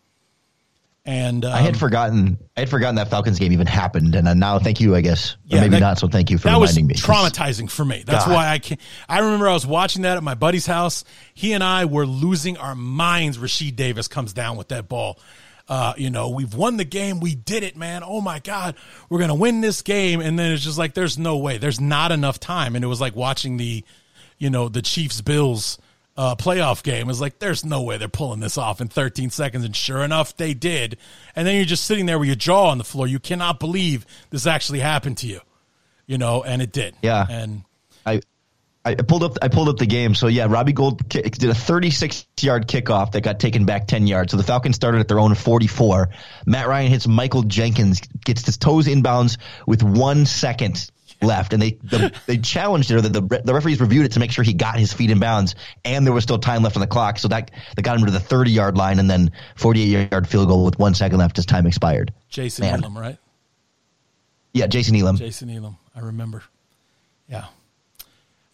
And 1.07 1.45
um, 1.45 1.53
I 1.53 1.61
had 1.61 1.75
um, 1.75 1.79
forgotten, 1.79 2.37
I 2.57 2.59
had 2.59 2.69
forgotten 2.69 2.95
that 2.95 3.09
Falcons 3.09 3.39
game 3.39 3.53
even 3.53 3.65
happened, 3.65 4.13
and 4.13 4.27
uh, 4.27 4.33
now 4.33 4.59
thank 4.59 4.81
you, 4.81 4.93
I 4.93 4.99
guess, 4.99 5.37
yeah, 5.45 5.61
maybe 5.61 5.75
that, 5.75 5.79
not. 5.79 5.99
So 5.99 6.09
thank 6.09 6.29
you 6.29 6.37
for 6.37 6.49
reminding 6.49 6.85
me. 6.85 6.95
Traumatizing 6.95 7.71
for 7.71 7.85
me. 7.85 8.03
That's 8.05 8.25
God. 8.25 8.33
why 8.33 8.49
I 8.49 8.59
can't. 8.59 8.81
I 9.07 9.19
remember 9.19 9.47
I 9.47 9.53
was 9.53 9.65
watching 9.65 10.01
that 10.01 10.17
at 10.17 10.23
my 10.23 10.33
buddy's 10.33 10.65
house. 10.65 11.05
He 11.33 11.53
and 11.53 11.63
I 11.63 11.85
were 11.85 12.05
losing 12.05 12.57
our 12.57 12.75
minds. 12.75 13.37
Rashied 13.37 13.77
Davis 13.77 14.09
comes 14.09 14.33
down 14.33 14.57
with 14.57 14.67
that 14.67 14.89
ball. 14.89 15.17
Uh, 15.69 15.93
you 15.95 16.09
know, 16.09 16.29
we've 16.29 16.53
won 16.53 16.75
the 16.75 16.85
game. 16.85 17.21
We 17.21 17.35
did 17.35 17.63
it, 17.63 17.77
man. 17.77 18.03
Oh 18.05 18.19
my 18.19 18.39
God, 18.39 18.75
we're 19.09 19.19
gonna 19.19 19.33
win 19.33 19.61
this 19.61 19.81
game. 19.83 20.19
And 20.19 20.37
then 20.37 20.51
it's 20.51 20.63
just 20.63 20.77
like, 20.77 20.93
there's 20.93 21.17
no 21.17 21.37
way. 21.37 21.57
There's 21.57 21.79
not 21.79 22.11
enough 22.11 22.37
time. 22.37 22.75
And 22.75 22.83
it 22.83 22.87
was 22.87 22.99
like 22.99 23.15
watching 23.15 23.55
the, 23.55 23.85
you 24.37 24.49
know, 24.49 24.67
the 24.67 24.81
Chiefs 24.81 25.21
Bills 25.21 25.77
uh, 26.17 26.35
playoff 26.35 26.83
game. 26.83 27.09
Is 27.09 27.21
like, 27.21 27.39
there's 27.39 27.63
no 27.63 27.81
way 27.83 27.97
they're 27.97 28.07
pulling 28.07 28.39
this 28.39 28.57
off 28.57 28.81
in 28.81 28.87
13 28.87 29.29
seconds. 29.29 29.63
And 29.63 29.75
sure 29.75 30.03
enough, 30.03 30.35
they 30.35 30.53
did. 30.53 30.97
And 31.35 31.47
then 31.47 31.55
you're 31.55 31.65
just 31.65 31.85
sitting 31.85 32.05
there 32.05 32.19
with 32.19 32.27
your 32.27 32.35
jaw 32.35 32.69
on 32.69 32.77
the 32.77 32.83
floor. 32.83 33.07
You 33.07 33.19
cannot 33.19 33.59
believe 33.59 34.05
this 34.31 34.47
actually 34.47 34.79
happened 34.79 35.17
to 35.19 35.27
you, 35.27 35.41
you 36.07 36.17
know, 36.17 36.43
and 36.43 36.61
it 36.61 36.71
did. 36.71 36.95
Yeah. 37.01 37.25
And 37.29 37.63
I, 38.05 38.21
I 38.83 38.95
pulled 38.95 39.23
up. 39.23 39.37
I 39.41 39.49
pulled 39.49 39.69
up 39.69 39.77
the 39.77 39.85
game. 39.85 40.15
So 40.15 40.27
yeah, 40.27 40.47
Robbie 40.49 40.73
Gould 40.73 41.07
did 41.09 41.43
a 41.43 41.53
36 41.53 42.25
yard 42.41 42.67
kickoff 42.67 43.11
that 43.11 43.21
got 43.21 43.39
taken 43.39 43.65
back 43.65 43.87
10 43.87 44.07
yards. 44.07 44.31
So 44.31 44.37
the 44.37 44.43
Falcons 44.43 44.75
started 44.75 44.99
at 45.01 45.07
their 45.07 45.19
own 45.19 45.35
44. 45.35 46.09
Matt 46.45 46.67
Ryan 46.67 46.89
hits 46.89 47.07
Michael 47.07 47.43
Jenkins, 47.43 48.01
gets 48.23 48.45
his 48.45 48.57
toes 48.57 48.87
inbounds 48.87 49.37
with 49.65 49.83
one 49.83 50.25
second 50.25 50.89
left, 51.21 51.53
and 51.53 51.61
they 51.61 51.71
the, 51.83 52.13
they 52.25 52.37
challenged 52.37 52.91
it, 52.91 52.95
or 52.95 53.01
the, 53.01 53.09
the 53.09 53.41
the 53.43 53.53
referees 53.53 53.79
reviewed 53.79 54.05
it 54.05 54.11
to 54.13 54.19
make 54.19 54.31
sure 54.31 54.43
he 54.43 54.53
got 54.53 54.77
his 54.77 54.93
feet 54.93 55.11
in 55.11 55.19
bounds, 55.19 55.55
and 55.85 56.05
there 56.05 56.13
was 56.13 56.23
still 56.23 56.39
time 56.39 56.63
left 56.63 56.75
on 56.75 56.81
the 56.81 56.87
clock, 56.87 57.19
so 57.19 57.27
that 57.27 57.51
they 57.75 57.81
got 57.81 57.97
him 57.97 58.05
to 58.05 58.11
the 58.11 58.19
30 58.19 58.51
yard 58.51 58.77
line, 58.77 58.99
and 58.99 59.09
then 59.09 59.31
48 59.55 60.11
yard 60.11 60.27
field 60.27 60.47
goal 60.47 60.65
with 60.65 60.77
one 60.79 60.93
second 60.93 61.17
left 61.17 61.37
as 61.37 61.45
time 61.45 61.65
expired. 61.65 62.13
Jason 62.29 62.65
Man. 62.65 62.83
Elam, 62.83 62.97
right? 62.97 63.17
Yeah, 64.53 64.67
Jason 64.67 64.95
Elam. 64.95 65.17
Jason 65.17 65.49
Elam, 65.49 65.77
I 65.95 65.99
remember. 65.99 66.43
Yeah, 67.29 67.45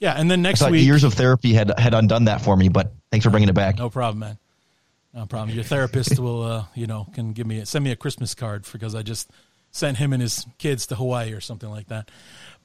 yeah, 0.03 0.15
and 0.15 0.29
then 0.29 0.41
next 0.41 0.69
week, 0.69 0.83
years 0.83 1.05
of 1.05 1.13
therapy 1.13 1.53
had 1.53 1.71
had 1.79 1.93
undone 1.93 2.25
that 2.25 2.41
for 2.41 2.57
me, 2.57 2.67
but 2.67 2.91
thanks 3.09 3.23
for 3.23 3.29
bringing 3.29 3.47
it 3.47 3.55
back. 3.55 3.77
No 3.77 3.89
problem, 3.89 4.19
man. 4.19 4.37
No 5.13 5.25
problem. 5.27 5.55
Your 5.55 5.63
therapist 5.63 6.19
will, 6.19 6.43
uh, 6.43 6.65
you 6.75 6.87
know, 6.87 7.07
can 7.13 7.31
give 7.31 7.47
me 7.47 7.63
send 7.63 7.85
me 7.85 7.91
a 7.91 7.95
Christmas 7.95 8.35
card 8.35 8.65
because 8.69 8.95
I 8.95 9.01
just 9.01 9.31
sent 9.71 9.95
him 9.97 10.11
and 10.11 10.21
his 10.21 10.45
kids 10.57 10.87
to 10.87 10.95
Hawaii 10.95 11.31
or 11.31 11.39
something 11.39 11.69
like 11.69 11.87
that. 11.87 12.11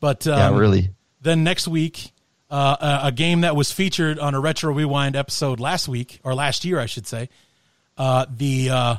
But 0.00 0.26
um, 0.26 0.38
yeah, 0.38 0.58
really. 0.58 0.90
Then 1.20 1.44
next 1.44 1.68
week, 1.68 2.12
uh, 2.50 3.00
a, 3.02 3.12
game 3.12 3.42
that 3.42 3.56
was 3.56 3.72
featured 3.72 4.18
on 4.18 4.34
a 4.34 4.40
retro 4.40 4.72
rewind 4.72 5.16
episode 5.16 5.60
last 5.60 5.88
week 5.88 6.20
or 6.22 6.34
last 6.34 6.64
year, 6.64 6.78
I 6.78 6.86
should 6.86 7.06
say, 7.06 7.28
uh, 7.96 8.26
the 8.34 8.70
uh, 8.70 8.96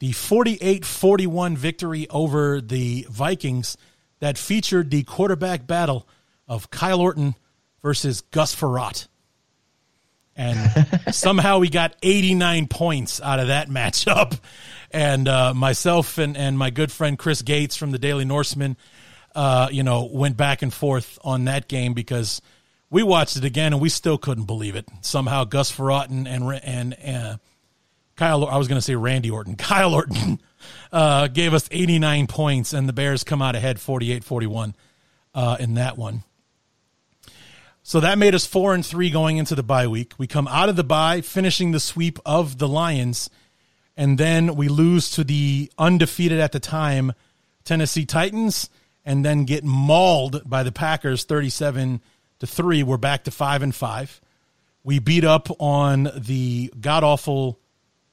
the 0.00 0.10
48-41 0.10 1.56
victory 1.56 2.08
over 2.10 2.60
the 2.60 3.06
Vikings 3.08 3.76
that 4.18 4.36
featured 4.36 4.90
the 4.90 5.04
quarterback 5.04 5.66
battle 5.66 6.08
of 6.48 6.70
Kyle 6.70 7.00
Orton 7.00 7.36
versus 7.82 8.20
Gus 8.20 8.54
Frerotte 8.54 9.06
and 10.36 10.58
somehow 11.14 11.58
we 11.58 11.68
got 11.68 11.96
89 12.02 12.68
points 12.68 13.20
out 13.20 13.38
of 13.38 13.48
that 13.48 13.68
matchup. 13.70 14.38
And 14.90 15.26
uh, 15.26 15.54
myself 15.54 16.18
and, 16.18 16.36
and 16.36 16.58
my 16.58 16.70
good 16.70 16.92
friend 16.92 17.18
Chris 17.18 17.42
Gates 17.42 17.76
from 17.76 17.92
the 17.92 17.98
Daily 17.98 18.24
Norseman, 18.24 18.76
uh, 19.34 19.68
you 19.70 19.82
know, 19.82 20.08
went 20.12 20.36
back 20.36 20.62
and 20.62 20.72
forth 20.72 21.18
on 21.22 21.44
that 21.46 21.68
game 21.68 21.94
because 21.94 22.42
we 22.90 23.02
watched 23.02 23.36
it 23.36 23.44
again 23.44 23.72
and 23.72 23.80
we 23.80 23.88
still 23.88 24.18
couldn't 24.18 24.44
believe 24.44 24.76
it. 24.76 24.86
Somehow 25.00 25.44
Gus 25.44 25.74
Frerotte 25.74 26.10
and 26.10 26.28
and, 26.28 26.94
and 27.02 27.16
uh, 27.24 27.36
Kyle, 28.16 28.46
I 28.46 28.56
was 28.58 28.68
going 28.68 28.78
to 28.78 28.82
say 28.82 28.94
Randy 28.94 29.30
Orton, 29.30 29.56
Kyle 29.56 29.94
Orton 29.94 30.40
uh, 30.92 31.28
gave 31.28 31.54
us 31.54 31.68
89 31.70 32.26
points, 32.26 32.72
and 32.72 32.88
the 32.88 32.92
Bears 32.92 33.24
come 33.24 33.42
out 33.42 33.56
ahead 33.56 33.80
48 33.80 34.24
41 34.24 34.74
uh, 35.34 35.56
in 35.58 35.74
that 35.74 35.96
one. 35.96 36.24
So 37.84 37.98
that 37.98 38.16
made 38.16 38.34
us 38.34 38.46
four 38.46 38.74
and 38.74 38.86
three 38.86 39.10
going 39.10 39.38
into 39.38 39.56
the 39.56 39.62
bye 39.64 39.88
week. 39.88 40.14
We 40.16 40.28
come 40.28 40.46
out 40.46 40.68
of 40.68 40.76
the 40.76 40.84
bye, 40.84 41.20
finishing 41.20 41.72
the 41.72 41.80
sweep 41.80 42.20
of 42.24 42.58
the 42.58 42.68
Lions, 42.68 43.28
and 43.96 44.18
then 44.18 44.54
we 44.54 44.68
lose 44.68 45.10
to 45.12 45.24
the 45.24 45.70
undefeated 45.78 46.38
at 46.38 46.52
the 46.52 46.60
time 46.60 47.12
Tennessee 47.64 48.06
Titans, 48.06 48.70
and 49.04 49.24
then 49.24 49.44
get 49.44 49.64
mauled 49.64 50.48
by 50.48 50.62
the 50.62 50.72
Packers, 50.72 51.24
thirty-seven 51.24 52.00
to 52.40 52.46
three. 52.46 52.82
We're 52.82 52.96
back 52.96 53.24
to 53.24 53.30
five 53.30 53.62
and 53.62 53.74
five. 53.74 54.20
We 54.84 54.98
beat 54.98 55.24
up 55.24 55.48
on 55.60 56.10
the 56.16 56.72
god 56.80 57.04
awful 57.04 57.58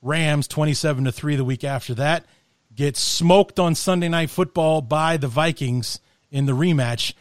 Rams, 0.01 0.47
twenty-seven 0.47 1.05
to 1.05 1.11
three. 1.11 1.35
The 1.35 1.45
week 1.45 1.63
after 1.63 1.93
that, 1.95 2.25
get 2.75 2.97
smoked 2.97 3.59
on 3.59 3.75
Sunday 3.75 4.09
Night 4.09 4.29
Football 4.29 4.81
by 4.81 5.17
the 5.17 5.27
Vikings 5.27 5.99
in 6.31 6.45
the 6.45 6.53
rematch 6.53 7.13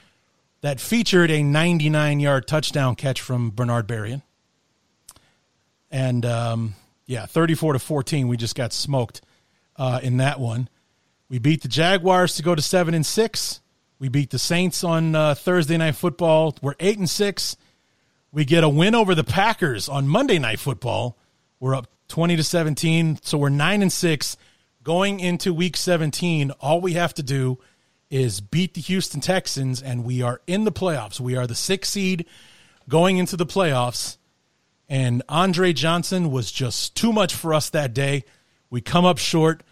that 0.60 0.80
featured 0.80 1.30
a 1.30 1.42
99 1.42 2.20
yard 2.20 2.46
touchdown 2.46 2.96
catch 2.96 3.20
from 3.20 3.50
Bernard 3.50 3.86
Berrian. 3.86 4.22
And 5.90 6.24
um, 6.26 6.74
yeah, 7.06 7.26
34 7.26 7.74
to 7.74 7.78
14, 7.78 8.28
we 8.28 8.36
just 8.36 8.54
got 8.54 8.72
smoked 8.72 9.22
uh, 9.76 10.00
in 10.02 10.18
that 10.18 10.40
one. 10.40 10.68
We 11.30 11.38
beat 11.38 11.60
the 11.62 11.68
Jaguars 11.68 12.36
to 12.36 12.42
go 12.42 12.54
to 12.54 12.62
7 12.62 12.94
and 12.94 13.04
6. 13.04 13.60
We 13.98 14.08
beat 14.08 14.30
the 14.30 14.38
Saints 14.38 14.82
on 14.82 15.14
uh, 15.14 15.34
Thursday 15.34 15.76
night 15.76 15.94
football. 15.96 16.56
We're 16.62 16.74
8 16.80 16.98
and 16.98 17.10
6. 17.10 17.56
We 18.32 18.44
get 18.44 18.64
a 18.64 18.68
win 18.68 18.94
over 18.94 19.14
the 19.14 19.24
Packers 19.24 19.88
on 19.88 20.08
Monday 20.08 20.38
night 20.38 20.58
football. 20.58 21.18
We're 21.60 21.74
up 21.74 21.88
20 22.08 22.36
to 22.36 22.44
17, 22.44 23.18
so 23.22 23.36
we're 23.36 23.50
9 23.50 23.82
and 23.82 23.92
6 23.92 24.36
going 24.82 25.20
into 25.20 25.52
week 25.52 25.76
17. 25.76 26.50
All 26.52 26.80
we 26.80 26.94
have 26.94 27.12
to 27.14 27.22
do 27.22 27.58
is 28.10 28.40
beat 28.40 28.72
the 28.72 28.80
Houston 28.80 29.20
Texans, 29.20 29.82
and 29.82 30.04
we 30.04 30.22
are 30.22 30.40
in 30.46 30.64
the 30.64 30.72
playoffs. 30.72 31.20
We 31.20 31.36
are 31.36 31.46
the 31.46 31.54
sixth 31.54 31.92
seed 31.92 32.24
going 32.88 33.18
into 33.18 33.36
the 33.36 33.44
playoffs. 33.44 34.16
And 34.88 35.22
Andre 35.28 35.74
Johnson 35.74 36.30
was 36.30 36.50
just 36.50 36.96
too 36.96 37.12
much 37.12 37.34
for 37.34 37.52
us 37.52 37.68
that 37.70 37.92
day. 37.92 38.24
We 38.70 38.80
come 38.80 39.04
up 39.04 39.18
short, 39.18 39.62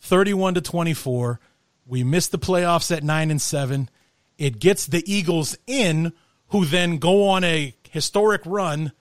31 0.00 0.54
to 0.54 0.60
24. 0.60 1.40
We 1.86 2.04
miss 2.04 2.28
the 2.28 2.38
playoffs 2.38 2.94
at 2.94 3.02
9 3.02 3.30
and 3.30 3.40
7. 3.40 3.88
It 4.36 4.58
gets 4.58 4.86
the 4.86 5.02
Eagles 5.10 5.56
in, 5.66 6.12
who 6.48 6.64
then 6.64 6.98
go 6.98 7.28
on 7.28 7.44
a 7.44 7.74
historic 7.90 8.42
run 8.44 8.92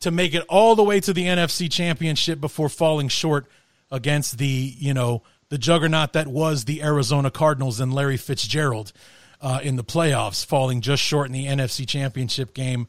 to 0.00 0.10
make 0.10 0.34
it 0.34 0.44
all 0.48 0.74
the 0.74 0.82
way 0.82 1.00
to 1.00 1.12
the 1.12 1.26
NFC 1.26 1.70
Championship 1.70 2.40
before 2.40 2.68
falling 2.68 3.08
short 3.08 3.46
against 3.90 4.38
the, 4.38 4.74
you 4.78 4.94
know, 4.94 5.22
the 5.50 5.58
juggernaut 5.58 6.12
that 6.14 6.28
was 6.28 6.64
the 6.64 6.82
Arizona 6.82 7.30
Cardinals 7.30 7.80
and 7.80 7.92
Larry 7.92 8.16
Fitzgerald 8.16 8.92
uh, 9.40 9.60
in 9.62 9.76
the 9.76 9.84
playoffs, 9.84 10.44
falling 10.44 10.80
just 10.80 11.02
short 11.02 11.26
in 11.26 11.32
the 11.32 11.46
NFC 11.46 11.86
Championship 11.86 12.54
game, 12.54 12.88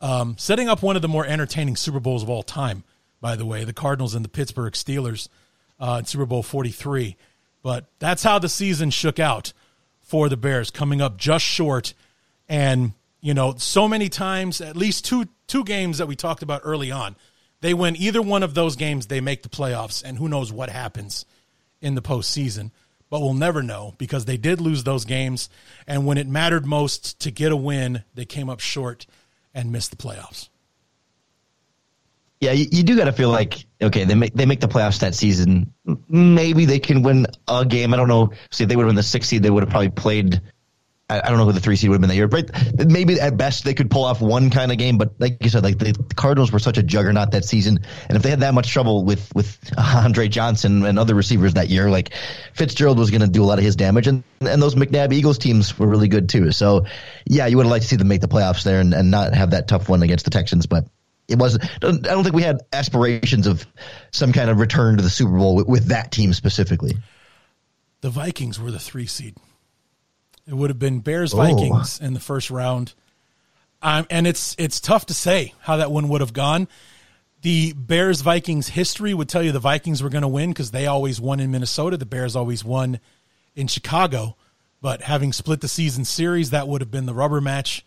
um, 0.00 0.36
setting 0.38 0.68
up 0.68 0.82
one 0.82 0.96
of 0.96 1.02
the 1.02 1.08
more 1.08 1.26
entertaining 1.26 1.76
Super 1.76 2.00
Bowls 2.00 2.22
of 2.22 2.30
all 2.30 2.42
time. 2.42 2.84
By 3.20 3.34
the 3.34 3.46
way, 3.46 3.64
the 3.64 3.72
Cardinals 3.72 4.14
and 4.14 4.24
the 4.24 4.28
Pittsburgh 4.28 4.74
Steelers 4.74 5.28
uh, 5.78 5.96
in 6.00 6.04
Super 6.04 6.26
Bowl 6.26 6.42
forty 6.42 6.70
three. 6.70 7.16
But 7.62 7.86
that's 7.98 8.22
how 8.22 8.38
the 8.38 8.48
season 8.48 8.90
shook 8.90 9.18
out 9.18 9.52
for 10.00 10.28
the 10.28 10.36
Bears, 10.36 10.70
coming 10.70 11.00
up 11.00 11.16
just 11.16 11.44
short, 11.44 11.94
and 12.48 12.92
you 13.20 13.34
know, 13.34 13.54
so 13.56 13.88
many 13.88 14.08
times, 14.08 14.60
at 14.60 14.76
least 14.76 15.04
two 15.04 15.26
two 15.48 15.64
games 15.64 15.98
that 15.98 16.06
we 16.06 16.14
talked 16.14 16.42
about 16.42 16.60
early 16.64 16.90
on, 16.90 17.16
they 17.60 17.74
win 17.74 17.96
either 17.96 18.22
one 18.22 18.42
of 18.42 18.54
those 18.54 18.76
games, 18.76 19.06
they 19.06 19.20
make 19.20 19.42
the 19.42 19.48
playoffs, 19.48 20.02
and 20.04 20.18
who 20.18 20.28
knows 20.28 20.52
what 20.52 20.68
happens 20.68 21.24
in 21.80 21.94
the 21.94 22.02
postseason, 22.02 22.70
but 23.10 23.20
we'll 23.20 23.34
never 23.34 23.62
know 23.62 23.94
because 23.98 24.24
they 24.24 24.36
did 24.36 24.60
lose 24.60 24.84
those 24.84 25.04
games. 25.04 25.48
And 25.86 26.06
when 26.06 26.18
it 26.18 26.26
mattered 26.26 26.66
most 26.66 27.18
to 27.20 27.30
get 27.30 27.52
a 27.52 27.56
win, 27.56 28.04
they 28.14 28.24
came 28.24 28.48
up 28.48 28.60
short 28.60 29.06
and 29.54 29.72
missed 29.72 29.90
the 29.90 29.96
playoffs. 29.96 30.48
Yeah, 32.40 32.52
you, 32.52 32.66
you 32.70 32.82
do 32.82 32.96
got 32.96 33.06
to 33.06 33.12
feel 33.12 33.30
like 33.30 33.66
okay, 33.80 34.04
they 34.04 34.14
make 34.14 34.34
they 34.34 34.46
make 34.46 34.60
the 34.60 34.68
playoffs 34.68 35.00
that 35.00 35.14
season. 35.14 35.72
Maybe 36.08 36.66
they 36.66 36.78
can 36.78 37.02
win 37.02 37.26
a 37.48 37.64
game. 37.64 37.94
I 37.94 37.96
don't 37.96 38.08
know. 38.08 38.32
See, 38.50 38.64
if 38.64 38.68
they 38.68 38.76
would 38.76 38.82
have 38.82 38.90
been 38.90 38.96
the 38.96 39.02
sixth 39.02 39.30
seed, 39.30 39.42
they 39.42 39.50
would 39.50 39.62
have 39.62 39.70
probably 39.70 39.88
played 39.88 40.42
I, 41.08 41.28
don't 41.28 41.38
know 41.38 41.44
who 41.44 41.52
the 41.52 41.60
three 41.60 41.76
seed 41.76 41.88
would 41.88 41.96
have 41.96 42.00
been 42.00 42.08
that 42.08 42.16
year, 42.16 42.26
but 42.26 42.50
maybe 42.90 43.20
at 43.20 43.36
best 43.36 43.62
they 43.62 43.74
could 43.74 43.92
pull 43.92 44.04
off 44.04 44.20
one 44.20 44.50
kind 44.50 44.72
of 44.72 44.78
game. 44.78 44.98
But 44.98 45.12
like 45.20 45.36
you 45.40 45.50
said, 45.50 45.62
like 45.62 45.78
the 45.78 45.92
Cardinals 46.16 46.50
were 46.50 46.58
such 46.58 46.78
a 46.78 46.82
juggernaut 46.82 47.30
that 47.30 47.44
season, 47.44 47.78
and 48.08 48.16
if 48.16 48.24
they 48.24 48.30
had 48.30 48.40
that 48.40 48.54
much 48.54 48.70
trouble 48.70 49.04
with 49.04 49.32
with 49.32 49.56
Andre 49.78 50.26
Johnson 50.26 50.84
and 50.84 50.98
other 50.98 51.14
receivers 51.14 51.54
that 51.54 51.68
year, 51.68 51.90
like 51.90 52.12
Fitzgerald 52.54 52.98
was 52.98 53.10
going 53.10 53.20
to 53.20 53.28
do 53.28 53.44
a 53.44 53.46
lot 53.46 53.58
of 53.58 53.64
his 53.64 53.76
damage, 53.76 54.08
and 54.08 54.24
and 54.40 54.60
those 54.60 54.74
McNabb 54.74 55.12
Eagles 55.12 55.38
teams 55.38 55.78
were 55.78 55.86
really 55.86 56.08
good 56.08 56.28
too. 56.28 56.50
So 56.50 56.86
yeah, 57.24 57.46
you 57.46 57.56
would 57.56 57.66
have 57.66 57.70
liked 57.70 57.84
to 57.84 57.88
see 57.88 57.96
them 57.96 58.08
make 58.08 58.20
the 58.20 58.28
playoffs 58.28 58.64
there 58.64 58.80
and, 58.80 58.92
and 58.92 59.12
not 59.12 59.32
have 59.32 59.52
that 59.52 59.68
tough 59.68 59.88
one 59.88 60.02
against 60.02 60.24
the 60.24 60.32
Texans, 60.32 60.66
but 60.66 60.88
it 61.28 61.38
wasn't. 61.38 61.64
I 61.82 61.92
don't 61.92 62.22
think 62.22 62.34
we 62.34 62.42
had 62.42 62.60
aspirations 62.72 63.46
of 63.46 63.66
some 64.12 64.32
kind 64.32 64.50
of 64.50 64.58
return 64.58 64.96
to 64.96 65.02
the 65.02 65.10
Super 65.10 65.36
Bowl 65.36 65.56
with, 65.56 65.66
with 65.66 65.86
that 65.86 66.12
team 66.12 66.32
specifically. 66.32 66.96
The 68.00 68.10
Vikings 68.10 68.60
were 68.60 68.70
the 68.70 68.78
three 68.78 69.06
seed. 69.06 69.36
It 70.46 70.54
would 70.54 70.70
have 70.70 70.78
been 70.78 71.00
Bears 71.00 71.34
oh. 71.34 71.38
Vikings 71.38 71.98
oh. 72.00 72.06
in 72.06 72.14
the 72.14 72.20
first 72.20 72.50
round. 72.50 72.94
Um, 73.82 74.06
and 74.10 74.26
it's 74.26 74.54
it's 74.58 74.80
tough 74.80 75.06
to 75.06 75.14
say 75.14 75.54
how 75.60 75.76
that 75.76 75.90
one 75.90 76.08
would 76.08 76.20
have 76.20 76.32
gone. 76.32 76.68
The 77.42 77.72
Bears 77.74 78.22
Vikings 78.22 78.68
history 78.68 79.12
would 79.12 79.28
tell 79.28 79.42
you 79.42 79.52
the 79.52 79.58
Vikings 79.58 80.02
were 80.02 80.08
going 80.08 80.22
to 80.22 80.28
win 80.28 80.50
because 80.50 80.70
they 80.70 80.86
always 80.86 81.20
won 81.20 81.40
in 81.40 81.50
Minnesota. 81.50 81.96
The 81.96 82.06
Bears 82.06 82.34
always 82.34 82.64
won 82.64 83.00
in 83.54 83.66
Chicago. 83.66 84.36
But 84.80 85.02
having 85.02 85.32
split 85.32 85.60
the 85.60 85.68
season 85.68 86.04
series, 86.04 86.50
that 86.50 86.68
would 86.68 86.80
have 86.80 86.90
been 86.90 87.06
the 87.06 87.14
rubber 87.14 87.40
match. 87.40 87.84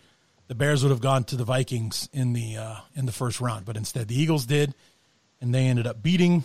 The 0.50 0.56
Bears 0.56 0.82
would 0.82 0.90
have 0.90 1.00
gone 1.00 1.26
to 1.26 1.36
the 1.36 1.44
Vikings 1.44 2.10
in 2.12 2.34
the 2.34 2.58
uh, 2.58 2.76
in 2.96 3.06
the 3.06 3.12
first 3.12 3.40
round, 3.40 3.66
but 3.66 3.78
instead 3.78 4.08
the 4.08 4.20
Eagles 4.20 4.48
did, 4.48 4.74
and 5.40 5.54
they 5.54 5.68
ended 5.68 5.86
up 5.86 6.02
beating 6.02 6.44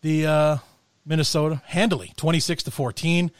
the 0.00 0.26
uh, 0.26 0.56
Minnesota 1.04 1.60
handily, 1.66 2.14
twenty 2.16 2.40
six 2.40 2.62
to 2.62 2.70
fourteen. 2.70 3.30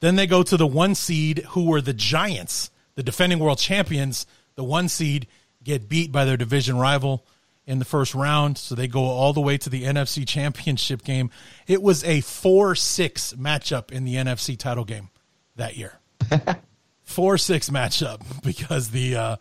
Then 0.00 0.16
they 0.16 0.26
go 0.26 0.42
to 0.42 0.56
the 0.56 0.66
one 0.66 0.94
seed, 0.94 1.40
who 1.50 1.66
were 1.66 1.82
the 1.82 1.92
Giants, 1.92 2.70
the 2.94 3.02
defending 3.02 3.38
world 3.38 3.58
champions. 3.58 4.24
The 4.54 4.64
one 4.64 4.88
seed 4.88 5.26
get 5.62 5.86
beat 5.86 6.10
by 6.10 6.24
their 6.24 6.38
division 6.38 6.78
rival 6.78 7.26
in 7.66 7.80
the 7.80 7.84
first 7.84 8.14
round, 8.14 8.56
so 8.56 8.74
they 8.74 8.88
go 8.88 9.02
all 9.02 9.34
the 9.34 9.40
way 9.40 9.58
to 9.58 9.68
the 9.68 9.84
NFC 9.84 10.26
Championship 10.26 11.04
game. 11.04 11.30
It 11.66 11.82
was 11.82 12.04
a 12.04 12.22
4 12.22 12.74
6 12.74 13.34
matchup 13.34 13.92
in 13.92 14.04
the 14.04 14.14
NFC 14.14 14.58
title 14.58 14.84
game 14.84 15.10
that 15.56 15.76
year. 15.76 15.98
4 17.04 17.38
6 17.38 17.70
matchup 17.70 18.42
because 18.42 18.90
the. 18.90 19.16
Uh, 19.16 19.36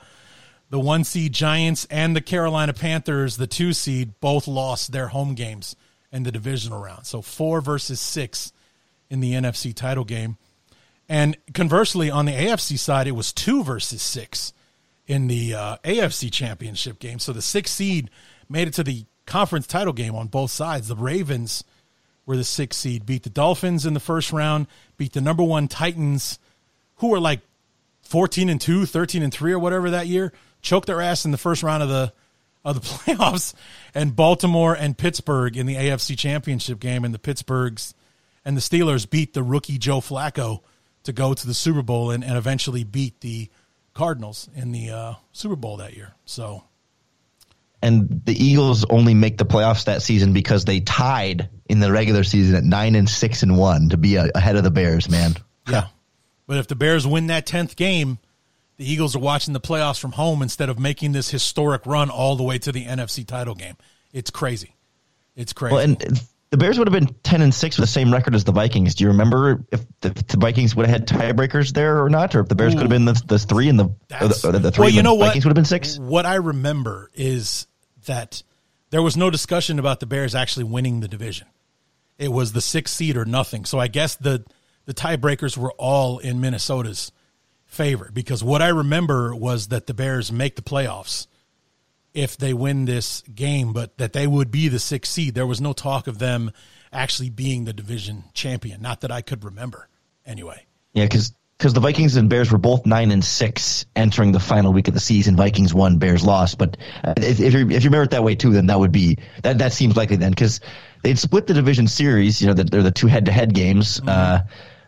the 0.69 0.79
one 0.79 1.03
seed 1.03 1.33
Giants 1.33 1.85
and 1.91 2.15
the 2.15 2.21
Carolina 2.21 2.73
Panthers, 2.73 3.37
the 3.37 3.45
two 3.45 3.73
seed, 3.73 4.19
both 4.19 4.47
lost 4.47 4.91
their 4.91 5.09
home 5.09 5.35
games 5.35 5.75
in 6.11 6.23
the 6.23 6.31
divisional 6.31 6.81
round. 6.81 7.05
So 7.05 7.21
four 7.21 7.61
versus 7.61 7.99
six 7.99 8.51
in 9.07 9.19
the 9.19 9.33
NFC 9.33 9.71
title 9.75 10.03
game. 10.03 10.37
And 11.07 11.37
conversely, 11.53 12.09
on 12.09 12.25
the 12.25 12.31
AFC 12.31 12.79
side, 12.79 13.05
it 13.07 13.11
was 13.11 13.31
two 13.31 13.63
versus 13.63 14.01
six 14.01 14.51
in 15.05 15.27
the 15.27 15.53
uh, 15.53 15.77
AFC 15.83 16.31
championship 16.31 16.97
game. 16.97 17.19
So 17.19 17.33
the 17.33 17.41
sixth 17.43 17.75
seed 17.75 18.09
made 18.49 18.67
it 18.67 18.73
to 18.75 18.83
the 18.83 19.05
conference 19.27 19.67
title 19.67 19.93
game 19.93 20.15
on 20.15 20.27
both 20.27 20.49
sides. 20.49 20.87
The 20.87 20.95
Ravens 20.95 21.63
were 22.25 22.37
the 22.37 22.43
sixth 22.43 22.79
seed, 22.79 23.05
beat 23.05 23.21
the 23.21 23.29
Dolphins 23.29 23.85
in 23.85 23.93
the 23.93 23.99
first 23.99 24.31
round, 24.31 24.67
beat 24.97 25.13
the 25.13 25.21
number 25.21 25.43
one 25.43 25.67
Titans, 25.67 26.39
who 26.95 27.09
were 27.09 27.19
like 27.19 27.41
14 28.03 28.49
and 28.49 28.61
2, 28.61 28.85
13 28.85 29.23
and 29.23 29.33
3 29.33 29.53
or 29.53 29.59
whatever 29.59 29.89
that 29.89 30.07
year, 30.07 30.31
choked 30.61 30.87
their 30.87 31.01
ass 31.01 31.25
in 31.25 31.31
the 31.31 31.37
first 31.37 31.63
round 31.63 31.83
of 31.83 31.89
the 31.89 32.13
of 32.65 32.75
the 32.75 32.81
playoffs, 33.13 33.53
and 33.93 34.15
Baltimore 34.15 34.73
and 34.73 34.97
Pittsburgh 34.97 35.57
in 35.57 35.65
the 35.65 35.75
AFC 35.75 36.17
championship 36.17 36.79
game, 36.79 37.03
and 37.03 37.13
the 37.13 37.19
Pittsburghs 37.19 37.93
and 38.45 38.55
the 38.55 38.61
Steelers 38.61 39.09
beat 39.09 39.33
the 39.33 39.43
rookie 39.43 39.77
Joe 39.77 39.99
Flacco 39.99 40.61
to 41.03 41.11
go 41.11 41.33
to 41.33 41.47
the 41.47 41.53
Super 41.53 41.81
Bowl 41.81 42.11
and, 42.11 42.23
and 42.23 42.37
eventually 42.37 42.83
beat 42.83 43.19
the 43.21 43.49
Cardinals 43.93 44.49
in 44.55 44.71
the 44.71 44.89
uh, 44.89 45.13
Super 45.33 45.57
Bowl 45.57 45.77
that 45.77 45.95
year. 45.95 46.13
So 46.25 46.63
and 47.83 48.21
the 48.23 48.33
Eagles 48.33 48.85
only 48.85 49.13
make 49.13 49.37
the 49.37 49.45
playoffs 49.45 49.85
that 49.85 50.01
season 50.01 50.31
because 50.31 50.63
they 50.63 50.79
tied 50.79 51.49
in 51.67 51.81
the 51.81 51.91
regular 51.91 52.23
season 52.23 52.55
at 52.55 52.63
nine 52.63 52.95
and 52.95 53.09
six 53.09 53.43
and 53.43 53.57
one 53.57 53.89
to 53.89 53.97
be 53.97 54.15
a, 54.15 54.29
ahead 54.33 54.55
of 54.55 54.63
the 54.63 54.71
Bears. 54.71 55.09
Man, 55.09 55.35
yeah. 55.69 55.87
But 56.45 56.57
if 56.57 56.67
the 56.67 56.75
Bears 56.75 57.07
win 57.07 57.27
that 57.27 57.45
tenth 57.45 57.75
game, 57.75 58.19
the 58.77 58.91
Eagles 58.91 59.15
are 59.15 59.19
watching 59.19 59.53
the 59.53 59.61
playoffs 59.61 59.99
from 59.99 60.13
home 60.13 60.41
instead 60.41 60.69
of 60.69 60.79
making 60.79 61.11
this 61.11 61.29
historic 61.29 61.85
run 61.85 62.09
all 62.09 62.35
the 62.35 62.43
way 62.43 62.57
to 62.59 62.71
the 62.71 62.85
NFC 62.85 63.25
title 63.25 63.55
game. 63.55 63.75
It's 64.11 64.29
crazy. 64.29 64.75
It's 65.35 65.53
crazy. 65.53 65.75
Well, 65.75 65.83
and 65.83 66.21
the 66.51 66.57
Bears 66.57 66.77
would 66.77 66.87
have 66.87 66.93
been 66.93 67.15
ten 67.23 67.41
and 67.41 67.53
six 67.53 67.77
with 67.77 67.87
the 67.87 67.91
same 67.91 68.13
record 68.13 68.35
as 68.35 68.43
the 68.43 68.51
Vikings. 68.51 68.95
Do 68.95 69.05
you 69.05 69.09
remember 69.09 69.65
if 69.71 69.85
the, 70.01 70.09
if 70.09 70.27
the 70.27 70.37
Vikings 70.37 70.75
would 70.75 70.85
have 70.87 70.99
had 70.99 71.07
tiebreakers 71.07 71.73
there 71.73 72.03
or 72.03 72.09
not, 72.09 72.35
or 72.35 72.41
if 72.41 72.47
the 72.47 72.55
Bears 72.55 72.73
Ooh, 72.73 72.77
could 72.77 72.83
have 72.83 72.91
been 72.91 73.05
the, 73.05 73.19
the 73.25 73.39
three 73.39 73.69
and 73.69 73.79
the, 73.79 73.85
the, 74.09 74.59
the, 74.59 74.71
three 74.71 74.83
well, 74.83 74.89
you 74.89 75.01
know 75.01 75.15
what? 75.15 75.27
Vikings 75.27 75.45
would 75.45 75.49
have 75.49 75.55
been 75.55 75.65
six? 75.65 75.97
What 75.97 76.27
I 76.27 76.35
remember 76.35 77.09
is 77.15 77.65
that 78.05 78.43
there 78.91 79.01
was 79.01 79.17
no 79.17 79.31
discussion 79.31 79.79
about 79.79 79.99
the 79.99 80.05
Bears 80.05 80.35
actually 80.35 80.65
winning 80.65 80.99
the 80.99 81.07
division. 81.07 81.47
It 82.19 82.31
was 82.31 82.53
the 82.53 82.61
sixth 82.61 82.95
seed 82.95 83.17
or 83.17 83.25
nothing. 83.25 83.65
So 83.65 83.79
I 83.79 83.87
guess 83.87 84.13
the 84.13 84.45
the 84.85 84.93
tiebreakers 84.93 85.57
were 85.57 85.71
all 85.73 86.19
in 86.19 86.41
Minnesota's 86.41 87.11
favor 87.65 88.09
because 88.13 88.43
what 88.43 88.61
I 88.61 88.67
remember 88.69 89.35
was 89.35 89.69
that 89.69 89.87
the 89.87 89.93
Bears 89.93 90.31
make 90.31 90.55
the 90.55 90.61
playoffs 90.61 91.27
if 92.13 92.37
they 92.37 92.53
win 92.53 92.85
this 92.85 93.21
game, 93.33 93.73
but 93.73 93.97
that 93.97 94.13
they 94.13 94.27
would 94.27 94.51
be 94.51 94.67
the 94.67 94.79
sixth 94.79 95.11
seed. 95.11 95.33
There 95.33 95.47
was 95.47 95.59
no 95.59 95.73
talk 95.73 96.07
of 96.07 96.19
them 96.19 96.51
actually 96.91 97.29
being 97.29 97.65
the 97.65 97.73
division 97.73 98.25
champion. 98.33 98.81
Not 98.81 99.01
that 99.01 99.11
I 99.11 99.21
could 99.21 99.43
remember, 99.43 99.89
anyway. 100.25 100.65
Yeah, 100.93 101.05
because 101.05 101.33
because 101.57 101.73
the 101.73 101.79
Vikings 101.79 102.15
and 102.17 102.29
Bears 102.29 102.51
were 102.51 102.57
both 102.57 102.85
nine 102.85 103.11
and 103.11 103.23
six 103.23 103.85
entering 103.95 104.31
the 104.31 104.39
final 104.39 104.73
week 104.73 104.87
of 104.89 104.93
the 104.93 104.99
season. 104.99 105.35
Vikings 105.35 105.73
won, 105.73 105.97
Bears 105.97 106.23
lost. 106.23 106.57
But 106.57 106.77
uh, 107.03 107.13
if, 107.17 107.39
if, 107.39 107.53
you 107.53 107.69
if 107.69 107.83
you 107.83 107.89
remember 107.89 108.03
it 108.03 108.11
that 108.11 108.23
way 108.23 108.35
too, 108.35 108.51
then 108.51 108.67
that 108.67 108.79
would 108.79 108.91
be 108.91 109.17
that 109.43 109.59
that 109.59 109.73
seems 109.73 109.95
likely 109.95 110.17
then 110.17 110.31
because 110.31 110.59
they'd 111.03 111.17
split 111.17 111.47
the 111.47 111.53
division 111.53 111.87
series. 111.87 112.41
You 112.41 112.47
know, 112.47 112.53
that 112.53 112.69
they're 112.69 112.83
the 112.83 112.91
two 112.91 113.07
head 113.07 113.25
to 113.25 113.31
head 113.31 113.53
games. 113.53 113.99
Mm-hmm. 113.99 114.09
Uh, 114.09 114.39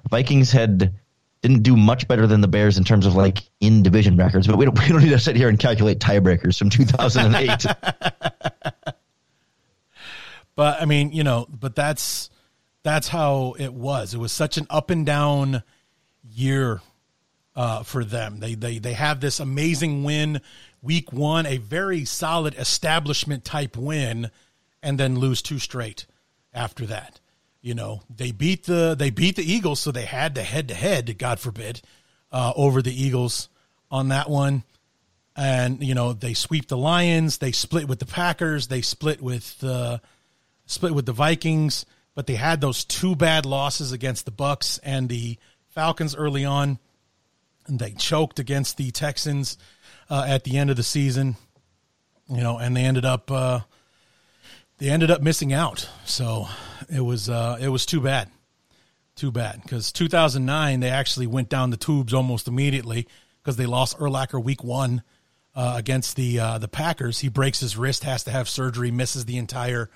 Vikings 0.10 0.52
had 0.52 0.94
didn't 1.41 1.61
do 1.61 1.76
much 1.77 2.07
better 2.07 2.26
than 2.26 2.41
the 2.41 2.48
Bears 2.48 2.77
in 2.77 2.84
terms 2.84 3.06
of 3.06 3.15
like 3.15 3.44
in 3.60 3.84
division 3.84 4.18
records, 4.18 4.48
but 4.48 4.57
we 4.57 4.65
don't 4.65 4.80
we 4.80 4.88
don't 4.88 5.03
need 5.03 5.10
to 5.10 5.19
sit 5.19 5.36
here 5.36 5.49
and 5.49 5.60
calculate 5.60 5.99
tiebreakers 5.99 6.57
from 6.57 6.69
2008. 6.69 7.65
but 10.56 10.82
I 10.82 10.86
mean, 10.86 11.11
you 11.11 11.23
know, 11.23 11.48
but 11.49 11.76
that's 11.76 12.30
that's 12.84 13.07
how 13.07 13.56
it 13.60 13.73
was. 13.73 14.14
It 14.14 14.18
was 14.19 14.32
such 14.32 14.57
an 14.57 14.68
up 14.69 14.90
and 14.90 15.06
down 15.06 15.64
year 16.23 16.82
uh, 17.56 17.84
for 17.84 18.03
them. 18.03 18.40
They 18.40 18.56
they 18.56 18.80
they 18.80 18.94
have 18.94 19.19
this 19.19 19.40
amazing 19.40 20.03
win 20.03 20.41
week 20.82 21.11
one, 21.11 21.45
a 21.45 21.57
very 21.57 22.06
solid 22.06 22.56
establishment 22.56 23.44
type 23.44 23.76
win, 23.76 24.30
and 24.82 24.99
then 24.99 25.19
lose 25.19 25.41
two 25.41 25.60
straight 25.60 26.06
after 26.53 26.86
that. 26.86 27.19
You 27.65 27.73
know, 27.73 28.03
they 28.15 28.31
beat 28.31 28.65
the 28.65 28.95
they 28.95 29.09
beat 29.09 29.37
the 29.37 29.43
Eagles, 29.43 29.79
so 29.79 29.91
they 29.91 30.05
had 30.05 30.35
to 30.35 30.43
head 30.43 30.67
to 30.67 30.75
head, 30.75 31.17
God 31.17 31.39
forbid, 31.39 31.81
uh, 32.31 32.53
over 32.55 32.79
the 32.83 32.93
Eagles 32.93 33.49
on 33.89 34.09
that 34.09 34.29
one. 34.29 34.61
And 35.35 35.81
you 35.81 35.95
know, 35.95 36.13
they 36.13 36.35
sweep 36.35 36.67
the 36.67 36.77
Lions, 36.77 37.39
they 37.39 37.51
split 37.51 37.87
with 37.87 37.97
the 37.97 38.05
Packers, 38.05 38.67
they 38.67 38.83
split 38.83 39.19
with 39.19 39.57
the 39.61 39.99
split 40.67 40.93
with 40.93 41.07
the 41.07 41.11
Vikings, 41.11 41.87
but 42.13 42.27
they 42.27 42.35
had 42.35 42.61
those 42.61 42.85
two 42.85 43.15
bad 43.15 43.47
losses 43.47 43.91
against 43.91 44.25
the 44.25 44.31
Bucks 44.31 44.77
and 44.83 45.09
the 45.09 45.39
Falcons 45.69 46.15
early 46.15 46.45
on, 46.45 46.77
and 47.65 47.79
they 47.79 47.93
choked 47.93 48.37
against 48.37 48.77
the 48.77 48.91
Texans 48.91 49.57
uh, 50.07 50.23
at 50.27 50.43
the 50.43 50.59
end 50.59 50.69
of 50.69 50.75
the 50.75 50.83
season. 50.83 51.35
You 52.27 52.43
know, 52.43 52.59
and 52.59 52.77
they 52.77 52.83
ended 52.83 53.05
up 53.05 53.31
uh, 53.31 53.61
they 54.77 54.91
ended 54.91 55.09
up 55.09 55.23
missing 55.23 55.51
out. 55.51 55.89
So 56.05 56.47
it 56.90 57.02
was 57.02 57.30
uh, 57.30 57.57
it 57.60 57.70
was 57.70 57.86
too 57.86 58.02
bad, 58.02 58.30
too 59.16 59.32
bad. 59.32 59.62
Because 59.62 59.91
2009 59.91 60.80
they 60.80 60.90
actually 60.90 61.28
went 61.28 61.49
down 61.49 61.70
the 61.70 61.78
tubes 61.78 62.14
almost 62.14 62.48
immediately 62.48 63.07
because 63.41 63.57
they 63.57 63.66
lost 63.66 63.98
Urlacher 63.99 64.44
week 64.44 64.64
one 64.64 65.03
uh, 65.56 65.74
against 65.78 66.16
the 66.16 66.40
uh, 66.40 66.57
the 66.57 66.68
Packers. 66.68 67.20
He 67.20 67.30
breaks 67.30 67.60
his 67.60 67.78
wrist, 67.78 68.03
has 68.03 68.24
to 68.26 68.32
have 68.32 68.49
surgery, 68.49 68.91
misses 68.91 69.26
the 69.26 69.38
entire 69.38 69.90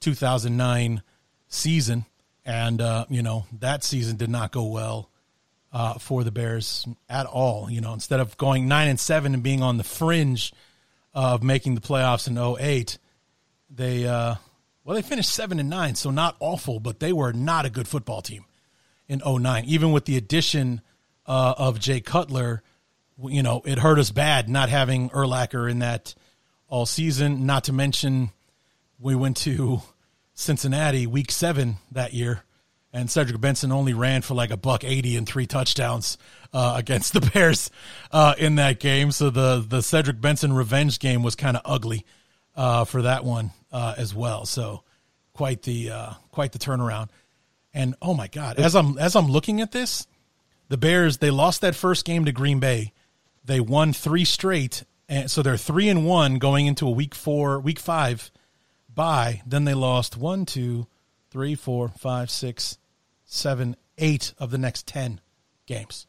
2009 0.00 1.02
season, 1.48 2.06
and 2.44 2.80
uh, 2.80 3.06
you 3.08 3.22
know 3.22 3.46
that 3.60 3.84
season 3.84 4.16
did 4.16 4.30
not 4.30 4.52
go 4.52 4.64
well 4.64 5.10
uh, 5.72 5.94
for 5.94 6.24
the 6.24 6.30
Bears 6.30 6.86
at 7.08 7.26
all. 7.26 7.70
You 7.70 7.80
know, 7.80 7.92
instead 7.92 8.20
of 8.20 8.36
going 8.36 8.68
nine 8.68 8.88
and 8.88 9.00
seven 9.00 9.34
and 9.34 9.42
being 9.42 9.62
on 9.62 9.76
the 9.76 9.84
fringe 9.84 10.52
of 11.12 11.42
making 11.42 11.74
the 11.74 11.80
playoffs 11.80 12.28
in 12.28 12.38
08, 12.38 12.98
they 13.68 14.06
uh, 14.06 14.36
well 14.84 14.94
they 14.94 15.02
finished 15.02 15.30
seven 15.30 15.58
and 15.58 15.70
nine, 15.70 15.94
so 15.94 16.10
not 16.10 16.36
awful, 16.40 16.80
but 16.80 17.00
they 17.00 17.12
were 17.12 17.32
not 17.32 17.66
a 17.66 17.70
good 17.70 17.88
football 17.88 18.22
team 18.22 18.44
in 19.08 19.20
09. 19.24 19.64
Even 19.66 19.92
with 19.92 20.04
the 20.04 20.16
addition 20.16 20.80
uh, 21.26 21.54
of 21.56 21.78
Jay 21.78 22.00
Cutler, 22.00 22.62
you 23.22 23.42
know, 23.42 23.62
it 23.64 23.78
hurt 23.78 23.98
us 23.98 24.10
bad 24.10 24.48
not 24.48 24.68
having 24.68 25.10
Urlacher 25.10 25.70
in 25.70 25.80
that 25.80 26.14
all 26.68 26.86
season. 26.86 27.46
Not 27.46 27.64
to 27.64 27.72
mention, 27.72 28.30
we 28.98 29.14
went 29.14 29.36
to 29.38 29.82
Cincinnati 30.34 31.06
week 31.06 31.30
seven 31.30 31.76
that 31.92 32.14
year 32.14 32.44
and 32.92 33.10
Cedric 33.10 33.40
Benson 33.40 33.72
only 33.72 33.94
ran 33.94 34.22
for 34.22 34.34
like 34.34 34.50
a 34.50 34.56
buck 34.56 34.84
eighty 34.84 35.16
and 35.16 35.26
three 35.26 35.46
touchdowns 35.46 36.18
uh, 36.52 36.74
against 36.76 37.12
the 37.12 37.20
Bears 37.20 37.70
uh, 38.10 38.34
in 38.38 38.56
that 38.56 38.80
game. 38.80 39.12
So 39.12 39.30
the 39.30 39.64
the 39.66 39.82
Cedric 39.82 40.20
Benson 40.20 40.52
revenge 40.52 40.98
game 40.98 41.22
was 41.22 41.36
kind 41.36 41.56
of 41.56 41.62
ugly 41.64 42.04
uh, 42.56 42.84
for 42.84 43.02
that 43.02 43.24
one 43.24 43.50
uh, 43.72 43.94
as 43.96 44.14
well. 44.14 44.46
So 44.46 44.82
quite 45.32 45.62
the 45.62 45.90
uh, 45.90 46.12
quite 46.30 46.52
the 46.52 46.58
turnaround. 46.58 47.08
And 47.72 47.94
oh 48.02 48.14
my 48.14 48.26
God, 48.26 48.58
as 48.58 48.74
I'm 48.74 48.98
as 48.98 49.14
I'm 49.14 49.28
looking 49.28 49.60
at 49.60 49.72
this, 49.72 50.06
the 50.68 50.76
Bears 50.76 51.18
they 51.18 51.30
lost 51.30 51.60
that 51.60 51.74
first 51.74 52.04
game 52.04 52.24
to 52.24 52.32
Green 52.32 52.60
Bay. 52.60 52.92
They 53.44 53.60
won 53.60 53.92
three 53.92 54.24
straight, 54.24 54.84
and 55.08 55.30
so 55.30 55.42
they're 55.42 55.56
three 55.56 55.88
and 55.88 56.04
one 56.04 56.38
going 56.38 56.66
into 56.66 56.86
a 56.86 56.90
week 56.90 57.14
four, 57.14 57.58
week 57.60 57.78
five 57.78 58.30
bye. 58.94 59.42
Then 59.46 59.64
they 59.64 59.74
lost 59.74 60.16
one, 60.16 60.44
two, 60.44 60.86
three, 61.30 61.54
four, 61.54 61.88
five, 61.88 62.30
six, 62.30 62.78
seven, 63.24 63.76
eight 63.98 64.34
of 64.38 64.50
the 64.50 64.58
next 64.58 64.86
ten 64.86 65.20
games. 65.66 66.06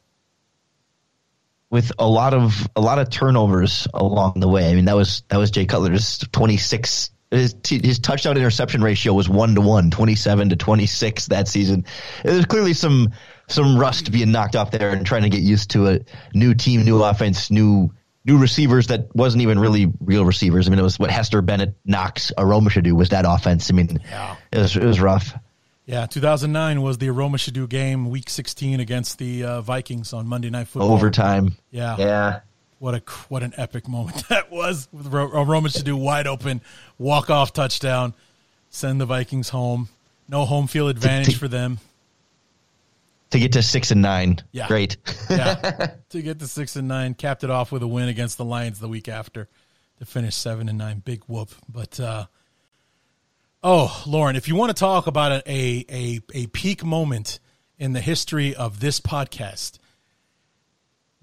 With 1.72 1.91
a 1.98 2.07
lot 2.07 2.34
of 2.34 2.68
a 2.76 2.81
lot 2.81 2.99
of 2.99 3.10
turnovers 3.10 3.88
along 3.93 4.39
the 4.41 4.48
way. 4.48 4.69
I 4.69 4.76
mean, 4.76 4.85
that 4.85 4.95
was 4.95 5.23
that 5.30 5.38
was 5.38 5.52
Jay 5.52 5.65
Cutler's 5.65 6.19
twenty 6.31 6.57
six. 6.57 7.10
His, 7.31 7.56
his 7.65 7.99
touchdown 7.99 8.35
interception 8.35 8.84
ratio 8.84 9.14
was 9.14 9.30
one 9.30 9.56
to 9.56 9.61
one, 9.61 9.89
27 9.89 10.49
to 10.49 10.57
26 10.57 11.27
that 11.27 11.48
season. 11.48 11.85
There's 12.26 12.43
clearly 12.43 12.73
some 12.73 13.14
some 13.48 13.77
rust 13.77 14.11
being 14.11 14.34
knocked 14.34 14.57
off 14.57 14.72
there 14.72 14.89
and 14.89 15.06
trying 15.06 15.23
to 15.23 15.30
get 15.30 15.41
used 15.41 15.72
to 15.72 15.88
a 15.88 15.99
new 16.34 16.53
team, 16.53 16.84
new 16.84 17.02
offense, 17.02 17.49
new 17.49 17.93
new 18.26 18.38
receivers 18.38 18.88
that 18.88 19.15
wasn't 19.15 19.41
even 19.41 19.60
really 19.60 19.91
real 19.99 20.26
receivers. 20.26 20.68
I 20.68 20.72
mean, 20.72 20.80
it 20.80 20.84
was 20.84 20.99
what 20.99 21.10
Hester 21.10 21.41
Bennett, 21.41 21.76
Knox, 21.85 22.31
Aromashodu 22.38 22.93
was 22.93 23.10
that 23.10 23.26
offense. 23.27 23.72
I 23.72 23.73
mean, 23.73 23.99
yeah. 24.03 24.35
it 24.52 24.57
was 24.57 24.76
it 24.76 24.84
was 24.84 24.99
rough. 24.99 25.34
Yeah, 25.91 26.05
2009 26.05 26.81
was 26.81 26.99
the 26.99 27.07
Aromashodu 27.07 27.68
game, 27.68 28.09
Week 28.09 28.30
16 28.30 28.80
against 28.80 29.18
the 29.18 29.43
uh, 29.43 29.61
Vikings 29.61 30.13
on 30.13 30.26
Monday 30.26 30.49
Night 30.49 30.69
Football. 30.69 30.93
Overtime. 30.93 31.57
Yeah, 31.69 31.97
yeah. 31.99 32.39
What 32.80 32.95
a 32.95 32.99
what 33.27 33.43
an 33.43 33.53
epic 33.57 33.89
moment 33.89 34.26
that 34.30 34.49
was 34.49 34.88
with 34.93 35.11
Aromashodu 35.11 35.93
wide 35.93 36.27
open, 36.27 36.61
walk 36.97 37.30
off 37.30 37.51
touchdown, 37.51 38.13
send 38.69 39.01
the 39.01 39.05
Vikings 39.05 39.49
home. 39.49 39.89
No 40.30 40.45
home 40.45 40.68
field 40.68 40.91
advantage 40.91 41.26
to, 41.26 41.31
to, 41.34 41.39
for 41.39 41.47
them. 41.49 41.80
To 43.31 43.39
get 43.39 43.51
to 43.51 43.61
six 43.61 43.91
and 43.91 44.01
nine, 44.01 44.39
yeah, 44.53 44.69
great. 44.69 44.95
yeah, 45.30 45.95
to 46.11 46.22
get 46.22 46.39
to 46.39 46.47
six 46.47 46.77
and 46.77 46.88
nine, 46.88 47.15
capped 47.15 47.43
it 47.43 47.49
off 47.49 47.69
with 47.73 47.84
a 47.84 47.88
win 47.88 48.07
against 48.07 48.38
the 48.38 48.45
Lions 48.45 48.80
the 48.80 48.88
week 48.88 49.09
after 49.09 49.49
to 49.99 50.05
finish 50.05 50.35
seven 50.35 50.69
and 50.69 50.77
nine. 50.77 50.99
Big 50.99 51.22
whoop, 51.27 51.49
but. 51.68 51.99
uh 51.99 52.27
Oh, 53.63 54.03
Lorin, 54.07 54.35
if 54.35 54.47
you 54.47 54.55
want 54.55 54.75
to 54.75 54.79
talk 54.79 55.05
about 55.05 55.47
a 55.47 55.85
a 55.88 56.19
a 56.33 56.47
peak 56.47 56.83
moment 56.83 57.39
in 57.81 57.93
the 57.93 58.01
history 58.01 58.55
of 58.55 58.79
this 58.79 58.99
podcast. 58.99 59.79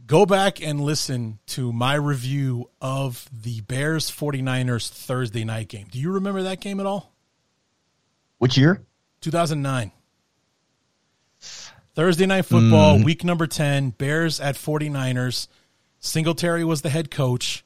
Go 0.05 0.27
back 0.27 0.61
and 0.61 0.81
listen 0.81 1.39
to 1.47 1.73
my 1.73 1.95
review 1.95 2.71
of 2.81 3.29
the 3.31 3.61
Bears 3.61 4.11
49ers 4.11 4.89
Thursday 4.89 5.45
night 5.45 5.69
game. 5.69 5.87
Do 5.91 6.01
you 6.01 6.11
remember 6.11 6.43
that 6.43 6.61
game 6.61 6.81
at 6.81 6.87
all? 6.87 7.13
Which 8.39 8.57
year? 8.57 8.83
2009. 9.21 9.93
Thursday 11.95 12.27
night 12.27 12.47
football, 12.47 12.99
mm. 12.99 13.05
week 13.05 13.23
number 13.23 13.47
10, 13.47 13.91
Bears 13.91 14.41
at 14.41 14.57
49ers. 14.57 15.47
Singletary 16.01 16.65
was 16.65 16.83
the 16.83 16.91
head 16.91 17.11
coach, 17.11 17.65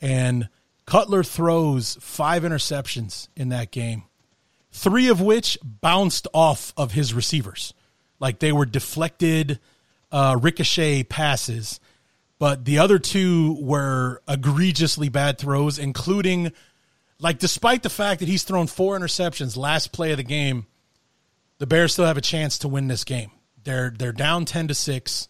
and 0.00 0.48
Cutler 0.86 1.24
throws 1.24 1.98
five 2.00 2.44
interceptions 2.44 3.28
in 3.36 3.48
that 3.48 3.72
game, 3.72 4.04
three 4.70 5.08
of 5.08 5.20
which 5.20 5.58
bounced 5.62 6.28
off 6.32 6.72
of 6.76 6.92
his 6.92 7.12
receivers. 7.12 7.74
Like 8.20 8.38
they 8.38 8.52
were 8.52 8.66
deflected, 8.66 9.58
uh, 10.12 10.38
ricochet 10.40 11.02
passes. 11.04 11.80
But 12.38 12.64
the 12.64 12.78
other 12.78 12.98
two 12.98 13.56
were 13.60 14.22
egregiously 14.28 15.08
bad 15.08 15.38
throws, 15.38 15.78
including, 15.78 16.52
like, 17.18 17.38
despite 17.38 17.82
the 17.82 17.90
fact 17.90 18.20
that 18.20 18.28
he's 18.28 18.44
thrown 18.44 18.66
four 18.66 18.98
interceptions 18.98 19.56
last 19.56 19.90
play 19.90 20.10
of 20.10 20.18
the 20.18 20.22
game, 20.22 20.66
the 21.58 21.66
Bears 21.66 21.94
still 21.94 22.04
have 22.04 22.18
a 22.18 22.22
chance 22.22 22.58
to 22.58 22.68
win 22.68 22.88
this 22.88 23.04
game. 23.04 23.30
They're 23.64 23.90
they're 23.90 24.12
down 24.12 24.44
ten 24.44 24.68
to 24.68 24.74
six, 24.74 25.28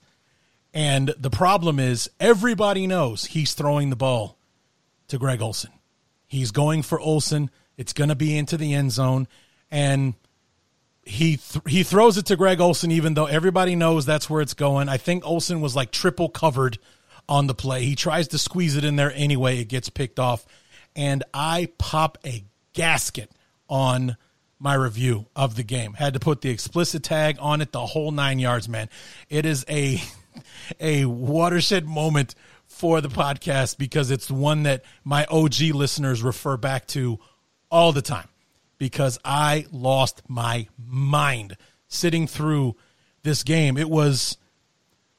and 0.74 1.14
the 1.16 1.30
problem 1.30 1.78
is 1.78 2.10
everybody 2.18 2.86
knows 2.86 3.26
he's 3.26 3.54
throwing 3.54 3.90
the 3.90 3.96
ball 3.96 4.35
to 5.08 5.18
Greg 5.18 5.40
Olsen. 5.40 5.70
He's 6.26 6.50
going 6.50 6.82
for 6.82 6.98
Olsen. 7.00 7.50
It's 7.76 7.92
going 7.92 8.08
to 8.08 8.16
be 8.16 8.36
into 8.36 8.56
the 8.56 8.74
end 8.74 8.92
zone, 8.92 9.28
and 9.70 10.14
he 11.02 11.36
th- 11.36 11.62
he 11.68 11.82
throws 11.82 12.18
it 12.18 12.26
to 12.26 12.36
Greg 12.36 12.60
Olsen, 12.60 12.90
even 12.90 13.14
though 13.14 13.26
everybody 13.26 13.76
knows 13.76 14.06
that's 14.06 14.28
where 14.28 14.40
it's 14.42 14.54
going. 14.54 14.88
I 14.88 14.96
think 14.96 15.26
Olsen 15.26 15.60
was 15.60 15.76
like 15.76 15.92
triple 15.92 16.28
covered 16.28 16.78
on 17.28 17.46
the 17.46 17.54
play. 17.54 17.84
He 17.84 17.94
tries 17.94 18.28
to 18.28 18.38
squeeze 18.38 18.76
it 18.76 18.84
in 18.84 18.96
there 18.96 19.12
anyway. 19.14 19.60
It 19.60 19.68
gets 19.68 19.88
picked 19.88 20.18
off, 20.18 20.46
and 20.94 21.22
I 21.32 21.68
pop 21.78 22.18
a 22.24 22.44
gasket 22.72 23.30
on 23.68 24.16
my 24.58 24.74
review 24.74 25.26
of 25.36 25.54
the 25.54 25.62
game. 25.62 25.92
Had 25.92 26.14
to 26.14 26.20
put 26.20 26.40
the 26.40 26.50
explicit 26.50 27.02
tag 27.02 27.36
on 27.40 27.60
it, 27.60 27.72
the 27.72 27.86
whole 27.86 28.10
nine 28.10 28.38
yards, 28.38 28.68
man. 28.68 28.88
It 29.28 29.46
is 29.46 29.64
a 29.68 30.00
a 30.80 31.04
watershed 31.04 31.86
moment 31.86 32.34
for 32.76 33.00
the 33.00 33.08
podcast 33.08 33.78
because 33.78 34.10
it's 34.10 34.30
one 34.30 34.64
that 34.64 34.84
my 35.02 35.24
OG 35.30 35.60
listeners 35.72 36.22
refer 36.22 36.58
back 36.58 36.86
to 36.86 37.18
all 37.70 37.90
the 37.90 38.02
time 38.02 38.28
because 38.76 39.18
I 39.24 39.64
lost 39.72 40.20
my 40.28 40.68
mind 40.78 41.56
sitting 41.88 42.26
through 42.26 42.76
this 43.22 43.42
game. 43.44 43.78
It 43.78 43.88
was 43.88 44.36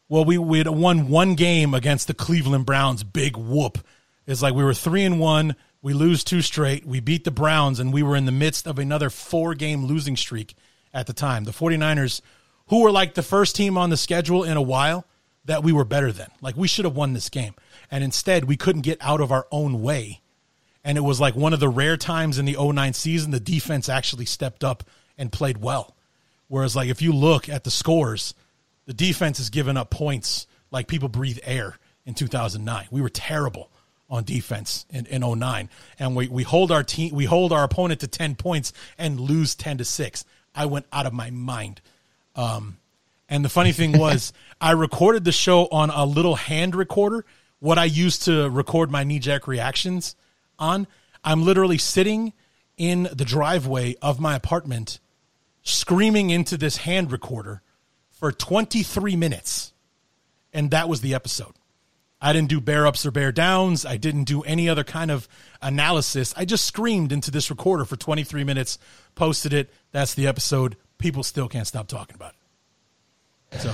well, 0.08 0.24
we 0.24 0.38
we 0.38 0.60
had 0.60 0.68
won 0.68 1.10
one 1.10 1.34
game 1.34 1.74
against 1.74 2.06
the 2.08 2.14
Cleveland 2.14 2.68
Browns. 2.68 3.04
Big 3.04 3.36
whoop! 3.36 3.80
It's 4.28 4.44
like 4.44 4.54
we 4.54 4.64
were 4.64 4.76
three 4.76 5.04
and 5.04 5.20
one. 5.20 5.56
We 5.82 5.94
lose 5.94 6.24
two 6.24 6.44
straight. 6.44 6.86
We 6.86 7.00
beat 7.00 7.24
the 7.24 7.32
Browns, 7.32 7.80
and 7.80 7.92
we 7.92 8.04
were 8.04 8.16
in 8.16 8.26
the 8.26 8.32
midst 8.32 8.68
of 8.68 8.78
another 8.78 9.10
four 9.10 9.56
game 9.56 9.86
losing 9.86 10.16
streak 10.16 10.54
at 10.94 11.08
the 11.08 11.14
time. 11.14 11.44
The 11.44 11.52
49ers, 11.52 12.22
who 12.68 12.84
were 12.84 12.92
like 12.92 13.16
the 13.16 13.24
first 13.24 13.56
team 13.56 13.78
on 13.78 13.90
the 13.90 13.98
schedule 13.98 14.44
in 14.44 14.58
a 14.58 14.62
while 14.62 15.06
that 15.48 15.64
we 15.64 15.72
were 15.72 15.86
better 15.86 16.11
than. 16.11 16.30
Like 16.40 16.56
we 16.56 16.68
should 16.68 16.86
have 16.86 16.95
won 16.95 17.14
this 17.14 17.30
game. 17.30 17.56
And 17.90 18.03
instead, 18.03 18.44
we 18.45 18.57
couldn't 18.57 18.84
get 18.84 18.98
out 19.02 19.22
of 19.22 19.32
our 19.32 19.48
own 19.52 19.82
way. 19.82 20.22
And 20.84 20.98
it 20.98 21.02
was 21.02 21.19
like 21.19 21.36
one 21.36 21.53
of 21.53 21.60
the 21.60 21.69
rare 21.69 21.98
times 21.98 22.38
in 22.38 22.45
the 22.45 22.56
09 22.60 22.94
season 22.94 23.32
the 23.32 23.40
defense 23.40 23.90
actually 23.90 24.26
stepped 24.26 24.64
up 24.64 24.84
and 25.18 25.32
played 25.32 25.57
well. 25.57 25.95
Whereas, 26.48 26.76
like, 26.76 26.88
if 26.88 27.02
you 27.02 27.11
look 27.11 27.49
at 27.49 27.65
the 27.65 27.72
scores, 27.72 28.34
the 28.86 28.94
defense 28.94 29.38
has 29.40 29.49
given 29.49 29.76
up 29.76 29.90
points 29.90 30.48
like 30.72 30.88
people 30.88 31.10
breathe 31.10 31.40
air 31.44 31.78
in 32.06 32.14
2009. 32.14 32.88
We 32.90 33.02
were 33.02 33.10
terrible 33.10 33.69
on 34.10 34.24
defense 34.24 34.86
in, 34.90 35.06
in 35.07 35.22
09 35.22 35.69
and 35.99 36.15
we, 36.15 36.30
we 36.30 36.44
hold 36.44 36.72
our 36.72 36.82
team 36.82 37.14
we 37.14 37.26
hold 37.26 37.52
our 37.52 37.65
opponent 37.65 37.99
to 37.99 38.07
10 38.07 38.36
points 38.36 38.72
and 38.98 39.19
lose 39.19 39.53
10 39.53 39.80
to 39.80 39.84
6 39.84 40.24
i 40.56 40.65
went 40.65 40.86
out 40.94 41.06
of 41.06 41.11
my 41.11 41.30
mind 41.30 41.82
um, 42.38 42.78
and 43.30 43.44
the 43.44 43.49
funny 43.49 43.72
thing 43.72 43.98
was 43.98 44.34
i 44.62 44.72
recorded 44.72 45.24
the 45.24 45.32
show 45.32 45.68
on 45.68 45.90
a 45.90 46.06
little 46.06 46.36
hand 46.36 46.76
recorder 46.76 47.26
what 47.60 47.78
i 47.78 47.86
used 47.86 48.24
to 48.24 48.49
record 48.49 48.91
my 48.91 49.04
knee-jerk 49.04 49.48
reactions 49.48 50.16
on 50.60 50.88
i'm 51.24 51.44
literally 51.44 51.78
sitting 51.78 52.34
in 52.78 53.08
the 53.14 53.26
driveway 53.26 53.95
of 54.02 54.20
my 54.20 54.36
apartment 54.36 54.99
screaming 55.64 56.30
into 56.30 56.58
this 56.58 56.78
hand 56.78 57.12
recorder 57.12 57.62
for 58.10 58.32
23 58.32 59.16
minutes 59.16 59.74
and 60.54 60.72
that 60.72 60.88
was 60.88 61.02
the 61.02 61.14
episode 61.14 61.54
I 62.20 62.34
didn't 62.34 62.49
do 62.49 62.60
bear 62.60 62.88
ups 62.88 63.06
or 63.06 63.12
bear 63.12 63.32
downs. 63.32 63.86
I 63.86 63.98
didn't 63.98 64.24
do 64.24 64.41
any 64.41 64.68
other 64.70 64.84
kind 64.84 65.12
of 65.12 65.28
analysis. 65.62 66.34
I 66.36 66.45
just 66.45 66.66
screamed 66.66 67.12
into 67.12 67.30
this 67.30 67.49
recorder 67.49 67.86
for 67.86 67.95
23 67.95 68.44
minutes, 68.44 68.80
posted 69.16 69.54
it. 69.54 69.72
That's 69.91 70.16
the 70.16 70.28
episode. 70.28 70.78
People 70.98 71.24
still 71.24 71.48
can't 71.48 71.68
stop 71.68 71.88
talking 71.88 72.16
about 72.16 72.34
it. 72.34 72.37
So, 73.53 73.74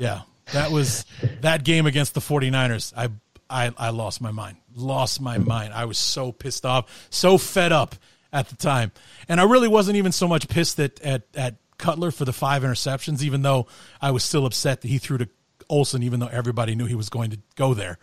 yeah, 0.00 0.22
that 0.52 0.70
was 0.70 1.04
that 1.40 1.64
game 1.64 1.86
against 1.86 2.14
the 2.14 2.20
49ers. 2.20 2.92
I, 2.96 3.08
I, 3.48 3.72
I 3.76 3.90
lost 3.90 4.20
my 4.20 4.30
mind. 4.30 4.56
Lost 4.74 5.20
my 5.20 5.38
mind. 5.38 5.74
I 5.74 5.84
was 5.84 5.98
so 5.98 6.32
pissed 6.32 6.64
off, 6.64 7.08
so 7.10 7.38
fed 7.38 7.72
up 7.72 7.96
at 8.32 8.48
the 8.48 8.56
time. 8.56 8.92
And 9.28 9.40
I 9.40 9.44
really 9.44 9.68
wasn't 9.68 9.96
even 9.96 10.12
so 10.12 10.28
much 10.28 10.48
pissed 10.48 10.78
at, 10.78 11.00
at, 11.00 11.22
at 11.34 11.56
Cutler 11.78 12.10
for 12.10 12.24
the 12.24 12.32
five 12.32 12.62
interceptions, 12.62 13.22
even 13.22 13.42
though 13.42 13.66
I 14.00 14.10
was 14.10 14.24
still 14.24 14.46
upset 14.46 14.82
that 14.82 14.88
he 14.88 14.98
threw 14.98 15.18
to 15.18 15.28
Olsen, 15.68 16.02
even 16.02 16.20
though 16.20 16.28
everybody 16.28 16.74
knew 16.74 16.86
he 16.86 16.94
was 16.94 17.08
going 17.08 17.30
to 17.30 17.38
go 17.56 17.74
there. 17.74 17.98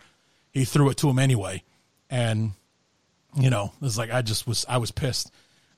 He 0.52 0.64
threw 0.64 0.88
it 0.90 0.96
to 0.98 1.10
him 1.10 1.18
anyway. 1.18 1.62
And, 2.10 2.52
you 3.36 3.50
know, 3.50 3.72
it 3.80 3.84
was 3.84 3.98
like, 3.98 4.10
I 4.10 4.22
just 4.22 4.46
was, 4.46 4.64
I 4.68 4.78
was 4.78 4.90
pissed. 4.90 5.30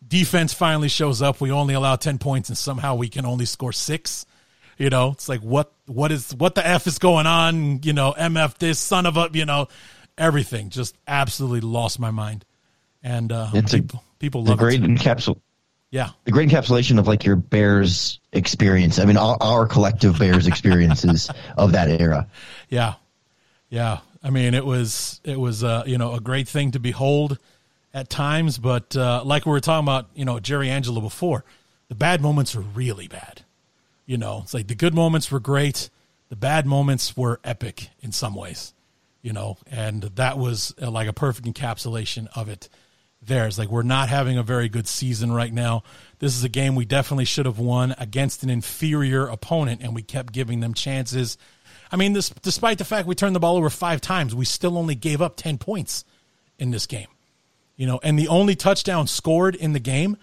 Defense 0.07 0.55
finally 0.55 0.89
shows 0.89 1.20
up. 1.20 1.41
We 1.41 1.51
only 1.51 1.74
allow 1.74 1.97
10 1.97 2.19
points 2.19 2.49
and 2.49 2.57
somehow 2.57 2.95
we 2.95 3.09
can 3.09 3.27
only 3.27 3.45
score 3.45 3.73
six. 3.73 4.24
You 4.81 4.89
know, 4.89 5.11
it's 5.11 5.28
like, 5.28 5.43
what, 5.43 5.70
what 5.85 6.11
is, 6.11 6.35
what 6.35 6.55
the 6.55 6.66
F 6.66 6.86
is 6.86 6.98
going 6.98 7.27
on? 7.27 7.82
You 7.82 7.93
know, 7.93 8.15
MF 8.19 8.57
this 8.57 8.78
son 8.78 9.05
of 9.05 9.19
a, 9.19 9.28
you 9.31 9.44
know, 9.44 9.69
everything 10.16 10.70
just 10.70 10.97
absolutely 11.07 11.61
lost 11.61 12.01
my 12.01 12.11
mind. 12.11 12.47
And, 13.02 13.31
uh, 13.31 13.51
it's 13.52 13.74
people, 13.74 14.02
a, 14.02 14.19
people 14.19 14.44
love 14.44 14.55
a 14.55 14.57
great 14.59 14.82
it. 14.82 14.89
encapsulation 14.89 15.39
yeah. 15.90 16.11
The 16.24 16.31
great 16.31 16.48
encapsulation 16.48 16.98
of 16.98 17.07
like 17.09 17.24
your 17.24 17.36
Bears 17.36 18.20
experience. 18.32 18.98
I 18.98 19.05
mean, 19.05 19.16
our, 19.16 19.36
our 19.40 19.66
collective 19.66 20.19
Bears 20.19 20.47
experiences 20.47 21.28
of 21.59 21.73
that 21.73 21.89
era. 22.01 22.28
Yeah. 22.69 22.94
Yeah. 23.69 23.98
I 24.23 24.31
mean, 24.31 24.55
it 24.55 24.65
was, 24.65 25.20
it 25.24 25.39
was, 25.39 25.65
uh, 25.65 25.82
you 25.85 25.98
know, 25.98 26.15
a 26.15 26.20
great 26.20 26.48
thing 26.48 26.70
to 26.70 26.78
behold 26.78 27.39
at 27.93 28.09
times, 28.09 28.57
but, 28.57 28.97
uh, 28.97 29.24
like 29.24 29.44
we 29.44 29.52
were 29.52 29.61
talking 29.61 29.85
about, 29.85 30.09
you 30.15 30.24
know, 30.24 30.39
Jerry 30.39 30.70
Angelo 30.70 31.01
before, 31.01 31.44
the 31.89 31.94
bad 31.94 32.20
moments 32.20 32.55
are 32.55 32.61
really 32.61 33.09
bad. 33.09 33.40
You 34.11 34.19
know, 34.19 34.41
it's 34.43 34.53
like 34.53 34.66
the 34.66 34.74
good 34.74 34.93
moments 34.93 35.31
were 35.31 35.39
great. 35.39 35.89
The 36.31 36.35
bad 36.35 36.66
moments 36.66 37.16
were 37.16 37.39
epic 37.45 37.91
in 38.01 38.11
some 38.11 38.35
ways, 38.35 38.74
you 39.23 39.32
know, 39.32 39.57
and 39.70 40.03
that 40.03 40.37
was 40.37 40.74
uh, 40.82 40.91
like 40.91 41.07
a 41.07 41.12
perfect 41.12 41.47
encapsulation 41.47 42.27
of 42.35 42.49
it 42.49 42.69
theirs. 43.23 43.57
Like 43.57 43.69
we're 43.69 43.85
not 43.85 44.09
having 44.09 44.37
a 44.37 44.43
very 44.43 44.69
good 44.69 44.89
season 44.89 45.31
right 45.31 45.53
now. 45.53 45.85
This 46.19 46.37
is 46.37 46.43
a 46.43 46.49
game 46.49 46.74
we 46.74 46.85
definitely 46.85 47.24
should 47.24 47.47
have 47.47 47.61
won 47.61 47.95
against 47.99 48.43
an 48.43 48.51
inferior 48.51 49.28
opponent, 49.28 49.81
and 49.81 49.95
we 49.95 50.03
kept 50.03 50.32
giving 50.32 50.59
them 50.59 50.74
chances. 50.74 51.39
I 51.93 51.97
mean, 51.97 52.12
this 52.12 52.31
despite 52.31 52.78
the 52.78 52.85
fact 52.85 53.07
we 53.07 53.15
turned 53.15 53.37
the 53.37 53.39
ball 53.39 53.57
over 53.57 53.70
five 53.70 54.01
times, 54.01 54.35
we 54.35 54.45
still 54.45 54.77
only 54.77 54.97
gave 54.97 55.23
up 55.23 55.37
ten 55.37 55.57
points 55.57 56.05
in 56.59 56.73
this 56.73 56.89
game. 56.89 57.07
You 57.77 57.87
know, 57.87 58.01
and 58.03 58.19
the 58.19 58.27
only 58.27 58.57
touchdown 58.57 59.07
scored 59.07 59.55
in 59.55 59.73
the 59.73 59.78
game 59.78 60.16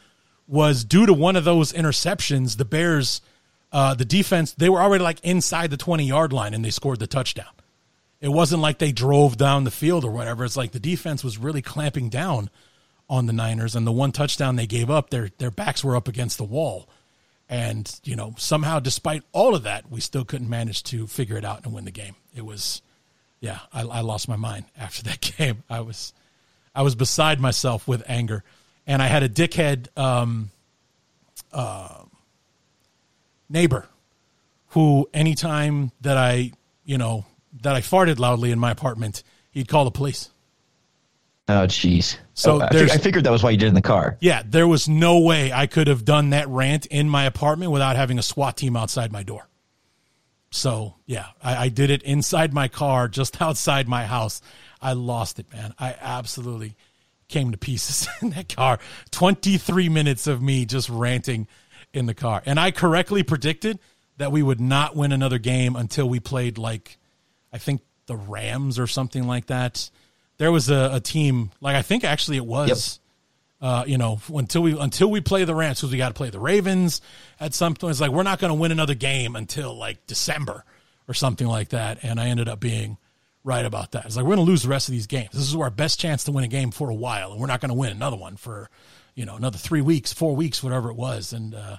was 0.45 0.83
due 0.83 1.05
to 1.05 1.13
one 1.13 1.37
of 1.37 1.45
those 1.45 1.71
interceptions. 1.71 2.57
The 2.57 2.65
Bears, 2.65 3.21
uh, 3.71 3.93
the 3.93 4.05
defense, 4.05 4.53
they 4.53 4.69
were 4.69 4.81
already 4.81 5.03
like 5.03 5.19
inside 5.23 5.69
the 5.69 5.77
twenty 5.77 6.05
yard 6.05 6.33
line, 6.33 6.53
and 6.53 6.63
they 6.63 6.69
scored 6.69 6.99
the 6.99 7.07
touchdown. 7.07 7.51
It 8.19 8.29
wasn't 8.29 8.61
like 8.61 8.79
they 8.79 8.91
drove 8.91 9.37
down 9.37 9.63
the 9.63 9.71
field 9.71 10.03
or 10.03 10.11
whatever. 10.11 10.43
It's 10.43 10.57
like 10.57 10.71
the 10.71 10.79
defense 10.79 11.23
was 11.23 11.37
really 11.37 11.61
clamping 11.61 12.09
down 12.09 12.49
on 13.09 13.25
the 13.25 13.33
Niners, 13.33 13.75
and 13.75 13.85
the 13.85 13.91
one 13.91 14.11
touchdown 14.11 14.55
they 14.55 14.67
gave 14.67 14.89
up, 14.89 15.09
their 15.09 15.29
their 15.37 15.51
backs 15.51 15.83
were 15.83 15.95
up 15.95 16.07
against 16.07 16.37
the 16.37 16.43
wall, 16.43 16.89
and 17.49 17.99
you 18.03 18.15
know 18.15 18.33
somehow, 18.37 18.79
despite 18.79 19.23
all 19.31 19.55
of 19.55 19.63
that, 19.63 19.89
we 19.89 20.01
still 20.01 20.25
couldn't 20.25 20.49
manage 20.49 20.83
to 20.83 21.07
figure 21.07 21.37
it 21.37 21.45
out 21.45 21.63
and 21.63 21.73
win 21.73 21.85
the 21.85 21.91
game. 21.91 22.15
It 22.33 22.45
was, 22.45 22.81
yeah, 23.39 23.59
I, 23.71 23.81
I 23.81 23.99
lost 24.01 24.27
my 24.27 24.35
mind 24.35 24.65
after 24.77 25.03
that 25.03 25.21
game. 25.37 25.63
I 25.69 25.81
was, 25.81 26.13
I 26.73 26.81
was 26.81 26.95
beside 26.95 27.39
myself 27.39 27.87
with 27.87 28.03
anger, 28.07 28.43
and 28.85 29.01
I 29.01 29.07
had 29.07 29.23
a 29.23 29.29
dickhead 29.29 29.87
um, 29.97 30.51
uh, 31.53 32.03
neighbor 33.49 33.87
who, 34.69 35.09
anytime 35.13 35.91
that 36.01 36.17
I, 36.17 36.51
you 36.83 36.97
know, 36.97 37.25
that 37.61 37.75
I 37.75 37.81
farted 37.81 38.19
loudly 38.19 38.51
in 38.51 38.59
my 38.59 38.71
apartment, 38.71 39.23
he'd 39.51 39.67
call 39.67 39.85
the 39.85 39.91
police 39.91 40.29
Oh, 41.49 41.65
jeez. 41.65 42.17
So 42.33 42.57
oh, 42.57 42.61
I, 42.61 42.69
there's- 42.71 42.91
I 42.91 42.97
figured 42.97 43.23
that 43.23 43.31
was 43.31 43.41
why 43.41 43.51
you 43.51 43.57
did 43.57 43.67
it 43.67 43.69
in 43.69 43.73
the 43.75 43.81
car. 43.81 44.17
Yeah, 44.19 44.43
there 44.45 44.67
was 44.67 44.89
no 44.89 45.19
way 45.19 45.53
I 45.53 45.65
could 45.65 45.87
have 45.87 46.03
done 46.03 46.31
that 46.31 46.47
rant 46.49 46.85
in 46.87 47.07
my 47.07 47.23
apartment 47.25 47.71
without 47.71 47.95
having 47.95 48.19
a 48.19 48.23
SWAT 48.23 48.57
team 48.57 48.75
outside 48.75 49.11
my 49.11 49.23
door. 49.23 49.47
So 50.51 50.95
yeah, 51.05 51.27
I, 51.41 51.65
I 51.65 51.69
did 51.69 51.89
it 51.89 52.03
inside 52.03 52.53
my 52.53 52.67
car, 52.67 53.07
just 53.07 53.41
outside 53.41 53.87
my 53.87 54.05
house. 54.05 54.41
I 54.81 54.93
lost 54.93 55.39
it, 55.39 55.51
man. 55.53 55.73
I 55.79 55.95
absolutely 55.99 56.75
came 57.29 57.51
to 57.51 57.57
pieces 57.57 58.07
in 58.21 58.31
that 58.31 58.53
car. 58.53 58.79
23 59.11 59.87
minutes 59.89 60.27
of 60.27 60.41
me 60.41 60.65
just 60.65 60.89
ranting 60.89 61.47
in 61.93 62.05
the 62.05 62.13
car. 62.13 62.41
And 62.45 62.59
I 62.59 62.71
correctly 62.71 63.23
predicted 63.23 63.79
that 64.17 64.31
we 64.31 64.43
would 64.43 64.59
not 64.59 64.95
win 64.95 65.11
another 65.11 65.37
game 65.37 65.75
until 65.75 66.07
we 66.09 66.19
played 66.19 66.57
like 66.57 66.97
I 67.53 67.57
think 67.57 67.81
the 68.07 68.15
Rams 68.15 68.79
or 68.79 68.87
something 68.87 69.27
like 69.27 69.47
that. 69.47 69.89
There 70.37 70.51
was 70.51 70.69
a, 70.69 70.91
a 70.93 70.99
team 70.99 71.51
like 71.61 71.75
I 71.75 71.81
think 71.81 72.03
actually 72.03 72.37
it 72.37 72.45
was 72.45 72.99
uh, 73.59 73.83
you 73.87 73.97
know, 73.97 74.19
until 74.33 74.61
we 74.61 74.77
until 74.77 75.09
we 75.09 75.21
play 75.21 75.43
the 75.43 75.55
Rams, 75.55 75.79
because 75.79 75.91
we 75.91 75.97
got 75.97 76.09
to 76.09 76.13
play 76.13 76.29
the 76.29 76.39
Ravens 76.39 77.01
at 77.39 77.53
some 77.53 77.73
point. 77.73 77.91
It's 77.91 78.01
like 78.01 78.11
we're 78.11 78.23
not 78.23 78.39
going 78.39 78.49
to 78.49 78.59
win 78.59 78.71
another 78.71 78.93
game 78.93 79.35
until 79.35 79.75
like 79.75 80.05
December 80.05 80.63
or 81.07 81.13
something 81.13 81.47
like 81.47 81.69
that. 81.69 81.99
And 82.03 82.19
I 82.19 82.27
ended 82.27 82.47
up 82.47 82.59
being 82.59 82.97
right 83.43 83.65
about 83.65 83.93
that. 83.93 84.05
It's 84.05 84.15
like 84.15 84.25
we're 84.25 84.35
going 84.35 84.45
to 84.45 84.51
lose 84.51 84.63
the 84.63 84.69
rest 84.69 84.89
of 84.89 84.91
these 84.91 85.07
games. 85.07 85.31
This 85.31 85.41
is 85.41 85.55
our 85.55 85.71
best 85.71 85.99
chance 85.99 86.23
to 86.25 86.31
win 86.31 86.43
a 86.43 86.47
game 86.47 86.69
for 86.69 86.89
a 86.89 86.95
while, 86.95 87.31
and 87.31 87.41
we're 87.41 87.47
not 87.47 87.61
going 87.61 87.69
to 87.69 87.75
win 87.75 87.91
another 87.91 88.17
one 88.17 88.37
for 88.37 88.69
you 89.17 89.25
know 89.25 89.35
another 89.35 89.57
three 89.57 89.81
weeks, 89.81 90.13
four 90.13 90.35
weeks, 90.35 90.61
whatever 90.63 90.89
it 90.91 90.95
was. 90.95 91.33
And 91.33 91.55
uh, 91.55 91.77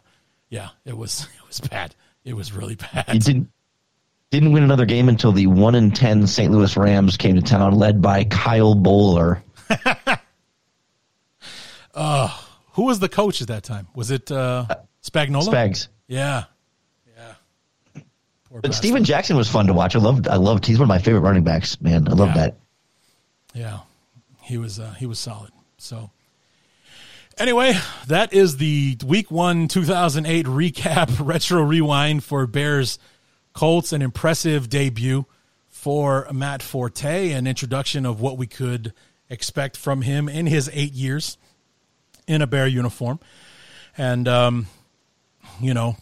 yeah, 0.51 0.71
it 0.85 0.97
was 0.97 1.23
it 1.43 1.47
was 1.47 1.61
bad. 1.61 1.95
It 2.25 2.35
was 2.35 2.53
really 2.53 2.75
bad. 2.75 3.07
You 3.15 3.21
didn't 3.21 3.51
didn't 4.31 4.53
win 4.53 4.65
another 4.65 4.85
game 4.85 5.09
until 5.09 5.33
the 5.33 5.47
one 5.47 5.75
in 5.75 5.93
ten 5.93 6.27
St. 6.27 6.53
Louis 6.53 6.77
Rams 6.77 7.17
came 7.17 7.37
to 7.37 7.41
town, 7.43 7.75
led 7.77 8.03
by 8.03 8.25
Kyle 8.25 8.75
Boller. 8.75 9.41
Who 12.73 12.85
was 12.85 12.99
the 13.01 13.09
coach 13.09 13.41
at 13.41 13.49
that 13.49 13.63
time? 13.65 13.89
Was 13.95 14.11
it 14.11 14.31
uh, 14.31 14.67
Spagnuolo? 15.03 15.49
Spags. 15.49 15.89
Yeah, 16.07 16.45
yeah. 17.17 18.03
Poor 18.51 18.61
But. 18.61 18.75
Steven 18.75 19.05
Jackson 19.05 19.37
was 19.37 19.49
fun 19.49 19.67
to 19.67 19.73
watch. 19.73 19.97
I 19.97 19.99
loved 20.01 20.29
I 20.29 20.37
loved 20.37 20.67
he's 20.67 20.79
one 20.79 20.85
of 20.85 20.89
my 20.89 20.99
favorite 20.99 21.21
running 21.21 21.45
backs, 21.45 21.81
man. 21.81 22.09
I 22.09 22.13
love 22.13 22.29
Yeah. 22.29 22.35
that. 22.35 22.57
Yeah, 23.55 23.79
he 24.43 24.59
was 24.59 24.79
uh, 24.79 24.95
he 24.99 25.07
was 25.07 25.19
solid. 25.19 25.51
So 25.79 26.11
anyway, 27.39 27.75
that 28.07 28.33
is 28.33 28.57
the 28.57 28.97
Week 29.05 29.31
One 29.31 29.69
2008 29.69 30.47
recap 30.47 31.27
retro 31.27 31.63
rewind 31.63 32.25
for 32.25 32.47
Bears 32.47 32.99
Colts. 33.53 33.93
An 33.93 34.03
impressive 34.03 34.69
debut 34.69 35.27
for 35.69 36.27
Matt 36.33 36.63
Forte, 36.63 37.33
an 37.33 37.47
introduction 37.47 38.05
of 38.05 38.21
what 38.21 38.37
we 38.37 38.47
could 38.47 38.93
expect 39.31 39.77
from 39.77 40.03
him 40.03 40.29
in 40.29 40.47
his 40.47 40.71
eight 40.73 40.93
years 40.93 41.39
in 42.27 42.43
a 42.43 42.47
Bear 42.47 42.67
uniform, 42.67 43.21
and 43.97 44.29
um, 44.29 44.67
you 45.61 45.75
know, 45.75 45.97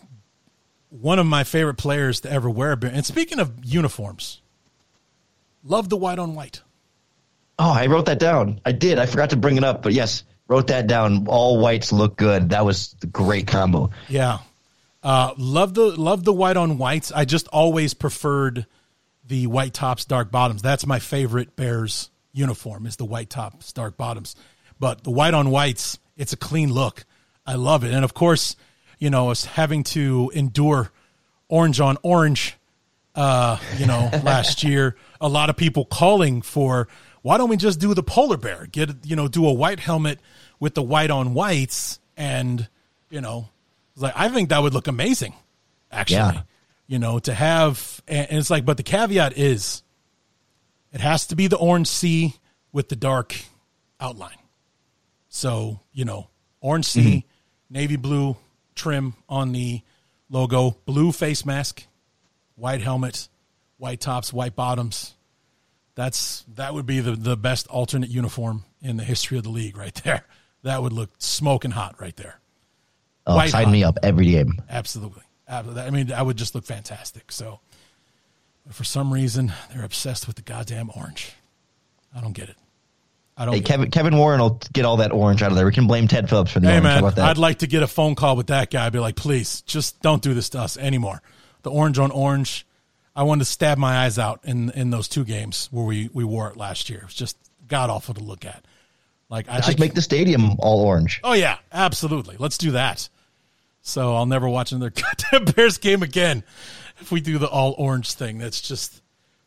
one 0.90 1.18
of 1.18 1.26
my 1.26 1.44
favorite 1.44 1.76
players 1.76 2.20
to 2.20 2.30
ever 2.30 2.50
wear 2.50 2.72
a 2.72 2.76
Bear. 2.76 2.90
And 2.90 3.04
speaking 3.04 3.38
of 3.38 3.52
uniforms, 3.64 4.40
love 5.62 5.88
the 5.88 5.96
white 5.96 6.18
on 6.18 6.34
white. 6.34 6.62
Oh, 7.58 7.72
I 7.72 7.86
wrote 7.86 8.06
that 8.06 8.18
down. 8.18 8.60
I 8.66 8.72
did. 8.72 8.98
I 8.98 9.06
forgot 9.06 9.30
to 9.30 9.36
bring 9.36 9.56
it 9.56 9.64
up, 9.64 9.82
but 9.82 9.94
yes, 9.94 10.24
wrote 10.48 10.68
that 10.68 10.86
down. 10.86 11.27
All 11.28 11.59
whites 11.59 11.93
look 11.93 12.16
good. 12.16 12.51
That 12.51 12.64
was 12.64 12.94
a 13.02 13.06
great 13.06 13.47
combo. 13.47 13.90
Yeah. 14.09 14.39
Uh, 15.02 15.35
love 15.36 15.74
the 15.74 15.86
love 16.01 16.24
the 16.24 16.32
white 16.32 16.56
on 16.56 16.78
whites. 16.78 17.12
I 17.12 17.24
just 17.24 17.47
always 17.48 17.94
preferred 17.94 18.66
the 19.24 19.47
white 19.47 19.74
tops, 19.74 20.05
dark 20.05 20.31
bottoms. 20.31 20.62
That's 20.62 20.86
my 20.86 20.98
favorite 20.98 21.56
Bears 21.56 22.10
uniform 22.32 22.86
is 22.86 22.97
the 22.97 23.05
white 23.05 23.31
tops, 23.31 23.73
dark 23.73 23.97
bottoms. 23.97 24.36
But 24.78 25.05
the 25.05 25.10
white 25.10 25.35
on 25.35 25.51
whites, 25.51 25.98
it's 26.16 26.32
a 26.32 26.36
clean 26.36 26.73
look. 26.73 27.05
I 27.47 27.55
love 27.55 27.85
it. 27.85 27.93
And 27.93 28.05
of 28.05 28.14
course, 28.14 28.56
you 28.98 29.10
know, 29.10 29.31
us 29.31 29.44
having 29.44 29.85
to 29.85 30.31
endure 30.35 30.90
orange 31.48 31.81
on 31.81 31.97
orange 32.02 32.56
uh, 33.16 33.59
you 33.78 33.86
know, 33.86 34.10
last 34.23 34.62
year, 34.62 34.94
a 35.20 35.28
lot 35.28 35.51
of 35.51 35.56
people 35.56 35.85
calling 35.86 36.43
for 36.43 36.86
why 37.26 37.38
don't 37.38 37.48
we 37.48 37.56
just 37.56 37.80
do 37.80 37.92
the 37.92 38.04
polar 38.04 38.36
bear? 38.36 38.68
Get 38.70 39.04
you 39.04 39.16
know, 39.16 39.26
do 39.26 39.48
a 39.48 39.52
white 39.52 39.80
helmet 39.80 40.20
with 40.60 40.74
the 40.74 40.82
white 40.82 41.10
on 41.10 41.34
whites, 41.34 41.98
and 42.16 42.68
you 43.10 43.20
know, 43.20 43.48
like 43.96 44.12
I 44.14 44.28
think 44.28 44.50
that 44.50 44.62
would 44.62 44.72
look 44.72 44.86
amazing. 44.86 45.34
Actually, 45.90 46.18
Yeah. 46.18 46.42
you 46.86 47.00
know, 47.00 47.18
to 47.18 47.34
have 47.34 48.00
and 48.06 48.28
it's 48.30 48.48
like, 48.48 48.64
but 48.64 48.76
the 48.76 48.84
caveat 48.84 49.36
is, 49.36 49.82
it 50.92 51.00
has 51.00 51.26
to 51.26 51.34
be 51.34 51.48
the 51.48 51.56
orange 51.56 51.88
C 51.88 52.36
with 52.70 52.90
the 52.90 52.96
dark 52.96 53.34
outline. 53.98 54.38
So 55.28 55.80
you 55.92 56.04
know, 56.04 56.28
orange 56.60 56.86
C, 56.86 57.00
mm-hmm. 57.00 57.74
navy 57.74 57.96
blue 57.96 58.36
trim 58.76 59.14
on 59.28 59.50
the 59.50 59.82
logo, 60.30 60.76
blue 60.84 61.10
face 61.10 61.44
mask, 61.44 61.88
white 62.54 62.82
helmet, 62.82 63.28
white 63.78 63.98
tops, 63.98 64.32
white 64.32 64.54
bottoms. 64.54 65.15
That's 65.97 66.44
that 66.55 66.74
would 66.74 66.86
be 66.86 67.01
the 67.01 67.12
the 67.12 67.36
best 67.36 67.66
alternate 67.68 68.10
uniform 68.10 68.64
in 68.81 68.98
the 68.98 69.05
history 69.05 69.39
of 69.39 69.44
the 69.44 69.51
league, 69.51 69.77
right 69.77 69.94
there. 70.05 70.24
That 70.62 70.82
would 70.82 70.93
look 70.93 71.10
smoking 71.18 71.73
hot, 71.73 72.01
right 72.01 72.14
there. 72.16 72.39
Oh, 73.27 73.36
White 73.36 73.51
sign 73.51 73.64
hot. 73.64 73.73
me 73.73 73.82
up 73.82 73.98
every 74.02 74.27
game. 74.27 74.62
Absolutely, 74.68 75.23
Absolutely. 75.48 75.82
I 75.82 75.90
mean, 75.90 76.12
I 76.12 76.23
would 76.23 76.36
just 76.36 76.55
look 76.55 76.64
fantastic. 76.64 77.32
So, 77.32 77.60
for 78.70 78.85
some 78.85 79.12
reason, 79.12 79.52
they're 79.73 79.85
obsessed 79.85 80.27
with 80.27 80.36
the 80.36 80.43
goddamn 80.43 80.90
orange. 80.94 81.32
I 82.14 82.20
don't 82.20 82.32
get 82.32 82.48
it. 82.51 82.56
I 83.36 83.44
don't. 83.44 83.55
Hey, 83.55 83.60
it. 83.60 83.64
Kevin 83.64 83.90
Kevin 83.90 84.16
Warren 84.18 84.40
will 84.40 84.60
get 84.73 84.85
all 84.85 84.98
that 84.98 85.12
orange 85.12 85.43
out 85.43 85.51
of 85.51 85.56
there. 85.56 85.66
We 85.66 85.73
can 85.73 85.86
blame 85.86 86.09
Ted 86.09 86.28
Phillips 86.28 86.51
for 86.51 86.60
the 86.60 86.68
Hey 86.68 86.78
orange. 86.78 86.86
How 86.89 86.98
about 86.98 87.16
that? 87.16 87.31
I'd 87.31 87.39
like 87.39 87.59
to 87.59 87.66
get 87.66 87.82
a 87.82 87.86
phone 87.86 88.14
call 88.14 88.36
with 88.36 88.48
that 88.48 88.70
guy. 88.70 88.90
Be 88.90 88.98
like, 88.98 89.16
please, 89.16 89.62
just 89.62 90.02
don't 90.02 90.23
do 90.23 90.35
this 90.35 90.51
to 90.51 90.60
us 90.60 90.77
anymore. 90.77 91.23
The 91.62 91.70
orange 91.70 91.98
on 91.98 92.10
orange. 92.10 92.66
I 93.16 93.22
wanted 93.22 93.40
to 93.40 93.51
stab 93.51 93.78
my 93.78 94.05
eyes 94.05 94.18
out 94.18 94.40
in 94.44 94.70
in 94.70 94.90
those 94.90 95.09
two 95.09 95.24
games 95.24 95.68
where 95.72 95.84
we 95.84 96.10
we 96.12 96.22
wore 96.22 96.48
it 96.51 96.56
last 96.56 96.90
year. 96.90 96.98
It 97.01 97.06
was 97.06 97.14
just 97.14 97.36
god 97.66 97.88
awful 97.88 98.14
to 98.14 98.22
look 98.22 98.44
at. 98.44 98.62
Like 99.30 99.48
I, 99.48 99.55
Let's 99.55 99.66
I 99.66 99.70
just 99.70 99.80
make 99.80 99.94
the 99.94 100.02
stadium 100.02 100.56
all 100.59 100.80
orange. 100.82 101.20
Oh 101.24 101.32
yeah, 101.32 101.56
absolutely. 101.72 102.36
Let's 102.38 102.59
do 102.59 102.72
that. 102.72 103.09
So 103.80 104.14
I'll 104.14 104.26
never 104.26 104.48
watch 104.48 104.70
another 104.70 104.90
goddamn 105.32 105.47
Bears 105.55 105.78
game 105.78 106.02
again 106.02 106.44
if 107.01 107.10
we 107.10 107.20
do 107.20 107.38
the 107.38 107.48
all 107.48 107.74
orange 107.78 108.12
thing. 108.12 108.36
That's 108.38 108.60
just 108.60 109.01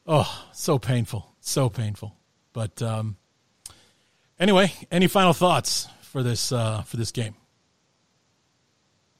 oh 0.07 0.47
so 0.51 0.79
painful, 0.79 1.31
so 1.39 1.69
painful. 1.69 2.15
But 2.53 2.81
um, 2.81 3.17
anyway, 4.39 4.73
any 4.91 5.07
final 5.07 5.33
thoughts 5.33 5.87
for 6.01 6.23
this 6.23 6.51
uh, 6.51 6.81
for 6.81 6.97
this 6.97 7.11
game? 7.11 7.35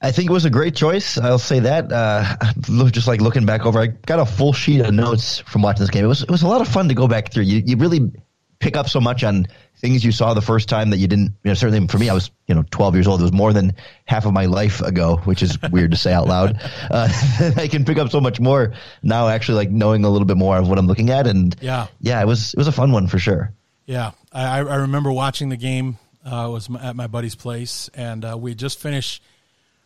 I 0.02 0.12
think 0.12 0.30
it 0.30 0.34
was 0.34 0.46
a 0.46 0.50
great 0.50 0.76
choice. 0.76 1.18
I'll 1.18 1.40
say 1.40 1.60
that. 1.60 1.92
Uh, 1.92 2.36
just 2.92 3.08
like 3.08 3.20
looking 3.22 3.46
back 3.46 3.66
over, 3.66 3.80
I 3.80 3.88
got 3.88 4.20
a 4.20 4.26
full 4.26 4.54
sheet 4.54 4.80
of 4.82 4.94
notes 4.94 5.40
from 5.40 5.62
watching 5.62 5.82
this 5.82 5.90
game. 5.90 6.06
It 6.06 6.08
was 6.08 6.24
it 6.24 6.32
was 6.32 6.42
a 6.44 6.48
lot 6.48 6.62
of 6.62 6.68
fun 6.68 6.88
to 6.88 6.94
go 6.94 7.08
back 7.08 7.32
through. 7.34 7.44
You 7.44 7.62
you 7.66 7.76
really 7.78 8.12
pick 8.60 8.76
up 8.78 8.90
so 8.90 9.00
much 9.00 9.24
on 9.24 9.48
things 9.78 10.04
you 10.04 10.12
saw 10.12 10.34
the 10.34 10.42
first 10.42 10.68
time 10.70 10.90
that 10.90 10.98
you 10.98 11.08
didn't. 11.08 11.34
You 11.44 11.52
know, 11.52 11.54
certainly 11.54 11.86
for 11.88 11.98
me, 11.98 12.10
I 12.10 12.14
was 12.14 12.32
you 12.48 12.56
know 12.56 12.64
12 12.72 12.96
years 12.96 13.08
old. 13.08 13.20
It 13.20 13.24
was 13.24 13.34
more 13.34 13.52
than 13.52 13.74
half 14.06 14.26
of 14.26 14.32
my 14.32 14.46
life 14.46 14.80
ago, 14.82 15.18
which 15.26 15.44
is 15.44 15.58
weird 15.72 15.92
to 15.92 15.98
say 15.98 16.14
out 16.14 16.28
loud. 16.28 16.58
Uh, 16.90 17.10
I 17.58 17.68
can 17.68 17.84
pick 17.84 17.98
up 17.98 18.10
so 18.10 18.22
much 18.22 18.40
more 18.40 18.74
now, 19.04 19.28
actually, 19.28 19.56
like 19.56 19.70
knowing 19.70 20.06
a 20.06 20.10
little 20.10 20.26
bit 20.26 20.38
more 20.38 20.58
of 20.58 20.70
what 20.70 20.78
I'm 20.78 20.88
looking 20.88 21.10
at. 21.10 21.28
And 21.28 21.54
Yeah. 21.62 21.88
yeah, 22.00 22.22
it 22.22 22.26
was 22.28 22.54
it 22.54 22.58
was 22.58 22.68
a 22.68 22.74
fun 22.74 22.94
one 22.94 23.08
for 23.08 23.20
sure. 23.20 23.52
Yeah, 23.86 24.12
I, 24.32 24.60
I 24.60 24.76
remember 24.76 25.12
watching 25.12 25.50
the 25.50 25.58
game. 25.58 25.98
Uh, 26.24 26.50
was 26.52 26.70
at 26.82 26.98
my 26.98 27.08
buddy's 27.08 27.34
place, 27.34 27.90
and 27.94 28.24
uh, 28.26 28.38
we 28.38 28.54
just 28.54 28.78
finished 28.80 29.24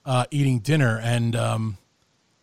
uh, 0.05 0.25
eating 0.31 0.59
dinner, 0.59 0.99
and 1.01 1.35
um, 1.35 1.77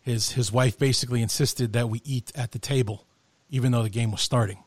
his 0.01 0.33
his 0.33 0.53
wife 0.53 0.79
basically 0.79 1.23
insisted 1.23 1.73
that 1.75 1.89
we 1.89 2.01
eat 2.05 2.33
at 2.35 2.53
the 2.53 2.59
table, 2.59 3.07
even 3.51 3.73
though 3.73 3.83
the 3.83 3.91
game 3.91 4.11
was 4.11 4.21
starting. 4.21 4.59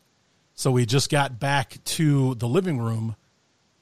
So 0.54 0.70
we 0.70 0.86
just 0.86 1.10
got 1.10 1.40
back 1.40 1.82
to 1.84 2.34
the 2.36 2.46
living 2.46 2.78
room, 2.78 3.16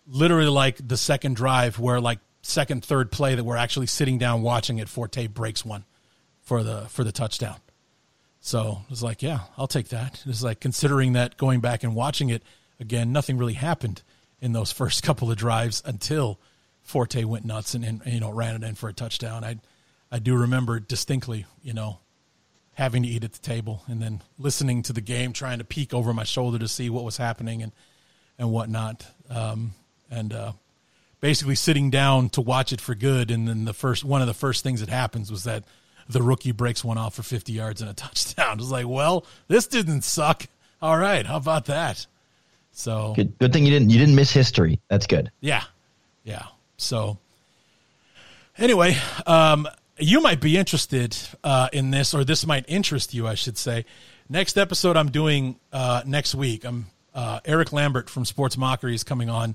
literally 0.07 0.49
like 0.49 0.87
the 0.87 0.97
second 0.97 1.37
drive, 1.37 1.79
where 1.79 2.01
like 2.01 2.19
second, 2.43 2.85
third 2.85 3.13
play 3.13 3.35
that 3.35 3.45
we're 3.45 3.57
actually 3.57 3.87
sitting 3.87 4.19
down 4.19 4.43
watching 4.43 4.79
it. 4.79 4.89
Forte 4.89 5.27
breaks 5.27 5.65
one 5.65 5.85
for 6.41 6.63
the 6.63 6.83
for 6.89 7.05
the 7.05 7.13
touchdown. 7.13 7.57
So 8.41 8.83
it 8.85 8.91
was 8.91 9.03
like, 9.03 9.23
yeah, 9.23 9.41
I'll 9.57 9.69
take 9.69 9.89
that. 9.89 10.23
It's 10.27 10.43
like 10.43 10.59
considering 10.59 11.13
that 11.13 11.37
going 11.37 11.61
back 11.61 11.85
and 11.85 11.95
watching 11.95 12.29
it 12.29 12.43
again, 12.81 13.13
nothing 13.13 13.39
really 13.39 13.53
happened 13.55 14.03
in 14.41 14.53
those 14.53 14.73
first 14.81 15.03
couple 15.03 15.31
of 15.31 15.37
drives 15.37 15.83
until 15.85 16.41
Forte 16.83 17.25
went 17.25 17.45
nuts 17.45 17.75
and, 17.75 17.85
and 17.85 18.03
you 18.07 18.21
know 18.21 18.31
ran 18.31 18.55
it 18.57 18.63
in 18.63 18.75
for 18.75 18.89
a 18.89 18.93
touchdown. 18.93 19.45
I 19.45 19.59
I 20.11 20.19
do 20.19 20.37
remember 20.37 20.79
distinctly, 20.79 21.47
you 21.63 21.73
know, 21.73 21.99
having 22.75 23.03
to 23.03 23.09
eat 23.09 23.25
at 23.25 23.33
the 23.33 23.39
table 23.39 23.83
and 23.87 24.03
then 24.03 24.21
listening 24.39 24.83
to 24.85 24.93
the 24.93 25.01
game, 25.01 25.33
trying 25.33 25.59
to 25.59 25.65
peek 25.65 25.95
over 25.95 26.13
my 26.13 26.25
shoulder 26.25 26.59
to 26.59 26.69
see 26.69 26.91
what 26.91 27.05
was 27.05 27.17
happening 27.17 27.63
and 27.63 27.73
and 28.39 28.51
whatnot. 28.51 29.07
Um, 29.31 29.73
and 30.11 30.33
uh, 30.33 30.53
basically 31.21 31.55
sitting 31.55 31.89
down 31.89 32.29
to 32.31 32.43
watch 32.43 32.73
it 32.73 32.81
for 32.81 32.95
good. 32.95 33.31
And 33.31 33.49
then 33.49 33.65
the 33.65 33.73
first 33.73 34.05
one 34.05 34.21
of 34.21 34.27
the 34.27 34.35
first 34.35 34.63
things 34.63 34.81
that 34.81 34.91
happens 34.91 35.31
was 35.31 35.45
that 35.45 35.65
the 36.09 36.21
rookie 36.21 36.53
breaks 36.53 36.85
one 36.85 36.99
off 36.99 37.15
for 37.15 37.23
50 37.23 37.53
yards 37.53 37.81
and 37.81 37.91
a 37.91 37.95
touchdown. 37.95 38.59
It 38.59 38.61
was 38.61 38.71
like, 38.71 38.87
well, 38.87 39.25
this 39.49 39.67
didn't 39.67 40.03
suck. 40.03 40.47
All 40.83 40.99
right, 40.99 41.25
how 41.25 41.37
about 41.37 41.67
that? 41.67 42.07
So 42.73 43.13
good, 43.15 43.39
good 43.39 43.53
thing 43.53 43.65
you 43.65 43.71
didn't 43.71 43.91
you 43.91 43.99
didn't 43.99 44.15
miss 44.15 44.33
history. 44.33 44.81
That's 44.89 45.07
good. 45.07 45.31
Yeah, 45.41 45.63
yeah. 46.25 46.47
So 46.83 47.19
anyway, 48.59 48.97
um, 49.27 49.69
you 49.99 50.21
might 50.21 50.41
be 50.41 50.59
interested 50.59 51.17
uh, 51.45 51.69
in 51.73 51.91
this, 51.91 52.13
or 52.13 52.25
this 52.25 52.45
might 52.45 52.65
interest 52.69 53.15
you, 53.15 53.27
I 53.27 53.35
should 53.35 53.57
say. 53.57 53.85
Next 54.29 54.59
episode, 54.59 54.97
I'm 54.97 55.11
doing 55.11 55.57
uh, 55.73 56.03
next 56.05 56.35
week. 56.35 56.65
I'm 56.65 56.87
uh, 57.15 57.41
Eric 57.45 57.73
Lambert 57.73 58.11
from 58.11 58.25
Sports 58.25 58.57
Mockery 58.57 58.95
is 58.95 59.05
coming 59.05 59.31
on 59.31 59.55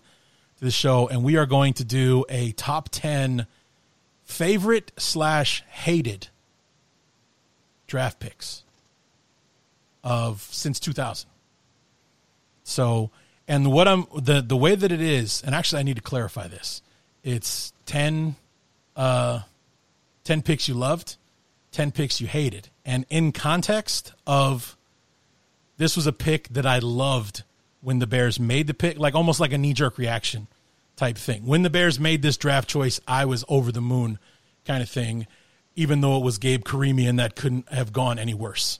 to 0.59 0.65
the 0.65 0.71
show, 0.71 1.07
and 1.07 1.23
we 1.23 1.35
are 1.35 1.45
going 1.45 1.73
to 1.73 1.83
do 1.83 2.23
a 2.29 2.51
top 2.53 2.89
ten 2.89 3.45
favorite 4.23 4.91
slash 4.97 5.63
hated 5.69 6.27
draft 7.87 8.19
picks 8.19 8.63
of 10.03 10.47
since 10.51 10.79
2000. 10.79 11.29
So, 12.63 13.09
and 13.47 13.71
what 13.71 13.87
I'm 13.87 14.05
the 14.15 14.41
the 14.41 14.57
way 14.57 14.75
that 14.75 14.91
it 14.91 15.01
is, 15.01 15.41
and 15.45 15.55
actually 15.55 15.79
I 15.79 15.83
need 15.83 15.95
to 15.95 16.01
clarify 16.01 16.47
this. 16.47 16.81
It's 17.27 17.73
10 17.87 18.37
uh 18.95 19.41
10 20.23 20.41
picks 20.43 20.69
you 20.69 20.73
loved, 20.73 21.17
10 21.73 21.91
picks 21.91 22.21
you 22.21 22.27
hated. 22.27 22.69
And 22.85 23.05
in 23.09 23.33
context 23.33 24.13
of 24.25 24.77
this 25.75 25.97
was 25.97 26.07
a 26.07 26.13
pick 26.13 26.47
that 26.49 26.65
I 26.65 26.79
loved 26.79 27.43
when 27.81 27.99
the 27.99 28.07
Bears 28.07 28.39
made 28.39 28.67
the 28.67 28.73
pick, 28.73 28.97
like 28.97 29.13
almost 29.13 29.41
like 29.41 29.51
a 29.51 29.57
knee 29.57 29.73
jerk 29.73 29.97
reaction 29.97 30.47
type 30.95 31.17
thing. 31.17 31.45
When 31.45 31.63
the 31.63 31.69
Bears 31.69 31.99
made 31.99 32.21
this 32.21 32.37
draft 32.37 32.69
choice, 32.69 33.01
I 33.05 33.25
was 33.25 33.43
over 33.49 33.73
the 33.73 33.81
moon 33.81 34.19
kind 34.65 34.81
of 34.81 34.89
thing, 34.89 35.27
even 35.75 35.99
though 35.99 36.17
it 36.17 36.23
was 36.23 36.37
Gabe 36.37 36.63
Carimi 36.63 37.09
and 37.09 37.19
that 37.19 37.35
couldn't 37.35 37.67
have 37.67 37.91
gone 37.91 38.19
any 38.19 38.33
worse. 38.33 38.79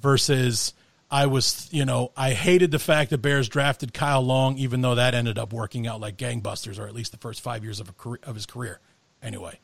Versus 0.00 0.72
I 1.12 1.26
was, 1.26 1.68
you 1.70 1.84
know, 1.84 2.10
I 2.16 2.30
hated 2.32 2.70
the 2.70 2.78
fact 2.78 3.10
that 3.10 3.18
Bears 3.18 3.46
drafted 3.46 3.92
Kyle 3.92 4.22
Long, 4.22 4.56
even 4.56 4.80
though 4.80 4.94
that 4.94 5.14
ended 5.14 5.38
up 5.38 5.52
working 5.52 5.86
out 5.86 6.00
like 6.00 6.16
gangbusters, 6.16 6.80
or 6.80 6.86
at 6.86 6.94
least 6.94 7.12
the 7.12 7.18
first 7.18 7.42
five 7.42 7.62
years 7.62 7.80
of 7.80 7.90
a 7.90 7.92
career, 7.92 8.18
of 8.22 8.34
his 8.34 8.46
career. 8.46 8.80
Anyway, 9.22 9.60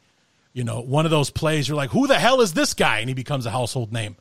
you 0.52 0.62
know, 0.62 0.82
one 0.82 1.06
of 1.06 1.10
those 1.10 1.30
plays 1.30 1.66
you're 1.66 1.76
like, 1.76 1.88
who 1.88 2.06
the 2.06 2.18
hell 2.18 2.42
is 2.42 2.52
this 2.52 2.74
guy? 2.74 2.98
And 2.98 3.08
he 3.08 3.14
becomes 3.14 3.46
a 3.46 3.50
household 3.50 3.94
name, 3.94 4.16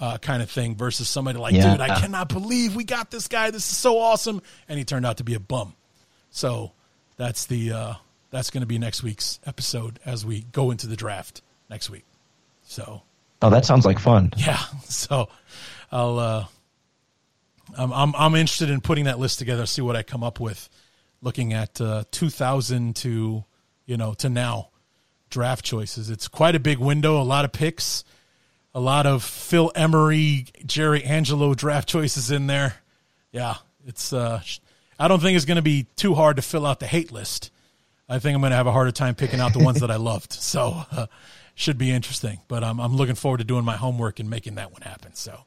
uh, 0.00 0.16
kind 0.16 0.42
of 0.42 0.50
thing. 0.50 0.74
Versus 0.74 1.10
somebody 1.10 1.38
like, 1.38 1.52
yeah. 1.52 1.72
dude, 1.72 1.82
I 1.82 2.00
cannot 2.00 2.30
believe 2.30 2.74
we 2.74 2.84
got 2.84 3.10
this 3.10 3.28
guy. 3.28 3.50
This 3.50 3.70
is 3.70 3.76
so 3.76 3.98
awesome, 3.98 4.40
and 4.66 4.78
he 4.78 4.86
turned 4.86 5.04
out 5.04 5.18
to 5.18 5.24
be 5.24 5.34
a 5.34 5.40
bum. 5.40 5.74
So 6.30 6.72
that's 7.18 7.44
the 7.44 7.72
uh, 7.72 7.94
that's 8.30 8.48
going 8.48 8.62
to 8.62 8.66
be 8.66 8.78
next 8.78 9.02
week's 9.02 9.40
episode 9.44 10.00
as 10.06 10.24
we 10.24 10.46
go 10.52 10.70
into 10.70 10.86
the 10.86 10.96
draft 10.96 11.42
next 11.68 11.90
week. 11.90 12.06
So, 12.62 13.02
oh, 13.42 13.50
that 13.50 13.66
sounds 13.66 13.84
like 13.84 13.98
fun. 13.98 14.32
Yeah. 14.38 14.56
So, 14.88 15.28
I'll. 15.90 16.18
Uh, 16.18 16.46
I'm, 17.76 17.92
I'm, 17.92 18.14
I'm 18.16 18.34
interested 18.34 18.70
in 18.70 18.80
putting 18.80 19.04
that 19.04 19.18
list 19.18 19.38
together, 19.38 19.66
see 19.66 19.82
what 19.82 19.96
I 19.96 20.02
come 20.02 20.22
up 20.22 20.40
with, 20.40 20.68
looking 21.20 21.52
at 21.52 21.80
uh, 21.80 22.04
2000 22.10 22.96
to 22.96 23.44
you 23.86 23.96
know 23.96 24.14
to 24.14 24.28
now 24.28 24.70
draft 25.30 25.64
choices. 25.64 26.10
It's 26.10 26.28
quite 26.28 26.54
a 26.54 26.60
big 26.60 26.78
window, 26.78 27.20
a 27.20 27.24
lot 27.24 27.44
of 27.44 27.52
picks, 27.52 28.04
a 28.74 28.80
lot 28.80 29.06
of 29.06 29.24
Phil 29.24 29.72
Emery, 29.74 30.46
Jerry 30.64 31.02
Angelo 31.02 31.54
draft 31.54 31.88
choices 31.88 32.30
in 32.30 32.46
there. 32.46 32.76
Yeah, 33.32 33.56
it's. 33.86 34.12
Uh, 34.12 34.42
I 34.98 35.08
don't 35.08 35.20
think 35.20 35.36
it's 35.36 35.46
going 35.46 35.56
to 35.56 35.62
be 35.62 35.86
too 35.96 36.14
hard 36.14 36.36
to 36.36 36.42
fill 36.42 36.64
out 36.64 36.78
the 36.78 36.86
hate 36.86 37.10
list. 37.10 37.50
I 38.08 38.18
think 38.18 38.34
I'm 38.36 38.42
going 38.42 38.50
to 38.50 38.56
have 38.56 38.66
a 38.66 38.72
harder 38.72 38.92
time 38.92 39.14
picking 39.14 39.40
out 39.40 39.52
the 39.52 39.58
ones 39.58 39.80
that 39.80 39.90
I 39.90 39.96
loved. 40.10 40.32
So, 40.32 40.84
uh, 40.92 41.06
should 41.54 41.78
be 41.78 41.90
interesting. 41.90 42.40
But 42.46 42.62
I'm 42.62 42.78
I'm 42.78 42.94
looking 42.94 43.14
forward 43.14 43.38
to 43.38 43.44
doing 43.44 43.64
my 43.64 43.76
homework 43.76 44.20
and 44.20 44.30
making 44.30 44.56
that 44.56 44.72
one 44.72 44.82
happen. 44.82 45.14
So. 45.14 45.44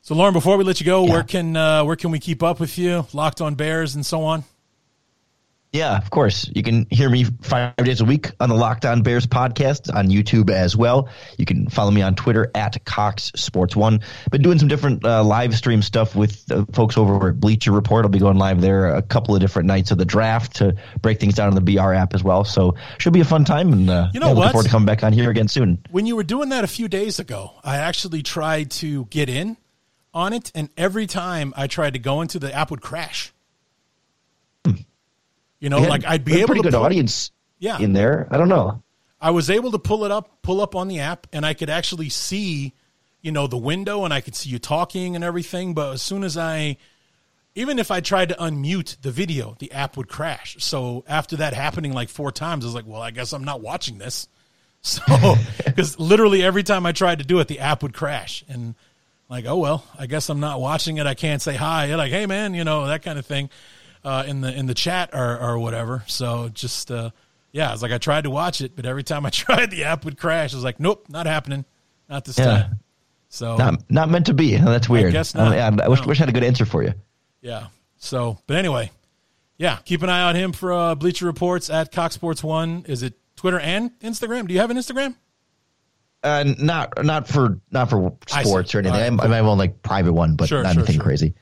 So, 0.00 0.14
Lorin, 0.14 0.32
before 0.32 0.56
we 0.56 0.64
let 0.64 0.80
you 0.80 0.86
go, 0.86 1.04
yeah. 1.04 1.12
where 1.12 1.22
can 1.22 1.56
uh, 1.56 1.84
where 1.84 1.96
can 1.96 2.10
we 2.10 2.18
keep 2.18 2.42
up 2.42 2.60
with 2.60 2.78
you? 2.78 3.06
Locked 3.12 3.40
on 3.40 3.54
Bears 3.54 3.94
and 3.94 4.04
so 4.04 4.22
on. 4.22 4.44
Yeah, 5.72 5.98
of 5.98 6.08
course. 6.08 6.50
You 6.54 6.62
can 6.62 6.86
hear 6.90 7.10
me 7.10 7.24
five 7.42 7.76
days 7.76 8.00
a 8.00 8.04
week 8.06 8.30
on 8.40 8.48
the 8.48 8.54
Locked 8.54 8.86
On 8.86 9.02
Bears 9.02 9.26
podcast 9.26 9.94
on 9.94 10.08
YouTube 10.08 10.48
as 10.48 10.74
well. 10.74 11.10
You 11.36 11.44
can 11.44 11.68
follow 11.68 11.90
me 11.90 12.00
on 12.00 12.14
Twitter 12.14 12.50
at 12.54 12.82
Cox 12.86 13.32
Sports 13.36 13.76
One. 13.76 14.00
Been 14.30 14.40
doing 14.40 14.58
some 14.58 14.68
different 14.68 15.04
uh, 15.04 15.22
live 15.22 15.54
stream 15.54 15.82
stuff 15.82 16.16
with 16.16 16.50
uh, 16.50 16.64
folks 16.72 16.96
over 16.96 17.28
at 17.28 17.38
Bleacher 17.38 17.72
Report. 17.72 18.06
I'll 18.06 18.10
be 18.10 18.18
going 18.18 18.38
live 18.38 18.62
there 18.62 18.94
a 18.94 19.02
couple 19.02 19.34
of 19.34 19.42
different 19.42 19.66
nights 19.66 19.90
of 19.90 19.98
the 19.98 20.06
draft 20.06 20.56
to 20.56 20.74
break 21.02 21.20
things 21.20 21.34
down 21.34 21.48
on 21.48 21.54
the 21.54 21.74
BR 21.74 21.92
app 21.92 22.14
as 22.14 22.24
well. 22.24 22.44
So 22.44 22.74
should 22.96 23.12
be 23.12 23.20
a 23.20 23.26
fun 23.26 23.44
time. 23.44 23.74
And 23.74 23.90
uh, 23.90 24.08
you 24.14 24.20
know 24.20 24.28
yeah, 24.28 24.32
looking 24.32 24.52
forward 24.52 24.64
to 24.64 24.70
coming 24.70 24.86
back 24.86 25.04
on 25.04 25.12
here 25.12 25.28
again 25.28 25.48
soon. 25.48 25.84
When 25.90 26.06
you 26.06 26.16
were 26.16 26.24
doing 26.24 26.48
that 26.48 26.64
a 26.64 26.68
few 26.68 26.88
days 26.88 27.18
ago, 27.18 27.52
I 27.62 27.76
actually 27.76 28.22
tried 28.22 28.70
to 28.72 29.04
get 29.06 29.28
in 29.28 29.58
on 30.18 30.32
it, 30.32 30.50
and 30.54 30.68
every 30.76 31.06
time 31.06 31.54
I 31.56 31.68
tried 31.68 31.92
to 31.92 32.00
go 32.00 32.20
into 32.20 32.40
the 32.40 32.52
app 32.52 32.72
would 32.72 32.82
crash. 32.82 33.32
Hmm. 34.66 34.72
You 35.60 35.70
know, 35.70 35.78
like 35.78 36.04
I'd 36.04 36.24
be 36.24 36.38
able 36.38 36.48
pretty 36.48 36.62
to 36.62 36.64
good 36.64 36.74
pull, 36.74 36.84
audience 36.84 37.30
yeah. 37.60 37.78
in 37.78 37.92
there. 37.92 38.26
I 38.30 38.36
don't 38.36 38.48
know. 38.48 38.82
I 39.20 39.30
was 39.30 39.48
able 39.48 39.70
to 39.72 39.78
pull 39.78 40.04
it 40.04 40.10
up, 40.10 40.42
pull 40.42 40.60
up 40.60 40.74
on 40.74 40.88
the 40.88 40.98
app, 41.00 41.28
and 41.32 41.46
I 41.46 41.54
could 41.54 41.70
actually 41.70 42.08
see, 42.08 42.74
you 43.22 43.30
know, 43.30 43.46
the 43.46 43.56
window 43.56 44.04
and 44.04 44.12
I 44.12 44.20
could 44.20 44.34
see 44.34 44.50
you 44.50 44.58
talking 44.58 45.14
and 45.14 45.24
everything. 45.24 45.72
But 45.72 45.94
as 45.94 46.02
soon 46.02 46.24
as 46.24 46.36
I, 46.36 46.78
even 47.54 47.78
if 47.78 47.90
I 47.90 48.00
tried 48.00 48.30
to 48.30 48.34
unmute 48.36 49.00
the 49.02 49.12
video, 49.12 49.56
the 49.60 49.70
app 49.70 49.96
would 49.96 50.08
crash. 50.08 50.56
So 50.58 51.04
after 51.08 51.36
that 51.36 51.54
happening 51.54 51.92
like 51.92 52.08
four 52.08 52.32
times, 52.32 52.64
I 52.64 52.66
was 52.66 52.74
like, 52.74 52.86
well, 52.86 53.02
I 53.02 53.12
guess 53.12 53.32
I'm 53.32 53.44
not 53.44 53.60
watching 53.60 53.98
this. 53.98 54.28
So, 54.80 55.34
because 55.66 55.98
literally 55.98 56.44
every 56.44 56.62
time 56.62 56.86
I 56.86 56.92
tried 56.92 57.18
to 57.18 57.24
do 57.24 57.40
it, 57.40 57.48
the 57.48 57.58
app 57.58 57.82
would 57.82 57.92
crash. 57.92 58.44
And 58.48 58.76
like, 59.28 59.44
oh 59.46 59.58
well, 59.58 59.84
I 59.98 60.06
guess 60.06 60.28
I'm 60.28 60.40
not 60.40 60.60
watching 60.60 60.98
it. 60.98 61.06
I 61.06 61.14
can't 61.14 61.42
say 61.42 61.54
hi. 61.54 61.86
You're 61.86 61.96
like, 61.96 62.12
hey 62.12 62.26
man, 62.26 62.54
you 62.54 62.64
know 62.64 62.86
that 62.86 63.02
kind 63.02 63.18
of 63.18 63.26
thing, 63.26 63.50
uh, 64.04 64.24
in 64.26 64.40
the 64.40 64.52
in 64.52 64.66
the 64.66 64.74
chat 64.74 65.10
or 65.12 65.38
or 65.38 65.58
whatever. 65.58 66.04
So 66.06 66.48
just 66.48 66.90
uh, 66.90 67.10
yeah, 67.52 67.72
it's 67.72 67.82
like 67.82 67.92
I 67.92 67.98
tried 67.98 68.24
to 68.24 68.30
watch 68.30 68.60
it, 68.60 68.76
but 68.76 68.86
every 68.86 69.02
time 69.02 69.26
I 69.26 69.30
tried, 69.30 69.70
the 69.70 69.84
app 69.84 70.04
would 70.04 70.18
crash. 70.18 70.54
I 70.54 70.56
was 70.56 70.64
like, 70.64 70.80
nope, 70.80 71.06
not 71.08 71.26
happening, 71.26 71.64
not 72.08 72.24
this 72.24 72.38
yeah. 72.38 72.44
time. 72.44 72.80
So 73.28 73.56
not 73.56 73.90
not 73.90 74.08
meant 74.08 74.26
to 74.26 74.34
be. 74.34 74.56
That's 74.56 74.88
weird. 74.88 75.08
I 75.08 75.10
guess 75.10 75.34
not. 75.34 75.52
I, 75.52 75.84
I 75.84 75.88
wish, 75.88 76.00
no. 76.00 76.06
wish 76.06 76.18
I 76.18 76.22
had 76.22 76.28
a 76.28 76.32
good 76.32 76.44
answer 76.44 76.64
for 76.64 76.82
you. 76.82 76.94
Yeah. 77.40 77.68
So, 77.98 78.38
but 78.46 78.56
anyway, 78.56 78.90
yeah, 79.58 79.78
keep 79.84 80.02
an 80.02 80.08
eye 80.08 80.22
on 80.22 80.36
him 80.36 80.52
for 80.52 80.72
uh, 80.72 80.94
Bleacher 80.94 81.26
Reports 81.26 81.68
at 81.68 81.92
Cox 81.92 82.14
Sports 82.14 82.44
One. 82.44 82.84
Is 82.86 83.02
it 83.02 83.14
Twitter 83.36 83.58
and 83.58 83.98
Instagram? 84.00 84.46
Do 84.46 84.54
you 84.54 84.60
have 84.60 84.70
an 84.70 84.76
Instagram? 84.76 85.16
Uh, 86.22 86.44
not 86.58 87.04
not 87.04 87.28
for 87.28 87.60
not 87.70 87.88
for 87.88 88.12
sports 88.26 88.74
or 88.74 88.80
anything. 88.80 89.00
Right, 89.00 89.10
cool. 89.10 89.32
I, 89.32 89.36
have 89.36 89.46
one 89.46 89.58
like 89.58 89.82
private 89.82 90.12
one, 90.12 90.34
but 90.34 90.48
sure, 90.48 90.64
not 90.64 90.72
sure, 90.72 90.80
anything 90.80 90.96
sure. 90.96 91.04
crazy. 91.04 91.34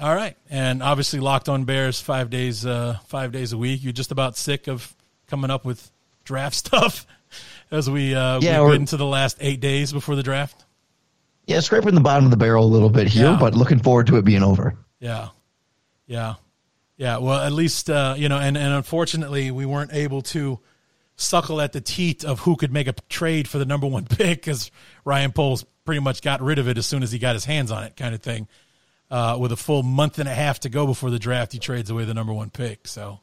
All 0.00 0.14
right, 0.14 0.36
and 0.50 0.82
obviously 0.82 1.20
locked 1.20 1.48
on 1.48 1.64
Bears 1.64 2.00
five 2.00 2.28
days 2.28 2.66
uh, 2.66 2.98
five 3.06 3.30
days 3.30 3.52
a 3.52 3.58
week. 3.58 3.82
You're 3.84 3.92
just 3.92 4.10
about 4.10 4.36
sick 4.36 4.66
of 4.66 4.94
coming 5.28 5.50
up 5.50 5.64
with 5.64 5.90
draft 6.24 6.54
stuff 6.66 7.06
as 7.70 7.88
we 7.88 8.14
uh, 8.14 8.40
yeah, 8.40 8.60
we 8.62 8.72
get 8.72 8.80
into 8.80 8.96
the 8.96 9.06
last 9.06 9.38
eight 9.40 9.60
days 9.60 9.92
before 9.92 10.16
the 10.16 10.22
draft. 10.22 10.64
Yeah, 11.46 11.60
scraping 11.60 11.94
the 11.94 12.00
bottom 12.00 12.24
of 12.24 12.30
the 12.30 12.36
barrel 12.36 12.64
a 12.64 12.66
little 12.66 12.90
bit 12.90 13.06
here, 13.06 13.26
yeah. 13.26 13.38
but 13.38 13.54
looking 13.54 13.78
forward 13.78 14.08
to 14.08 14.16
it 14.16 14.24
being 14.24 14.42
over. 14.42 14.76
Yeah, 15.00 15.28
yeah, 16.06 16.34
yeah. 16.96 17.18
Well, 17.18 17.40
at 17.40 17.52
least 17.52 17.88
uh, 17.88 18.14
you 18.18 18.28
know, 18.28 18.38
and 18.38 18.58
and 18.58 18.74
unfortunately, 18.74 19.52
we 19.52 19.64
weren't 19.64 19.92
able 19.92 20.22
to 20.22 20.58
suckle 21.18 21.60
at 21.60 21.72
the 21.72 21.80
teat 21.80 22.24
of 22.24 22.40
who 22.40 22.56
could 22.56 22.72
make 22.72 22.86
a 22.86 22.94
trade 23.08 23.46
for 23.48 23.58
the 23.58 23.66
number 23.66 23.86
one 23.86 24.04
pick 24.08 24.40
because 24.40 24.70
Ryan 25.04 25.32
Poles 25.32 25.64
pretty 25.84 26.00
much 26.00 26.22
got 26.22 26.40
rid 26.40 26.58
of 26.58 26.68
it 26.68 26.78
as 26.78 26.86
soon 26.86 27.02
as 27.02 27.12
he 27.12 27.18
got 27.18 27.34
his 27.34 27.44
hands 27.44 27.70
on 27.70 27.84
it, 27.84 27.96
kind 27.96 28.14
of 28.14 28.22
thing. 28.22 28.48
Uh, 29.10 29.36
with 29.40 29.52
a 29.52 29.56
full 29.56 29.82
month 29.82 30.18
and 30.18 30.28
a 30.28 30.34
half 30.34 30.60
to 30.60 30.68
go 30.68 30.86
before 30.86 31.10
the 31.10 31.18
draft, 31.18 31.52
he 31.52 31.58
trades 31.58 31.90
away 31.90 32.04
the 32.04 32.14
number 32.14 32.32
one 32.32 32.50
pick. 32.50 32.86
So. 32.86 33.20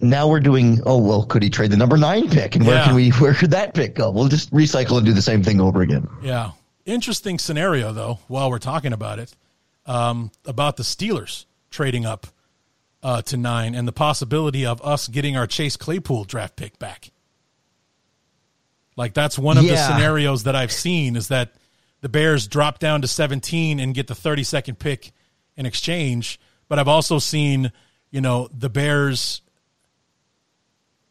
Now 0.00 0.26
we're 0.26 0.40
doing. 0.40 0.80
Oh 0.86 0.96
well, 0.96 1.24
could 1.24 1.42
he 1.42 1.50
trade 1.50 1.70
the 1.70 1.76
number 1.76 1.98
nine 1.98 2.30
pick, 2.30 2.56
and 2.56 2.66
where 2.66 2.76
yeah. 2.76 2.84
can 2.86 2.94
we? 2.94 3.10
Where 3.20 3.34
could 3.34 3.50
that 3.50 3.74
pick 3.74 3.94
go? 3.94 4.10
We'll 4.10 4.28
just 4.28 4.50
recycle 4.50 4.96
and 4.96 5.04
do 5.04 5.12
the 5.12 5.20
same 5.20 5.42
thing 5.42 5.60
over 5.60 5.82
again. 5.82 6.08
Yeah, 6.22 6.52
interesting 6.86 7.38
scenario 7.38 7.92
though. 7.92 8.18
While 8.26 8.50
we're 8.50 8.58
talking 8.58 8.94
about 8.94 9.18
it, 9.18 9.36
um, 9.84 10.30
about 10.46 10.78
the 10.78 10.82
Steelers 10.82 11.44
trading 11.68 12.06
up 12.06 12.26
uh, 13.06 13.22
to 13.22 13.36
nine 13.36 13.76
and 13.76 13.86
the 13.86 13.92
possibility 13.92 14.66
of 14.66 14.82
us 14.82 15.06
getting 15.06 15.36
our 15.36 15.46
Chase 15.46 15.76
Claypool 15.76 16.24
draft 16.24 16.56
pick 16.56 16.76
back. 16.80 17.12
Like 18.96 19.14
that's 19.14 19.38
one 19.38 19.58
of 19.58 19.62
yeah. 19.62 19.74
the 19.74 19.76
scenarios 19.76 20.42
that 20.42 20.56
I've 20.56 20.72
seen 20.72 21.14
is 21.14 21.28
that 21.28 21.52
the 22.00 22.08
Bears 22.08 22.48
drop 22.48 22.80
down 22.80 23.02
to 23.02 23.08
17 23.08 23.78
and 23.78 23.94
get 23.94 24.08
the 24.08 24.14
32nd 24.14 24.80
pick 24.80 25.12
in 25.54 25.66
exchange. 25.66 26.40
But 26.66 26.80
I've 26.80 26.88
also 26.88 27.20
seen, 27.20 27.70
you 28.10 28.20
know, 28.20 28.48
the 28.52 28.68
Bears 28.68 29.40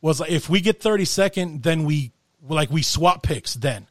was 0.01 0.19
like, 0.19 0.31
if 0.31 0.49
we 0.49 0.59
get 0.59 0.81
32nd, 0.81 1.63
then 1.63 1.85
we 1.85 2.11
like 2.45 2.69
we 2.69 2.81
swap 2.81 3.23
picks 3.23 3.53
then. 3.53 3.88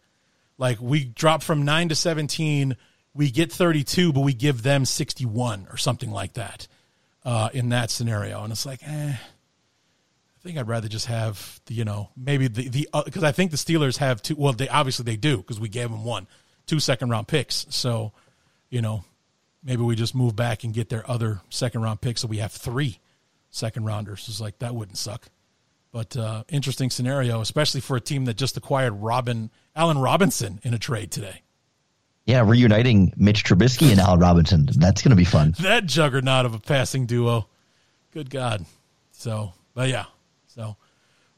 Like 0.58 0.78
we 0.78 1.06
drop 1.06 1.42
from 1.42 1.64
9 1.64 1.88
to 1.88 1.94
17, 1.94 2.76
we 3.14 3.30
get 3.30 3.50
32, 3.50 4.12
but 4.12 4.20
we 4.20 4.34
give 4.34 4.62
them 4.62 4.84
61 4.84 5.68
or 5.70 5.78
something 5.78 6.10
like 6.10 6.34
that 6.34 6.68
uh, 7.24 7.48
in 7.52 7.70
that 7.70 7.90
scenario. 7.90 8.42
And 8.42 8.52
it's 8.52 8.66
like, 8.66 8.80
eh, 8.82 9.12
I 9.12 10.42
think 10.42 10.58
I'd 10.58 10.68
rather 10.68 10.88
just 10.88 11.06
have 11.06 11.60
the, 11.66 11.74
you 11.74 11.84
know, 11.84 12.10
maybe 12.16 12.48
the, 12.48 12.68
the, 12.68 12.88
because 13.04 13.24
uh, 13.24 13.28
I 13.28 13.32
think 13.32 13.50
the 13.50 13.56
Steelers 13.56 13.98
have 13.98 14.20
two, 14.22 14.36
well, 14.36 14.52
they 14.52 14.68
obviously 14.68 15.04
they 15.04 15.16
do 15.16 15.38
because 15.38 15.58
we 15.58 15.68
gave 15.68 15.90
them 15.90 16.04
one, 16.04 16.26
two 16.66 16.80
second 16.80 17.08
round 17.08 17.28
picks. 17.28 17.66
So, 17.70 18.12
you 18.68 18.82
know, 18.82 19.04
maybe 19.62 19.82
we 19.82 19.96
just 19.96 20.14
move 20.14 20.36
back 20.36 20.64
and 20.64 20.74
get 20.74 20.90
their 20.90 21.08
other 21.10 21.40
second 21.48 21.82
round 21.82 22.00
pick 22.00 22.18
so 22.18 22.28
we 22.28 22.38
have 22.38 22.52
three 22.52 22.98
second 23.50 23.84
rounders. 23.84 24.26
It's 24.28 24.40
like 24.40 24.58
that 24.58 24.74
wouldn't 24.74 24.98
suck. 24.98 25.28
But 25.92 26.16
uh, 26.16 26.42
interesting 26.48 26.90
scenario, 26.90 27.40
especially 27.40 27.80
for 27.80 27.96
a 27.96 28.00
team 28.00 28.24
that 28.24 28.34
just 28.34 28.56
acquired 28.56 28.94
Robin 28.94 29.50
Allen 29.76 29.98
Robinson 29.98 30.60
in 30.64 30.74
a 30.74 30.78
trade 30.78 31.12
today. 31.12 31.43
Yeah, 32.26 32.42
reuniting 32.46 33.12
Mitch 33.16 33.44
Trubisky 33.44 33.90
and 33.90 34.00
Allen 34.00 34.20
Robinson. 34.20 34.66
That's 34.76 35.02
going 35.02 35.10
to 35.10 35.16
be 35.16 35.24
fun. 35.24 35.54
that 35.60 35.86
juggernaut 35.86 36.46
of 36.46 36.54
a 36.54 36.58
passing 36.58 37.04
duo. 37.06 37.48
Good 38.12 38.30
God. 38.30 38.64
So, 39.12 39.52
but 39.74 39.88
yeah. 39.88 40.06
So, 40.46 40.76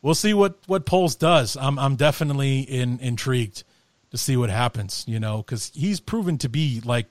we'll 0.02 0.14
see 0.14 0.34
what 0.34 0.58
what 0.66 0.86
Poles 0.86 1.16
does. 1.16 1.56
I'm 1.56 1.78
I'm 1.78 1.96
definitely 1.96 2.60
in 2.60 2.98
intrigued 3.00 3.64
to 4.10 4.18
see 4.18 4.36
what 4.36 4.50
happens, 4.50 5.04
you 5.08 5.18
know, 5.18 5.42
cuz 5.42 5.72
he's 5.74 5.98
proven 5.98 6.38
to 6.38 6.48
be 6.48 6.80
like 6.84 7.06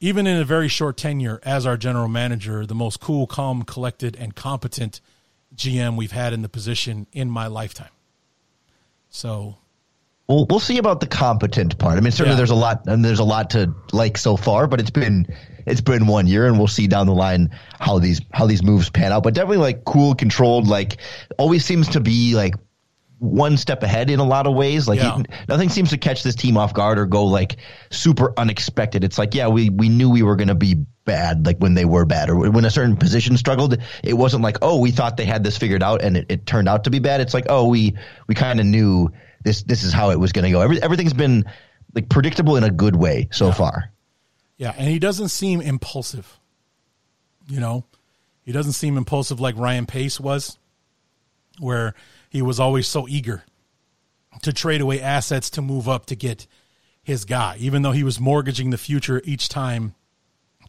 even 0.00 0.26
in 0.26 0.36
a 0.36 0.44
very 0.44 0.68
short 0.68 0.96
tenure 0.96 1.40
as 1.44 1.66
our 1.66 1.76
general 1.76 2.08
manager, 2.08 2.64
the 2.66 2.74
most 2.74 3.00
cool, 3.00 3.26
calm, 3.26 3.62
collected 3.62 4.16
and 4.16 4.34
competent 4.34 5.00
GM 5.54 5.96
we've 5.96 6.12
had 6.12 6.32
in 6.32 6.42
the 6.42 6.48
position 6.48 7.06
in 7.12 7.30
my 7.30 7.46
lifetime. 7.46 7.90
So, 9.10 9.56
We'll 10.28 10.46
we'll 10.50 10.60
see 10.60 10.76
about 10.78 11.00
the 11.00 11.06
competent 11.06 11.78
part. 11.78 11.96
I 11.96 12.00
mean, 12.00 12.10
certainly 12.12 12.32
Yeah. 12.32 12.36
there's 12.36 12.50
a 12.50 12.54
lot 12.54 12.86
and 12.86 13.02
there's 13.04 13.18
a 13.18 13.24
lot 13.24 13.50
to 13.50 13.72
like 13.92 14.18
so 14.18 14.36
far, 14.36 14.66
but 14.66 14.78
it's 14.78 14.90
been 14.90 15.26
it's 15.66 15.80
been 15.80 16.06
one 16.06 16.26
year, 16.26 16.46
and 16.46 16.58
we'll 16.58 16.66
see 16.68 16.86
down 16.86 17.06
the 17.06 17.14
line 17.14 17.50
how 17.80 17.98
these 17.98 18.20
how 18.32 18.46
these 18.46 18.62
moves 18.62 18.90
pan 18.90 19.10
out. 19.12 19.22
But 19.22 19.32
definitely 19.34 19.58
like 19.58 19.84
cool, 19.86 20.14
controlled, 20.14 20.66
like 20.68 20.98
always 21.38 21.64
seems 21.64 21.88
to 21.90 22.00
be 22.00 22.34
like 22.34 22.54
one 23.20 23.56
step 23.56 23.82
ahead 23.82 24.10
in 24.10 24.20
a 24.20 24.24
lot 24.24 24.46
of 24.46 24.54
ways. 24.54 24.86
Like 24.86 25.00
Yeah. 25.00 25.16
he- 25.16 25.24
nothing 25.48 25.70
seems 25.70 25.90
to 25.90 25.96
catch 25.96 26.22
this 26.22 26.34
team 26.34 26.58
off 26.58 26.74
guard 26.74 26.98
or 26.98 27.06
go 27.06 27.24
like 27.24 27.56
super 27.90 28.34
unexpected. 28.36 29.04
It's 29.04 29.16
like 29.16 29.34
yeah, 29.34 29.48
we 29.48 29.70
we 29.70 29.88
knew 29.88 30.10
we 30.10 30.22
were 30.22 30.36
going 30.36 30.48
to 30.48 30.54
be 30.54 30.74
bad, 31.06 31.46
like 31.46 31.56
when 31.56 31.72
they 31.72 31.86
were 31.86 32.04
bad, 32.04 32.28
or 32.28 32.50
when 32.50 32.66
a 32.66 32.70
certain 32.70 32.98
position 32.98 33.38
struggled. 33.38 33.78
It 34.04 34.12
wasn't 34.12 34.42
like 34.42 34.58
oh 34.60 34.78
we 34.78 34.90
thought 34.90 35.16
they 35.16 35.24
had 35.24 35.42
this 35.42 35.56
figured 35.56 35.82
out 35.82 36.02
and 36.02 36.18
it, 36.18 36.26
it 36.28 36.44
turned 36.44 36.68
out 36.68 36.84
to 36.84 36.90
be 36.90 36.98
bad. 36.98 37.22
It's 37.22 37.32
like 37.32 37.46
oh 37.48 37.66
we 37.66 37.94
we 38.26 38.34
kind 38.34 38.60
of 38.60 38.66
knew 38.66 39.10
this 39.48 39.62
this 39.62 39.82
is 39.82 39.94
how 39.94 40.10
it 40.10 40.20
was 40.20 40.32
going 40.32 40.44
to 40.44 40.50
go. 40.50 40.60
Every, 40.60 40.80
everything's 40.82 41.14
been 41.14 41.44
like 41.94 42.08
predictable 42.10 42.56
in 42.56 42.64
a 42.64 42.70
good 42.70 42.94
way 42.94 43.28
so 43.32 43.50
far. 43.50 43.90
Yeah, 44.58 44.74
and 44.76 44.88
he 44.88 44.98
doesn't 44.98 45.30
seem 45.30 45.60
impulsive. 45.62 46.38
You 47.48 47.60
know, 47.60 47.84
he 48.42 48.52
doesn't 48.52 48.74
seem 48.74 48.98
impulsive 48.98 49.40
like 49.40 49.56
Ryan 49.56 49.86
Pace 49.86 50.20
was, 50.20 50.58
where 51.58 51.94
he 52.28 52.42
was 52.42 52.60
always 52.60 52.86
so 52.86 53.08
eager 53.08 53.42
to 54.42 54.52
trade 54.52 54.82
away 54.82 55.00
assets 55.00 55.48
to 55.50 55.62
move 55.62 55.88
up 55.88 56.06
to 56.06 56.14
get 56.14 56.46
his 57.02 57.24
guy, 57.24 57.56
even 57.58 57.80
though 57.80 57.92
he 57.92 58.04
was 58.04 58.20
mortgaging 58.20 58.68
the 58.68 58.76
future 58.76 59.22
each 59.24 59.48
time 59.48 59.94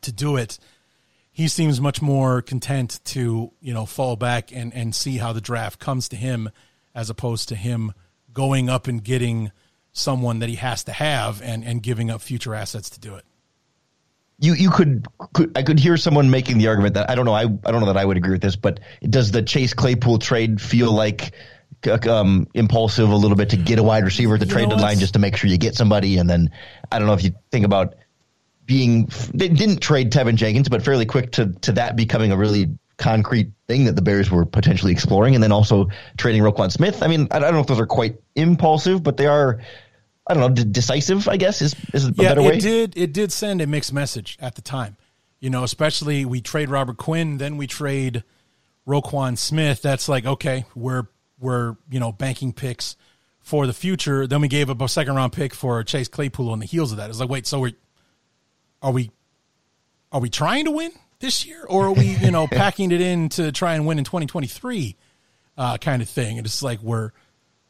to 0.02 0.12
do 0.14 0.38
it. 0.38 0.58
He 1.32 1.50
seems 1.50 1.82
much 1.82 2.02
more 2.02 2.42
content 2.42 3.02
to, 3.06 3.52
you 3.60 3.74
know, 3.74 3.86
fall 3.86 4.16
back 4.16 4.54
and, 4.54 4.74
and 4.74 4.96
see 4.96 5.18
how 5.18 5.34
the 5.34 5.42
draft 5.42 5.80
comes 5.80 6.08
to 6.10 6.16
him 6.16 6.50
as 6.96 7.10
opposed 7.10 7.50
to 7.50 7.56
him 7.56 7.94
going 8.40 8.70
up 8.70 8.88
and 8.88 9.04
getting 9.04 9.52
someone 9.92 10.40
that 10.40 10.48
he 10.48 10.56
has 10.56 10.86
to 10.86 10.94
have 10.94 11.42
and, 11.42 11.62
and 11.62 11.84
giving 11.84 12.10
up 12.10 12.22
future 12.22 12.56
assets 12.56 12.90
to 12.90 12.98
do 12.98 13.16
it. 13.16 13.26
You 14.40 14.54
you 14.54 14.70
could, 14.70 15.06
could 15.34 15.52
I 15.58 15.64
could 15.64 15.78
hear 15.78 15.98
someone 15.98 16.30
making 16.30 16.58
the 16.58 16.70
argument 16.70 16.94
that 16.94 17.10
I 17.10 17.16
don't 17.16 17.26
know 17.26 17.34
I 17.34 17.42
I 17.42 17.72
don't 17.72 17.82
know 17.82 17.88
that 17.88 17.98
I 17.98 18.06
would 18.06 18.16
agree 18.16 18.32
with 18.32 18.42
this, 18.42 18.56
but 18.56 18.80
does 19.02 19.32
the 19.32 19.42
Chase 19.42 19.74
Claypool 19.74 20.20
trade 20.20 20.62
feel 20.62 20.94
like 20.94 21.34
um, 22.08 22.48
impulsive 22.54 23.10
a 23.10 23.16
little 23.16 23.36
bit 23.36 23.50
to 23.50 23.58
get 23.58 23.78
a 23.78 23.84
wide 23.84 24.06
receiver 24.06 24.36
at 24.36 24.40
the 24.40 24.46
You 24.46 24.54
trade 24.54 24.70
know, 24.70 24.76
deadline 24.76 25.00
just 25.00 25.12
to 25.14 25.20
make 25.20 25.36
sure 25.36 25.50
you 25.50 25.58
get 25.58 25.76
somebody, 25.76 26.18
and 26.18 26.30
then 26.30 26.50
I 26.90 26.98
don't 26.98 27.08
know 27.10 27.14
if 27.14 27.26
you 27.26 27.32
think 27.52 27.66
about 27.66 27.96
being 28.66 29.10
they 29.34 29.50
didn't 29.50 29.82
trade 29.82 30.14
Teven 30.14 30.36
Jenkins, 30.36 30.70
but 30.70 30.82
fairly 30.82 31.06
quick 31.06 31.34
to 31.34 31.48
to 31.48 31.74
that 31.74 31.98
becoming 31.98 32.32
a 32.32 32.38
really 32.38 32.70
concrete 33.00 33.52
thing 33.68 33.86
that 33.86 33.96
the 33.96 34.02
Bears 34.02 34.30
were 34.30 34.46
potentially 34.46 34.92
exploring, 34.92 35.34
and 35.34 35.44
then 35.44 35.52
also 35.52 35.88
trading 36.18 36.44
Roquan 36.44 36.72
Smith. 36.72 37.02
I 37.02 37.08
mean, 37.08 37.28
I, 37.32 37.40
don't 37.40 37.54
know 37.54 37.62
if 37.62 37.68
those 37.68 37.80
are 37.80 37.88
quite 37.88 38.18
impulsive, 38.36 39.02
but 39.02 39.18
they 39.18 39.26
are. 39.26 39.60
I 40.28 40.36
don't 40.36 40.42
know, 40.42 40.64
d- 40.64 40.70
decisive. 40.70 41.28
I 41.28 41.38
guess 41.38 41.64
is 41.64 41.76
is 41.92 42.06
a 42.06 42.14
yeah, 42.16 42.30
better 42.30 42.44
way. 42.44 42.58
it 42.58 42.62
did. 42.62 42.98
It 42.98 43.14
did 43.14 43.32
send 43.32 43.62
a 43.62 43.68
mixed 43.68 43.92
message 43.92 44.38
at 44.40 44.54
the 44.54 44.62
time. 44.62 44.96
You 45.40 45.50
know, 45.50 45.64
especially 45.64 46.26
we 46.26 46.42
trade 46.42 46.70
Robert 46.70 46.98
Quinn, 46.98 47.40
then 47.40 47.58
we 47.58 47.66
trade 47.66 48.24
Roquan 48.86 49.40
Smith. 49.40 49.82
That's 49.82 50.08
like 50.08 50.28
okay, 50.28 50.66
we're 50.76 51.08
we're 51.40 51.78
you 51.90 52.00
know 52.00 52.12
banking 52.12 52.54
picks 52.54 52.96
for 53.40 53.66
the 53.66 53.74
future. 53.74 54.28
Then 54.28 54.42
we 54.42 54.48
gave 54.48 54.70
up 54.70 54.82
a 54.82 54.88
second 54.88 55.16
round 55.16 55.34
pick 55.34 55.56
for 55.56 55.84
Chase 55.84 56.08
Claypool 56.08 56.52
on 56.52 56.60
the 56.60 56.68
heels 56.68 56.92
of 56.92 56.98
that. 56.98 57.10
It's 57.10 57.20
like 57.20 57.30
wait, 57.30 57.48
so 57.48 57.62
we 57.62 57.76
are 58.84 58.92
we 58.92 59.10
are 60.12 60.20
we 60.20 60.30
trying 60.30 60.66
to 60.66 60.72
win 60.72 60.92
this 61.20 61.46
year, 61.46 61.66
or 61.68 61.88
are 61.88 61.92
we 61.92 62.16
you 62.18 62.32
know 62.32 62.48
packing 62.48 62.92
it 62.92 63.02
in 63.02 63.30
to 63.30 63.52
try 63.52 63.76
and 63.76 63.86
win 63.86 63.98
in 63.98 64.06
twenty 64.06 64.26
twenty 64.26 64.48
three, 64.48 64.96
uh, 65.58 65.78
kind 65.78 66.02
of 66.02 66.10
thing? 66.10 66.38
And 66.38 66.46
it's 66.46 66.64
like 66.64 66.82
we're 66.82 67.12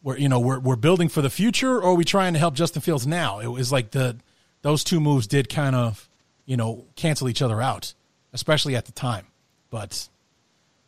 we're 0.04 0.18
you 0.18 0.30
know 0.30 0.40
we're 0.40 0.60
we're 0.60 0.76
building 0.76 1.10
for 1.10 1.22
the 1.22 1.30
future 1.30 1.78
or 1.78 1.84
are 1.84 1.96
we 1.96 2.06
trying 2.06 2.34
to 2.34 2.40
help 2.40 2.54
Justin 2.56 2.82
Fields 2.82 3.06
now? 3.06 3.40
It 3.40 3.48
was 3.48 3.72
like 3.72 3.92
the 3.92 4.18
those 4.62 4.84
two 4.84 5.00
moves 5.00 5.28
did 5.28 5.50
kind 5.50 5.76
of 5.76 6.10
you 6.46 6.58
know 6.58 6.86
cancel 6.96 7.30
each 7.30 7.42
other 7.42 7.62
out, 7.62 7.94
especially 8.34 8.76
at 8.76 8.86
the 8.86 8.92
time. 8.92 9.26
But 9.70 10.08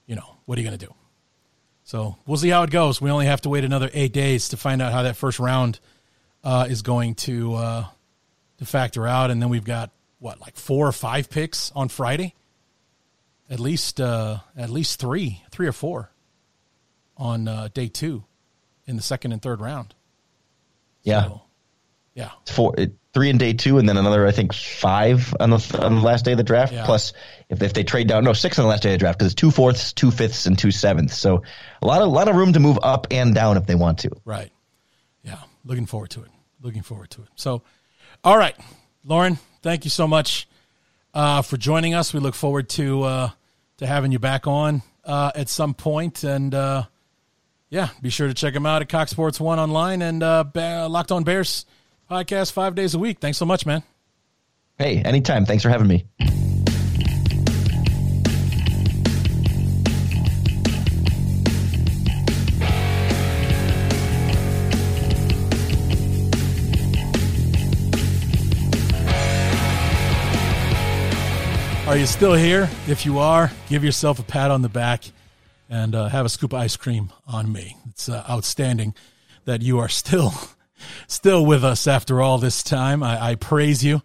you 0.06 0.16
know 0.16 0.38
what 0.46 0.58
are 0.58 0.62
you 0.62 0.68
going 0.68 0.78
to 0.78 0.86
do? 0.86 0.94
So 1.84 2.16
we'll 2.26 2.38
see 2.38 2.50
how 2.50 2.64
it 2.64 2.70
goes. 2.70 3.02
We 3.02 3.10
only 3.12 3.26
have 3.26 3.42
to 3.42 3.50
wait 3.50 3.66
another 3.66 3.90
eight 3.94 4.14
days 4.14 4.50
to 4.50 4.58
find 4.58 4.82
out 4.82 4.94
how 4.94 5.04
that 5.04 5.18
first 5.18 5.40
round 5.40 5.80
uh, 6.44 6.68
is 6.70 6.84
going 6.84 7.16
to 7.16 7.56
uh, 7.56 7.86
to 8.60 8.66
factor 8.66 9.08
out, 9.08 9.32
and 9.32 9.42
then 9.42 9.50
we've 9.50 9.66
got 9.66 9.92
what 10.20 10.40
like 10.40 10.56
four 10.56 10.88
or 10.88 10.92
five 10.92 11.30
picks 11.30 11.72
on 11.72 11.90
Friday. 11.90 12.36
At 13.52 13.60
least 13.60 13.99
uh, 13.99 14.40
at 14.56 14.69
least 14.69 14.99
three, 14.99 15.44
three 15.52 15.68
or 15.68 15.73
four 15.73 16.10
on 17.18 17.48
uh, 17.48 17.68
day 17.73 17.90
two 17.90 18.23
in 18.88 18.95
the 18.95 19.02
second 19.02 19.34
and 19.34 19.41
third 19.41 19.60
round. 19.60 19.94
yeah. 21.03 21.26
So, 21.26 21.41
yeah. 22.14 22.32
four, 22.48 22.73
three 23.14 23.30
in 23.30 23.38
day 23.38 23.53
two, 23.53 23.78
and 23.78 23.88
then 23.88 23.98
another, 23.98 24.26
I 24.26 24.32
think, 24.32 24.53
five 24.53 25.34
on 25.40 25.49
the 25.49 25.80
on 25.82 25.95
the 25.95 26.02
last 26.02 26.26
day 26.26 26.32
of 26.32 26.38
the 26.38 26.44
draft. 26.44 26.73
Yeah. 26.73 26.86
Plus, 26.86 27.14
if 27.49 27.61
if 27.61 27.73
they 27.73 27.84
trade 27.84 28.07
down, 28.07 28.23
no, 28.23 28.34
six 28.34 28.57
on 28.57 28.64
the 28.64 28.69
last 28.69 28.84
day 28.84 28.90
of 28.90 28.94
the 28.94 28.99
draft 28.99 29.19
because 29.19 29.34
it's 29.34 29.40
two 29.40 29.52
fourths, 29.52 29.94
two 29.94 30.11
fifths, 30.11 30.45
and 30.45 30.57
two 30.57 30.72
sevenths. 30.72 31.18
So 31.18 31.44
a 31.82 31.86
lot 31.86 32.02
of 32.02 32.10
lot 32.10 32.30
of 32.30 32.36
room 32.38 32.53
to 32.53 32.60
move 32.60 32.80
up 32.82 33.07
and 33.11 33.36
down 33.36 33.57
if 33.57 33.65
they 33.65 33.76
want 33.76 33.99
to. 33.99 34.11
Right. 34.23 34.52
Yeah. 35.23 35.40
Looking 35.65 35.86
forward 35.86 36.11
to 36.11 36.22
it. 36.23 36.30
Looking 36.61 36.84
forward 36.84 37.10
to 37.11 37.22
it. 37.23 37.30
So, 37.36 37.64
all 38.23 38.38
right, 38.38 38.56
Lorin, 39.03 39.40
thank 39.61 39.84
you 39.84 39.90
so 39.90 40.07
much 40.07 40.48
uh, 41.14 41.41
for 41.41 41.57
joining 41.57 41.94
us. 41.94 42.14
We 42.14 42.19
look 42.19 42.36
forward 42.36 42.69
to 42.69 43.03
uh, 43.03 43.30
to 43.82 43.88
having 43.88 44.12
you 44.12 44.20
back 44.20 44.48
on 44.48 44.82
uh, 45.03 45.32
at 45.36 45.49
some 45.49 45.74
point, 45.74 46.24
and 46.24 46.53
uh, 46.56 46.84
yeah, 47.70 47.90
be 48.02 48.10
sure 48.10 48.28
to 48.28 48.34
check 48.34 48.53
them 48.53 48.66
out 48.66 48.82
at 48.82 48.90
Cox 48.90 49.12
Sports 49.12 49.40
One 49.40 49.60
online 49.60 50.02
and 50.02 50.24
uh, 50.24 50.44
Ba- 50.44 50.88
Locked 50.90 51.12
On 51.12 51.24
Bears 51.24 51.66
podcast 52.10 52.52
five 52.52 52.76
days 52.76 52.94
a 52.94 52.99
week. 52.99 53.20
Thanks 53.20 53.38
so 53.38 53.45
much, 53.45 53.66
man. 53.66 53.84
Hey, 54.78 54.98
anytime. 54.98 55.45
Thanks 55.45 55.64
for 55.64 55.70
having 55.70 55.88
me. 55.88 56.06
Are 71.91 71.97
you 71.97 72.05
still 72.05 72.35
here? 72.35 72.69
If 72.88 73.05
you 73.05 73.19
are, 73.19 73.51
give 73.68 73.84
yourself 73.84 74.18
a 74.18 74.23
pat 74.23 74.49
on 74.49 74.61
the 74.61 74.69
back 74.69 75.03
and 75.69 75.93
uh, 75.93 76.07
have 76.07 76.26
a 76.26 76.30
scoop 76.30 76.53
of 76.53 76.59
ice 76.61 76.77
cream 76.77 77.11
on 77.27 77.51
me. 77.51 77.76
It's 77.89 78.07
uh, 78.07 78.23
outstanding 78.30 78.95
that 79.43 79.61
you 79.61 79.77
are 79.80 79.89
still 79.89 80.34
still 81.07 81.45
with 81.45 81.65
us 81.65 81.88
after 81.88 82.22
all 82.22 82.38
this 82.38 82.63
time. 82.63 83.03
I, 83.03 83.31
I 83.31 83.35
praise 83.35 83.84
you. 83.84 84.01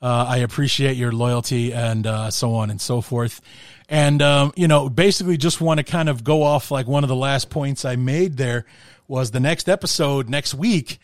Uh, 0.00 0.24
I 0.26 0.38
appreciate 0.38 0.96
your 0.96 1.12
loyalty 1.12 1.74
and 1.74 2.06
uh, 2.06 2.30
so 2.30 2.54
on 2.54 2.70
and 2.70 2.80
so 2.80 3.02
forth. 3.02 3.42
And 3.86 4.22
um, 4.22 4.54
you 4.56 4.66
know, 4.66 4.88
basically, 4.88 5.36
just 5.36 5.60
want 5.60 5.76
to 5.76 5.84
kind 5.84 6.08
of 6.08 6.24
go 6.24 6.42
off 6.42 6.70
like 6.70 6.86
one 6.86 7.04
of 7.04 7.08
the 7.08 7.16
last 7.16 7.50
points 7.50 7.84
I 7.84 7.96
made 7.96 8.38
there 8.38 8.64
was 9.08 9.32
the 9.32 9.40
next 9.40 9.68
episode 9.68 10.30
next 10.30 10.54
week 10.54 10.96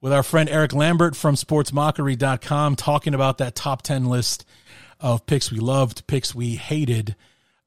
with 0.00 0.12
our 0.12 0.22
friend 0.22 0.48
Eric 0.48 0.74
Lambert 0.74 1.16
from 1.16 1.34
sportsmockery.com 1.34 2.76
talking 2.76 3.14
about 3.14 3.38
that 3.38 3.56
top 3.56 3.82
10 3.82 4.06
list 4.06 4.44
of 5.02 5.26
picks 5.26 5.50
we 5.50 5.58
loved, 5.58 6.06
picks 6.06 6.34
we 6.34 6.54
hated, 6.54 7.16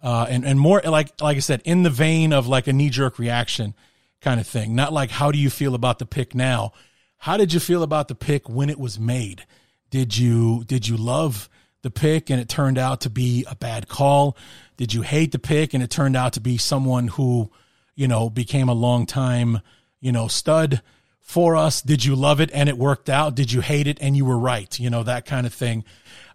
uh, 0.02 0.26
and, 0.30 0.46
and 0.46 0.60
more 0.60 0.82
like, 0.86 1.22
like 1.22 1.38
I 1.38 1.42
said, 1.42 1.62
in 1.66 1.84
the 1.84 1.90
vein 1.90 2.34
of 2.34 2.48
like 2.48 2.68
a 2.68 2.74
knee 2.74 2.90
jerk 2.90 3.20
reaction 3.20 3.76
kind 4.22 4.40
of 4.40 4.48
thing. 4.48 4.74
Not 4.74 4.94
like, 4.94 5.12
how 5.12 5.32
do 5.32 5.38
you 5.38 5.50
feel 5.50 5.76
about 5.76 6.00
the 6.00 6.06
pick 6.06 6.34
now? 6.34 6.72
How 7.18 7.38
did 7.38 7.54
you 7.54 7.60
feel 7.60 7.84
about 7.84 8.08
the 8.08 8.16
pick 8.16 8.50
when 8.50 8.70
it 8.70 8.80
was 8.80 9.00
made? 9.00 9.46
Did 9.90 10.18
you, 10.18 10.64
did 10.66 10.88
you 10.88 10.98
love 10.98 11.50
the 11.82 11.92
pick 11.92 12.30
and 12.30 12.40
it 12.40 12.50
turned 12.50 12.78
out 12.78 13.02
to 13.02 13.10
be 13.10 13.46
a 13.50 13.56
bad 13.56 13.88
call? 13.88 14.38
Did 14.78 14.94
you 14.94 15.02
hate 15.02 15.32
the 15.32 15.40
pick 15.40 15.74
and 15.74 15.84
it 15.84 15.90
turned 15.90 16.16
out 16.16 16.34
to 16.34 16.40
be 16.40 16.58
someone 16.58 17.10
who, 17.10 17.52
you 17.96 18.08
know, 18.08 18.30
became 18.30 18.70
a 18.70 18.74
long 18.74 19.06
time, 19.06 19.62
you 20.00 20.12
know, 20.12 20.28
stud 20.28 20.82
for 21.26 21.56
us? 21.56 21.82
Did 21.82 22.06
you 22.06 22.16
love 22.16 22.40
it 22.40 22.52
and 22.54 22.70
it 22.70 22.78
worked 22.78 23.10
out? 23.10 23.34
Did 23.34 23.52
you 23.52 23.60
hate 23.60 23.88
it 23.88 23.98
and 24.00 24.16
you 24.16 24.24
were 24.26 24.38
right? 24.38 24.80
You 24.80 24.92
know, 24.92 25.02
that 25.04 25.26
kind 25.26 25.48
of 25.48 25.54
thing. 25.54 25.84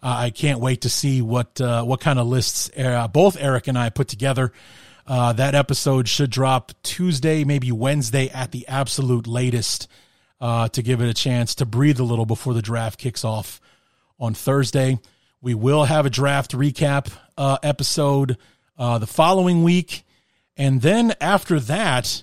Uh, 0.03 0.15
I 0.19 0.31
can't 0.31 0.59
wait 0.59 0.81
to 0.83 0.91
see 0.91 1.23
what 1.23 1.61
uh, 1.61 1.85
what 1.85 2.01
kind 2.01 2.19
of 2.19 2.27
lists 2.27 2.69
uh, 2.77 3.07
both 3.07 3.37
Eric 3.41 3.69
and 3.69 3.79
I 3.79 3.89
put 3.91 4.09
together. 4.09 4.53
Uh, 5.07 5.33
that 5.35 5.55
episode 5.55 6.09
should 6.09 6.31
drop 6.31 6.73
Tuesday, 6.83 7.45
maybe 7.45 7.71
Wednesday 7.71 8.29
at 8.31 8.51
the 8.51 8.67
absolute 8.67 9.27
latest, 9.29 9.89
uh, 10.41 10.69
to 10.69 10.83
give 10.83 11.01
it 11.01 11.09
a 11.09 11.15
chance 11.15 11.55
to 11.57 11.67
breathe 11.67 12.01
a 12.01 12.05
little 12.05 12.27
before 12.27 12.53
the 12.53 12.63
draft 12.63 12.99
kicks 12.99 13.25
off 13.25 13.61
on 14.19 14.35
Thursday. 14.35 14.99
We 15.41 15.55
will 15.55 15.85
have 15.85 16.05
a 16.05 16.11
draft 16.11 16.51
recap 16.51 17.13
uh, 17.39 17.59
episode 17.63 18.37
the 18.77 19.07
following 19.07 19.63
week, 19.63 20.03
and 20.57 20.83
then 20.83 21.15
after 21.21 21.61
that, 21.61 22.23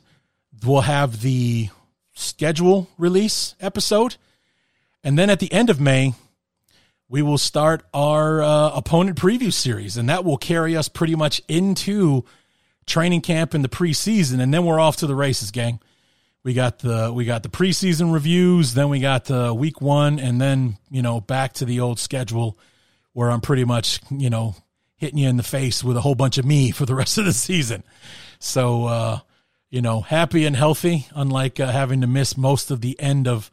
we'll 0.66 0.82
have 0.82 1.22
the 1.22 1.70
schedule 2.18 2.90
release 2.98 3.56
episode, 3.60 4.16
and 5.04 5.18
then 5.18 5.30
at 5.30 5.40
the 5.40 5.52
end 5.52 5.70
of 5.70 5.80
May 5.80 6.14
we 7.10 7.22
will 7.22 7.38
start 7.38 7.84
our 7.94 8.42
uh, 8.42 8.72
opponent 8.72 9.18
preview 9.18 9.54
series, 9.54 9.98
and 9.98 10.10
that 10.10 10.26
will 10.26 10.38
carry 10.38 10.76
us 10.76 10.90
pretty 10.90 11.16
much 11.16 11.42
into 11.48 12.26
training 12.86 13.22
camp 13.22 13.56
in 13.56 13.62
the 13.62 13.70
preseason, 13.70 14.42
and 14.42 14.54
then 14.54 14.66
we're 14.66 14.80
off 14.80 14.98
to 14.98 15.08
the 15.08 15.16
races, 15.16 15.52
gang. 15.52 15.80
We 16.44 16.54
got 16.54 16.80
the 16.80 17.12
we 17.14 17.26
got 17.26 17.44
the 17.44 17.50
preseason 17.50 18.14
reviews, 18.14 18.74
then 18.74 18.90
we 18.90 19.00
got 19.00 19.26
the 19.26 19.54
week 19.54 19.82
one, 19.82 20.20
and 20.20 20.40
then 20.40 20.78
you 20.90 21.02
know 21.02 21.22
back 21.22 21.54
to 21.54 21.66
the 21.66 21.80
old 21.80 22.00
schedule 22.00 22.58
where 23.14 23.30
I'm 23.30 23.42
pretty 23.42 23.66
much 23.66 24.00
you 24.10 24.30
know 24.30 24.56
hitting 24.96 25.20
you 25.20 25.30
in 25.30 25.38
the 25.38 25.44
face 25.44 25.84
with 25.84 25.98
a 25.98 26.02
whole 26.02 26.16
bunch 26.16 26.38
of 26.38 26.46
me 26.46 26.72
for 26.72 26.86
the 26.86 26.96
rest 26.96 27.18
of 27.18 27.26
the 27.26 27.34
season. 27.34 27.84
So 28.40 28.86
uh, 28.86 29.20
you 29.70 29.82
know, 29.82 30.02
happy 30.02 30.46
and 30.46 30.56
healthy, 30.56 31.08
unlike 31.14 31.60
uh, 31.60 31.72
having 31.72 32.02
to 32.02 32.08
miss 32.08 32.38
most 32.38 32.72
of 32.72 32.82
the 32.82 33.00
end 33.00 33.28
of 33.28 33.52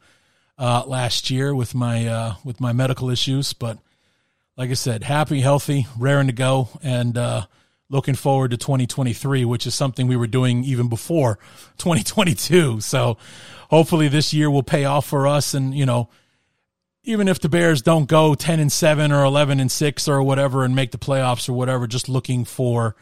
uh, 0.57 0.83
last 0.85 1.29
year 1.29 1.53
with 1.53 1.75
my 1.75 2.07
uh, 2.07 2.35
with 2.43 2.61
my 2.61 2.71
medical 2.71 3.09
issues. 3.09 3.53
But 3.53 3.77
like 4.55 4.69
I 4.69 4.75
said, 4.75 5.03
happy, 5.03 5.41
healthy, 5.41 5.87
raring 5.97 6.27
to 6.27 6.33
go, 6.33 6.69
and 6.81 7.17
uh, 7.17 7.45
looking 7.89 8.15
forward 8.15 8.51
to 8.51 8.57
2023, 8.57 9.43
which 9.43 9.67
is 9.67 9.75
something 9.75 10.07
we 10.07 10.15
were 10.15 10.27
doing 10.27 10.63
even 10.63 10.87
before 10.87 11.37
2022. 11.77 12.79
So 12.79 13.17
hopefully 13.69 14.07
this 14.07 14.33
year 14.33 14.49
will 14.49 14.63
pay 14.63 14.85
off 14.85 15.05
for 15.05 15.27
us, 15.27 15.53
and 15.53 15.75
you 15.75 15.85
know. 15.85 16.09
Even 17.07 17.27
if 17.27 17.39
the 17.39 17.49
Bears 17.49 17.83
don't 17.83 18.07
go 18.07 18.33
10 18.33 18.59
and 18.59 18.71
7 18.71 19.11
or 19.11 19.23
11 19.23 19.59
and 19.59 19.71
6 19.71 20.07
or 20.07 20.23
whatever 20.23 20.65
and 20.65 20.75
make 20.75 20.89
the 20.89 20.97
playoffs 20.97 21.47
or 21.47 21.53
whatever, 21.53 21.85
just 21.85 22.09
looking 22.09 22.45
for 22.45 22.95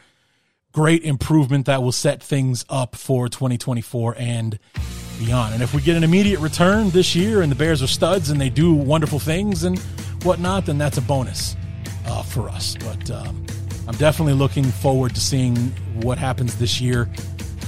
great 0.74 1.04
improvement 1.04 1.66
that 1.66 1.82
will 1.82 1.92
set 1.92 2.20
things 2.20 2.64
up 2.68 2.96
for 2.96 3.28
2024 3.28 4.16
and 4.18 4.58
beyond. 5.20 5.54
And 5.54 5.62
if 5.62 5.72
we 5.72 5.80
get 5.80 5.96
an 5.96 6.02
immediate 6.02 6.40
return 6.40 6.90
this 6.90 7.14
year 7.14 7.42
and 7.42 7.50
the 7.50 7.56
Bears 7.56 7.80
are 7.80 7.86
studs 7.86 8.28
and 8.28 8.40
they 8.40 8.50
do 8.50 8.74
wonderful 8.74 9.20
things 9.20 9.62
and 9.62 9.78
whatnot, 10.24 10.66
then 10.66 10.76
that's 10.76 10.98
a 10.98 11.00
bonus 11.00 11.56
uh, 12.06 12.24
for 12.24 12.48
us. 12.48 12.76
But 12.80 13.08
um, 13.12 13.46
I'm 13.86 13.94
definitely 13.96 14.34
looking 14.34 14.64
forward 14.64 15.14
to 15.14 15.20
seeing 15.20 15.56
what 16.02 16.18
happens 16.18 16.56
this 16.56 16.80
year, 16.80 17.08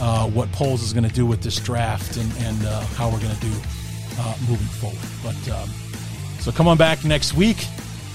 uh, 0.00 0.28
what 0.28 0.50
Poles 0.50 0.82
is 0.82 0.92
going 0.92 1.08
to 1.08 1.14
do 1.14 1.24
with 1.24 1.42
this 1.42 1.60
draft, 1.60 2.16
and, 2.16 2.32
and 2.38 2.66
uh, 2.66 2.80
how 2.96 3.08
we're 3.08 3.20
going 3.20 3.34
to 3.36 3.40
do 3.40 3.52
uh, 4.18 4.36
moving 4.48 4.66
forward. 4.66 4.98
But 5.22 5.48
um, 5.54 5.70
so 6.40 6.50
come 6.50 6.66
on 6.66 6.76
back 6.76 7.04
next 7.04 7.34
week 7.34 7.58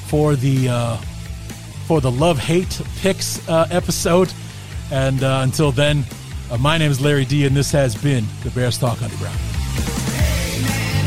for 0.08 0.36
the 0.36 0.68
uh, 0.68 0.98
for 1.88 2.02
the 2.02 2.12
love 2.12 2.40
hate 2.40 2.82
picks 2.98 3.48
uh, 3.48 3.68
episode. 3.72 4.34
And 4.92 5.24
until 5.24 5.72
then. 5.72 6.06
Uh, 6.52 6.58
my 6.58 6.78
name 6.78 6.92
is 6.92 7.00
Larry 7.00 7.24
D, 7.24 7.46
and 7.46 7.56
this 7.56 7.72
has 7.72 7.96
been 7.96 8.26
the 8.44 8.50
Bears 8.50 8.78
Talk 8.78 9.02
Underground. 9.02 9.38
Hey, 9.38 11.01